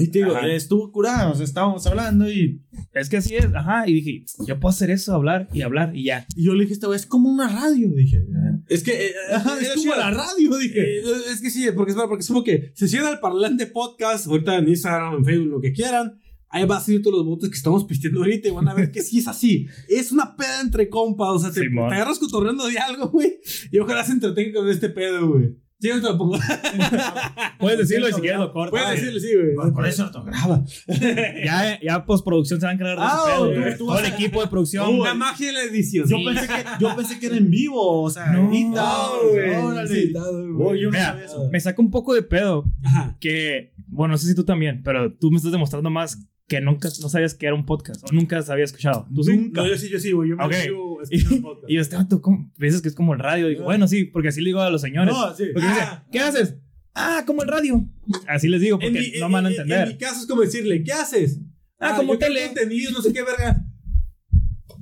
Y 0.00 0.06
te 0.08 0.20
digo, 0.20 0.36
Ajá. 0.36 0.46
estuvo 0.46 0.92
curado, 0.92 1.32
o 1.32 1.34
sea, 1.34 1.44
estábamos 1.44 1.84
hablando 1.88 2.30
y, 2.30 2.62
Es 2.94 3.08
que 3.08 3.16
así 3.16 3.34
es. 3.34 3.46
Ajá. 3.52 3.88
Y 3.88 3.94
dije, 3.94 4.24
yo 4.46 4.60
puedo 4.60 4.70
hacer 4.70 4.90
eso, 4.90 5.12
hablar 5.12 5.48
y 5.52 5.62
hablar 5.62 5.94
y 5.94 6.04
ya. 6.04 6.24
y 6.36 6.44
yo 6.44 6.54
le 6.54 6.66
dije, 6.66 6.78
es 6.94 7.06
como 7.06 7.28
una 7.28 7.48
radio, 7.48 7.88
dije. 7.90 8.24
Es 8.68 8.84
que. 8.84 9.06
eh, 9.08 9.12
Ajá, 9.34 9.58
era 9.58 9.74
es 9.74 9.74
como 9.74 9.96
la 9.96 10.10
radio, 10.12 10.56
dije. 10.56 10.98
Eh, 11.00 11.02
es 11.32 11.40
que 11.40 11.50
sí, 11.50 11.66
porque 11.74 11.92
es, 11.92 11.98
porque 11.98 12.20
es 12.20 12.28
como 12.28 12.44
que 12.44 12.70
se 12.74 12.86
cierra 12.86 13.10
el 13.10 13.18
parlante 13.18 13.66
podcast, 13.66 14.28
ahorita 14.28 14.56
en 14.58 14.68
Instagram, 14.68 15.16
en 15.16 15.24
Facebook, 15.24 15.50
lo 15.50 15.60
que 15.60 15.72
quieran. 15.72 16.20
Ahí 16.50 16.64
va 16.64 16.78
a 16.78 16.80
salir 16.80 17.02
todos 17.02 17.16
los 17.18 17.26
votos 17.26 17.48
que 17.50 17.56
estamos 17.56 17.84
pisteando 17.84 18.20
ahorita 18.20 18.48
y 18.48 18.50
van 18.52 18.68
a 18.68 18.74
ver 18.74 18.90
que 18.90 19.02
sí 19.02 19.18
es 19.18 19.28
así. 19.28 19.66
Es 19.88 20.12
una 20.12 20.34
peda 20.36 20.60
entre 20.62 20.88
compas, 20.88 21.28
o 21.28 21.38
sea, 21.38 21.50
te, 21.52 21.60
te 21.60 21.78
agarras 21.80 22.18
cotorreando 22.18 22.66
de 22.66 22.78
algo, 22.78 23.08
güey. 23.10 23.38
Y 23.70 23.78
ojalá 23.78 24.02
se 24.04 24.12
entretengan 24.12 24.54
con 24.62 24.68
este 24.70 24.88
pedo, 24.88 25.28
güey. 25.28 25.56
Sí, 25.80 25.86
yo 25.88 25.96
lo 25.98 26.18
pongo. 26.18 26.36
Puedes 27.60 27.78
decirlo 27.78 28.08
y 28.08 28.12
si 28.12 28.20
quieres 28.20 28.40
lo 28.40 28.52
cortas. 28.52 28.70
Puedes 28.70 29.00
decirlo, 29.00 29.20
sí, 29.20 29.28
güey. 29.34 29.72
Por 29.72 29.86
eso 29.86 30.10
no 30.10 30.24
graba. 30.24 30.64
Ya, 31.44 31.78
ya 31.80 32.04
postproducción 32.04 32.58
se 32.60 32.66
van 32.66 32.72
a 32.72 32.74
encargar 32.74 32.96
de 32.98 33.04
Ah, 33.04 33.24
ese 33.24 33.30
pedo, 33.54 33.70
tú- 33.72 33.78
tú 33.78 33.86
Todo 33.86 33.98
el 34.00 34.04
a- 34.06 34.08
equipo 34.08 34.40
de 34.42 34.48
producción. 34.48 34.94
Una 35.00 35.14
magia 35.14 35.46
de 35.48 35.52
la 35.52 35.62
edición. 35.62 36.08
Yo, 36.08 36.16
pensé 36.24 36.46
que, 36.48 36.64
yo 36.80 36.96
pensé 36.96 37.18
que 37.20 37.26
era 37.26 37.36
en 37.36 37.50
vivo, 37.50 38.02
o 38.02 38.10
sea, 38.10 38.26
No, 38.32 38.48
órale. 38.50 39.88
Sí, 40.02 40.12
todo, 40.12 40.52
güey. 40.54 40.68
Oye, 40.70 40.80
yo 40.82 40.86
no 40.88 40.92
Mira, 40.92 41.06
sabía 41.10 41.24
eso. 41.26 41.48
me 41.52 41.60
saca 41.60 41.80
un 41.82 41.90
poco 41.90 42.14
de 42.14 42.22
pedo 42.22 42.64
Ajá. 42.84 43.16
que, 43.20 43.72
bueno, 43.86 44.12
no 44.12 44.18
sé 44.18 44.26
si 44.26 44.34
tú 44.34 44.44
también, 44.44 44.82
pero 44.82 45.12
tú 45.14 45.30
me 45.30 45.36
estás 45.36 45.52
demostrando 45.52 45.90
más 45.90 46.18
que 46.48 46.60
nunca, 46.62 46.88
no 47.02 47.08
sabías 47.10 47.34
que 47.34 47.46
era 47.46 47.54
un 47.54 47.66
podcast 47.66 48.02
o 48.04 48.12
nunca 48.12 48.38
había 48.48 48.64
escuchado. 48.64 49.06
¿Tú 49.14 49.22
sí? 49.22 49.50
No, 49.52 49.66
yo 49.68 49.76
sí, 49.76 49.88
yo 49.90 50.00
sí, 50.00 50.12
güey. 50.12 50.30
Yo 50.30 50.36
me 50.36 50.44
Ok. 50.46 50.54
sigo 50.54 50.98
Y, 51.10 51.16
escuchando 51.18 51.42
podcast. 51.48 51.70
y 51.70 51.74
yo, 51.74 51.80
este 51.82 51.96
vato, 51.96 52.22
¿cómo? 52.22 52.50
¿Piensas 52.58 52.80
que 52.82 52.88
es 52.88 52.94
como 52.94 53.12
el 53.12 53.20
radio? 53.20 53.48
Digo, 53.48 53.64
bueno, 53.64 53.86
sí, 53.86 54.04
porque 54.06 54.28
así 54.28 54.40
le 54.40 54.48
digo 54.48 54.60
a 54.60 54.70
los 54.70 54.80
señores. 54.80 55.14
No, 55.14 55.34
sí. 55.36 55.44
Porque 55.52 55.68
Ah, 55.70 56.06
¿qué 56.10 56.20
haces? 56.20 56.56
Ah, 56.94 57.22
como 57.26 57.42
el 57.42 57.48
radio. 57.48 57.86
Así 58.26 58.48
les 58.48 58.60
digo, 58.62 58.78
En 58.80 58.92
porque 58.92 59.10
mi- 59.12 59.20
no 59.20 59.28
me 59.28 59.34
van 59.34 59.46
a 59.46 59.48
en- 59.50 59.54
en- 59.54 59.60
entender. 59.60 59.82
En 59.88 59.92
mi 59.94 59.98
caso 59.98 60.20
es 60.22 60.26
como 60.26 60.40
decirle, 60.42 60.82
¿qué 60.82 60.92
haces? 60.92 61.38
Ah, 61.78 61.94
como 61.96 62.14
yo 62.14 62.18
tele. 62.18 62.46
contenido, 62.46 62.90
no 62.92 63.02
sé 63.02 63.12
qué 63.12 63.22
verga. 63.22 63.64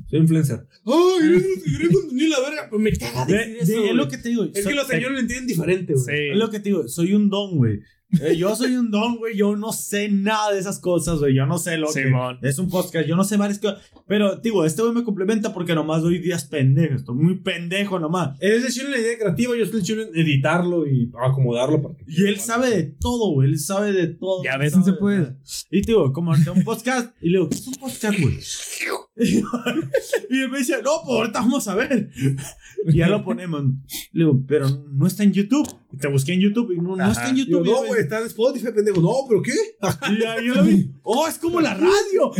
Soy 0.08 0.20
influencer. 0.20 0.66
Ay, 0.84 1.30
yo 1.66 1.78
creo 1.78 1.90
contenido 2.00 2.28
la 2.40 2.48
verga. 2.48 2.68
Pues 2.70 2.80
me 2.80 2.92
caga 2.92 3.26
De- 3.26 3.32
de- 3.34 3.58
eso. 3.58 3.84
es 3.84 3.92
lo 3.94 4.08
que 4.08 4.18
te 4.18 4.28
digo. 4.28 4.44
Es 4.44 4.62
soy- 4.62 4.72
que 4.72 4.74
los 4.78 4.86
señores 4.86 5.12
lo 5.12 5.18
entienden 5.18 5.46
diferente, 5.48 5.92
güey. 5.94 6.04
Sí. 6.06 6.22
Es 6.32 6.36
lo 6.38 6.48
que 6.48 6.60
te 6.60 6.68
digo, 6.68 6.86
soy 6.88 7.12
un 7.12 7.28
don, 7.28 7.56
güey. 7.56 7.80
Eh, 8.20 8.36
yo 8.36 8.54
soy 8.54 8.76
un 8.76 8.90
don, 8.90 9.16
güey. 9.18 9.36
Yo 9.36 9.56
no 9.56 9.72
sé 9.72 10.08
nada 10.08 10.52
de 10.52 10.60
esas 10.60 10.78
cosas, 10.78 11.18
güey. 11.18 11.34
Yo 11.34 11.46
no 11.46 11.58
sé 11.58 11.76
lo 11.76 11.88
Simón. 11.88 12.38
que 12.40 12.48
es 12.48 12.58
un 12.58 12.68
podcast. 12.68 13.06
Yo 13.06 13.16
no 13.16 13.24
sé 13.24 13.36
varias 13.36 13.58
cosas. 13.58 13.82
Pero, 14.06 14.36
digo, 14.36 14.64
este 14.64 14.82
güey 14.82 14.94
me 14.94 15.04
complementa 15.04 15.52
porque 15.52 15.74
nomás 15.74 16.02
doy 16.02 16.18
días 16.18 16.44
pendejos. 16.44 17.00
Estoy 17.00 17.16
muy 17.16 17.40
pendejo 17.40 17.98
nomás. 17.98 18.36
Él 18.40 18.52
es 18.52 18.64
el 18.64 18.72
chido 18.72 18.86
en 18.86 18.92
la 18.92 18.98
idea 18.98 19.18
creativa, 19.18 19.56
yo 19.56 19.64
estoy 19.64 19.80
el 19.80 19.86
chido 19.86 20.02
en 20.02 20.16
editarlo 20.16 20.86
y 20.86 21.10
acomodarlo. 21.20 21.82
Para 21.82 21.96
que 21.96 22.04
Y 22.08 22.26
él 22.26 22.38
sabe 22.38 22.70
de 22.70 22.82
todo, 22.84 23.32
güey. 23.32 23.48
Él 23.48 23.58
sabe 23.58 23.92
de 23.92 24.08
todo. 24.08 24.42
Ves, 24.42 24.76
no 24.76 24.82
sabe 24.82 24.84
se 24.84 24.92
de 24.92 24.98
puede. 24.98 25.36
Y, 25.70 25.82
digo, 25.82 26.12
como 26.12 26.32
ante 26.32 26.50
un 26.50 26.62
podcast. 26.64 27.14
Y 27.20 27.30
le 27.30 27.38
digo, 27.38 27.50
¿qué 27.50 27.56
es 27.56 27.66
un 27.66 27.74
podcast, 27.74 28.20
güey? 28.20 28.38
Y 30.30 30.40
él 30.42 30.50
me 30.50 30.58
decía, 30.58 30.76
no, 30.84 30.90
pues 31.04 31.18
ahorita 31.18 31.40
vamos 31.40 31.66
a 31.68 31.74
ver. 31.74 32.10
Y 32.88 32.98
ya 32.98 33.08
lo 33.08 33.24
ponemos. 33.24 33.62
Le 34.12 34.24
digo, 34.24 34.44
pero 34.46 34.68
no 34.92 35.06
está 35.06 35.24
en 35.24 35.32
YouTube. 35.32 35.66
Y 35.92 35.96
te 35.96 36.06
busqué 36.08 36.34
en 36.34 36.40
YouTube 36.40 36.70
y 36.72 36.76
no, 36.76 36.94
no 36.94 37.10
está 37.10 37.30
en 37.30 37.36
Yo, 37.36 37.44
YouTube. 37.44 37.64
no, 37.66 37.84
güey, 37.86 38.00
está 38.02 38.20
en 38.20 38.26
Spotify, 38.26 38.68
pendejo. 38.72 39.00
No, 39.00 39.12
pero 39.28 39.42
¿qué? 39.42 39.52
Y 40.12 40.20
ya 40.20 40.40
yo 40.40 40.54
lo 40.54 40.62
vi. 40.64 40.92
Oh, 41.02 41.26
es 41.26 41.38
como 41.38 41.60
la 41.60 41.74
radio. 41.74 42.30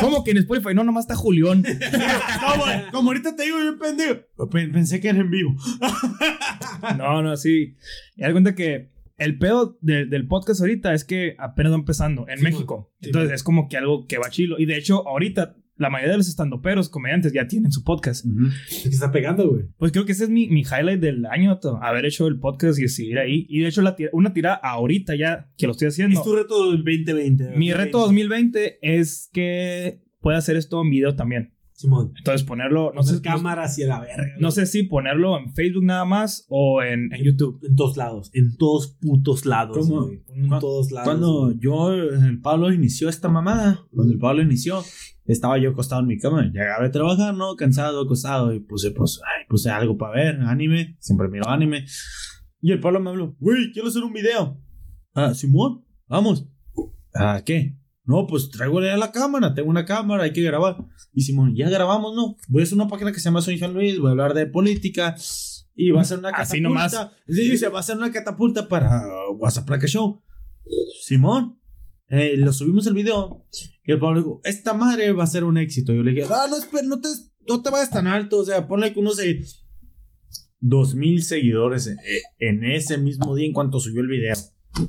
¿Cómo 0.00 0.24
que 0.24 0.30
en 0.32 0.38
Spotify? 0.38 0.74
No, 0.74 0.82
nomás 0.82 1.04
está 1.04 1.14
Julián. 1.14 1.62
No, 1.62 2.64
güey, 2.64 2.90
como 2.90 3.10
ahorita 3.10 3.36
te 3.36 3.44
digo, 3.44 3.58
yo 3.62 3.78
pendejo. 3.78 4.20
Pe- 4.50 4.68
Pensé 4.68 5.00
que 5.00 5.08
era 5.08 5.18
en 5.20 5.30
vivo. 5.30 5.54
No, 6.96 7.22
no, 7.22 7.36
sí. 7.36 7.76
Y 8.16 8.22
da 8.22 8.32
cuenta 8.32 8.54
que 8.54 8.90
el 9.18 9.38
pedo 9.38 9.76
de- 9.80 10.06
del 10.06 10.26
podcast 10.26 10.60
ahorita 10.60 10.94
es 10.94 11.04
que 11.04 11.34
apenas 11.38 11.72
va 11.72 11.76
empezando 11.76 12.26
en 12.28 12.38
Sí, 12.38 12.44
México. 12.44 12.92
sí, 13.00 13.08
Entonces 13.08 13.32
es 13.34 13.42
como 13.42 13.68
que 13.68 13.76
algo 13.76 14.06
que 14.06 14.18
va 14.18 14.30
chilo. 14.30 14.58
Y 14.58 14.66
de 14.66 14.76
hecho, 14.78 15.06
ahorita 15.06 15.56
la 15.78 15.90
mayoría 15.90 16.12
de 16.12 16.18
los 16.18 16.28
estandoperos, 16.28 16.88
comediantes, 16.88 17.32
ya 17.32 17.46
tienen 17.46 17.72
su 17.72 17.82
podcast. 17.84 18.24
Que 18.82 18.88
está 18.88 19.10
pegando, 19.12 19.48
güey. 19.48 19.64
Pues 19.78 19.92
creo 19.92 20.04
que 20.04 20.12
ese 20.12 20.24
es 20.24 20.30
mi, 20.30 20.48
mi 20.48 20.60
highlight 20.62 21.00
del 21.00 21.24
año, 21.26 21.58
to, 21.58 21.76
haber 21.82 22.04
hecho 22.04 22.26
el 22.26 22.38
podcast 22.38 22.78
y 22.80 22.88
seguir 22.88 23.18
ahí. 23.18 23.46
Y 23.48 23.60
de 23.60 23.68
hecho, 23.68 23.80
la 23.82 23.96
tira- 23.96 24.10
una 24.12 24.32
tira 24.32 24.54
ahorita 24.54 25.14
ya 25.16 25.50
que 25.56 25.66
lo 25.66 25.72
estoy 25.72 25.88
haciendo. 25.88 26.18
Es 26.18 26.24
tu 26.24 26.34
reto 26.34 26.70
del 26.72 26.78
2020. 26.84 27.56
Mi 27.56 27.72
reto 27.72 27.98
2020 28.00 28.78
es 28.82 29.30
que 29.32 30.02
pueda 30.20 30.38
hacer 30.38 30.56
esto 30.56 30.82
en 30.82 30.90
video 30.90 31.14
también. 31.14 31.54
Simón. 31.72 32.12
Entonces 32.18 32.44
ponerlo, 32.44 32.90
no 32.92 33.04
sé, 33.04 33.22
cámaras 33.22 33.78
y 33.78 33.84
la 33.84 34.00
verga. 34.00 34.34
no 34.40 34.50
sé 34.50 34.66
si 34.66 34.82
ponerlo 34.82 35.38
en 35.38 35.54
Facebook 35.54 35.84
nada 35.84 36.04
más 36.04 36.44
o 36.48 36.82
en, 36.82 37.12
en 37.14 37.22
YouTube. 37.24 37.60
En 37.64 37.76
todos 37.76 37.96
lados. 37.96 38.30
En 38.34 38.56
todos 38.56 38.96
putos 39.00 39.46
lados. 39.46 39.78
¿Cómo? 39.86 40.06
güey. 40.06 40.24
En 40.34 40.48
¿Cu- 40.48 40.58
todos 40.58 40.90
lados. 40.90 41.08
Cuando 41.08 41.44
güey. 41.46 41.58
yo, 41.60 41.92
el 41.94 42.40
Pablo 42.40 42.72
inició 42.72 43.08
esta 43.08 43.28
mamada, 43.28 43.84
cuando 43.94 44.12
el 44.12 44.18
Pablo 44.18 44.42
inició, 44.42 44.82
estaba 45.32 45.58
yo 45.58 45.70
acostado 45.70 46.00
en 46.00 46.08
mi 46.08 46.18
cama. 46.18 46.42
Llegaba 46.52 46.84
de 46.84 46.90
trabajar, 46.90 47.34
¿no? 47.34 47.54
Cansado, 47.56 48.02
acostado. 48.02 48.52
Y 48.52 48.60
puse, 48.60 48.90
pues, 48.90 49.20
ay, 49.24 49.44
puse 49.48 49.70
algo 49.70 49.96
para 49.96 50.14
ver, 50.14 50.40
anime. 50.40 50.96
Siempre 51.00 51.28
miro 51.28 51.48
anime. 51.48 51.84
Y 52.60 52.72
el 52.72 52.80
Pablo 52.80 53.00
me 53.00 53.10
habló, 53.10 53.36
güey, 53.38 53.70
quiero 53.72 53.88
hacer 53.88 54.02
un 54.02 54.12
video. 54.12 54.60
Ah, 55.14 55.34
Simón, 55.34 55.84
vamos. 56.06 56.48
¿Ah, 57.14 57.42
qué? 57.44 57.76
No, 58.04 58.26
pues 58.26 58.50
traigo 58.50 58.80
ya 58.80 58.96
la 58.96 59.12
cámara, 59.12 59.54
tengo 59.54 59.68
una 59.68 59.84
cámara, 59.84 60.24
hay 60.24 60.32
que 60.32 60.42
grabar. 60.42 60.78
Y 61.12 61.22
Simón, 61.22 61.54
ya 61.54 61.68
grabamos, 61.68 62.16
¿no? 62.16 62.36
Voy 62.48 62.62
a 62.62 62.64
hacer 62.64 62.76
una 62.76 62.88
página 62.88 63.12
que 63.12 63.20
se 63.20 63.26
llama 63.26 63.42
Soy 63.42 63.58
Juan 63.58 63.74
Luis, 63.74 63.98
voy 63.98 64.08
a 64.08 64.10
hablar 64.12 64.34
de 64.34 64.46
política. 64.46 65.14
Y 65.74 65.90
va 65.90 66.00
a 66.00 66.04
ser 66.04 66.18
una 66.18 66.30
catapulta. 66.30 66.52
Así 66.52 66.60
nomás. 66.60 66.92
Sí, 67.28 67.50
dice, 67.50 67.68
va 67.68 67.80
a 67.80 67.82
ser 67.82 67.96
una 67.96 68.10
catapulta 68.10 68.66
para 68.66 69.02
WhatsApp 69.36 69.66
Placa 69.66 69.86
Show. 69.86 70.22
Simón, 71.02 71.57
eh, 72.10 72.36
lo 72.36 72.52
subimos 72.52 72.86
el 72.86 72.94
video. 72.94 73.46
Y 73.84 73.92
el 73.92 73.98
Pablo 73.98 74.20
dijo, 74.20 74.40
esta 74.44 74.74
madre 74.74 75.12
va 75.12 75.24
a 75.24 75.28
ser 75.28 75.44
un 75.44 75.58
éxito. 75.58 75.92
Yo 75.92 76.02
le 76.02 76.12
dije, 76.12 76.26
ah, 76.30 76.46
no, 76.48 76.56
espera, 76.56 76.82
no 76.86 77.00
te, 77.00 77.08
no 77.46 77.62
te 77.62 77.70
vayas 77.70 77.90
tan 77.90 78.06
alto. 78.06 78.38
O 78.38 78.44
sea, 78.44 78.66
ponle 78.66 78.92
que 78.92 79.00
unos 79.00 79.16
de 79.16 79.44
dos 80.60 80.94
mil 80.94 81.22
seguidores 81.22 81.86
en, 81.86 81.98
en 82.38 82.64
ese 82.64 82.98
mismo 82.98 83.34
día 83.34 83.46
en 83.46 83.52
cuanto 83.52 83.80
subió 83.80 84.00
el 84.00 84.08
video. 84.08 84.36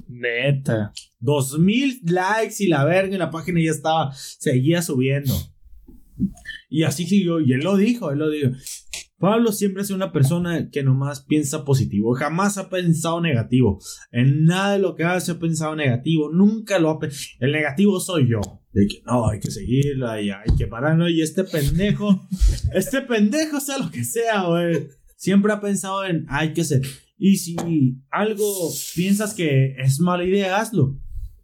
Neta. 0.08 0.94
Dos 1.20 1.58
mil 1.60 2.00
likes 2.04 2.56
y 2.60 2.68
la 2.68 2.86
verga 2.86 3.16
y 3.16 3.20
la 3.20 3.32
página 3.32 3.62
ya 3.62 3.72
estaba, 3.72 4.14
seguía 4.14 4.82
subiendo. 4.82 5.34
Y 6.70 6.84
así 6.84 7.06
siguió, 7.06 7.40
y 7.40 7.54
él 7.54 7.62
lo 7.62 7.78
dijo, 7.78 8.12
él 8.12 8.20
lo 8.20 8.30
dijo. 8.30 8.52
Pablo 9.20 9.52
siempre 9.52 9.82
ha 9.82 9.86
sido 9.86 9.98
una 9.98 10.14
persona 10.14 10.70
que 10.72 10.82
nomás 10.82 11.22
piensa 11.22 11.66
positivo, 11.66 12.14
jamás 12.14 12.58
ha 12.58 12.70
pensado 12.70 13.20
negativo. 13.20 13.80
En 14.12 14.46
nada 14.46 14.74
de 14.74 14.80
lo 14.80 14.96
que 14.96 15.04
hace 15.04 15.34
ha 15.34 15.40
pensado 15.40 15.76
negativo, 15.76 16.32
nunca 16.32 16.80
lo 16.80 16.90
ha 16.90 17.00
pensado. 17.00 17.38
El 17.42 17.52
negativo 17.52 18.00
soy 18.00 18.30
yo. 18.30 18.40
De 18.72 18.88
que 18.88 19.02
no, 19.06 19.28
hay 19.28 19.40
que 19.40 19.52
seguirla 19.52 20.22
y 20.22 20.30
hay 20.30 20.56
que 20.58 20.68
pararlo. 20.68 21.10
Y 21.10 21.22
este 21.22 21.44
pendejo, 21.44 22.28
este 22.74 23.02
pendejo 23.02 23.60
sea 23.60 23.78
lo 23.78 23.92
que 23.92 24.06
sea, 24.06 24.44
güey. 24.44 24.88
Siempre 25.18 25.52
ha 25.52 25.60
pensado 25.60 26.06
en 26.06 26.26
hay 26.30 26.54
que 26.54 26.62
hacer. 26.62 26.82
Y 27.18 27.36
si 27.38 27.58
algo 28.10 28.72
piensas 28.96 29.34
que 29.34 29.76
es 29.78 30.00
mala 30.00 30.24
idea, 30.24 30.62
hazlo. 30.62 30.98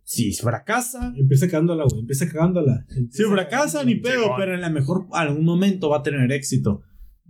Si 0.06 0.32
fracasa, 0.34 1.14
Empieza 1.18 1.48
cagándola, 1.48 1.84
güey. 1.84 2.02
Empieza 2.02 2.28
cagándola. 2.32 2.86
si 3.10 3.24
fracasa, 3.24 3.84
ni 3.84 3.96
pedo, 3.96 4.32
pero 4.38 4.54
en 4.54 4.62
la 4.62 4.70
mejor, 4.70 5.08
algún 5.12 5.44
momento 5.44 5.90
va 5.90 5.98
a 5.98 6.04
tener 6.04 6.32
éxito. 6.32 6.84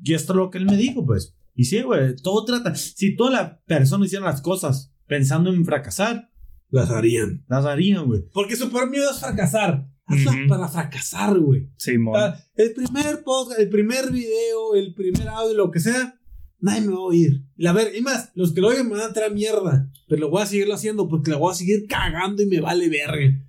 Y 0.03 0.13
esto 0.13 0.33
es 0.33 0.37
lo 0.37 0.49
que 0.49 0.57
él 0.57 0.65
me 0.65 0.77
dijo, 0.77 1.05
pues. 1.05 1.35
Y 1.53 1.65
sí, 1.65 1.81
güey, 1.81 2.15
todo 2.17 2.43
trata. 2.45 2.75
Si 2.75 3.15
toda 3.15 3.31
la 3.31 3.61
persona 3.65 4.05
hiciera 4.05 4.25
las 4.25 4.41
cosas 4.41 4.93
pensando 5.07 5.51
en 5.53 5.65
fracasar, 5.65 6.29
Las 6.69 6.89
harían. 6.91 7.45
las 7.47 7.65
harían, 7.65 8.05
güey. 8.07 8.23
Porque 8.33 8.55
su 8.55 8.69
peor 8.69 8.89
miedo 8.89 9.09
es 9.09 9.19
fracasar. 9.19 9.87
Hazla 10.07 10.31
Ujú. 10.31 10.47
para 10.49 10.67
fracasar, 10.67 11.39
güey. 11.39 11.69
Simón. 11.77 12.15
Ah, 12.17 12.37
El 12.55 12.73
primer 12.73 13.23
podcast, 13.23 13.59
el 13.59 13.69
primer 13.69 14.11
video, 14.11 14.75
el 14.75 14.93
primer 14.93 15.27
audio, 15.29 15.55
lo 15.55 15.71
que 15.71 15.79
sea, 15.79 16.19
nadie 16.59 16.81
me 16.81 16.87
va 16.93 16.97
a 16.97 17.01
oír. 17.01 17.43
La 17.55 17.73
ver, 17.73 17.95
y 17.95 18.01
más, 18.01 18.31
los 18.35 18.53
que 18.53 18.61
lo 18.61 18.67
oigan 18.67 18.87
me 18.89 18.97
van 18.97 19.09
a 19.09 19.13
traer 19.13 19.31
mierda. 19.33 19.89
Pero 20.07 20.21
lo 20.21 20.29
voy 20.29 20.41
a 20.43 20.45
seguirlo 20.45 20.73
haciendo 20.75 21.07
porque 21.07 21.31
la 21.31 21.37
voy 21.37 21.51
a 21.51 21.55
seguir 21.55 21.87
cagando 21.87 22.43
y 22.43 22.45
me 22.47 22.59
vale 22.59 22.87
verga. 22.89 23.41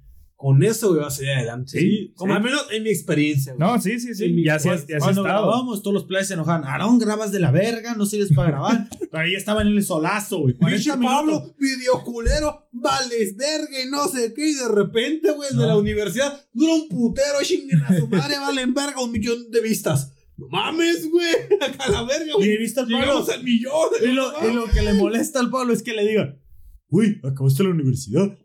Con 0.47 0.63
eso, 0.63 0.91
güey, 0.91 1.01
va 1.01 1.09
a 1.09 1.11
seguir 1.11 1.33
adelante. 1.33 1.81
Sí, 1.81 2.13
Como 2.15 2.33
sí. 2.33 2.37
al 2.37 2.43
menos 2.45 2.67
en 2.71 2.83
mi 2.85 2.91
experiencia, 2.91 3.55
güey. 3.55 3.69
No, 3.69 3.81
sí, 3.83 3.99
sí, 3.99 4.15
sí. 4.15 4.29
Mi- 4.29 4.45
Ya 4.45 4.55
has, 4.55 4.63
ya 4.87 4.99
Cuando 4.99 5.25
grabamos, 5.25 5.83
todos 5.83 5.95
los 5.95 6.05
players 6.05 6.29
se 6.29 6.35
enojaban. 6.35 6.65
Aarón, 6.65 7.01
grabas 7.01 7.33
de 7.33 7.41
la 7.41 7.51
verga, 7.51 7.97
no 7.97 8.07
sirves 8.07 8.33
para 8.33 8.51
grabar. 8.51 8.89
Pero 9.11 9.19
ahí 9.25 9.35
estaba 9.35 9.63
en 9.63 9.69
el 9.69 9.83
solazo, 9.83 10.39
güey. 10.39 10.55
Pinche 10.55 10.91
40 10.91 10.97
minutos. 10.99 11.11
Pablo, 11.11 11.55
video 11.59 12.05
culero, 12.05 12.69
vales 12.71 13.37
verga 13.37 13.83
y 13.85 13.91
no 13.91 14.07
sé 14.07 14.33
qué. 14.35 14.51
Y 14.51 14.55
de 14.55 14.69
repente, 14.69 15.33
güey, 15.33 15.49
el 15.51 15.57
de 15.57 15.63
No. 15.63 15.69
la 15.69 15.77
universidad 15.79 16.41
dura 16.53 16.75
un 16.75 16.89
putero, 16.91 17.39
chinguen 17.43 17.81
a 17.83 17.99
su 17.99 18.07
madre, 18.07 18.39
valen 18.39 18.73
verga, 18.73 19.03
un 19.03 19.11
millón 19.11 19.51
de 19.51 19.61
vistas. 19.63 20.13
No 20.37 20.47
mames, 20.49 21.11
güey, 21.11 21.33
acá 21.61 21.91
la 21.91 22.03
verga, 22.05 22.27
Y 22.29 22.33
güey. 22.35 22.51
he 22.53 22.59
visto 22.59 22.83
al 22.83 22.89
Pablo. 22.89 23.27
Al 23.33 23.43
millón. 23.43 23.89
Y 24.01 24.07
lo, 24.13 24.49
y 24.49 24.55
lo 24.55 24.67
que 24.67 24.83
le 24.83 24.93
molesta 24.93 25.41
al 25.41 25.51
Pablo 25.51 25.73
es 25.73 25.83
que 25.83 25.93
le 25.93 26.07
diga, 26.07 26.39
uy, 26.89 27.21
acabaste 27.25 27.65
la 27.65 27.71
universidad. 27.71 28.39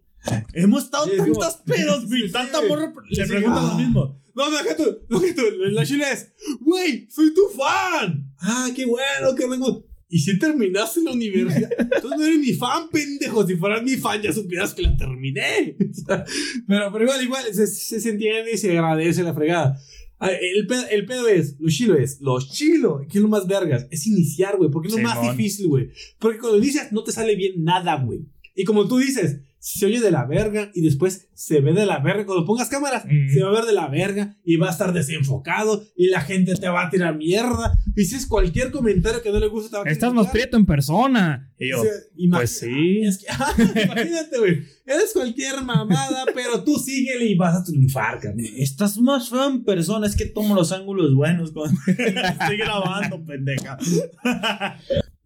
Hemos 0.53 0.83
estado 0.85 1.05
Sí, 1.05 1.17
tantas 1.17 1.57
pedos, 1.57 2.05
güey, 2.07 2.21
Sí, 2.21 2.27
sí, 2.27 2.33
tanta 2.33 2.57
güey. 2.59 2.69
morra. 2.69 2.93
Le 3.09 3.15
Sí, 3.23 3.29
preguntan 3.29 3.65
ah. 3.65 3.71
lo 3.73 3.79
mismo. 3.79 4.21
No, 4.33 4.49
no, 4.49 4.57
que 4.63 4.75
tú, 4.75 4.97
no, 5.09 5.19
que 5.19 5.33
tú, 5.33 5.41
la 5.71 5.85
chile 5.85 6.05
es, 6.11 6.31
güey, 6.61 7.07
soy 7.09 7.33
tu 7.33 7.41
fan. 7.49 8.31
Ah, 8.39 8.69
qué 8.73 8.85
bueno, 8.85 9.35
que 9.35 9.47
vengo. 9.47 9.85
Y 10.07 10.19
si 10.19 10.37
terminaste 10.39 11.01
la 11.01 11.11
universidad, 11.11 11.69
tú 12.01 12.09
no 12.09 12.23
eres 12.23 12.39
mi 12.39 12.53
fan, 12.53 12.89
pendejo. 12.89 13.45
Si 13.45 13.55
fueras 13.55 13.83
mi 13.83 13.95
fan, 13.97 14.21
ya 14.21 14.31
supieras 14.31 14.73
que 14.73 14.83
la 14.83 14.95
terminé. 14.95 15.75
pero, 16.67 16.91
pero 16.91 17.03
igual, 17.03 17.23
igual, 17.23 17.43
se, 17.53 17.67
se, 17.67 18.09
entiende 18.09 18.51
y 18.53 18.57
se 18.57 18.71
agradece 18.77 19.23
la 19.23 19.33
fregada. 19.33 19.77
Ah, 20.19 20.29
El 20.31 20.67
pedo, 20.67 20.83
el 20.91 21.05
pedo 21.05 21.27
es, 21.27 21.55
lo 21.59 21.69
chilo 21.69 21.97
es, 21.97 22.21
lo 22.21 22.39
chilo, 22.41 23.01
que 23.09 23.17
es 23.17 23.21
lo 23.21 23.27
más 23.27 23.47
vergas, 23.47 23.87
es 23.89 24.05
iniciar, 24.05 24.57
güey, 24.57 24.69
porque 24.69 24.89
es 24.89 24.95
lo 24.95 25.01
más 25.01 25.21
difícil, 25.21 25.67
güey. 25.67 25.89
Porque 26.19 26.39
cuando 26.39 26.57
inicias 26.57 26.91
no 26.91 27.03
te 27.03 27.11
sale 27.11 27.35
bien 27.35 27.63
nada, 27.63 27.95
güey. 27.95 28.27
Y 28.53 28.65
como 28.65 28.87
tú 28.87 28.97
dices, 28.97 29.39
se 29.63 29.85
oye 29.85 29.99
de 29.99 30.09
la 30.09 30.25
verga 30.25 30.71
y 30.73 30.81
después 30.81 31.29
se 31.35 31.61
ve 31.61 31.71
de 31.73 31.85
la 31.85 31.99
verga. 31.99 32.25
Cuando 32.25 32.45
pongas 32.45 32.67
cámaras, 32.67 33.03
se 33.31 33.43
va 33.43 33.49
a 33.49 33.53
ver 33.53 33.65
de 33.65 33.73
la 33.73 33.87
verga 33.89 34.35
y 34.43 34.55
va 34.55 34.67
a 34.69 34.71
estar 34.71 34.91
desenfocado 34.91 35.83
y 35.95 36.07
la 36.07 36.21
gente 36.21 36.55
te 36.55 36.67
va 36.67 36.87
a 36.87 36.89
tirar 36.89 37.15
mierda. 37.15 37.79
Y 37.95 38.05
si 38.05 38.15
es 38.15 38.25
cualquier 38.25 38.71
comentario 38.71 39.21
que 39.21 39.31
no 39.31 39.39
le 39.39 39.47
gusta, 39.47 39.69
te 39.69 39.77
va 39.77 39.83
a 39.83 39.91
Estás 39.91 40.13
más 40.15 40.31
prieto 40.31 40.57
en 40.57 40.65
persona. 40.65 41.53
Y 41.59 41.69
yo, 41.69 41.79
O 41.79 41.83
sea, 41.83 41.91
imag- 42.17 42.37
pues 42.37 42.57
sí. 42.59 43.01
Es 43.05 43.19
que, 43.19 43.83
imagínate, 43.83 44.39
güey. 44.39 44.63
Eres 44.87 45.11
cualquier 45.13 45.61
mamada, 45.63 46.25
pero 46.33 46.63
tú 46.63 46.79
síguele 46.79 47.25
y 47.25 47.35
vas 47.35 47.55
a 47.55 47.63
triunfar, 47.63 48.19
carnal. 48.19 48.43
Estás 48.57 48.97
más 48.97 49.29
feo 49.29 49.47
en 49.47 49.63
persona, 49.63 50.07
es 50.07 50.15
que 50.15 50.25
tomo 50.25 50.55
los 50.55 50.71
ángulos 50.71 51.13
buenos 51.13 51.51
cuando 51.51 51.79
estoy 51.87 52.57
grabando, 52.57 53.23
pendeja. 53.23 53.77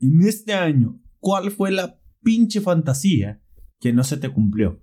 en 0.01 0.21
este 0.27 0.53
año, 0.53 0.99
¿cuál 1.19 1.51
fue 1.51 1.71
la 1.71 1.97
pinche 2.21 2.59
fantasía 2.59 3.41
que 3.85 3.93
no 3.93 4.03
se 4.03 4.17
te 4.17 4.29
cumplió? 4.29 4.81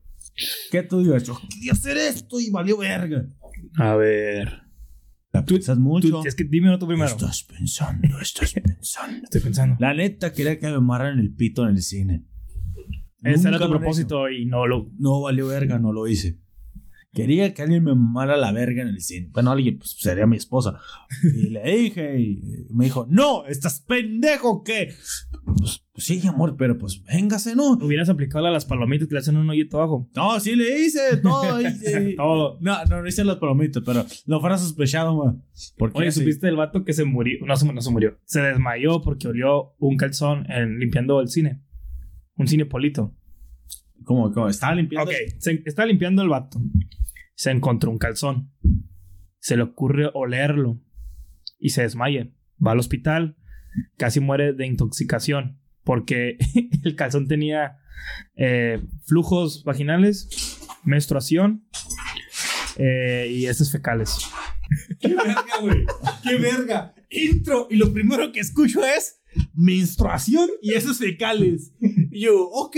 ¿Qué 0.71 0.85
tú? 0.85 1.03
Yo 1.03 1.17
quería 1.51 1.73
hacer 1.73 1.97
esto 1.97 2.39
y 2.39 2.51
valió 2.51 2.79
verga. 2.79 3.27
A 3.75 3.97
ver. 3.97 4.63
¿La 5.33 5.45
piensas 5.45 5.77
mucho? 5.77 6.09
Tú- 6.09 6.23
es 6.25 6.37
que 6.37 6.45
dime 6.45 6.79
tú 6.79 6.87
primero. 6.87 7.09
Estás 7.11 7.43
pensando, 7.43 8.21
estás 8.21 8.53
pensando. 8.53 9.25
Estoy 9.25 9.41
pensando. 9.41 9.77
La 9.81 9.93
neta 9.93 10.33
quería 10.33 10.57
que 10.61 10.69
me 10.69 10.75
amarran 10.77 11.19
el 11.19 11.35
pito 11.35 11.65
en 11.65 11.71
el 11.71 11.83
cine. 11.83 12.25
Ese 13.25 13.49
era 13.49 13.59
tu 13.59 13.69
propósito 13.69 14.31
y 14.31 14.47
no 14.47 14.69
lo. 14.69 14.89
No 15.01 15.21
valió 15.23 15.49
verga, 15.49 15.81
no 15.81 15.93
lo 15.93 16.07
hice. 16.07 16.39
Quería 17.15 17.53
que 17.53 17.61
alguien 17.61 17.85
me 17.85 17.95
mamara 17.95 18.39
la 18.39 18.53
verga 18.53 18.81
en 18.81 18.89
el 18.89 19.01
cine. 19.03 19.29
Bueno, 19.33 19.51
alguien, 19.51 19.77
pues 19.79 19.97
sería 19.99 20.27
mi 20.27 20.39
esposa. 20.39 20.79
Y 21.23 21.51
le 21.51 21.63
dije, 21.63 22.19
y 22.19 22.67
me 22.71 22.87
dijo, 22.87 23.07
no, 23.11 23.45
estás 23.47 23.81
pendejo, 23.83 24.63
¿qué? 24.65 24.95
Pues, 25.45 25.85
pues 25.93 26.07
sí, 26.07 26.27
amor, 26.27 26.57
pero 26.57 26.79
pues 26.79 27.03
véngase, 27.05 27.55
¿no? 27.55 27.73
Hubieras 27.73 28.09
aplicado 28.09 28.47
a 28.47 28.51
las 28.51 28.65
palomitas 28.65 29.09
que 29.09 29.15
le 29.15 29.19
hacen 29.21 29.37
un 29.37 29.51
hoyito 29.51 29.77
abajo. 29.77 30.09
No, 30.17 30.41
sí 30.41 30.57
le 30.57 30.81
hice 30.81 31.19
todo. 31.19 31.61
hice- 31.61 32.15
Todo. 32.17 32.57
No, 32.63 32.83
no, 32.87 33.03
no 33.03 33.07
hice 33.07 33.25
los 33.25 33.37
palomitas, 33.37 33.83
pero 33.85 34.07
lo 34.25 34.41
fuera 34.41 34.57
sospechado, 34.57 35.15
ma. 35.15 35.37
¿Por 35.77 35.93
qué 35.93 35.99
Oye, 35.99 36.09
así? 36.09 36.21
¿supiste 36.21 36.47
del 36.47 36.57
vato 36.57 36.83
que 36.83 36.95
se 36.95 37.05
murió? 37.05 37.41
No, 37.45 37.73
no 37.73 37.81
se 37.83 37.91
murió. 37.91 38.19
Se 38.25 38.41
desmayó 38.41 39.03
porque 39.03 39.29
olió 39.29 39.75
un 39.79 39.99
calzón 39.99 40.51
en, 40.51 40.79
limpiando 40.79 41.21
el 41.21 41.29
cine. 41.29 41.63
Un 42.37 42.49
cine 42.49 42.65
polito. 42.65 43.15
¿Cómo, 44.05 44.33
cómo? 44.33 44.49
¿Estaba 44.49 44.75
limpiando? 44.75 45.11
Ok, 45.11 45.17
se, 45.39 45.63
está 45.67 45.85
limpiando 45.85 46.23
el 46.23 46.29
vato. 46.31 46.59
Se 47.35 47.51
encontró 47.51 47.91
un 47.91 47.99
calzón. 47.99 48.53
se 49.39 49.57
le 49.57 49.63
ocurre 49.65 50.11
olerlo 50.15 50.81
y 51.59 51.71
se 51.71 51.83
desmaya. 51.83 52.29
Va 52.65 52.73
al 52.73 52.79
hospital, 52.79 53.37
casi 53.97 54.21
muere 54.21 54.53
de 54.53 54.67
intoxicación 54.67 55.63
porque 55.85 56.39
el 56.85 56.97
calzón 56.97 57.29
tenía 57.29 57.79
eh, 58.37 58.83
flujos 59.05 59.65
vaginales, 59.65 60.59
menstruación 60.85 61.67
eh, 62.77 63.29
y 63.31 63.47
heces 63.47 63.71
fecales. 63.71 64.17
¡Qué 65.01 65.09
verga, 65.09 65.45
güey! 65.61 65.87
¡Qué 66.23 66.37
verga! 66.37 66.95
Intro 67.11 67.69
y 67.71 67.77
lo 67.77 67.93
primero 67.93 68.33
que 68.33 68.41
escucho 68.41 68.85
es 68.85 69.21
menstruación 69.55 70.49
y 70.63 70.75
esos 70.75 70.99
fecales. 70.99 71.73
Y 72.11 72.21
yo, 72.21 72.49
ok. 72.49 72.77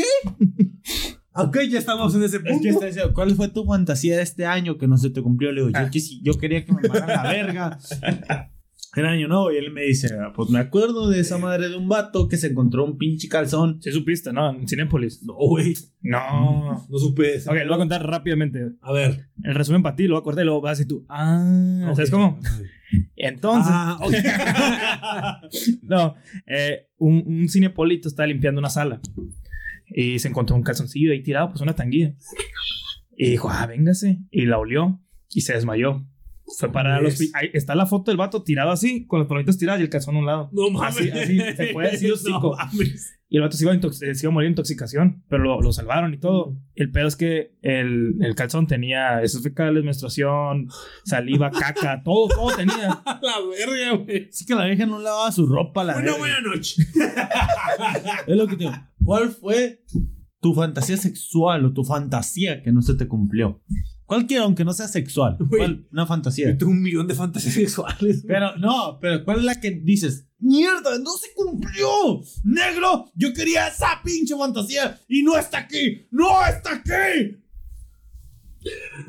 Ok, 1.34 1.58
ya 1.68 1.78
estamos 1.78 2.14
en 2.14 2.22
ese 2.22 2.36
Es 2.36 2.42
punto. 2.42 2.62
que 2.62 2.68
está 2.68 2.86
diciendo, 2.86 3.12
¿cuál 3.12 3.34
fue 3.34 3.48
tu 3.48 3.64
fantasía 3.64 4.16
de 4.16 4.22
este 4.22 4.46
año 4.46 4.78
que 4.78 4.86
no 4.86 4.96
se 4.98 5.10
te 5.10 5.20
cumplió? 5.22 5.50
Le 5.52 5.62
digo, 5.66 5.70
yo, 5.70 5.86
quisi- 5.90 6.20
yo 6.22 6.34
quería 6.38 6.64
que 6.64 6.72
me 6.72 6.82
mandaran 6.82 7.24
la 7.24 7.32
verga. 7.32 7.78
Era 8.96 9.10
año 9.10 9.26
nuevo 9.26 9.50
y 9.50 9.56
él 9.56 9.72
me 9.72 9.82
dice, 9.82 10.14
"Ah, 10.16 10.32
pues 10.36 10.50
me 10.50 10.60
acuerdo 10.60 11.08
de 11.08 11.18
esa 11.18 11.36
madre 11.36 11.68
de 11.68 11.74
un 11.76 11.88
vato 11.88 12.28
que 12.28 12.36
se 12.36 12.46
encontró 12.46 12.84
un 12.84 12.96
pinche 12.96 13.28
calzón. 13.28 13.82
Sí 13.82 13.90
supiste, 13.90 14.32
¿no? 14.32 14.48
En 14.50 14.68
Cinépolis. 14.68 15.20
No, 15.24 15.34
güey. 15.34 15.74
No. 16.00 16.86
No 16.88 16.98
supe 16.98 17.34
eso. 17.34 17.50
Ok, 17.50 17.56
lo 17.56 17.64
voy 17.66 17.74
a 17.74 17.78
contar 17.78 18.06
rápidamente. 18.06 18.70
A 18.80 18.92
ver. 18.92 19.30
El 19.42 19.56
resumen 19.56 19.82
para 19.82 19.96
ti, 19.96 20.06
lo 20.06 20.14
voy 20.14 20.20
a 20.20 20.22
cortar 20.22 20.44
y 20.44 20.46
luego 20.46 20.60
vas 20.60 20.70
a 20.70 20.74
decir 20.74 20.86
tú. 20.86 21.04
Ah, 21.08 21.90
¿sabes 21.96 22.10
cómo? 22.12 22.38
Entonces, 23.16 23.72
Ah, 23.74 23.98
ok. 24.00 24.12
no, 25.82 26.14
eh, 26.46 26.86
un, 26.98 27.24
un 27.26 27.48
cinepolito 27.48 28.06
estaba 28.08 28.28
limpiando 28.28 28.60
una 28.60 28.70
sala 28.70 29.00
y 29.86 30.18
se 30.18 30.28
encontró 30.28 30.56
un 30.56 30.62
calzoncillo 30.62 31.12
ahí 31.12 31.22
tirado, 31.22 31.50
pues 31.50 31.60
una 31.60 31.74
tanguilla. 31.74 32.14
Y 33.16 33.30
dijo, 33.30 33.48
ah, 33.50 33.66
véngase. 33.66 34.18
Y 34.30 34.46
la 34.46 34.58
olió 34.58 35.00
y 35.28 35.42
se 35.42 35.54
desmayó. 35.54 36.06
Fue 36.58 36.70
para 36.70 37.00
los. 37.00 37.18
Ahí 37.34 37.48
está 37.52 37.74
la 37.74 37.86
foto 37.86 38.10
del 38.10 38.18
vato 38.18 38.42
tirado 38.42 38.70
así, 38.70 39.06
con 39.06 39.18
las 39.20 39.28
palomitas 39.28 39.56
tiradas 39.58 39.80
y 39.80 39.84
el 39.84 39.90
calzón 39.90 40.16
a 40.16 40.18
un 40.18 40.26
lado. 40.26 40.50
No 40.52 40.70
mames. 40.70 40.96
Así, 40.96 41.10
así, 41.10 41.38
se 41.56 41.72
fue 41.72 41.86
así 41.88 42.06
No 42.08 42.14
hocico. 42.14 42.56
mames. 42.56 43.18
Y 43.30 43.36
el 43.38 43.42
vato 43.42 43.56
se 43.56 43.64
iba, 43.64 43.74
se 43.92 44.06
iba 44.22 44.28
a 44.28 44.30
morir 44.30 44.46
de 44.48 44.50
intoxicación, 44.50 45.24
pero 45.28 45.42
lo, 45.42 45.60
lo 45.60 45.72
salvaron 45.72 46.14
y 46.14 46.18
todo. 46.18 46.56
El 46.76 46.92
pedo 46.92 47.08
es 47.08 47.16
que 47.16 47.56
el, 47.62 48.14
el 48.20 48.34
calzón 48.36 48.66
tenía 48.68 49.22
esos 49.22 49.42
fecales, 49.42 49.82
menstruación, 49.82 50.68
saliva, 51.04 51.50
caca, 51.58 52.02
todo, 52.04 52.28
todo 52.28 52.54
tenía. 52.56 52.90
A 53.04 53.20
la 53.22 53.34
verga, 53.50 54.04
güey. 54.04 54.28
Así 54.28 54.44
que 54.46 54.54
la 54.54 54.66
vieja 54.66 54.86
no 54.86 55.00
lavaba 55.00 55.32
su 55.32 55.46
ropa, 55.46 55.82
la 55.82 55.94
Una 55.94 56.02
verga. 56.02 56.18
buena 56.18 56.40
noche. 56.42 56.82
Es 58.26 58.36
lo 58.36 58.46
que 58.46 58.56
te 58.56 58.64
digo. 58.64 58.72
¿Cuál 59.02 59.30
fue 59.30 59.82
tu 60.40 60.54
fantasía 60.54 60.96
sexual 60.96 61.64
o 61.64 61.72
tu 61.72 61.84
fantasía 61.84 62.62
que 62.62 62.70
no 62.70 62.82
se 62.82 62.94
te 62.94 63.08
cumplió? 63.08 63.62
Cualquiera, 64.06 64.44
aunque 64.44 64.64
no 64.64 64.72
sea 64.72 64.86
sexual. 64.88 65.38
Una 65.92 66.06
fantasía. 66.06 66.50
Yo 66.50 66.58
tengo 66.58 66.72
un 66.72 66.82
millón 66.82 67.06
de 67.06 67.14
fantasías 67.14 67.54
sexuales. 67.54 68.24
Pero 68.26 68.56
no, 68.58 68.98
pero 69.00 69.24
¿cuál 69.24 69.38
es 69.38 69.44
la 69.44 69.60
que 69.60 69.70
dices? 69.70 70.26
¡Mierda! 70.38 70.98
¡No 70.98 71.10
se 71.12 71.28
cumplió! 71.34 72.20
¡Negro! 72.44 73.10
Yo 73.14 73.32
quería 73.32 73.68
esa 73.68 74.00
pinche 74.04 74.36
fantasía 74.36 75.00
y 75.08 75.22
no 75.22 75.38
está 75.38 75.58
aquí. 75.58 76.06
¡No 76.10 76.28
está 76.46 76.74
aquí! 76.74 77.38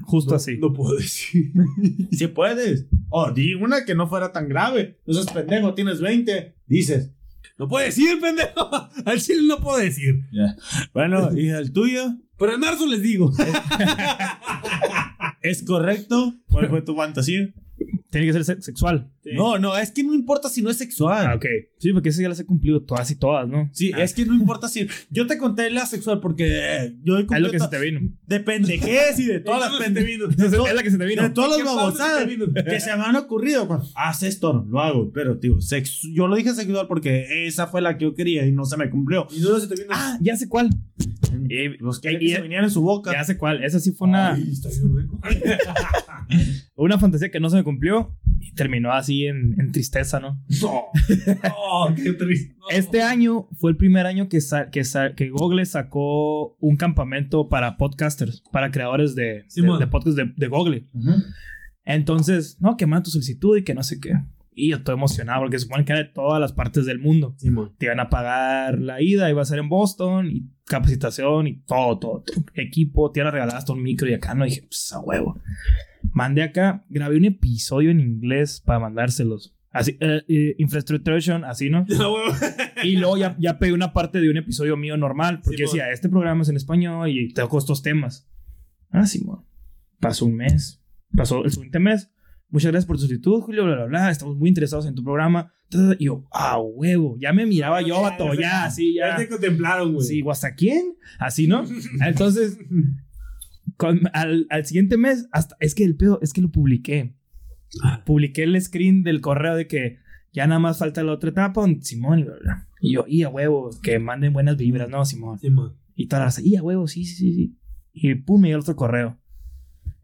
Justo 0.03 0.31
No- 0.31 0.35
así. 0.37 0.57
No 0.57 0.73
puedo 0.73 0.95
decir. 0.97 1.51
Si 2.11 2.27
puedes. 2.27 2.85
Oh, 3.09 3.31
di 3.31 3.53
una 3.53 3.85
que 3.85 3.95
no 3.95 4.07
fuera 4.07 4.31
tan 4.31 4.47
grave. 4.49 4.99
No 5.05 5.13
seas 5.13 5.27
pendejo, 5.31 5.73
tienes 5.73 5.99
20. 6.01 6.55
Dices. 6.67 7.11
No 7.57 7.67
puedo 7.67 7.85
decir, 7.85 8.19
pendejo. 8.19 8.69
Al 9.05 9.21
chile 9.21 9.41
no 9.47 9.59
puedo 9.59 9.77
decir. 9.77 10.23
Bueno, 10.93 11.29
¿y 11.37 11.49
el 11.49 11.71
tuyo? 11.71 12.15
Pero 12.37 12.53
en 12.53 12.59
marzo 12.59 12.85
les 12.87 13.01
digo. 13.01 13.31
¿Es 15.41 15.63
correcto? 15.63 16.33
¿Cuál 16.49 16.69
fue 16.69 16.81
tu 16.81 16.95
fantasía? 16.95 17.47
Tiene 18.09 18.27
que 18.27 18.43
ser 18.43 18.61
se- 18.61 18.73
No, 19.33 19.57
no, 19.59 19.75
es 19.77 19.91
que 19.91 20.03
no 20.03 20.13
importa 20.13 20.49
si 20.49 20.61
no 20.61 20.69
es 20.69 20.77
sexual. 20.77 21.25
Ah, 21.27 21.35
ok. 21.35 21.45
Sí, 21.79 21.93
porque 21.93 22.09
ese 22.09 22.21
ya 22.21 22.29
las 22.29 22.39
he 22.39 22.45
cumplido 22.45 22.81
todas 22.83 23.09
y 23.11 23.15
todas, 23.15 23.47
¿no? 23.47 23.69
Sí, 23.73 23.91
es 23.97 24.13
que 24.13 24.25
no 24.25 24.33
importa 24.35 24.67
si. 24.67 24.87
Yo 25.09 25.25
te 25.27 25.37
conté 25.37 25.69
la 25.71 25.85
sexual 25.85 26.19
porque 26.19 26.45
eh, 26.47 26.95
yo 27.03 27.17
he 27.17 27.21
Es 27.21 27.23
lo 27.23 27.27
cumplido 27.27 27.51
que 27.51 27.59
se 27.59 27.67
te 27.67 27.79
vino. 27.79 27.99
de 28.27 28.39
pendejez 28.39 29.19
y 29.19 29.25
de 29.25 29.39
todas 29.39 29.61
las 29.61 29.73
Eso. 29.79 29.83
Entonces, 29.85 30.59
es 30.69 30.73
la 30.75 30.83
que 30.83 30.91
se 30.91 30.97
te 30.97 31.05
vino. 31.05 31.23
De 31.23 31.29
todas 31.29 31.49
las 31.51 31.59
¿Qué 31.59 31.63
parte 31.65 31.77
babosadas 31.81 32.27
que 32.65 32.79
se 32.79 32.95
me 32.95 33.03
han 33.03 33.15
ocurrido. 33.15 33.67
cuando, 33.67 33.87
Haz 33.95 34.23
esto, 34.23 34.65
lo 34.69 34.79
hago. 34.81 35.11
Pero, 35.13 35.37
tío, 35.39 35.59
sex- 35.61 36.01
yo 36.13 36.27
lo 36.27 36.35
dije 36.35 36.53
sexual 36.53 36.87
porque 36.87 37.47
esa 37.47 37.67
fue 37.67 37.81
la 37.81 37.97
que 37.97 38.05
yo 38.05 38.13
quería 38.15 38.45
y 38.45 38.51
no 38.51 38.65
se 38.65 38.77
me 38.77 38.89
cumplió. 38.89 39.27
Y 39.35 39.39
no 39.41 39.59
se 39.59 39.67
te 39.67 39.75
vino. 39.75 39.87
Ah, 39.91 40.17
ya 40.21 40.35
sé 40.35 40.47
cuál. 40.49 40.69
Y- 41.49 41.77
Los 41.83 41.99
que, 41.99 42.13
y- 42.19 42.29
se 42.33 42.41
venían 42.41 42.63
en 42.63 42.69
su 42.71 42.81
boca. 42.81 43.11
Ya 43.11 43.23
sé 43.23 43.37
cuál. 43.37 43.63
Esa 43.63 43.79
sí 43.79 43.91
fue 43.91 44.07
una, 44.07 44.33
Ay, 44.33 44.49
está 44.51 44.69
bien 44.69 44.95
rico. 44.97 45.19
una 46.75 46.97
fantasía 46.99 47.29
que 47.31 47.39
no 47.39 47.49
se 47.49 47.57
me 47.57 47.63
cumplió 47.63 48.15
terminó 48.55 48.91
así 48.91 49.25
en, 49.25 49.55
en 49.59 49.71
tristeza, 49.71 50.19
¿no? 50.21 50.41
No. 50.61 51.95
Qué 51.95 52.13
triste. 52.13 52.55
No. 52.57 52.69
Este 52.69 53.01
año 53.01 53.47
fue 53.57 53.71
el 53.71 53.77
primer 53.77 54.05
año 54.05 54.27
que, 54.27 54.39
que, 54.71 54.83
que 55.15 55.29
Google 55.29 55.65
sacó 55.65 56.55
un 56.59 56.77
campamento 56.77 57.49
para 57.49 57.77
podcasters, 57.77 58.43
para 58.51 58.71
creadores 58.71 59.15
de, 59.15 59.23
de, 59.23 59.45
Simón. 59.47 59.79
de 59.79 59.87
podcast 59.87 60.17
de, 60.17 60.33
de 60.35 60.47
Google. 60.47 60.87
Entonces, 61.83 62.57
no, 62.59 62.77
que 62.77 62.87
manda 62.87 63.03
tu 63.03 63.11
solicitud 63.11 63.57
y 63.57 63.63
que 63.63 63.75
no 63.75 63.83
sé 63.83 63.99
qué. 63.99 64.13
Y 64.57 64.69
yo 64.69 64.77
estoy 64.77 64.93
emocionado 64.95 65.41
porque 65.41 65.59
supone 65.59 65.83
que 65.83 65.91
era 65.91 66.03
de 66.03 66.09
todas 66.09 66.39
las 66.39 66.53
partes 66.53 66.85
del 66.85 66.99
mundo. 66.99 67.35
Simón. 67.37 67.75
Te 67.77 67.87
iban 67.87 67.99
a 67.99 68.09
pagar 68.09 68.79
la 68.79 69.01
ida, 69.01 69.29
iba 69.29 69.41
a 69.41 69.45
ser 69.45 69.59
en 69.59 69.67
Boston, 69.67 70.31
y 70.31 70.49
capacitación 70.65 71.47
y 71.47 71.61
todo, 71.63 71.99
todo, 71.99 72.23
todo. 72.25 72.45
Equipo, 72.53 73.11
te 73.11 73.19
iban 73.19 73.27
a 73.27 73.31
regalar 73.31 73.57
hasta 73.57 73.73
un 73.73 73.83
micro 73.83 74.09
y 74.09 74.13
acá 74.13 74.33
no 74.33 74.45
dije, 74.45 74.61
pues 74.61 74.91
a 74.93 74.99
huevo. 74.99 75.39
Mandé 76.13 76.41
acá, 76.43 76.85
grabé 76.87 77.17
un 77.17 77.25
episodio 77.25 77.91
en 77.91 77.99
inglés 77.99 78.61
para 78.65 78.79
mandárselos. 78.79 79.53
Así, 79.71 79.97
eh, 79.99 80.21
eh, 80.29 80.55
Infrastructuration, 80.57 81.43
así, 81.43 81.69
¿no? 81.69 81.85
Y 82.83 82.95
luego 82.95 83.17
ya, 83.17 83.35
ya 83.39 83.59
pegué 83.59 83.73
una 83.73 83.91
parte 83.91 84.21
de 84.21 84.29
un 84.29 84.37
episodio 84.37 84.77
mío 84.77 84.95
normal, 84.95 85.41
porque 85.43 85.57
Simón. 85.57 85.73
decía, 85.73 85.91
este 85.91 86.07
programa 86.07 86.43
es 86.43 86.49
en 86.49 86.55
español 86.55 87.09
y 87.09 87.33
toco 87.33 87.57
estos 87.57 87.81
temas. 87.81 88.29
Ah, 88.89 89.05
Simón. 89.05 89.45
Pasó 89.99 90.25
un 90.27 90.35
mes. 90.35 90.81
Pasó 91.13 91.43
el 91.43 91.51
siguiente 91.51 91.79
mes. 91.79 92.09
Muchas 92.55 92.71
gracias 92.71 92.85
por 92.87 92.95
tu 92.95 93.01
solicitud, 93.01 93.41
Julio, 93.41 93.65
bla, 93.65 93.75
bla, 93.75 93.85
bla. 93.87 94.11
Estamos 94.11 94.37
muy 94.37 94.47
interesados 94.47 94.85
en 94.85 94.95
tu 94.95 95.03
programa. 95.03 95.51
Y 95.99 96.05
yo, 96.05 96.23
ah, 96.31 96.57
huevo. 96.57 97.17
Ya 97.19 97.33
me 97.33 97.45
miraba 97.45 97.81
yo, 97.81 98.01
vato, 98.01 98.33
ya, 98.33 98.63
así, 98.63 98.93
Ya 98.93 99.09
ya. 99.09 99.17
te 99.17 99.27
contemplaron, 99.27 99.93
güey. 99.93 100.07
Sí, 100.07 100.23
¿hasta 100.31 100.55
quién? 100.55 100.95
Así, 101.19 101.47
¿no? 101.47 101.65
Entonces, 102.07 102.57
con- 103.75 104.09
al, 104.13 104.47
al 104.49 104.65
siguiente 104.65 104.95
mes, 104.95 105.27
hasta, 105.33 105.57
es 105.59 105.75
que 105.75 105.83
el 105.83 105.97
pedo, 105.97 106.17
es 106.21 106.31
que 106.31 106.39
lo 106.41 106.49
publiqué. 106.49 107.17
Publiqué 108.05 108.43
el 108.43 108.61
screen 108.61 109.03
del 109.03 109.19
correo 109.19 109.55
de 109.57 109.67
que 109.67 109.97
ya 110.31 110.47
nada 110.47 110.59
más 110.59 110.77
falta 110.79 111.03
la 111.03 111.11
otra 111.11 111.31
etapa, 111.31 111.65
Simón 111.81 112.19
y 112.19 112.23
bla, 112.23 112.35
bla. 112.41 112.69
Y 112.79 112.93
yo, 112.93 113.03
y 113.05 113.23
a 113.23 113.29
huevo, 113.29 113.69
que 113.83 113.99
manden 113.99 114.31
buenas 114.31 114.55
vibras, 114.55 114.87
¿no, 114.87 115.03
Simón? 115.03 115.39
Simón. 115.39 115.75
Y 115.93 116.07
toda 116.07 116.21
la 116.21 116.25
raza, 116.27 116.41
y 116.41 116.55
a 116.55 116.63
huevo, 116.63 116.87
sí, 116.87 117.03
sí, 117.03 117.15
sí, 117.15 117.33
sí. 117.33 117.57
Y 117.91 118.15
pum, 118.15 118.39
me 118.39 118.47
llegó 118.47 118.59
el 118.59 118.61
otro 118.61 118.77
correo. 118.77 119.19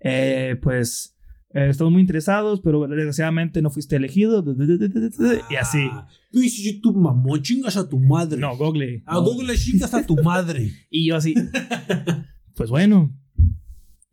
Eh, 0.01 0.57
pues, 0.61 1.15
eh, 1.53 1.67
estamos 1.69 1.91
muy 1.91 2.01
interesados, 2.01 2.61
pero 2.61 2.87
desgraciadamente 2.87 3.61
no 3.61 3.69
fuiste 3.69 3.95
elegido. 3.95 4.43
Y 5.49 5.55
así. 5.55 5.87
Ah, 5.91 6.07
Tú 6.31 6.39
dices 6.39 6.63
YouTube, 6.63 6.97
mamón, 6.97 7.41
chingas 7.41 7.75
a 7.77 7.87
tu 7.87 7.99
madre. 7.99 8.39
No, 8.39 8.55
Google. 8.55 9.03
A 9.05 9.17
Google 9.19 9.47
le 9.47 9.59
chingas 9.59 9.93
a 9.93 10.05
tu 10.05 10.15
madre. 10.21 10.71
Y 10.89 11.07
yo 11.07 11.15
así, 11.15 11.33
pues 12.55 12.69
bueno, 12.69 13.17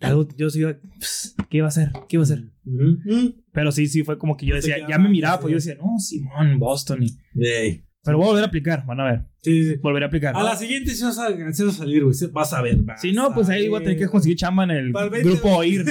algo, 0.00 0.28
yo 0.36 0.48
sí, 0.48 0.62
pues, 0.96 1.34
¿qué 1.50 1.58
iba 1.58 1.66
a 1.66 1.68
hacer? 1.68 1.90
¿Qué 2.08 2.16
iba 2.16 2.22
a 2.22 2.24
hacer? 2.24 2.52
Ujú. 2.64 3.34
Pero 3.52 3.72
sí, 3.72 3.88
sí, 3.88 4.04
fue 4.04 4.16
como 4.16 4.36
que 4.36 4.46
yo 4.46 4.54
No 4.54 4.60
decía, 4.60 4.76
ya 4.88 4.98
me 4.98 5.08
miraba, 5.08 5.40
pues 5.40 5.50
yo 5.50 5.56
decía, 5.56 5.74
no, 5.74 5.98
Simón, 5.98 6.58
Boston. 6.58 7.02
Y... 7.02 7.18
Ey. 7.44 7.84
Pero 8.08 8.18
voy 8.18 8.26
a 8.26 8.28
volver 8.30 8.44
a 8.44 8.46
aplicar, 8.48 8.84
van 8.86 9.00
a 9.00 9.04
ver. 9.04 9.22
Sí, 9.42 9.64
sí. 9.64 9.76
Volveré 9.82 10.04
a 10.04 10.08
aplicar. 10.08 10.34
A 10.36 10.42
la 10.42 10.56
siguiente 10.56 10.94
sí 10.94 11.04
vas 11.04 11.18
a, 11.18 11.28
sí 11.52 11.62
vas 11.64 11.74
a 11.74 11.78
salir, 11.78 12.02
güey. 12.02 12.14
Sí, 12.14 12.26
Vas 12.32 12.52
a 12.52 12.60
ver. 12.62 12.76
vas 12.82 13.00
Si 13.00 13.12
no, 13.12 13.32
pues 13.32 13.48
ahí 13.48 13.68
voy 13.68 13.80
a 13.80 13.84
tener 13.84 13.98
que 13.98 14.08
conseguir 14.08 14.36
chamba 14.36 14.64
en 14.64 14.70
el 14.70 14.92
Para 14.92 15.04
el 15.06 15.10
20, 15.12 15.28
grupo 15.28 15.48
OIR. 15.56 15.84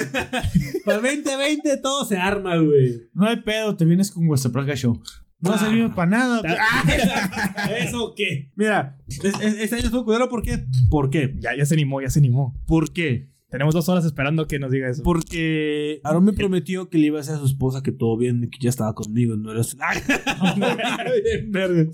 Para 0.86 0.98
el 0.98 1.04
2020 1.24 1.78
todo 1.78 2.06
se 2.06 2.18
arma, 2.18 2.58
güey. 2.58 3.02
No 3.14 3.28
hay 3.28 3.38
pedo, 3.38 3.76
te 3.78 3.86
vienes 3.86 4.12
con 4.12 4.28
Praga 4.52 4.76
Show. 4.76 5.02
No 5.40 5.54
Ah. 5.54 5.58
servimos 5.60 5.94
para 5.96 6.10
nada. 6.10 6.42
güey. 6.42 6.54
¿Eso 7.88 8.14
qué? 8.18 8.52
Mira, 8.56 8.98
es- 9.08 9.24
es- 9.24 9.58
este 9.60 9.76
año 9.76 9.86
estuvo 9.86 10.06
culero, 10.06 10.30
¿por 10.30 10.42
qué? 10.42 10.66
¿Por 10.90 11.10
qué? 11.10 11.36
ya, 11.40 11.56
ya 11.56 11.66
se 11.66 11.74
animó, 11.76 12.02
ya 12.02 12.10
se 12.10 12.20
animó. 12.20 12.60
¿Por 12.66 12.92
qué? 12.92 13.30
Tenemos 13.50 13.74
dos 13.74 13.88
horas 13.88 14.04
esperando 14.04 14.46
que 14.46 14.60
nos 14.60 14.72
diga 14.72 14.90
eso. 14.90 15.04
Porque 15.04 16.02
Aaron 16.04 16.26
me 16.26 16.34
prometió 16.34 16.90
que 16.90 16.98
le 16.98 17.08
iba 17.08 17.18
a 17.18 17.22
decir 17.22 17.36
a 17.36 17.40
su 17.40 17.46
esposa 17.46 17.82
que 17.82 17.94
todo 17.94 18.18
bien 18.18 18.50
que 18.52 18.58
ya 18.60 18.70
estaba 18.70 18.94
conmigo. 18.94 19.38
No 19.38 19.52
era 19.52 19.62
verga. 21.48 21.90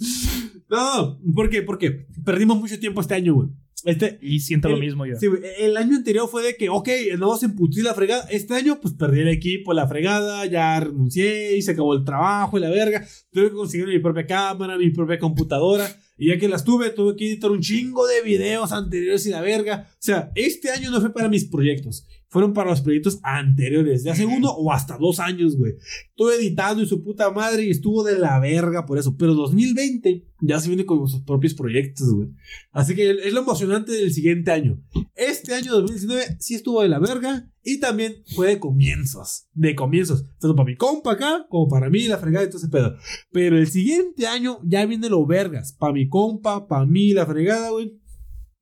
No, 0.70 1.20
¿por 1.36 1.50
qué? 1.50 1.62
Porque 1.62 2.08
perdimos 2.26 2.60
mucho 2.60 2.80
tiempo 2.80 3.02
este 3.02 3.14
año, 3.14 3.36
güey. 3.36 3.50
Este, 3.86 4.18
Y 4.22 4.40
siento 4.40 4.70
lo 4.70 4.78
mismo 4.78 5.06
yo. 5.06 5.16
Sí, 5.18 5.28
el 5.60 5.76
año 5.78 5.98
anterior 5.98 6.28
fue 6.30 6.42
de 6.42 6.56
que, 6.56 6.70
ok, 6.70 6.90
andamos 7.14 7.44
en 7.44 7.56
putis 7.56 7.84
la 7.84 7.94
fregada. 7.94 8.26
Este 8.30 8.54
año, 8.56 8.80
pues 8.82 8.94
perdí 8.94 9.20
el 9.20 9.28
equipo, 9.28 9.74
la 9.74 9.88
fregada, 9.88 10.46
ya 10.46 10.80
renuncié 10.80 11.58
y 11.58 11.62
se 11.62 11.72
acabó 11.72 11.94
el 11.94 12.06
trabajo 12.06 12.58
y 12.58 12.62
la 12.62 12.70
verga. 12.70 13.06
Tuve 13.32 13.50
que 13.50 13.56
conseguir 13.56 13.88
mi 13.88 14.00
propia 14.00 14.26
cámara, 14.26 14.78
mi 14.78 14.90
propia 14.90 15.20
computadora. 15.20 15.86
Y 16.18 16.28
ya 16.28 16.38
que 16.38 16.48
las 16.48 16.64
tuve, 16.64 16.92
tuve 16.92 17.16
que 17.16 17.28
editar 17.28 17.52
un 17.52 17.62
chingo 17.62 18.06
de 18.06 18.22
videos 18.22 18.72
anteriores 18.72 19.26
y 19.26 19.30
la 19.30 19.42
verga. 19.42 19.88
O 19.92 19.96
sea, 20.00 20.32
este 20.36 20.70
año 20.70 20.92
no 20.92 21.02
fue 21.02 21.14
para 21.14 21.30
mis 21.30 21.46
proyectos. 21.46 22.06
Fueron 22.28 22.54
para 22.54 22.72
los 22.72 22.82
proyectos 22.82 23.20
anteriores, 23.22 24.04
de 24.04 24.10
hace 24.10 24.26
uno 24.26 24.50
o 24.50 24.72
hasta 24.72 24.98
dos 24.98 25.20
años, 25.20 25.56
güey. 25.56 25.74
Estuve 26.10 26.36
editando 26.36 26.82
y 26.82 26.88
su 26.88 27.04
puta 27.04 27.30
madre 27.30 27.66
y 27.66 27.70
estuvo 27.70 28.04
de 28.04 28.18
la 28.18 28.40
verga 28.40 28.86
por 28.86 28.98
eso. 28.98 29.16
Pero 29.18 29.36
2020 29.36 30.26
ya 30.42 30.60
se 30.60 30.68
viene 30.68 30.86
con 30.86 31.08
sus 31.08 31.22
propios 31.22 31.54
proyectos, 31.54 32.12
güey. 32.12 32.30
Así 32.72 32.96
que 32.96 33.12
es 33.12 33.34
lo 33.34 33.42
emocionante 33.42 33.92
del 33.92 34.12
siguiente 34.12 34.52
año. 34.52 34.82
Este 35.16 35.54
año 35.54 35.74
2019 35.74 36.38
sí 36.40 36.56
estuvo 36.56 36.82
de 36.82 36.90
la 36.90 37.00
verga 37.00 37.53
y 37.64 37.80
también 37.80 38.24
fue 38.36 38.48
de 38.48 38.60
comienzos. 38.60 39.48
De 39.54 39.74
comienzos. 39.76 40.26
Tanto 40.40 40.56
para 40.56 40.68
mi 40.68 40.76
compa 40.76 41.14
acá 41.14 41.46
como 41.50 41.70
para 41.70 41.90
mí, 41.90 42.04
la 42.04 42.18
fregada 42.18 42.46
y 42.46 42.50
todo 42.50 42.58
ese 42.58 42.68
pedo. 42.68 42.98
Pero 43.32 43.58
el 43.58 43.68
siguiente 43.68 44.28
año 44.28 44.60
ya 44.64 44.86
viene 44.86 45.10
lo 45.10 45.26
vergas. 45.26 45.72
Para 45.74 45.94
mi 45.94 46.10
compa, 46.10 46.68
para 46.68 46.86
mí, 46.86 47.14
la 47.14 47.26
fregada, 47.26 47.70
güey. 47.70 47.98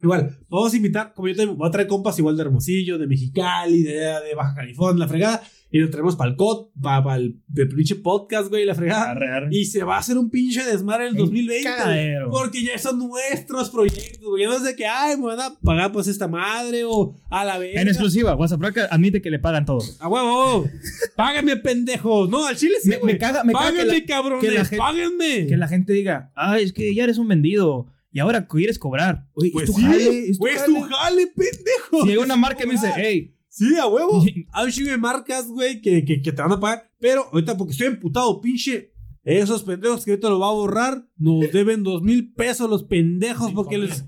Igual, 0.01 0.39
vamos 0.49 0.73
a 0.73 0.77
invitar, 0.77 1.13
como 1.13 1.27
yo 1.27 1.35
te 1.35 1.45
voy 1.45 1.67
a 1.67 1.71
traer 1.71 1.87
compas 1.87 2.17
igual 2.17 2.35
de 2.35 2.43
Hermosillo, 2.43 2.97
de 2.97 3.07
Mexicali, 3.07 3.83
de, 3.83 3.93
de 3.93 4.35
Baja 4.35 4.55
California, 4.55 5.05
la 5.05 5.07
fregada. 5.07 5.43
Y 5.73 5.79
lo 5.79 5.89
traemos 5.89 6.17
para 6.17 6.29
el 6.31 6.35
COT, 6.35 6.71
para 6.81 7.15
el 7.15 7.39
pinche 7.73 7.95
podcast, 7.95 8.49
güey, 8.49 8.65
la 8.65 8.75
fregada. 8.75 9.15
Y 9.51 9.63
se 9.65 9.83
va 9.83 9.95
a 9.95 9.99
hacer 9.99 10.17
un 10.17 10.29
pinche 10.29 10.65
desmadre 10.65 11.05
en 11.05 11.11
el 11.11 11.15
2020. 11.15 11.63
cagadero. 11.63 12.29
Porque 12.29 12.61
ya 12.61 12.77
son 12.77 12.99
nuestros 12.99 13.69
proyectos, 13.69 14.27
güey. 14.27 14.43
No 14.45 14.53
es 14.57 14.63
de 14.63 14.75
que, 14.75 14.85
ay, 14.85 15.15
me 15.17 15.27
van 15.27 15.39
a 15.39 15.57
pagar 15.63 15.93
pues 15.93 16.07
esta 16.07 16.27
madre 16.27 16.83
o 16.85 17.15
a 17.29 17.45
la 17.45 17.57
vez. 17.57 17.77
En 17.77 17.87
exclusiva, 17.87 18.35
WhatsApp 18.35 18.61
admite 18.89 19.21
que 19.21 19.31
le 19.31 19.39
pagan 19.39 19.65
todo. 19.65 19.79
A 19.99 20.09
huevo. 20.09 20.67
Págame, 21.15 21.55
pendejos. 21.57 22.29
No, 22.29 22.45
al 22.45 22.57
chile 22.57 22.75
sí, 22.83 22.91
Me- 23.03 23.17
caga- 23.17 23.43
me 23.45 23.53
caga 23.53 23.71
que 23.71 23.85
la- 23.85 24.05
cabrones. 24.05 24.41
que 24.49 24.51
la 24.51 24.65
gente- 24.65 24.77
Páguenme. 24.77 25.47
Que 25.47 25.57
la 25.57 25.67
gente 25.69 25.93
diga, 25.93 26.31
ay, 26.35 26.63
es 26.65 26.73
que 26.73 26.93
ya 26.93 27.05
eres 27.05 27.17
un 27.17 27.27
vendido 27.29 27.87
y 28.11 28.19
ahora 28.19 28.45
quieres 28.45 28.77
cobrar. 28.77 29.27
Oye, 29.33 29.51
Pues 29.53 29.69
es 29.69 29.73
tu 29.75 29.79
sí, 29.79 29.85
jale, 29.85 30.29
es 30.29 30.37
tu 30.37 30.81
jale, 30.81 31.27
pendejo. 31.27 32.01
Si 32.03 32.07
llega 32.09 32.23
una 32.23 32.35
marca 32.35 32.63
y 32.63 32.67
me 32.67 32.73
dice, 32.73 32.91
hey, 32.97 33.33
Sí, 33.51 33.77
a 33.77 33.85
huevo. 33.85 34.23
Hay 34.53 34.65
un 34.65 34.71
chingo 34.71 34.91
de 34.91 34.97
marcas, 34.97 35.47
güey, 35.47 35.81
que, 35.81 36.05
que, 36.05 36.21
que 36.21 36.31
te 36.31 36.41
van 36.41 36.53
a 36.53 36.59
pagar. 36.59 36.89
Pero 36.99 37.27
ahorita, 37.31 37.57
porque 37.57 37.73
estoy 37.73 37.87
emputado, 37.87 38.39
pinche. 38.39 38.93
Esos 39.23 39.63
pendejos 39.63 40.03
que 40.03 40.11
ahorita 40.11 40.29
lo 40.29 40.39
va 40.39 40.47
a 40.47 40.53
borrar, 40.53 41.07
nos 41.17 41.51
deben 41.51 41.83
dos 41.83 42.01
mil 42.01 42.33
pesos 42.33 42.67
los 42.69 42.83
pendejos 42.83 43.51
porque 43.51 43.77
les. 43.77 44.05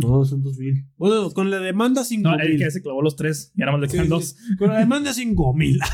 No, 0.00 0.24
son 0.24 0.42
dos 0.42 0.56
mil. 0.58 0.84
Bueno, 0.96 1.30
con 1.32 1.50
la 1.50 1.58
demanda 1.58 2.04
cinco 2.04 2.30
no, 2.30 2.38
el 2.38 2.50
mil. 2.50 2.58
que 2.58 2.70
se 2.70 2.82
clavó 2.82 3.02
los 3.02 3.16
tres, 3.16 3.52
ya 3.56 3.66
nada 3.66 3.76
más 3.78 3.82
le 3.82 3.92
quedan 3.92 4.04
sí. 4.06 4.10
dos. 4.10 4.36
Con 4.58 4.68
la 4.68 4.78
demanda 4.78 5.12
cinco 5.12 5.52
mil. 5.54 5.78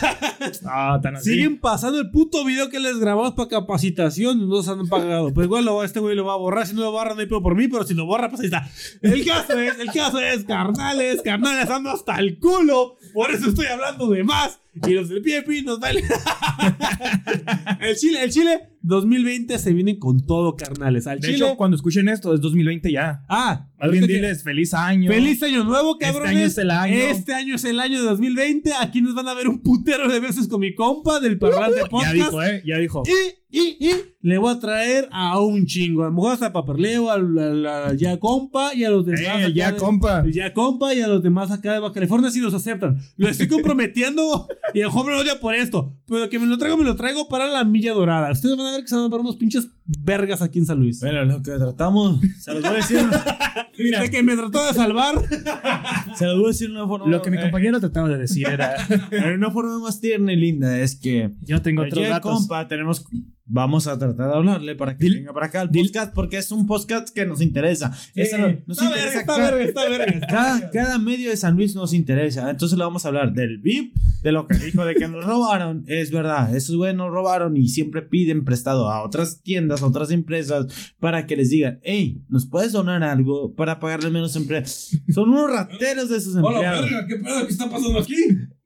Ah, 0.66 0.98
tan 1.02 1.16
así. 1.16 1.30
Siguen 1.30 1.58
pasando 1.58 1.98
el 1.98 2.10
puto 2.10 2.44
video 2.44 2.68
que 2.68 2.78
les 2.78 2.98
grabamos 2.98 3.32
para 3.32 3.48
capacitación 3.48 4.38
y 4.38 4.40
no 4.42 4.48
nos 4.48 4.68
han 4.68 4.86
pagado. 4.88 5.32
Pues 5.32 5.46
igual 5.46 5.64
lo- 5.64 5.82
este 5.82 6.00
güey 6.00 6.14
lo 6.14 6.24
va 6.26 6.34
a 6.34 6.36
borrar. 6.36 6.66
Si 6.66 6.74
no 6.74 6.82
lo 6.82 6.92
borra, 6.92 7.14
no 7.14 7.20
hay 7.20 7.26
pedo 7.26 7.42
por 7.42 7.54
mí, 7.56 7.66
pero 7.68 7.84
si 7.84 7.94
lo 7.94 8.04
borra, 8.04 8.28
pues 8.28 8.40
ahí 8.40 8.46
está. 8.46 8.68
El 9.00 9.24
caso 9.24 9.58
es, 9.58 9.78
el 9.78 9.90
caso 9.90 10.20
es, 10.20 10.44
carnales, 10.44 11.22
carnales, 11.22 11.70
ando 11.70 11.90
hasta 11.90 12.16
el 12.18 12.38
culo. 12.38 12.96
Por 13.14 13.30
eso 13.30 13.48
estoy 13.48 13.66
hablando 13.66 14.08
de 14.10 14.22
más. 14.24 14.60
Y 14.86 14.90
los 14.92 15.08
del 15.08 15.22
PIP 15.22 15.64
nos 15.64 15.78
vale. 15.80 16.02
el 17.80 17.96
Chile, 17.96 18.24
el 18.24 18.30
Chile 18.30 18.60
2020 18.82 19.58
se 19.58 19.72
viene 19.72 19.98
con 19.98 20.26
todo, 20.26 20.56
carnales. 20.56 21.06
Al 21.06 21.20
De 21.20 21.28
Chile. 21.28 21.36
hecho, 21.46 21.56
cuando 21.56 21.76
escuchen 21.76 22.08
esto, 22.08 22.34
es 22.34 22.40
2020 22.40 22.90
ya. 22.92 23.24
ah, 23.28 23.68
Más 23.78 23.90
bien 23.90 24.02
ahorita 24.02 24.06
que- 24.06 24.12
diles 24.14 24.42
feliz 24.42 24.74
año. 24.74 25.10
Feliz 25.10 25.42
año 25.42 25.64
nuevo, 25.64 25.92
Este 25.94 26.06
cabrones. 26.06 26.36
año 26.36 26.46
es 26.46 26.58
el 26.58 26.70
año. 26.70 26.94
Este 26.94 27.34
año 27.34 27.54
es 27.56 27.64
el 27.64 27.80
año 27.80 27.98
de 28.02 28.04
2020. 28.08 28.72
Aquí 28.80 29.00
nos 29.00 29.14
van 29.14 29.28
a 29.28 29.34
ver 29.34 29.48
un 29.48 29.62
putero 29.62 30.08
de 30.10 30.20
veces 30.20 30.48
con 30.48 30.60
mi 30.60 30.74
compa 30.74 31.20
del 31.20 31.38
parlante 31.38 31.80
Ya 31.82 31.86
podcast. 31.88 32.14
dijo, 32.14 32.42
eh, 32.42 32.62
ya 32.66 32.78
dijo. 32.78 33.02
Y, 33.06 33.10
y, 33.54 33.86
y 33.86 33.90
le 34.22 34.38
voy 34.38 34.52
a 34.52 34.58
traer 34.58 35.08
a 35.12 35.38
un 35.40 35.64
chingo. 35.66 36.02
A 36.02 36.06
lo 36.06 36.12
mejor 36.12 36.32
hasta 36.32 36.46
a 36.46 36.52
Paperleo, 36.52 37.10
al, 37.10 37.38
al- 37.38 37.66
al 37.66 37.96
ya 37.98 38.18
compa 38.18 38.74
y 38.74 38.84
a 38.84 38.90
los 38.90 39.06
demás. 39.06 39.20
Eh, 39.20 39.28
acá 39.28 39.48
ya 39.48 39.72
de- 39.72 39.78
compa. 39.78 40.24
ya 40.30 40.52
compa 40.52 40.94
y 40.94 41.00
a 41.00 41.08
los 41.08 41.22
demás 41.22 41.50
acá 41.50 41.72
de 41.74 41.78
Baja 41.78 41.94
California 41.94 42.30
si 42.30 42.40
los 42.40 42.52
aceptan. 42.54 42.98
Lo 43.16 43.28
estoy 43.28 43.46
comprometiendo 43.48 44.48
y 44.72 44.80
el 44.80 44.88
joven 44.88 45.14
odia 45.14 45.38
por 45.40 45.54
esto. 45.54 45.94
Pero 46.06 46.28
que 46.28 46.38
me 46.38 46.46
lo 46.46 46.58
traigo, 46.58 46.76
me 46.76 46.84
lo 46.84 46.96
traigo 46.96 47.28
para 47.28 47.46
la 47.46 47.64
milla 47.64 47.92
dorada. 47.92 48.30
Ustedes 48.32 48.56
van 48.56 48.66
a 48.66 48.72
ver 48.72 48.82
que 48.82 48.88
se 48.88 48.94
van 48.96 49.04
a 49.04 49.08
ver 49.08 49.20
unos 49.20 49.36
pinches 49.36 49.68
vergas 49.86 50.42
aquí 50.42 50.58
en 50.58 50.66
San 50.66 50.78
Luis. 50.78 51.00
Bueno, 51.00 51.24
lo 51.24 51.42
que 51.42 51.52
tratamos, 51.52 52.20
se 52.40 52.52
los 52.54 52.62
voy 52.62 52.70
a 52.72 52.74
decir, 52.74 52.98
De 54.00 54.08
que 54.10 54.22
me 54.22 54.36
trató 54.36 54.64
de 54.66 54.72
salvar. 54.72 55.16
se 56.16 56.26
los 56.26 56.36
voy 56.36 56.44
a 56.44 56.48
decir 56.48 56.68
de 56.68 56.74
una 56.76 56.86
forma, 56.86 57.08
Lo 57.08 57.22
que 57.22 57.30
mi 57.30 57.38
eh, 57.38 57.40
compañero 57.40 57.80
trataba 57.80 58.08
de 58.08 58.18
decir 58.18 58.46
era, 58.48 58.74
de 59.10 59.34
una 59.34 59.50
forma 59.50 59.78
más 59.80 60.00
tierna 60.00 60.32
y 60.32 60.36
linda 60.36 60.78
es 60.78 60.96
que 60.96 61.32
yo 61.42 61.60
tengo 61.60 61.82
otros 61.82 62.08
datos. 62.08 62.30
compa 62.32 62.68
tenemos 62.68 63.04
vamos 63.46 63.86
a 63.86 63.98
tratar 63.98 64.28
de 64.28 64.34
hablarle 64.36 64.74
para 64.74 64.96
que 64.96 65.04
Dil- 65.04 65.16
venga 65.16 65.34
para 65.34 65.46
acá 65.46 65.60
al 65.60 65.70
podcast 65.70 66.14
porque 66.14 66.38
es 66.38 66.50
un 66.50 66.66
podcast 66.66 67.10
que 67.14 67.26
nos 67.26 67.40
interesa. 67.42 67.92
Eso 68.14 68.38
no- 68.38 68.48
nos 68.66 68.78
está 68.78 68.84
interesa 68.86 69.06
verga, 69.06 69.20
está 69.20 69.26
cada- 69.26 69.50
verga, 69.50 69.64
está 69.64 69.88
verga. 69.88 70.26
Cada, 70.26 70.70
cada 70.70 70.98
medio 70.98 71.30
de 71.30 71.36
San 71.36 71.54
Luis 71.56 71.74
nos 71.74 71.92
interesa. 71.92 72.48
Entonces 72.50 72.78
le 72.78 72.84
vamos 72.84 73.04
a 73.04 73.08
hablar 73.08 73.32
del 73.34 73.58
VIP, 73.58 73.94
de 74.22 74.32
lo 74.32 74.46
que 74.46 74.56
dijo 74.56 74.84
de 74.86 74.94
que 74.94 75.08
nos 75.08 75.24
robaron. 75.26 75.84
Es 75.86 76.10
verdad, 76.10 76.54
esos 76.56 76.76
güeyes 76.76 76.96
nos 76.96 77.10
robaron 77.10 77.56
y 77.56 77.68
siempre 77.68 78.00
piden 78.02 78.44
prestado 78.44 78.88
a 78.90 79.02
otras 79.02 79.42
tiendas, 79.42 79.73
a 79.82 79.86
otras 79.86 80.10
empresas, 80.10 80.66
para 80.98 81.26
que 81.26 81.36
les 81.36 81.50
digan, 81.50 81.80
hey, 81.82 82.22
¿nos 82.28 82.46
puedes 82.46 82.72
donar 82.72 83.02
algo 83.02 83.54
para 83.54 83.80
pagarle 83.80 84.10
menos 84.10 84.34
empleados? 84.36 84.90
Son 85.12 85.28
unos 85.30 85.50
rateros 85.50 86.08
de 86.08 86.16
esos 86.18 86.34
Hola, 86.36 86.48
empleados. 86.50 86.82
verga, 86.90 87.06
¿qué 87.06 87.16
pedo? 87.16 87.46
¿Qué 87.46 87.52
está 87.52 87.70
pasando 87.70 87.98
aquí? 88.00 88.14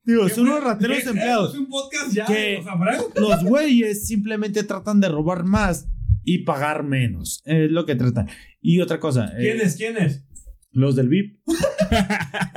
Digo, 0.04 0.28
son 0.30 0.48
unos 0.48 0.64
rateros 0.64 0.98
¿Qué- 1.02 1.08
empleados. 1.10 1.52
¿Es 1.54 1.60
un 1.60 1.68
podcast 1.68 2.12
ya? 2.12 2.26
¿verdad? 2.26 3.02
Los 3.16 3.44
güeyes 3.48 4.06
simplemente 4.06 4.62
tratan 4.62 5.00
de 5.00 5.08
robar 5.08 5.44
más 5.44 5.88
y 6.24 6.44
pagar 6.44 6.82
menos. 6.84 7.42
Es 7.44 7.70
lo 7.70 7.84
que 7.86 7.94
tratan. 7.94 8.26
Y 8.60 8.80
otra 8.80 9.00
cosa. 9.00 9.32
eh, 9.38 9.40
¿Quién 9.42 9.60
es? 9.60 9.76
¿Quién 9.76 9.96
es? 9.98 10.24
Los 10.70 10.96
del 10.96 11.08
VIP. 11.08 11.38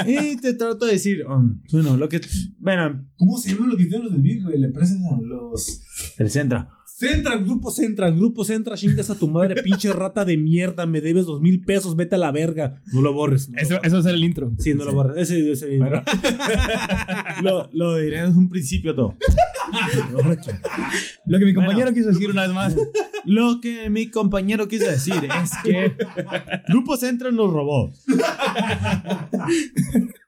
y 0.05 0.35
te 0.37 0.53
trato 0.53 0.85
de 0.85 0.93
decir, 0.93 1.25
um, 1.25 1.61
bueno, 1.71 1.97
lo 1.97 2.09
que. 2.09 2.21
Bueno, 2.59 3.05
¿Cómo 3.17 3.37
se 3.37 3.53
llaman 3.53 3.69
los 3.69 3.77
que 3.77 3.85
tienen 3.85 4.03
los 4.03 4.11
del 4.13 4.21
Big, 4.21 4.43
güey? 4.43 4.59
La 4.59 4.67
empresa 4.67 4.95
los. 5.21 5.83
el 6.17 6.29
Centra. 6.29 6.69
Central, 7.07 7.43
Grupo 7.43 7.71
Central, 7.71 8.15
Grupo 8.15 8.43
Central, 8.45 8.77
chingas 8.77 9.09
a 9.09 9.15
tu 9.15 9.27
madre, 9.27 9.61
pinche 9.63 9.91
rata 9.91 10.23
de 10.23 10.37
mierda, 10.37 10.85
me 10.85 11.01
debes 11.01 11.25
dos 11.25 11.41
mil 11.41 11.61
pesos, 11.61 11.95
vete 11.95 12.13
a 12.15 12.17
la 12.19 12.31
verga. 12.31 12.79
No 12.93 13.01
lo 13.01 13.11
borres. 13.13 13.49
no 13.49 13.55
lo 13.55 13.61
Eso, 13.61 13.73
borres. 13.75 13.87
eso 13.87 13.99
es 13.99 14.05
el 14.05 14.23
intro. 14.23 14.51
Sí, 14.59 14.73
no 14.75 14.85
lo 14.85 14.93
borres. 14.93 15.17
Ese, 15.17 15.51
ese 15.51 15.77
lo, 17.41 17.69
lo 17.73 17.97
diré 17.97 18.19
en 18.19 18.37
un 18.37 18.49
principio 18.49 18.93
todo. 18.93 19.15
Lo 21.25 21.39
que 21.39 21.45
mi 21.45 21.53
compañero 21.53 21.85
Bueno. 21.91 21.93
quiso 21.95 22.09
decir 22.09 22.29
una 22.29 22.43
vez 22.43 22.53
más. 22.53 22.75
Lo 23.25 23.59
que 23.61 23.89
mi 23.89 24.07
compañero 24.09 24.67
quiso 24.67 24.85
decir 24.85 25.15
es 25.43 25.51
que 25.63 25.93
Grupo 26.67 26.97
Centro 26.97 27.31
nos 27.31 27.51
robó. 27.51 27.91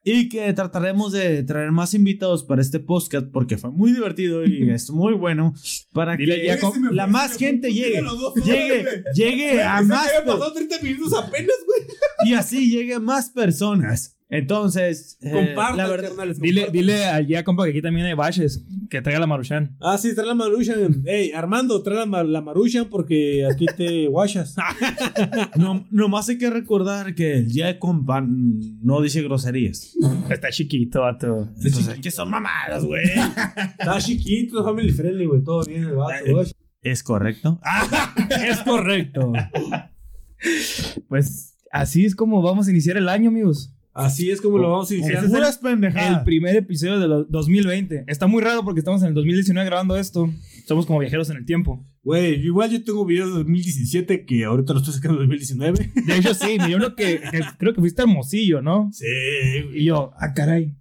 Y 0.06 0.28
que 0.30 0.52
trataremos 0.54 1.14
de 1.14 1.44
traer 1.44 1.72
más 1.72 1.94
invitados 1.94 2.44
para 2.44 2.62
este 2.62 2.80
podcast 2.80 3.28
porque 3.32 3.58
fue 3.58 3.72
muy 3.72 3.94
divertido 3.94 4.46
y 4.46 4.70
es 4.72 4.90
muy 4.90 5.14
bueno 5.14 5.54
para 5.94 6.16
Dile 6.18 6.42
que 6.42 6.60
la 6.92 7.08
más 7.08 7.38
gente 7.38 7.72
llegue, 7.74 8.04
llegue, 8.44 9.04
llegue 9.16 9.64
a 9.64 9.82
más 9.82 10.06
Me 10.08 10.12
per- 10.20 10.26
pasado 10.26 10.54
30 10.54 10.80
minutos 10.82 11.14
apenas, 11.14 11.56
güey. 11.66 11.88
y 12.30 12.34
así 12.34 12.70
llegue 12.70 12.96
a 12.96 13.00
más 13.00 13.30
personas. 13.30 14.18
Entonces, 14.34 15.20
eh, 15.22 15.54
la 15.56 15.88
verdad, 15.88 16.10
carnales, 16.10 16.40
Dile, 16.40 16.70
dile 16.72 17.06
allá, 17.06 17.44
compa, 17.44 17.66
que 17.66 17.70
aquí 17.70 17.84
también 17.84 18.08
hay 18.08 18.16
baches. 18.16 18.66
Que 18.90 19.00
traiga 19.00 19.20
la 19.20 19.28
Maruchan. 19.28 19.78
Ah, 19.80 19.96
sí, 20.00 20.16
trae 20.16 20.26
la 20.26 20.34
Maruchan. 20.34 21.04
Ey, 21.06 21.34
Armando, 21.34 21.84
trae 21.84 22.08
la, 22.08 22.24
la 22.24 22.42
Maruchan 22.42 22.90
porque 22.90 23.46
aquí 23.46 23.68
te 23.78 24.08
guachas. 24.10 24.56
no, 25.56 25.86
nomás 25.92 26.30
hay 26.30 26.40
que 26.40 26.50
recordar 26.50 27.14
que 27.14 27.38
el 27.38 27.54
de 27.54 27.78
compa 27.78 28.26
no 28.28 29.02
dice 29.02 29.22
groserías. 29.22 29.96
Está 30.32 30.50
chiquito, 30.50 31.02
vato. 31.02 31.50
Entonces, 31.64 32.00
que 32.02 32.10
son 32.10 32.32
mamadas, 32.32 32.86
güey. 32.86 33.06
Está 33.06 34.00
chiquito, 34.00 34.64
family 34.64 34.92
friendly, 34.92 35.28
güey. 35.28 35.44
Todo 35.44 35.64
bien, 35.64 35.84
el 35.84 35.96
vato, 35.96 36.32
güey. 36.32 36.52
¿Es 36.82 37.04
correcto? 37.04 37.62
Es 38.50 38.62
correcto. 38.62 39.32
Pues 41.08 41.56
así 41.72 42.06
es 42.06 42.16
como 42.16 42.42
vamos 42.42 42.68
a 42.68 42.72
iniciar 42.72 42.98
el 42.98 43.10
año, 43.10 43.30
amigos. 43.30 43.73
Así 43.94 44.32
es 44.32 44.42
como 44.42 44.58
lo 44.58 44.72
vamos 44.72 44.90
a 44.90 44.96
iniciar. 44.96 45.18
Ese 45.18 45.26
es 45.26 45.32
el- 45.32 45.38
Puras 45.38 45.58
pendejadas. 45.60 46.18
El 46.20 46.24
primer 46.24 46.56
episodio 46.56 47.00
de 47.00 47.08
los 47.08 47.30
2020. 47.30 48.06
Está 48.08 48.26
muy 48.28 48.42
raro 48.42 48.64
porque 48.64 48.80
estamos 48.80 49.02
en 49.04 49.10
el 49.10 49.14
2019 49.14 49.66
grabando 49.68 49.96
esto. 49.96 50.30
Somos 50.66 50.86
como 50.88 51.00
viajeros 51.00 51.30
en 51.30 51.38
el 51.38 51.46
tiempo. 51.46 51.86
Güey, 52.04 52.44
igual 52.44 52.72
yo 52.72 52.84
tengo 52.84 53.06
videos 53.06 53.30
de 53.30 53.36
2017 53.40 54.26
que 54.26 54.46
ahorita 54.46 54.74
los 54.74 54.82
estoy 54.82 54.96
sacando 54.96 55.20
de 55.22 55.28
2019. 55.28 55.92
De 56.08 56.18
hecho, 56.18 56.34
sí, 56.34 56.58
miré 56.60 56.76
uno 56.76 56.96
que, 56.96 57.22
que 57.32 57.42
creo 57.60 57.74
que 57.74 57.82
fuiste 57.82 58.02
hermosillo, 58.02 58.62
¿no? 58.62 58.90
Sí, 58.92 59.06
güey. 59.66 59.82
Y 59.82 59.86
yo, 59.86 60.12
ah, 60.20 60.34
caray. 60.34 60.76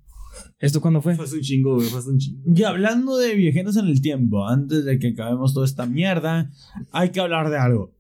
¿Esto 0.59 0.81
cuándo 0.81 1.03
fue? 1.03 1.15
Fue 1.17 1.25
hace 1.27 1.35
un 1.37 1.41
chingo, 1.43 1.75
güey. 1.75 1.89
Fue 1.89 1.99
hace 1.99 2.09
un 2.09 2.19
chingo. 2.19 2.41
Y 2.55 2.63
hablando 2.63 3.19
de 3.19 3.35
viajeros 3.35 3.77
en 3.77 3.87
el 3.89 4.01
tiempo, 4.01 4.47
antes 4.49 4.85
de 4.85 4.99
que 4.99 5.09
acabemos 5.09 5.53
toda 5.53 5.67
esta 5.67 5.85
mierda, 5.87 6.51
hay 6.93 7.11
que 7.11 7.21
hablar 7.21 7.51
de 7.51 7.59
algo. 7.59 7.93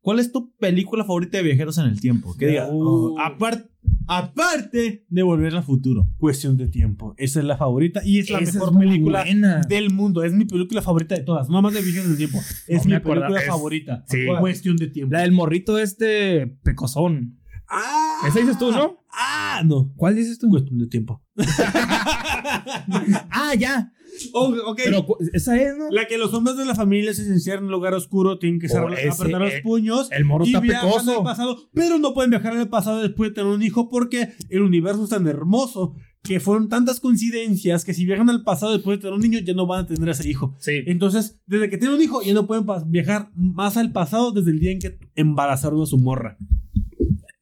¿Cuál 0.00 0.18
es 0.20 0.32
tu 0.32 0.52
película 0.56 1.04
favorita 1.04 1.38
de 1.38 1.44
viajeros 1.44 1.78
en 1.78 1.86
el 1.86 2.00
tiempo? 2.00 2.34
Que 2.36 2.46
diga, 2.48 2.68
Uh. 2.70 3.14
oh, 3.14 3.18
apar- 3.18 3.68
aparte 4.08 5.04
de 5.08 5.22
Volver 5.22 5.54
al 5.56 5.62
Futuro. 5.62 6.06
Cuestión 6.18 6.56
de 6.56 6.68
tiempo. 6.68 7.14
Esa 7.16 7.40
es 7.40 7.44
la 7.46 7.56
favorita 7.56 8.00
y 8.04 8.18
es 8.18 8.28
la 8.30 8.38
Esa 8.40 8.54
mejor 8.58 8.72
es 8.72 8.78
película 8.88 9.22
buena. 9.24 9.60
del 9.62 9.90
mundo. 9.90 10.22
Es 10.24 10.32
mi 10.32 10.44
película 10.44 10.82
favorita 10.82 11.14
de 11.14 11.22
todas. 11.22 11.48
No 11.48 11.62
más 11.62 11.72
de 11.74 11.80
Viajes 11.82 12.08
del 12.08 12.16
Tiempo. 12.16 12.38
Es 12.66 12.84
No 12.84 12.90
mi 12.90 12.94
acuerdo, 12.96 13.22
película 13.22 13.40
es- 13.40 13.46
favorita. 13.46 14.04
sí. 14.08 14.18
Cuestión 14.40 14.76
de 14.76 14.88
tiempo. 14.88 15.12
La 15.12 15.20
del 15.20 15.32
morrito 15.32 15.78
este 15.78 16.46
pecosón. 16.62 17.36
Ah, 17.68 18.22
Esa 18.26 18.40
dices 18.40 18.58
tú, 18.58 18.72
¿no? 18.72 18.98
Ah, 19.12 19.62
no. 19.64 19.92
¿Cuál 19.96 20.16
dices 20.16 20.38
tú? 20.38 20.48
Cuestión 20.50 20.78
de 20.80 20.86
tiempo. 20.88 21.22
Ah, 23.30 23.54
ya. 23.58 23.92
Oh. 24.32 24.74
Pero 24.76 25.06
esa 25.32 25.60
es, 25.60 25.76
¿no? 25.76 25.90
la 25.90 26.06
que 26.06 26.18
los 26.18 26.32
hombres 26.34 26.56
de 26.56 26.64
la 26.64 26.74
familia 26.74 27.12
se 27.14 27.22
encierran 27.26 27.64
en 27.64 27.66
un 27.66 27.72
lugar 27.72 27.94
oscuro 27.94 28.38
tienen 28.38 28.60
que 28.60 28.66
Oh, 28.66 28.70
cerrar- 28.70 28.98
ese, 28.98 29.08
apretar 29.08 29.40
los 29.40 29.52
eh, 29.54 29.60
puños. 29.62 30.08
El 30.12 30.24
morro 30.24 30.44
y 30.44 30.48
está 30.54 30.58
al 30.58 30.66
pecoso. 30.66 31.22
pasado, 31.24 31.58
pero 31.74 31.98
no 31.98 32.14
pueden 32.14 32.30
viajar 32.30 32.56
al 32.56 32.68
pasado 32.68 33.00
después 33.02 33.30
de 33.30 33.34
tener 33.34 33.50
un 33.52 33.62
hijo 33.62 33.88
porque 33.88 34.30
el 34.48 34.62
universo 34.62 35.04
es 35.04 35.10
tan 35.10 35.26
hermoso 35.26 35.94
que 36.22 36.38
fueron 36.38 36.68
tantas 36.68 37.00
coincidencias 37.00 37.84
que 37.84 37.94
si 37.94 38.04
viajan 38.04 38.28
al 38.28 38.42
pasado 38.44 38.72
después 38.74 38.98
de 38.98 39.02
tener 39.02 39.14
un 39.14 39.22
niño 39.22 39.38
ya 39.38 39.54
no 39.54 39.66
van 39.66 39.84
a 39.84 39.86
tener 39.86 40.08
ese 40.10 40.28
hijo. 40.28 40.54
Sí. 40.58 40.82
Entonces, 40.86 41.40
desde 41.46 41.70
que 41.70 41.78
tienen 41.78 41.96
un 41.96 42.02
hijo 42.02 42.22
ya 42.22 42.34
no 42.34 42.46
pueden 42.46 42.66
viajar 42.88 43.30
más 43.34 43.76
al 43.78 43.90
pasado 43.92 44.30
desde 44.32 44.50
el 44.50 44.58
día 44.60 44.70
en 44.72 44.80
que 44.80 44.98
embarazaron 45.14 45.80
a 45.82 45.86
su 45.86 45.96
morra. 45.98 46.36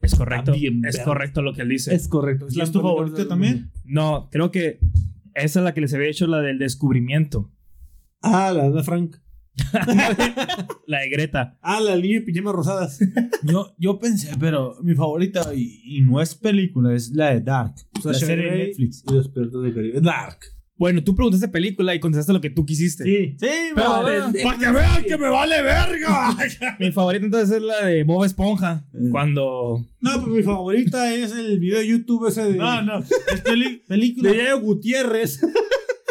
Es 0.01 0.15
correcto. 0.15 0.53
Es 0.87 1.01
correcto 1.01 1.43
lo 1.43 1.53
que 1.55 1.63
él 1.63 1.69
dice. 1.71 1.95
Es 1.95 2.09
correcto. 2.09 2.47
¿Y 2.51 2.61
es 2.61 2.71
tu 2.71 2.81
favorita 2.81 3.27
también? 3.27 3.71
No, 3.85 4.29
creo 4.31 4.51
que 4.51 4.79
esa 5.35 5.61
es 5.61 5.65
la 5.65 5.75
que 5.75 5.81
les 5.81 5.95
había 5.95 6.09
hecho 6.09 6.27
la 6.27 6.41
del 6.41 6.59
descubrimiento. 6.59 7.51
Ah, 8.23 8.53
la 8.53 8.71
de 8.71 8.83
Frank. 8.83 9.17
La 10.87 11.01
de 11.01 11.09
Greta. 11.11 11.59
Ah, 11.61 11.81
la 11.81 11.97
niña 11.97 12.21
de 12.21 12.27
pijamas 12.27 12.55
rosadas. 12.55 13.01
Yo, 13.43 13.75
yo 13.77 13.99
pensé, 13.99 14.31
pero 14.39 14.77
mi 14.83 14.95
favorita, 14.95 15.53
y, 15.55 15.81
y 15.85 16.01
no 16.03 16.21
es 16.21 16.35
película, 16.35 16.95
es 16.95 17.11
la 17.11 17.35
de 17.35 17.41
Dark. 17.41 17.75
la 17.97 18.01
Sasha 18.15 18.27
serie 18.27 18.51
de 18.53 18.59
Netflix. 18.59 19.05
Y 19.09 19.13
los 19.13 19.29
Caribe. 19.29 20.01
Dark. 20.01 20.39
Bueno, 20.79 21.03
tú 21.03 21.15
preguntaste 21.17 21.49
película 21.49 21.93
y 21.95 21.99
contestaste 22.01 22.33
lo 22.33 22.41
que 22.41 22.51
tú 22.51 22.65
quisiste. 22.65 23.03
Sí. 23.05 23.37
Sí, 23.39 23.49
Pero, 23.75 23.91
para 24.45 24.59
que 24.59 24.71
vean 24.71 25.05
que 25.05 25.19
me 25.19 25.29
vale 25.29 25.61
verga. 25.61 26.37
Mi 26.79 26.93
favorita 26.93 27.25
entonces 27.27 27.57
es 27.57 27.63
la 27.63 27.85
de 27.87 28.05
Bob 28.05 28.25
Esponja. 28.25 28.85
Cuando. 29.11 29.85
No, 30.01 30.13
pues 30.23 30.27
mi 30.29 30.43
favorita 30.45 31.13
es 31.13 31.33
el 31.33 31.59
video 31.59 31.81
de 31.81 31.89
YouTube 31.89 32.29
ese 32.29 32.45
de. 32.53 32.57
No, 32.57 32.81
no, 32.83 32.99
es 33.01 33.41
peli- 33.45 33.83
película. 33.89 34.31
De 34.31 34.37
Yayo 34.39 34.61
Gutiérrez. 34.61 35.41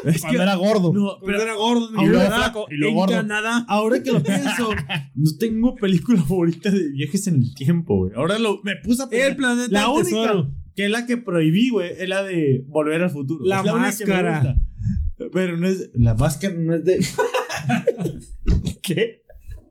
Es 0.06 0.22
Cuando 0.22 0.38
que- 0.38 0.44
era 0.44 0.56
gordo. 0.56 0.94
No, 0.94 1.18
Pero 1.26 1.41
era 1.41 1.56
gordo. 1.56 1.89
Y 2.02 2.06
luego 2.06 2.27
flaco, 2.27 2.68
y 2.69 2.76
luego 2.76 2.95
gordo. 2.98 3.15
Canadá. 3.15 3.65
Ahora 3.68 4.02
que 4.03 4.11
lo 4.11 4.22
pienso, 4.22 4.69
no 5.15 5.31
tengo 5.39 5.76
película 5.76 6.22
favorita 6.22 6.69
de 6.69 6.89
viajes 6.91 7.26
en 7.27 7.38
el 7.41 7.56
tiempo, 7.56 7.98
güey. 7.98 8.11
Ahora 8.15 8.38
lo, 8.38 8.61
me 8.64 8.76
puse 8.76 9.02
a 9.02 9.10
pensar. 9.10 9.31
El 9.31 9.35
planeta 9.35 9.68
La 9.72 9.89
única 9.89 10.03
tesoro. 10.10 10.52
Que 10.78 10.86
es 10.86 10.91
la 10.91 11.06
que 11.08 11.18
prohibí, 11.18 11.72
güey, 11.72 11.91
es 11.98 12.08
la 12.08 12.22
de 12.24 12.64
Volver 12.68 13.02
al 13.02 13.10
Futuro. 13.10 13.44
La 13.44 13.62
Es 13.62 13.64
única 13.64 13.98
que 13.98 14.06
me 14.06 14.14
máscara. 14.14 14.40
gusta. 14.40 15.32
Pero 15.34 15.58
no 15.58 15.68
es. 15.68 15.90
La 15.95 16.14
máscara 16.14 16.54
no 16.54 16.76
es 16.76 16.86
de. 16.86 17.06
¿Qué? 18.84 19.24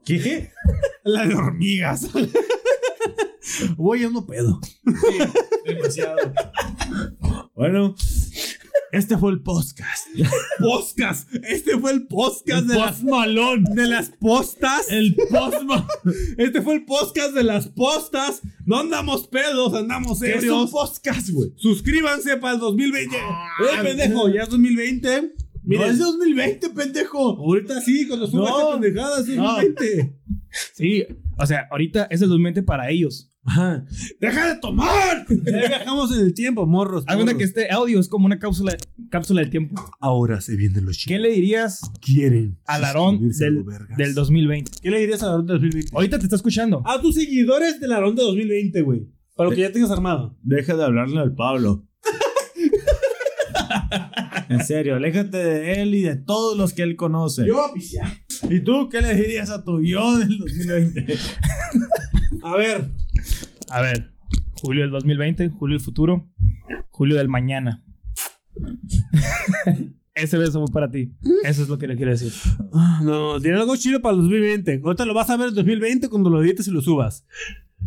¿Qué? 0.04 0.50
La 1.04 1.24
de 1.26 1.34
hormigas. 1.36 2.08
Voy 3.76 4.02
a 4.02 4.10
no 4.10 4.26
pedo. 4.26 4.60
Demasiado. 5.64 6.16
bueno, 7.54 7.94
este 8.92 9.18
fue 9.18 9.32
el 9.32 9.40
podcast. 9.42 10.06
Podcast. 10.58 11.28
Este 11.44 11.78
fue 11.78 11.92
el 11.92 12.06
podcast 12.06 12.62
El 12.62 12.68
de 12.68 12.74
las 12.78 12.92
post 12.92 13.04
malón. 13.04 13.64
de 13.64 13.86
las 13.86 14.08
postas. 14.10 14.86
El 14.90 15.14
post 15.30 15.62
malón. 15.64 15.86
Este 16.38 16.62
fue 16.62 16.74
el 16.76 16.84
podcast 16.84 17.34
de 17.34 17.44
las 17.44 17.68
postas. 17.68 18.42
No 18.64 18.78
andamos 18.78 19.26
pedos, 19.28 19.74
andamos 19.74 20.22
Es 20.22 20.34
un 20.36 20.40
serios. 20.40 20.70
podcast, 20.70 21.30
güey. 21.30 21.52
Suscríbanse 21.56 22.36
para 22.38 22.54
el 22.54 22.60
2020. 22.60 23.16
Ah, 23.20 23.48
¡Eh, 23.80 23.82
pendejo! 23.84 24.28
Ya 24.28 24.42
es 24.42 24.48
2020. 24.50 25.34
Mira, 25.64 25.88
es 25.88 25.98
2020, 25.98 26.70
pendejo. 26.70 27.36
ahorita 27.38 27.80
sí, 27.80 28.06
cuando 28.06 28.28
suba 28.28 28.48
No. 28.50 28.58
esta 28.58 28.80
pendejada 28.80 29.20
es 29.20 29.28
No. 29.28 29.42
2020. 29.54 30.16
Sí. 30.74 31.04
O 31.38 31.44
sea, 31.44 31.66
ahorita 31.70 32.04
es 32.10 32.22
el 32.22 32.28
2020 32.30 32.62
para 32.62 32.88
ellos. 32.88 33.30
Ajá. 33.46 33.84
¡Deja 34.20 34.54
de 34.54 34.60
tomar! 34.60 35.26
Ya 35.28 35.68
viajamos 35.68 36.12
en 36.12 36.20
el 36.20 36.34
tiempo, 36.34 36.66
morros. 36.66 37.04
Morros. 37.06 37.34
que 37.34 37.44
este 37.44 37.70
audio 37.70 38.00
es 38.00 38.08
como 38.08 38.26
una 38.26 38.38
cápsula, 38.38 38.76
cápsula 39.10 39.40
del 39.40 39.50
tiempo. 39.50 39.80
Ahora 40.00 40.40
se 40.40 40.56
vienen 40.56 40.84
los 40.84 41.04
¿Qué 41.06 41.18
le 41.18 41.30
dirías 41.30 41.80
quieren 42.00 42.58
al 42.66 42.84
Aarón 42.84 43.30
del, 43.30 43.64
del 43.96 44.14
2020? 44.14 44.70
¿Qué 44.82 44.90
le 44.90 45.00
dirías 45.00 45.22
a 45.22 45.26
Aarón 45.26 45.46
del 45.46 45.56
2020? 45.56 45.90
Ahorita 45.94 46.18
te 46.18 46.24
está 46.24 46.36
escuchando. 46.36 46.82
A 46.84 47.00
tus 47.00 47.14
seguidores 47.14 47.80
del 47.80 47.92
Aarón 47.92 48.16
de 48.16 48.22
2020, 48.22 48.82
güey. 48.82 49.06
Para 49.36 49.50
lo 49.50 49.54
que 49.54 49.62
ya 49.62 49.72
tengas 49.72 49.90
armado. 49.90 50.36
Deja 50.42 50.76
de 50.76 50.84
hablarle 50.84 51.20
al 51.20 51.34
Pablo. 51.34 51.86
en 54.48 54.64
serio, 54.64 54.96
aléjate 54.96 55.36
de 55.36 55.82
él 55.82 55.94
y 55.94 56.02
de 56.02 56.16
todos 56.16 56.56
los 56.56 56.72
que 56.72 56.82
él 56.82 56.96
conoce. 56.96 57.46
Yo 57.46 57.62
a 57.62 57.72
pisear. 57.72 58.10
¿Y 58.48 58.60
tú 58.60 58.88
qué 58.88 59.02
le 59.02 59.14
dirías 59.14 59.50
a 59.50 59.62
tu 59.62 59.82
yo 59.82 60.18
del 60.18 60.38
2020? 60.38 61.06
A 62.42 62.56
ver. 62.56 62.90
A 63.70 63.80
ver, 63.82 64.12
julio 64.60 64.82
del 64.82 64.90
2020, 64.90 65.48
julio 65.50 65.76
del 65.76 65.84
futuro, 65.84 66.28
julio 66.90 67.16
del 67.16 67.28
mañana. 67.28 67.84
Ese 70.14 70.38
beso 70.38 70.64
fue 70.64 70.72
para 70.72 70.90
ti. 70.90 71.12
Eso 71.44 71.62
es 71.62 71.68
lo 71.68 71.76
que 71.78 71.86
le 71.86 71.94
quiero 71.96 72.10
decir. 72.10 72.32
No, 73.02 73.38
tiene 73.38 73.58
algo 73.58 73.76
chido 73.76 74.00
para 74.00 74.14
el 74.14 74.22
2020. 74.22 74.80
Ahorita 74.82 75.04
lo 75.04 75.12
vas 75.12 75.28
a 75.28 75.36
ver 75.36 75.48
en 75.48 75.54
2020 75.56 76.08
cuando 76.08 76.30
lo 76.30 76.42
edites 76.42 76.66
y 76.68 76.70
lo 76.70 76.80
subas. 76.80 77.26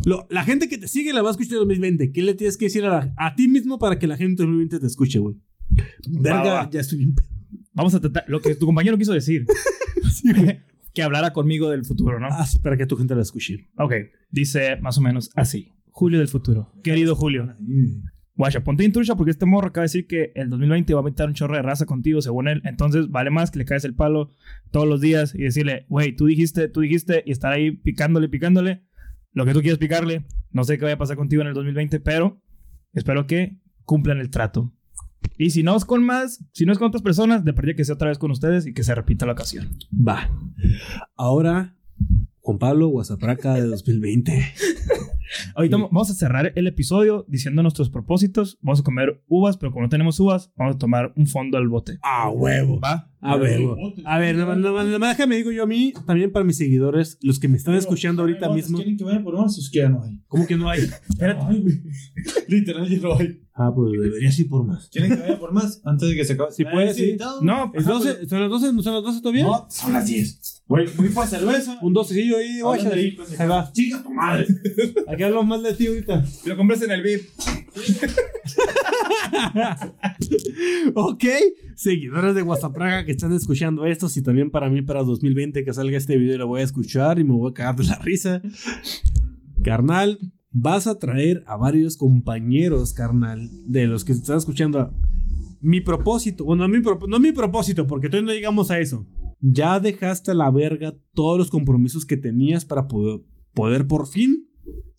Lo- 0.06 0.28
la 0.30 0.44
gente 0.44 0.70
que 0.70 0.78
te 0.78 0.88
sigue 0.88 1.12
la 1.12 1.24
va 1.24 1.30
a 1.30 1.32
escuchar 1.32 1.54
en 1.54 1.60
2020. 1.62 2.12
¿Qué 2.12 2.22
le 2.22 2.36
tienes 2.36 2.56
que 2.58 2.66
decir 2.66 2.86
a, 2.86 2.90
la- 2.90 3.14
a 3.18 3.36
ti 3.36 3.48
mismo 3.48 3.80
para 3.80 3.98
que 3.98 4.06
la 4.06 4.16
gente 4.16 4.44
en 4.44 4.50
2020 4.50 4.80
te 4.80 4.86
escuche, 4.86 5.18
güey? 5.18 5.38
Verga, 6.08 6.70
ya 6.70 6.82
estoy 6.82 7.00
bien. 7.00 7.16
Vamos 7.74 7.96
a 7.96 8.00
tratar 8.00 8.26
lo 8.28 8.40
que 8.42 8.54
tu 8.54 8.68
compañero 8.68 8.96
quiso 8.98 9.14
decir. 9.14 9.46
que 10.94 11.04
hablara 11.04 11.34
conmigo 11.34 11.70
del 11.70 11.86
futuro, 11.86 12.20
¿no? 12.20 12.28
Ah, 12.32 12.46
para 12.64 12.78
que 12.78 12.86
tu 12.86 12.98
gente 12.98 13.16
la 13.16 13.22
escuche. 13.22 13.70
Ok, 13.78 13.94
dice 14.30 14.78
más 14.78 14.98
o 14.98 15.02
menos 15.02 15.30
así. 15.36 15.74
Julio 15.92 16.20
del 16.20 16.28
futuro. 16.28 16.72
Querido 16.84 17.16
Julio. 17.16 17.56
Guacha, 18.36 18.64
ponte 18.64 18.86
en 18.86 18.94
trucha 18.94 19.16
porque 19.16 19.32
este 19.32 19.46
morro 19.46 19.68
acaba 19.68 19.82
de 19.82 19.90
decir 19.90 20.08
que 20.08 20.32
el 20.34 20.50
2020 20.50 20.94
va 20.94 21.02
a 21.02 21.04
meter 21.04 21.28
un 21.28 21.34
chorro 21.34 21.56
de 21.56 21.62
raza 21.62 21.86
contigo, 21.86 22.22
según 22.22 22.48
él. 22.48 22.62
Entonces, 22.64 23.10
vale 23.10 23.32
más 23.32 23.52
que 23.52 23.60
le 23.60 23.66
caes 23.66 23.84
el 23.84 23.96
palo 23.96 24.32
todos 24.72 24.88
los 24.88 25.02
días 25.02 25.36
y 25.36 25.40
decirle, 25.40 25.86
güey, 25.90 26.16
tú 26.16 26.26
dijiste, 26.26 26.70
tú 26.70 26.80
dijiste, 26.80 27.22
y 27.26 27.32
estar 27.32 27.52
ahí 27.52 27.72
picándole, 27.72 28.30
picándole 28.30 28.86
lo 29.34 29.46
que 29.46 29.54
tú 29.54 29.60
quieres 29.60 29.78
picarle. 29.78 30.26
No 30.52 30.64
sé 30.64 30.78
qué 30.78 30.86
vaya 30.86 30.96
a 30.96 31.00
pasar 31.00 31.18
contigo 31.18 31.42
en 31.42 31.50
el 31.50 31.54
2020, 31.54 32.00
pero 32.00 32.42
espero 32.94 33.28
que 33.28 33.60
cumplan 33.84 34.20
el 34.20 34.30
trato. 34.30 34.74
Y 35.38 35.52
si 35.52 35.64
no 35.64 35.76
es 35.76 35.86
con 35.86 36.04
más, 36.04 36.44
si 36.52 36.66
no 36.66 36.74
es 36.74 36.78
con 36.78 36.88
otras 36.88 37.02
personas, 37.02 37.46
de 37.46 37.54
que 37.76 37.86
sea 37.86 37.96
otra 37.96 38.10
vez 38.10 38.18
con 38.18 38.32
ustedes 38.32 38.66
y 38.66 38.74
que 38.74 38.84
se 38.84 38.94
repita 38.94 39.26
la 39.26 39.34
ocasión. 39.34 39.70
Va. 39.94 40.30
Ahora, 41.16 41.76
Juan 42.42 42.60
Pablo 42.60 42.88
Guasapraca 42.88 43.54
de 43.54 43.62
2020. 43.62 44.54
Ahorita 45.56 45.78
vamos 45.78 46.10
a 46.10 46.14
cerrar 46.14 46.54
el 46.56 46.68
episodio 46.68 47.26
diciendo 47.28 47.62
nuestros 47.62 47.90
propósitos. 47.90 48.58
Vamos 48.62 48.82
a 48.82 48.84
comer 48.84 49.24
uvas, 49.28 49.58
pero 49.58 49.72
como 49.72 49.84
no 49.84 49.90
tenemos 49.90 50.20
uvas, 50.20 50.52
vamos 50.56 50.76
a 50.76 50.80
tomar 50.80 51.14
un 51.16 51.28
fondo 51.28 51.58
al 51.58 51.68
bote. 51.68 52.00
A 52.02 52.30
huevo. 52.30 52.80
¿Va? 52.80 53.10
A 53.22 53.36
ver, 53.36 53.62
a 54.06 54.18
ver, 54.18 54.38
nada 54.38 54.56
más, 54.56 54.88
nada 54.88 55.10
déjame 55.10 55.36
digo 55.36 55.52
yo 55.52 55.64
a 55.64 55.66
mí, 55.66 55.94
también 56.06 56.32
para 56.32 56.46
mis 56.46 56.58
seguidores, 56.58 57.18
los 57.22 57.38
que 57.38 57.50
me 57.50 57.58
están 57.58 57.76
escuchando 57.76 58.22
ahorita 58.22 58.48
mismo. 58.54 58.78
¿Quieren 58.78 58.96
que 58.96 59.04
vayan 59.04 59.26
por 59.26 59.38
más? 59.38 59.58
Es 59.58 59.70
que 59.70 59.80
ya 59.80 59.90
no 59.90 60.02
hay. 60.04 60.22
¿Cómo 60.28 60.48
que 60.48 60.56
no 60.56 60.70
hay? 60.70 60.80
Espérate. 61.10 61.44
Literal, 62.48 62.88
ya 62.88 63.00
no 63.00 63.18
hay. 63.18 63.42
Ah, 63.54 63.74
pues 63.76 63.92
deberías 63.92 64.40
ir 64.40 64.48
por 64.48 64.66
más. 64.66 64.88
¿Quieren 64.90 65.12
que 65.12 65.22
vaya 65.22 65.38
por 65.38 65.52
más? 65.52 65.82
Antes 65.84 66.08
de 66.08 66.16
que 66.16 66.24
se 66.24 66.34
acabe. 66.34 66.52
Si 66.54 66.64
puedes, 66.64 66.96
sí. 66.96 67.18
No, 67.42 67.74
¿Es 67.76 67.86
12? 67.86 68.26
¿Son 68.28 68.40
las 68.40 68.50
12? 68.50 68.68
¿Son 68.82 68.94
las 68.94 69.04
12 69.04 69.22
todavía? 69.22 69.44
No, 69.44 69.68
son 69.70 69.92
las 69.92 70.08
10. 70.08 70.59
Güey, 70.70 70.88
muy 70.98 71.10
para 71.10 71.26
cerveza. 71.26 71.80
Un 71.82 71.94
12 71.94 72.14
ahí. 72.14 72.60
Háblale 72.60 72.94
ahí, 72.94 73.18
va. 73.48 73.72
Chica 73.74 74.04
tu 74.04 74.14
madre. 74.14 74.46
Aquí 75.08 75.24
hablamos 75.24 75.48
más 75.48 75.64
de 75.64 75.74
ti 75.74 75.88
ahorita. 75.88 76.24
lo 76.46 76.58
compras 76.58 76.84
en 76.84 76.92
el 76.92 77.02
VIP. 77.02 77.22
Ok, 80.94 81.24
seguidores 81.76 82.36
de 82.36 82.42
Guasapraga 82.42 83.06
que 83.06 83.12
están 83.12 83.32
escuchando 83.34 83.86
esto, 83.86 84.08
y 84.14 84.22
también 84.22 84.52
para 84.52 84.70
mí 84.70 84.82
para 84.82 85.04
2020 85.04 85.64
que 85.64 85.74
salga 85.74 85.98
este 85.98 86.18
video 86.18 86.38
lo 86.38 86.48
voy 86.48 86.62
a 86.62 86.66
escuchar 86.66 87.20
y 87.20 87.24
me 87.24 87.34
voy 87.34 87.52
a 87.52 87.54
cagar 87.54 87.76
de 87.78 87.86
la 87.86 87.98
risa. 88.00 88.42
Carnal, 89.64 90.20
vas 90.52 90.88
a 90.88 91.00
traer 91.00 91.44
a 91.48 91.56
varios 91.56 91.98
compañeros, 91.98 92.94
carnal, 92.94 93.50
de 93.66 93.88
los 93.88 94.04
que 94.04 94.12
están 94.12 94.38
escuchando. 94.38 94.94
Mi 95.62 95.82
propósito, 95.82 96.44
bueno, 96.44 96.68
mi 96.68 96.80
no 97.08 97.20
mi 97.20 97.32
propósito, 97.32 97.88
porque 97.88 98.10
todavía 98.10 98.28
no 98.28 98.34
llegamos 98.34 98.72
a 98.72 98.80
eso. 98.80 99.06
Ya 99.42 99.80
dejaste 99.80 100.32
a 100.32 100.36
la 100.36 100.52
verga 100.52 100.96
todos 101.14 101.38
los 101.38 101.50
compromisos 101.50 102.06
que 102.06 102.18
tenías 102.18 102.66
para 102.66 102.88
poder, 102.88 103.22
poder 103.54 103.88
por 103.88 104.08
fin 104.08 104.48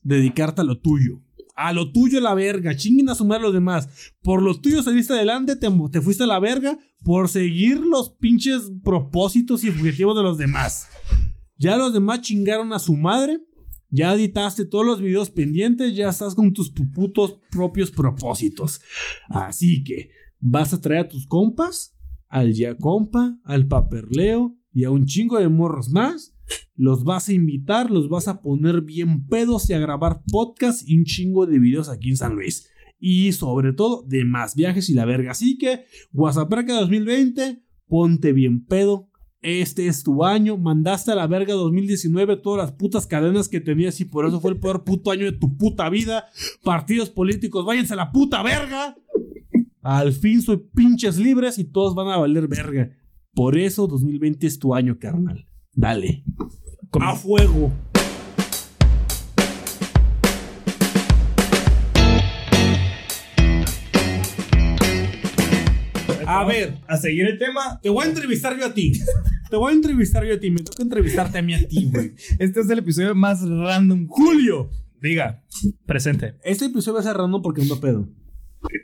dedicarte 0.02 0.60
a 0.62 0.64
lo 0.64 0.78
tuyo. 0.80 1.22
A 1.56 1.72
lo 1.74 1.92
tuyo 1.92 2.20
la 2.20 2.32
verga, 2.34 2.74
chinguen 2.74 3.10
a 3.10 3.14
sumar 3.14 3.40
los 3.42 3.52
demás. 3.52 3.88
Por 4.22 4.42
lo 4.42 4.58
tuyo 4.58 4.82
saliste 4.82 5.12
adelante, 5.12 5.56
te, 5.56 5.68
te 5.92 6.00
fuiste 6.00 6.24
a 6.24 6.26
la 6.26 6.38
verga 6.40 6.78
por 7.04 7.28
seguir 7.28 7.80
los 7.80 8.10
pinches 8.10 8.72
propósitos 8.82 9.62
y 9.64 9.68
objetivos 9.68 10.16
de 10.16 10.22
los 10.22 10.38
demás. 10.38 10.86
Ya 11.58 11.76
los 11.76 11.92
demás 11.92 12.22
chingaron 12.22 12.72
a 12.72 12.78
su 12.78 12.96
madre 12.96 13.40
Ya 13.90 14.14
editaste 14.14 14.64
todos 14.64 14.86
los 14.86 15.00
videos 15.02 15.30
pendientes, 15.30 15.94
ya 15.96 16.08
estás 16.08 16.34
con 16.36 16.52
tus 16.52 16.72
pu- 16.72 16.90
putos 16.92 17.38
propios 17.50 17.90
propósitos. 17.90 18.80
Así 19.28 19.82
que 19.84 20.10
vas 20.38 20.72
a 20.72 20.80
traer 20.80 21.00
a 21.06 21.08
tus 21.08 21.26
compas, 21.26 21.94
al 22.31 22.55
ya 22.55 22.77
compa, 22.77 23.39
al 23.44 23.66
paperleo 23.66 24.57
y 24.73 24.85
a 24.85 24.90
un 24.90 25.05
chingo 25.05 25.39
de 25.39 25.48
morros 25.48 25.90
más. 25.90 26.35
Los 26.74 27.05
vas 27.05 27.28
a 27.28 27.32
invitar, 27.32 27.90
los 27.90 28.09
vas 28.09 28.28
a 28.28 28.40
poner 28.40 28.81
bien 28.81 29.27
pedos 29.27 29.69
y 29.69 29.74
a 29.74 29.78
grabar 29.78 30.23
podcast 30.31 30.89
y 30.89 30.97
un 30.97 31.05
chingo 31.05 31.47
de 31.47 31.59
videos 31.59 31.89
aquí 31.89 32.09
en 32.09 32.16
San 32.16 32.35
Luis. 32.35 32.70
Y 32.98 33.32
sobre 33.32 33.73
todo 33.73 34.05
de 34.07 34.24
más 34.24 34.55
viajes 34.55 34.89
y 34.89 34.94
la 34.94 35.05
verga. 35.05 35.32
Así 35.32 35.59
que, 35.59 35.85
Guasapraca 36.12 36.74
2020, 36.74 37.62
ponte 37.86 38.32
bien 38.32 38.65
pedo. 38.65 39.09
Este 39.43 39.86
es 39.86 40.02
tu 40.02 40.24
año. 40.24 40.57
Mandaste 40.57 41.12
a 41.12 41.15
la 41.15 41.27
verga 41.27 41.55
2019 41.55 42.36
todas 42.36 42.66
las 42.66 42.77
putas 42.77 43.07
cadenas 43.07 43.48
que 43.48 43.61
tenías 43.61 44.01
y 44.01 44.05
por 44.05 44.27
eso 44.27 44.40
fue 44.40 44.52
el 44.52 44.61
peor 44.61 44.85
puto 44.85 45.11
año 45.11 45.24
de 45.24 45.32
tu 45.32 45.57
puta 45.57 45.89
vida. 45.89 46.27
Partidos 46.62 47.11
políticos, 47.11 47.65
váyanse 47.65 47.94
a 47.94 47.97
la 47.97 48.12
puta 48.12 48.43
verga. 48.43 48.97
Al 49.82 50.12
fin 50.12 50.43
soy 50.43 50.59
pinches 50.74 51.16
libres 51.16 51.59
y 51.59 51.65
todos 51.65 51.94
van 51.94 52.09
a 52.09 52.19
valer 52.19 52.48
verga. 52.48 52.90
Por 53.32 53.57
eso 53.57 53.86
2020 53.86 54.47
es 54.47 54.59
tu 54.59 54.74
año, 54.74 54.98
carnal. 54.98 55.47
Dale. 55.74 56.24
A 57.01 57.15
fuego. 57.15 57.73
A 66.27 66.44
ver, 66.44 66.78
A 66.86 66.97
seguir 66.97 67.27
el 67.27 67.39
tema. 67.39 67.81
te 67.82 67.89
voy 67.89 68.05
a 68.05 68.09
entrevistar 68.09 68.57
yo 68.59 68.66
a 68.66 68.74
ti. 68.74 68.93
Te 69.51 69.57
voy 69.57 69.73
a 69.73 69.74
entrevistar 69.74 70.24
yo 70.24 70.35
a 70.35 70.39
ti. 70.39 70.51
Me 70.51 70.61
toca 70.62 70.82
entrevistarte 70.82 71.39
a 71.39 71.43
mí 71.43 71.55
a 71.55 71.66
ti, 71.66 71.90
güey. 71.93 72.12
Este 72.39 72.61
es 72.61 72.70
el 72.70 72.78
episodio 72.78 73.15
más 73.16 73.43
random. 73.43 74.07
Julio. 74.07 74.70
Diga, 75.02 75.43
presente. 75.86 76.35
Este 76.44 76.66
episodio 76.66 76.94
va 76.94 77.01
a 77.01 77.02
ser 77.05 77.16
random 77.16 77.43
porque 77.43 77.65
no 77.65 77.81
pedo. 77.81 78.09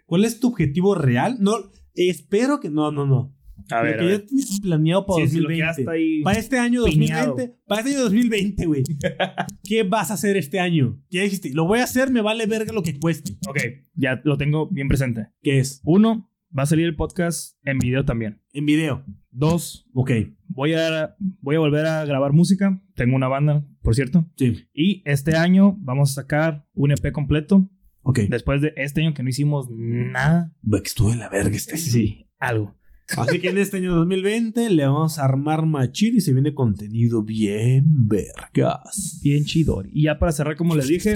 ¿Cuál 0.06 0.24
es 0.24 0.40
tu 0.40 0.48
objetivo 0.48 0.94
real? 0.94 1.36
No, 1.40 1.54
espero 1.94 2.60
que. 2.60 2.70
No, 2.70 2.90
no, 2.92 3.06
no. 3.06 3.32
A 3.70 3.80
ver, 3.82 3.96
Lo 3.96 4.02
a 4.02 4.04
que 4.04 4.06
ver. 4.12 4.20
ya 4.20 4.26
tienes 4.26 4.60
planeado 4.60 5.06
para 5.06 5.24
Sí, 5.26 5.32
sí, 5.32 5.40
lo 5.40 5.48
que 5.48 5.54
2020. 5.54 5.58
ya 5.64 5.70
está 5.80 5.90
ahí 5.92 6.22
para 6.22 6.38
este 6.38 6.58
año 6.58 6.84
piñado. 6.84 7.26
2020. 7.30 7.58
Para 7.66 7.80
este 7.80 7.92
año 7.94 8.02
2020, 8.04 8.66
güey. 8.66 8.82
¿Qué 9.64 9.82
vas 9.82 10.10
a 10.10 10.14
hacer 10.14 10.36
este 10.36 10.60
año? 10.60 11.00
Ya 11.10 11.22
dijiste, 11.22 11.52
lo 11.52 11.66
voy 11.66 11.80
a 11.80 11.84
hacer, 11.84 12.10
me 12.10 12.20
vale 12.20 12.46
verga 12.46 12.72
lo 12.72 12.82
que 12.82 12.98
cueste. 12.98 13.32
Ok, 13.48 13.58
ya 13.94 14.20
lo 14.24 14.36
tengo 14.36 14.68
bien 14.70 14.88
presente. 14.88 15.28
¿Qué 15.42 15.58
es? 15.58 15.80
Uno, 15.84 16.30
va 16.56 16.62
a 16.62 16.66
salir 16.66 16.84
el 16.86 16.96
podcast 16.96 17.56
en 17.64 17.78
video 17.78 18.04
también. 18.04 18.40
En 18.52 18.66
video. 18.66 19.04
Dos, 19.30 19.86
Ok. 19.94 20.10
voy 20.48 20.74
a, 20.74 21.16
voy 21.40 21.56
a 21.56 21.58
volver 21.58 21.86
a 21.86 22.04
grabar 22.04 22.32
música. 22.32 22.80
Tengo 22.94 23.16
una 23.16 23.28
banda, 23.28 23.66
por 23.82 23.94
cierto. 23.94 24.26
Sí. 24.36 24.68
Y 24.74 25.02
este 25.06 25.34
año 25.36 25.76
vamos 25.80 26.10
a 26.12 26.22
sacar 26.22 26.66
un 26.74 26.92
EP 26.92 27.10
completo. 27.12 27.68
Ok. 28.08 28.20
Después 28.28 28.62
de 28.62 28.72
este 28.76 29.00
año 29.00 29.14
que 29.14 29.24
no 29.24 29.28
hicimos 29.28 29.66
nada. 29.68 30.52
Ve 30.62 30.80
que 30.80 30.86
estuvo 30.88 31.12
en 31.12 31.18
la 31.18 31.28
verga 31.28 31.56
este 31.56 31.72
año. 31.74 31.82
Sí, 31.82 32.26
algo. 32.38 32.76
Así 33.16 33.40
que 33.40 33.48
en 33.50 33.58
este 33.58 33.78
año 33.78 33.94
2020 33.96 34.70
le 34.70 34.86
vamos 34.86 35.18
a 35.18 35.24
armar 35.24 35.66
machín 35.66 36.14
y 36.16 36.20
se 36.20 36.32
viene 36.32 36.54
contenido 36.54 37.22
bien 37.24 38.06
vergas. 38.08 39.20
Bien 39.22 39.44
chido. 39.44 39.82
Y 39.92 40.04
ya 40.04 40.18
para 40.20 40.30
cerrar, 40.30 40.56
como 40.56 40.76
les 40.76 40.86
dije, 40.86 41.14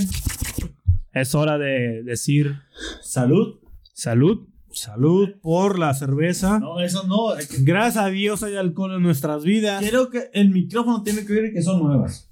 es 1.13 1.35
hora 1.35 1.59
de 1.59 2.03
decir 2.03 2.57
Salud. 3.03 3.61
salud. 3.93 4.49
Salud 4.73 5.29
por 5.43 5.79
la 5.81 5.95
cerveza. 5.95 6.59
No, 6.61 6.81
eso 6.81 7.07
no. 7.07 7.37
es 7.37 7.49
que 7.49 7.63
Gracias 7.63 8.05
a 8.05 8.09
Dios 8.09 8.43
hay 8.45 8.57
alcohol 8.57 8.95
en 8.97 9.03
nuestras 9.03 9.45
vidas. 9.45 9.81
Quiero 9.81 10.11
que 10.11 10.31
el 10.33 10.51
micrófono 10.51 11.03
tiene 11.03 11.25
que 11.25 11.33
oír 11.33 11.53
que 11.53 11.63
son 11.63 11.83
nuevas. 11.83 12.31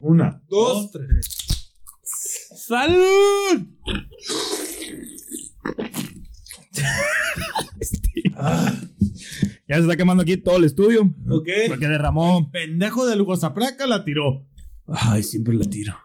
Una, 0.00 0.42
Dos, 0.48 0.92
dos, 0.92 0.92
tres. 0.92 1.57
¡Salud! 2.68 3.66
Ya 9.66 9.76
se 9.76 9.80
está 9.80 9.96
quemando 9.96 10.22
aquí 10.22 10.36
todo 10.36 10.58
el 10.58 10.64
estudio. 10.64 11.14
Ok. 11.30 11.48
Porque 11.68 11.88
derramó. 11.88 12.50
Pendejo 12.52 13.06
del 13.06 13.22
Guasapraca 13.22 13.86
la 13.86 14.04
tiró. 14.04 14.46
Ay, 14.86 15.22
siempre 15.22 15.54
la 15.54 15.64
tiro. 15.64 15.96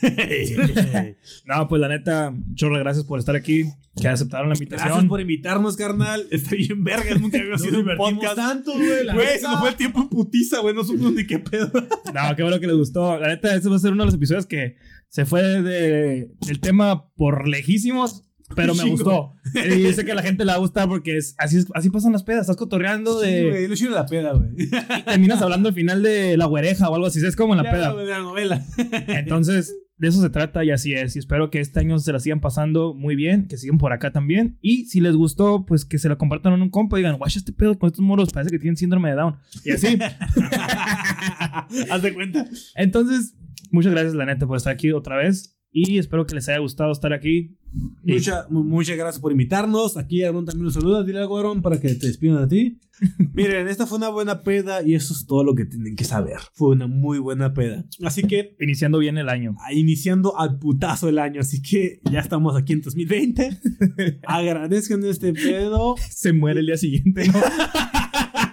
No, 1.46 1.68
pues 1.68 1.80
la 1.80 1.88
neta, 1.88 2.34
chorre, 2.54 2.78
gracias 2.80 3.04
por 3.04 3.18
estar 3.18 3.34
aquí. 3.36 3.64
Que 4.00 4.06
aceptaron 4.08 4.48
la 4.48 4.54
invitación. 4.54 4.88
Gracias 4.88 5.08
por 5.08 5.20
invitarnos, 5.20 5.76
carnal. 5.76 6.26
Está 6.30 6.54
bien 6.54 6.84
verga. 6.84 7.14
Nunca 7.16 7.38
había 7.38 7.58
sido 7.58 7.80
un 7.80 7.88
podcast. 7.96 8.36
tanto, 8.36 8.72
güey. 8.72 9.12
Güey, 9.12 9.38
se 9.40 9.48
nos 9.48 9.58
fue 9.60 9.70
el 9.70 9.74
tiempo 9.76 10.00
en 10.02 10.08
putiza, 10.08 10.60
güey. 10.60 10.74
No 10.74 10.84
supimos 10.84 11.14
ni 11.14 11.26
qué 11.26 11.38
pedo. 11.38 11.70
No, 12.14 12.36
qué 12.36 12.42
bueno 12.42 12.60
que 12.60 12.66
les 12.66 12.76
gustó. 12.76 13.18
La 13.18 13.28
neta, 13.28 13.54
este 13.54 13.68
va 13.68 13.76
a 13.76 13.78
ser 13.80 13.92
uno 13.92 14.02
de 14.02 14.06
los 14.06 14.14
episodios 14.14 14.46
que 14.46 14.76
se 15.08 15.24
fue 15.26 15.42
de, 15.62 16.30
del 16.46 16.60
tema 16.60 17.08
por 17.16 17.48
lejísimos, 17.48 18.22
pero 18.54 18.74
me 18.74 18.84
gustó. 18.84 19.32
Y 19.54 19.92
sé 19.92 20.04
que 20.04 20.12
a 20.12 20.14
la 20.14 20.22
gente 20.22 20.44
le 20.44 20.52
va 20.52 20.56
a 20.56 20.60
gustar 20.60 20.88
porque 20.88 21.16
es, 21.16 21.34
así, 21.38 21.58
así 21.74 21.90
pasan 21.90 22.12
las 22.12 22.22
pedas. 22.22 22.42
Estás 22.42 22.56
cotorreando 22.56 23.20
Sí, 23.20 23.26
de, 23.30 23.50
güey, 23.50 23.68
no 23.68 23.74
chido 23.74 23.90
la 23.90 24.06
peda, 24.06 24.32
güey. 24.32 24.50
y 24.56 25.02
terminas 25.04 25.42
hablando 25.42 25.68
al 25.70 25.74
final 25.74 26.02
de 26.02 26.36
la 26.36 26.46
güereja 26.46 26.88
o 26.88 26.94
algo 26.94 27.06
así. 27.08 27.24
Es 27.24 27.36
como 27.36 27.54
en 27.54 27.58
la 27.58 27.64
Ya, 27.64 27.70
peda. 27.72 27.94
De 27.96 28.04
la 28.06 28.18
novela. 28.20 28.64
Entonces, 29.08 29.74
de 29.98 30.08
eso 30.08 30.22
se 30.22 30.30
trata 30.30 30.64
y 30.64 30.70
así 30.70 30.94
es. 30.94 31.16
Y 31.16 31.18
espero 31.18 31.50
que 31.50 31.60
este 31.60 31.80
año 31.80 31.98
se 31.98 32.12
la 32.12 32.20
sigan 32.20 32.40
pasando 32.40 32.94
muy 32.94 33.16
bien, 33.16 33.48
que 33.48 33.56
sigan 33.56 33.78
por 33.78 33.92
acá 33.92 34.12
también. 34.12 34.56
Y 34.62 34.86
si 34.86 35.00
les 35.00 35.14
gustó, 35.14 35.66
pues 35.66 35.84
que 35.84 35.98
se 35.98 36.08
lo 36.08 36.16
compartan 36.16 36.52
en 36.54 36.62
un 36.62 36.70
compa 36.70 36.98
y 36.98 37.02
digan, 37.02 37.18
guacha, 37.18 37.38
este 37.38 37.52
pedo 37.52 37.78
con 37.78 37.88
estos 37.88 38.04
moros 38.04 38.30
parece 38.30 38.50
que 38.50 38.58
tienen 38.58 38.76
síndrome 38.76 39.10
de 39.10 39.16
Down. 39.16 39.36
Y 39.64 39.72
así. 39.72 39.98
Haz 41.90 42.02
de 42.02 42.14
cuenta. 42.14 42.46
Entonces, 42.76 43.34
muchas 43.70 43.92
gracias, 43.92 44.14
la 44.14 44.26
neta, 44.26 44.46
por 44.46 44.56
estar 44.56 44.72
aquí 44.72 44.92
otra 44.92 45.16
vez. 45.16 45.57
Y 45.70 45.98
espero 45.98 46.26
que 46.26 46.34
les 46.34 46.48
haya 46.48 46.58
gustado 46.58 46.90
estar 46.92 47.12
aquí. 47.12 47.56
Y- 48.04 48.14
Mucha- 48.14 48.46
mu- 48.48 48.64
muchas 48.64 48.96
gracias 48.96 49.20
por 49.20 49.30
invitarnos. 49.32 49.96
Aquí 49.98 50.22
Aaron 50.22 50.46
también 50.46 50.64
nos 50.64 50.74
saluda. 50.74 51.04
Dile 51.04 51.18
algo, 51.18 51.36
Aaron, 51.38 51.60
para 51.60 51.78
que 51.78 51.94
te 51.94 52.06
despidan 52.06 52.38
a 52.38 52.48
ti. 52.48 52.78
Miren, 53.34 53.68
esta 53.68 53.86
fue 53.86 53.98
una 53.98 54.08
buena 54.08 54.42
peda 54.42 54.82
y 54.82 54.94
eso 54.94 55.12
es 55.12 55.26
todo 55.26 55.44
lo 55.44 55.54
que 55.54 55.66
tienen 55.66 55.94
que 55.94 56.04
saber. 56.04 56.38
Fue 56.54 56.70
una 56.70 56.86
muy 56.86 57.18
buena 57.18 57.52
peda. 57.52 57.84
Así 58.02 58.22
que, 58.22 58.56
Iniciando 58.58 58.98
bien 58.98 59.18
el 59.18 59.28
año. 59.28 59.54
a- 59.64 59.74
iniciando 59.74 60.38
al 60.38 60.58
putazo 60.58 61.08
el 61.10 61.18
año. 61.18 61.40
Así 61.42 61.60
que 61.60 62.00
ya 62.10 62.20
estamos 62.20 62.56
aquí 62.56 62.72
en 62.72 62.80
2020. 62.80 63.50
Agradezcan 64.26 65.04
este 65.04 65.34
pedo. 65.34 65.96
Se 66.10 66.32
muere 66.32 66.60
el 66.60 66.66
día 66.66 66.78
siguiente, 66.78 67.28
¿no? 67.28 67.34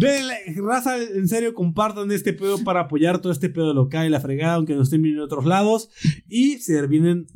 Denle, 0.00 0.34
raza, 0.66 0.96
en 1.02 1.28
serio, 1.28 1.54
compartan 1.54 2.10
este 2.12 2.32
pedo 2.32 2.58
para 2.64 2.80
apoyar 2.80 3.20
todo 3.20 3.32
este 3.32 3.48
pedo 3.50 3.74
local 3.74 4.06
y 4.06 4.10
la 4.10 4.20
fregada, 4.20 4.54
aunque 4.54 4.74
nos 4.74 4.88
estén 4.88 5.02
viendo 5.02 5.20
de 5.22 5.26
otros 5.26 5.44
lados. 5.46 5.90
Y 6.28 6.58
se 6.58 6.86
vienen 6.86 7.26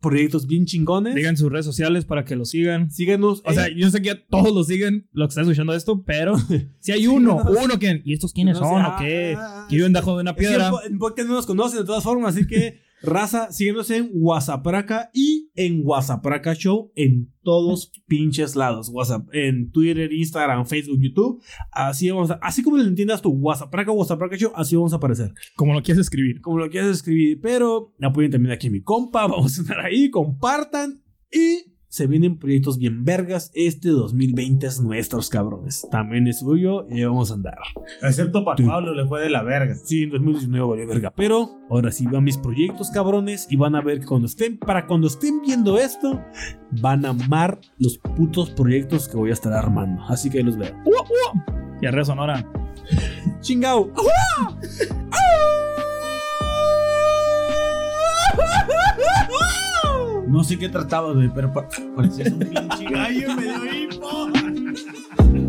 proyectos 0.00 0.48
bien 0.48 0.64
chingones. 0.66 1.14
Digan 1.14 1.36
sus 1.36 1.50
redes 1.50 1.64
sociales 1.64 2.04
para 2.04 2.24
que 2.24 2.34
lo 2.34 2.44
sigan. 2.44 2.90
Síganos. 2.90 3.40
O 3.44 3.52
sea, 3.52 3.66
en- 3.68 3.76
yo 3.78 3.88
sé 3.90 4.00
que 4.02 4.08
ya 4.08 4.26
todos 4.28 4.52
lo 4.52 4.64
siguen, 4.64 5.08
los 5.12 5.28
que 5.28 5.30
están 5.30 5.44
escuchando 5.44 5.74
esto, 5.74 6.02
pero 6.04 6.34
si 6.80 6.90
hay 6.92 7.06
uno, 7.06 7.40
uno 7.62 7.78
que. 7.78 8.02
¿Y 8.04 8.12
estos 8.12 8.32
quiénes 8.32 8.58
No 8.58 8.66
son? 8.66 8.82
ah, 8.82 8.96
¿O 8.96 9.00
qué? 9.00 9.36
ah, 9.38 9.66
Que 9.70 9.76
viven 9.76 9.92
debajo 9.92 10.16
de 10.16 10.22
una 10.22 10.30
Es 10.32 10.36
que 10.36 10.40
piedra. 10.40 10.64
en 10.66 10.70
po- 10.72 10.82
en 10.82 10.98
podcast 10.98 11.28
no 11.28 11.34
nos 11.34 11.46
conocen 11.46 11.78
de 11.80 11.84
todas 11.86 12.02
formas, 12.02 12.34
así 12.34 12.46
que 12.48 12.81
raza, 13.02 13.50
síguenos 13.52 13.90
en 13.90 14.10
Whatsappraca 14.12 15.10
y 15.12 15.50
en 15.54 15.82
Whatsappraca 15.84 16.54
Show 16.54 16.92
en 16.94 17.32
todos 17.42 17.92
pinches 18.06 18.56
lados. 18.56 18.88
WhatsApp, 18.92 19.28
en 19.32 19.70
Twitter, 19.70 20.12
Instagram, 20.12 20.66
Facebook, 20.66 20.98
YouTube. 21.00 21.42
Así 21.70 22.10
vamos 22.10 22.30
a, 22.30 22.34
así 22.34 22.62
como 22.62 22.76
le 22.76 22.84
entiendas 22.84 23.22
tu 23.22 23.30
Whatsappraca, 23.30 23.92
Whatsappraca 23.92 24.36
Show, 24.36 24.52
así 24.54 24.76
vamos 24.76 24.92
a 24.92 24.96
aparecer. 24.96 25.32
Como 25.56 25.74
lo 25.74 25.82
quieres 25.82 26.02
escribir. 26.02 26.40
Como 26.40 26.58
lo 26.58 26.70
quieras 26.70 26.90
escribir, 26.90 27.40
pero 27.40 27.94
apoyen 28.00 28.30
también 28.30 28.52
aquí 28.52 28.70
mi 28.70 28.82
compa, 28.82 29.26
vamos 29.28 29.58
a 29.58 29.62
estar 29.62 29.80
ahí, 29.80 30.10
compartan 30.10 31.02
y 31.30 31.71
se 31.92 32.06
vienen 32.06 32.38
proyectos 32.38 32.78
bien 32.78 33.04
vergas. 33.04 33.50
Este 33.52 33.90
2020 33.90 34.66
es 34.66 34.80
nuestros 34.80 35.28
cabrones. 35.28 35.86
También 35.90 36.26
es 36.26 36.38
suyo 36.38 36.86
y 36.88 37.04
vamos 37.04 37.30
a 37.30 37.34
andar. 37.34 37.58
Excepto 38.00 38.42
para 38.46 38.56
Tú. 38.56 38.66
Pablo, 38.66 38.94
le 38.94 39.06
fue 39.06 39.20
de 39.20 39.28
la 39.28 39.42
verga. 39.42 39.74
Sí, 39.74 40.04
en 40.04 40.10
2019 40.10 40.66
valió 40.66 40.86
verga. 40.86 41.12
Pero 41.14 41.50
ahora 41.68 41.92
sí 41.92 42.06
van 42.06 42.24
mis 42.24 42.38
proyectos, 42.38 42.90
cabrones. 42.90 43.46
Y 43.50 43.56
van 43.56 43.74
a 43.74 43.82
ver 43.82 44.00
que 44.00 44.06
cuando 44.06 44.26
estén, 44.26 44.56
para 44.56 44.86
cuando 44.86 45.06
estén 45.06 45.42
viendo 45.42 45.76
esto, 45.76 46.18
van 46.80 47.04
a 47.04 47.10
amar 47.10 47.60
los 47.76 47.98
putos 47.98 48.48
proyectos 48.52 49.06
que 49.06 49.18
voy 49.18 49.28
a 49.28 49.34
estar 49.34 49.52
armando. 49.52 50.02
Así 50.08 50.30
que 50.30 50.38
ahí 50.38 50.44
los 50.44 50.56
veo. 50.56 50.74
Y 51.82 51.86
Arrea 51.86 52.06
Sonora. 52.06 52.50
¡Chingao! 53.40 53.92
No 60.32 60.42
sé 60.42 60.58
qué 60.58 60.68
trataba, 60.70 61.12
güey, 61.12 61.28
pero 61.34 61.52
pa- 61.52 61.68
parecía 61.94 62.24
un 62.32 62.38
pinche 62.48 62.84
gallo 62.90 63.36
me 63.36 63.42
dio 63.42 63.74
hipo. 63.74 64.28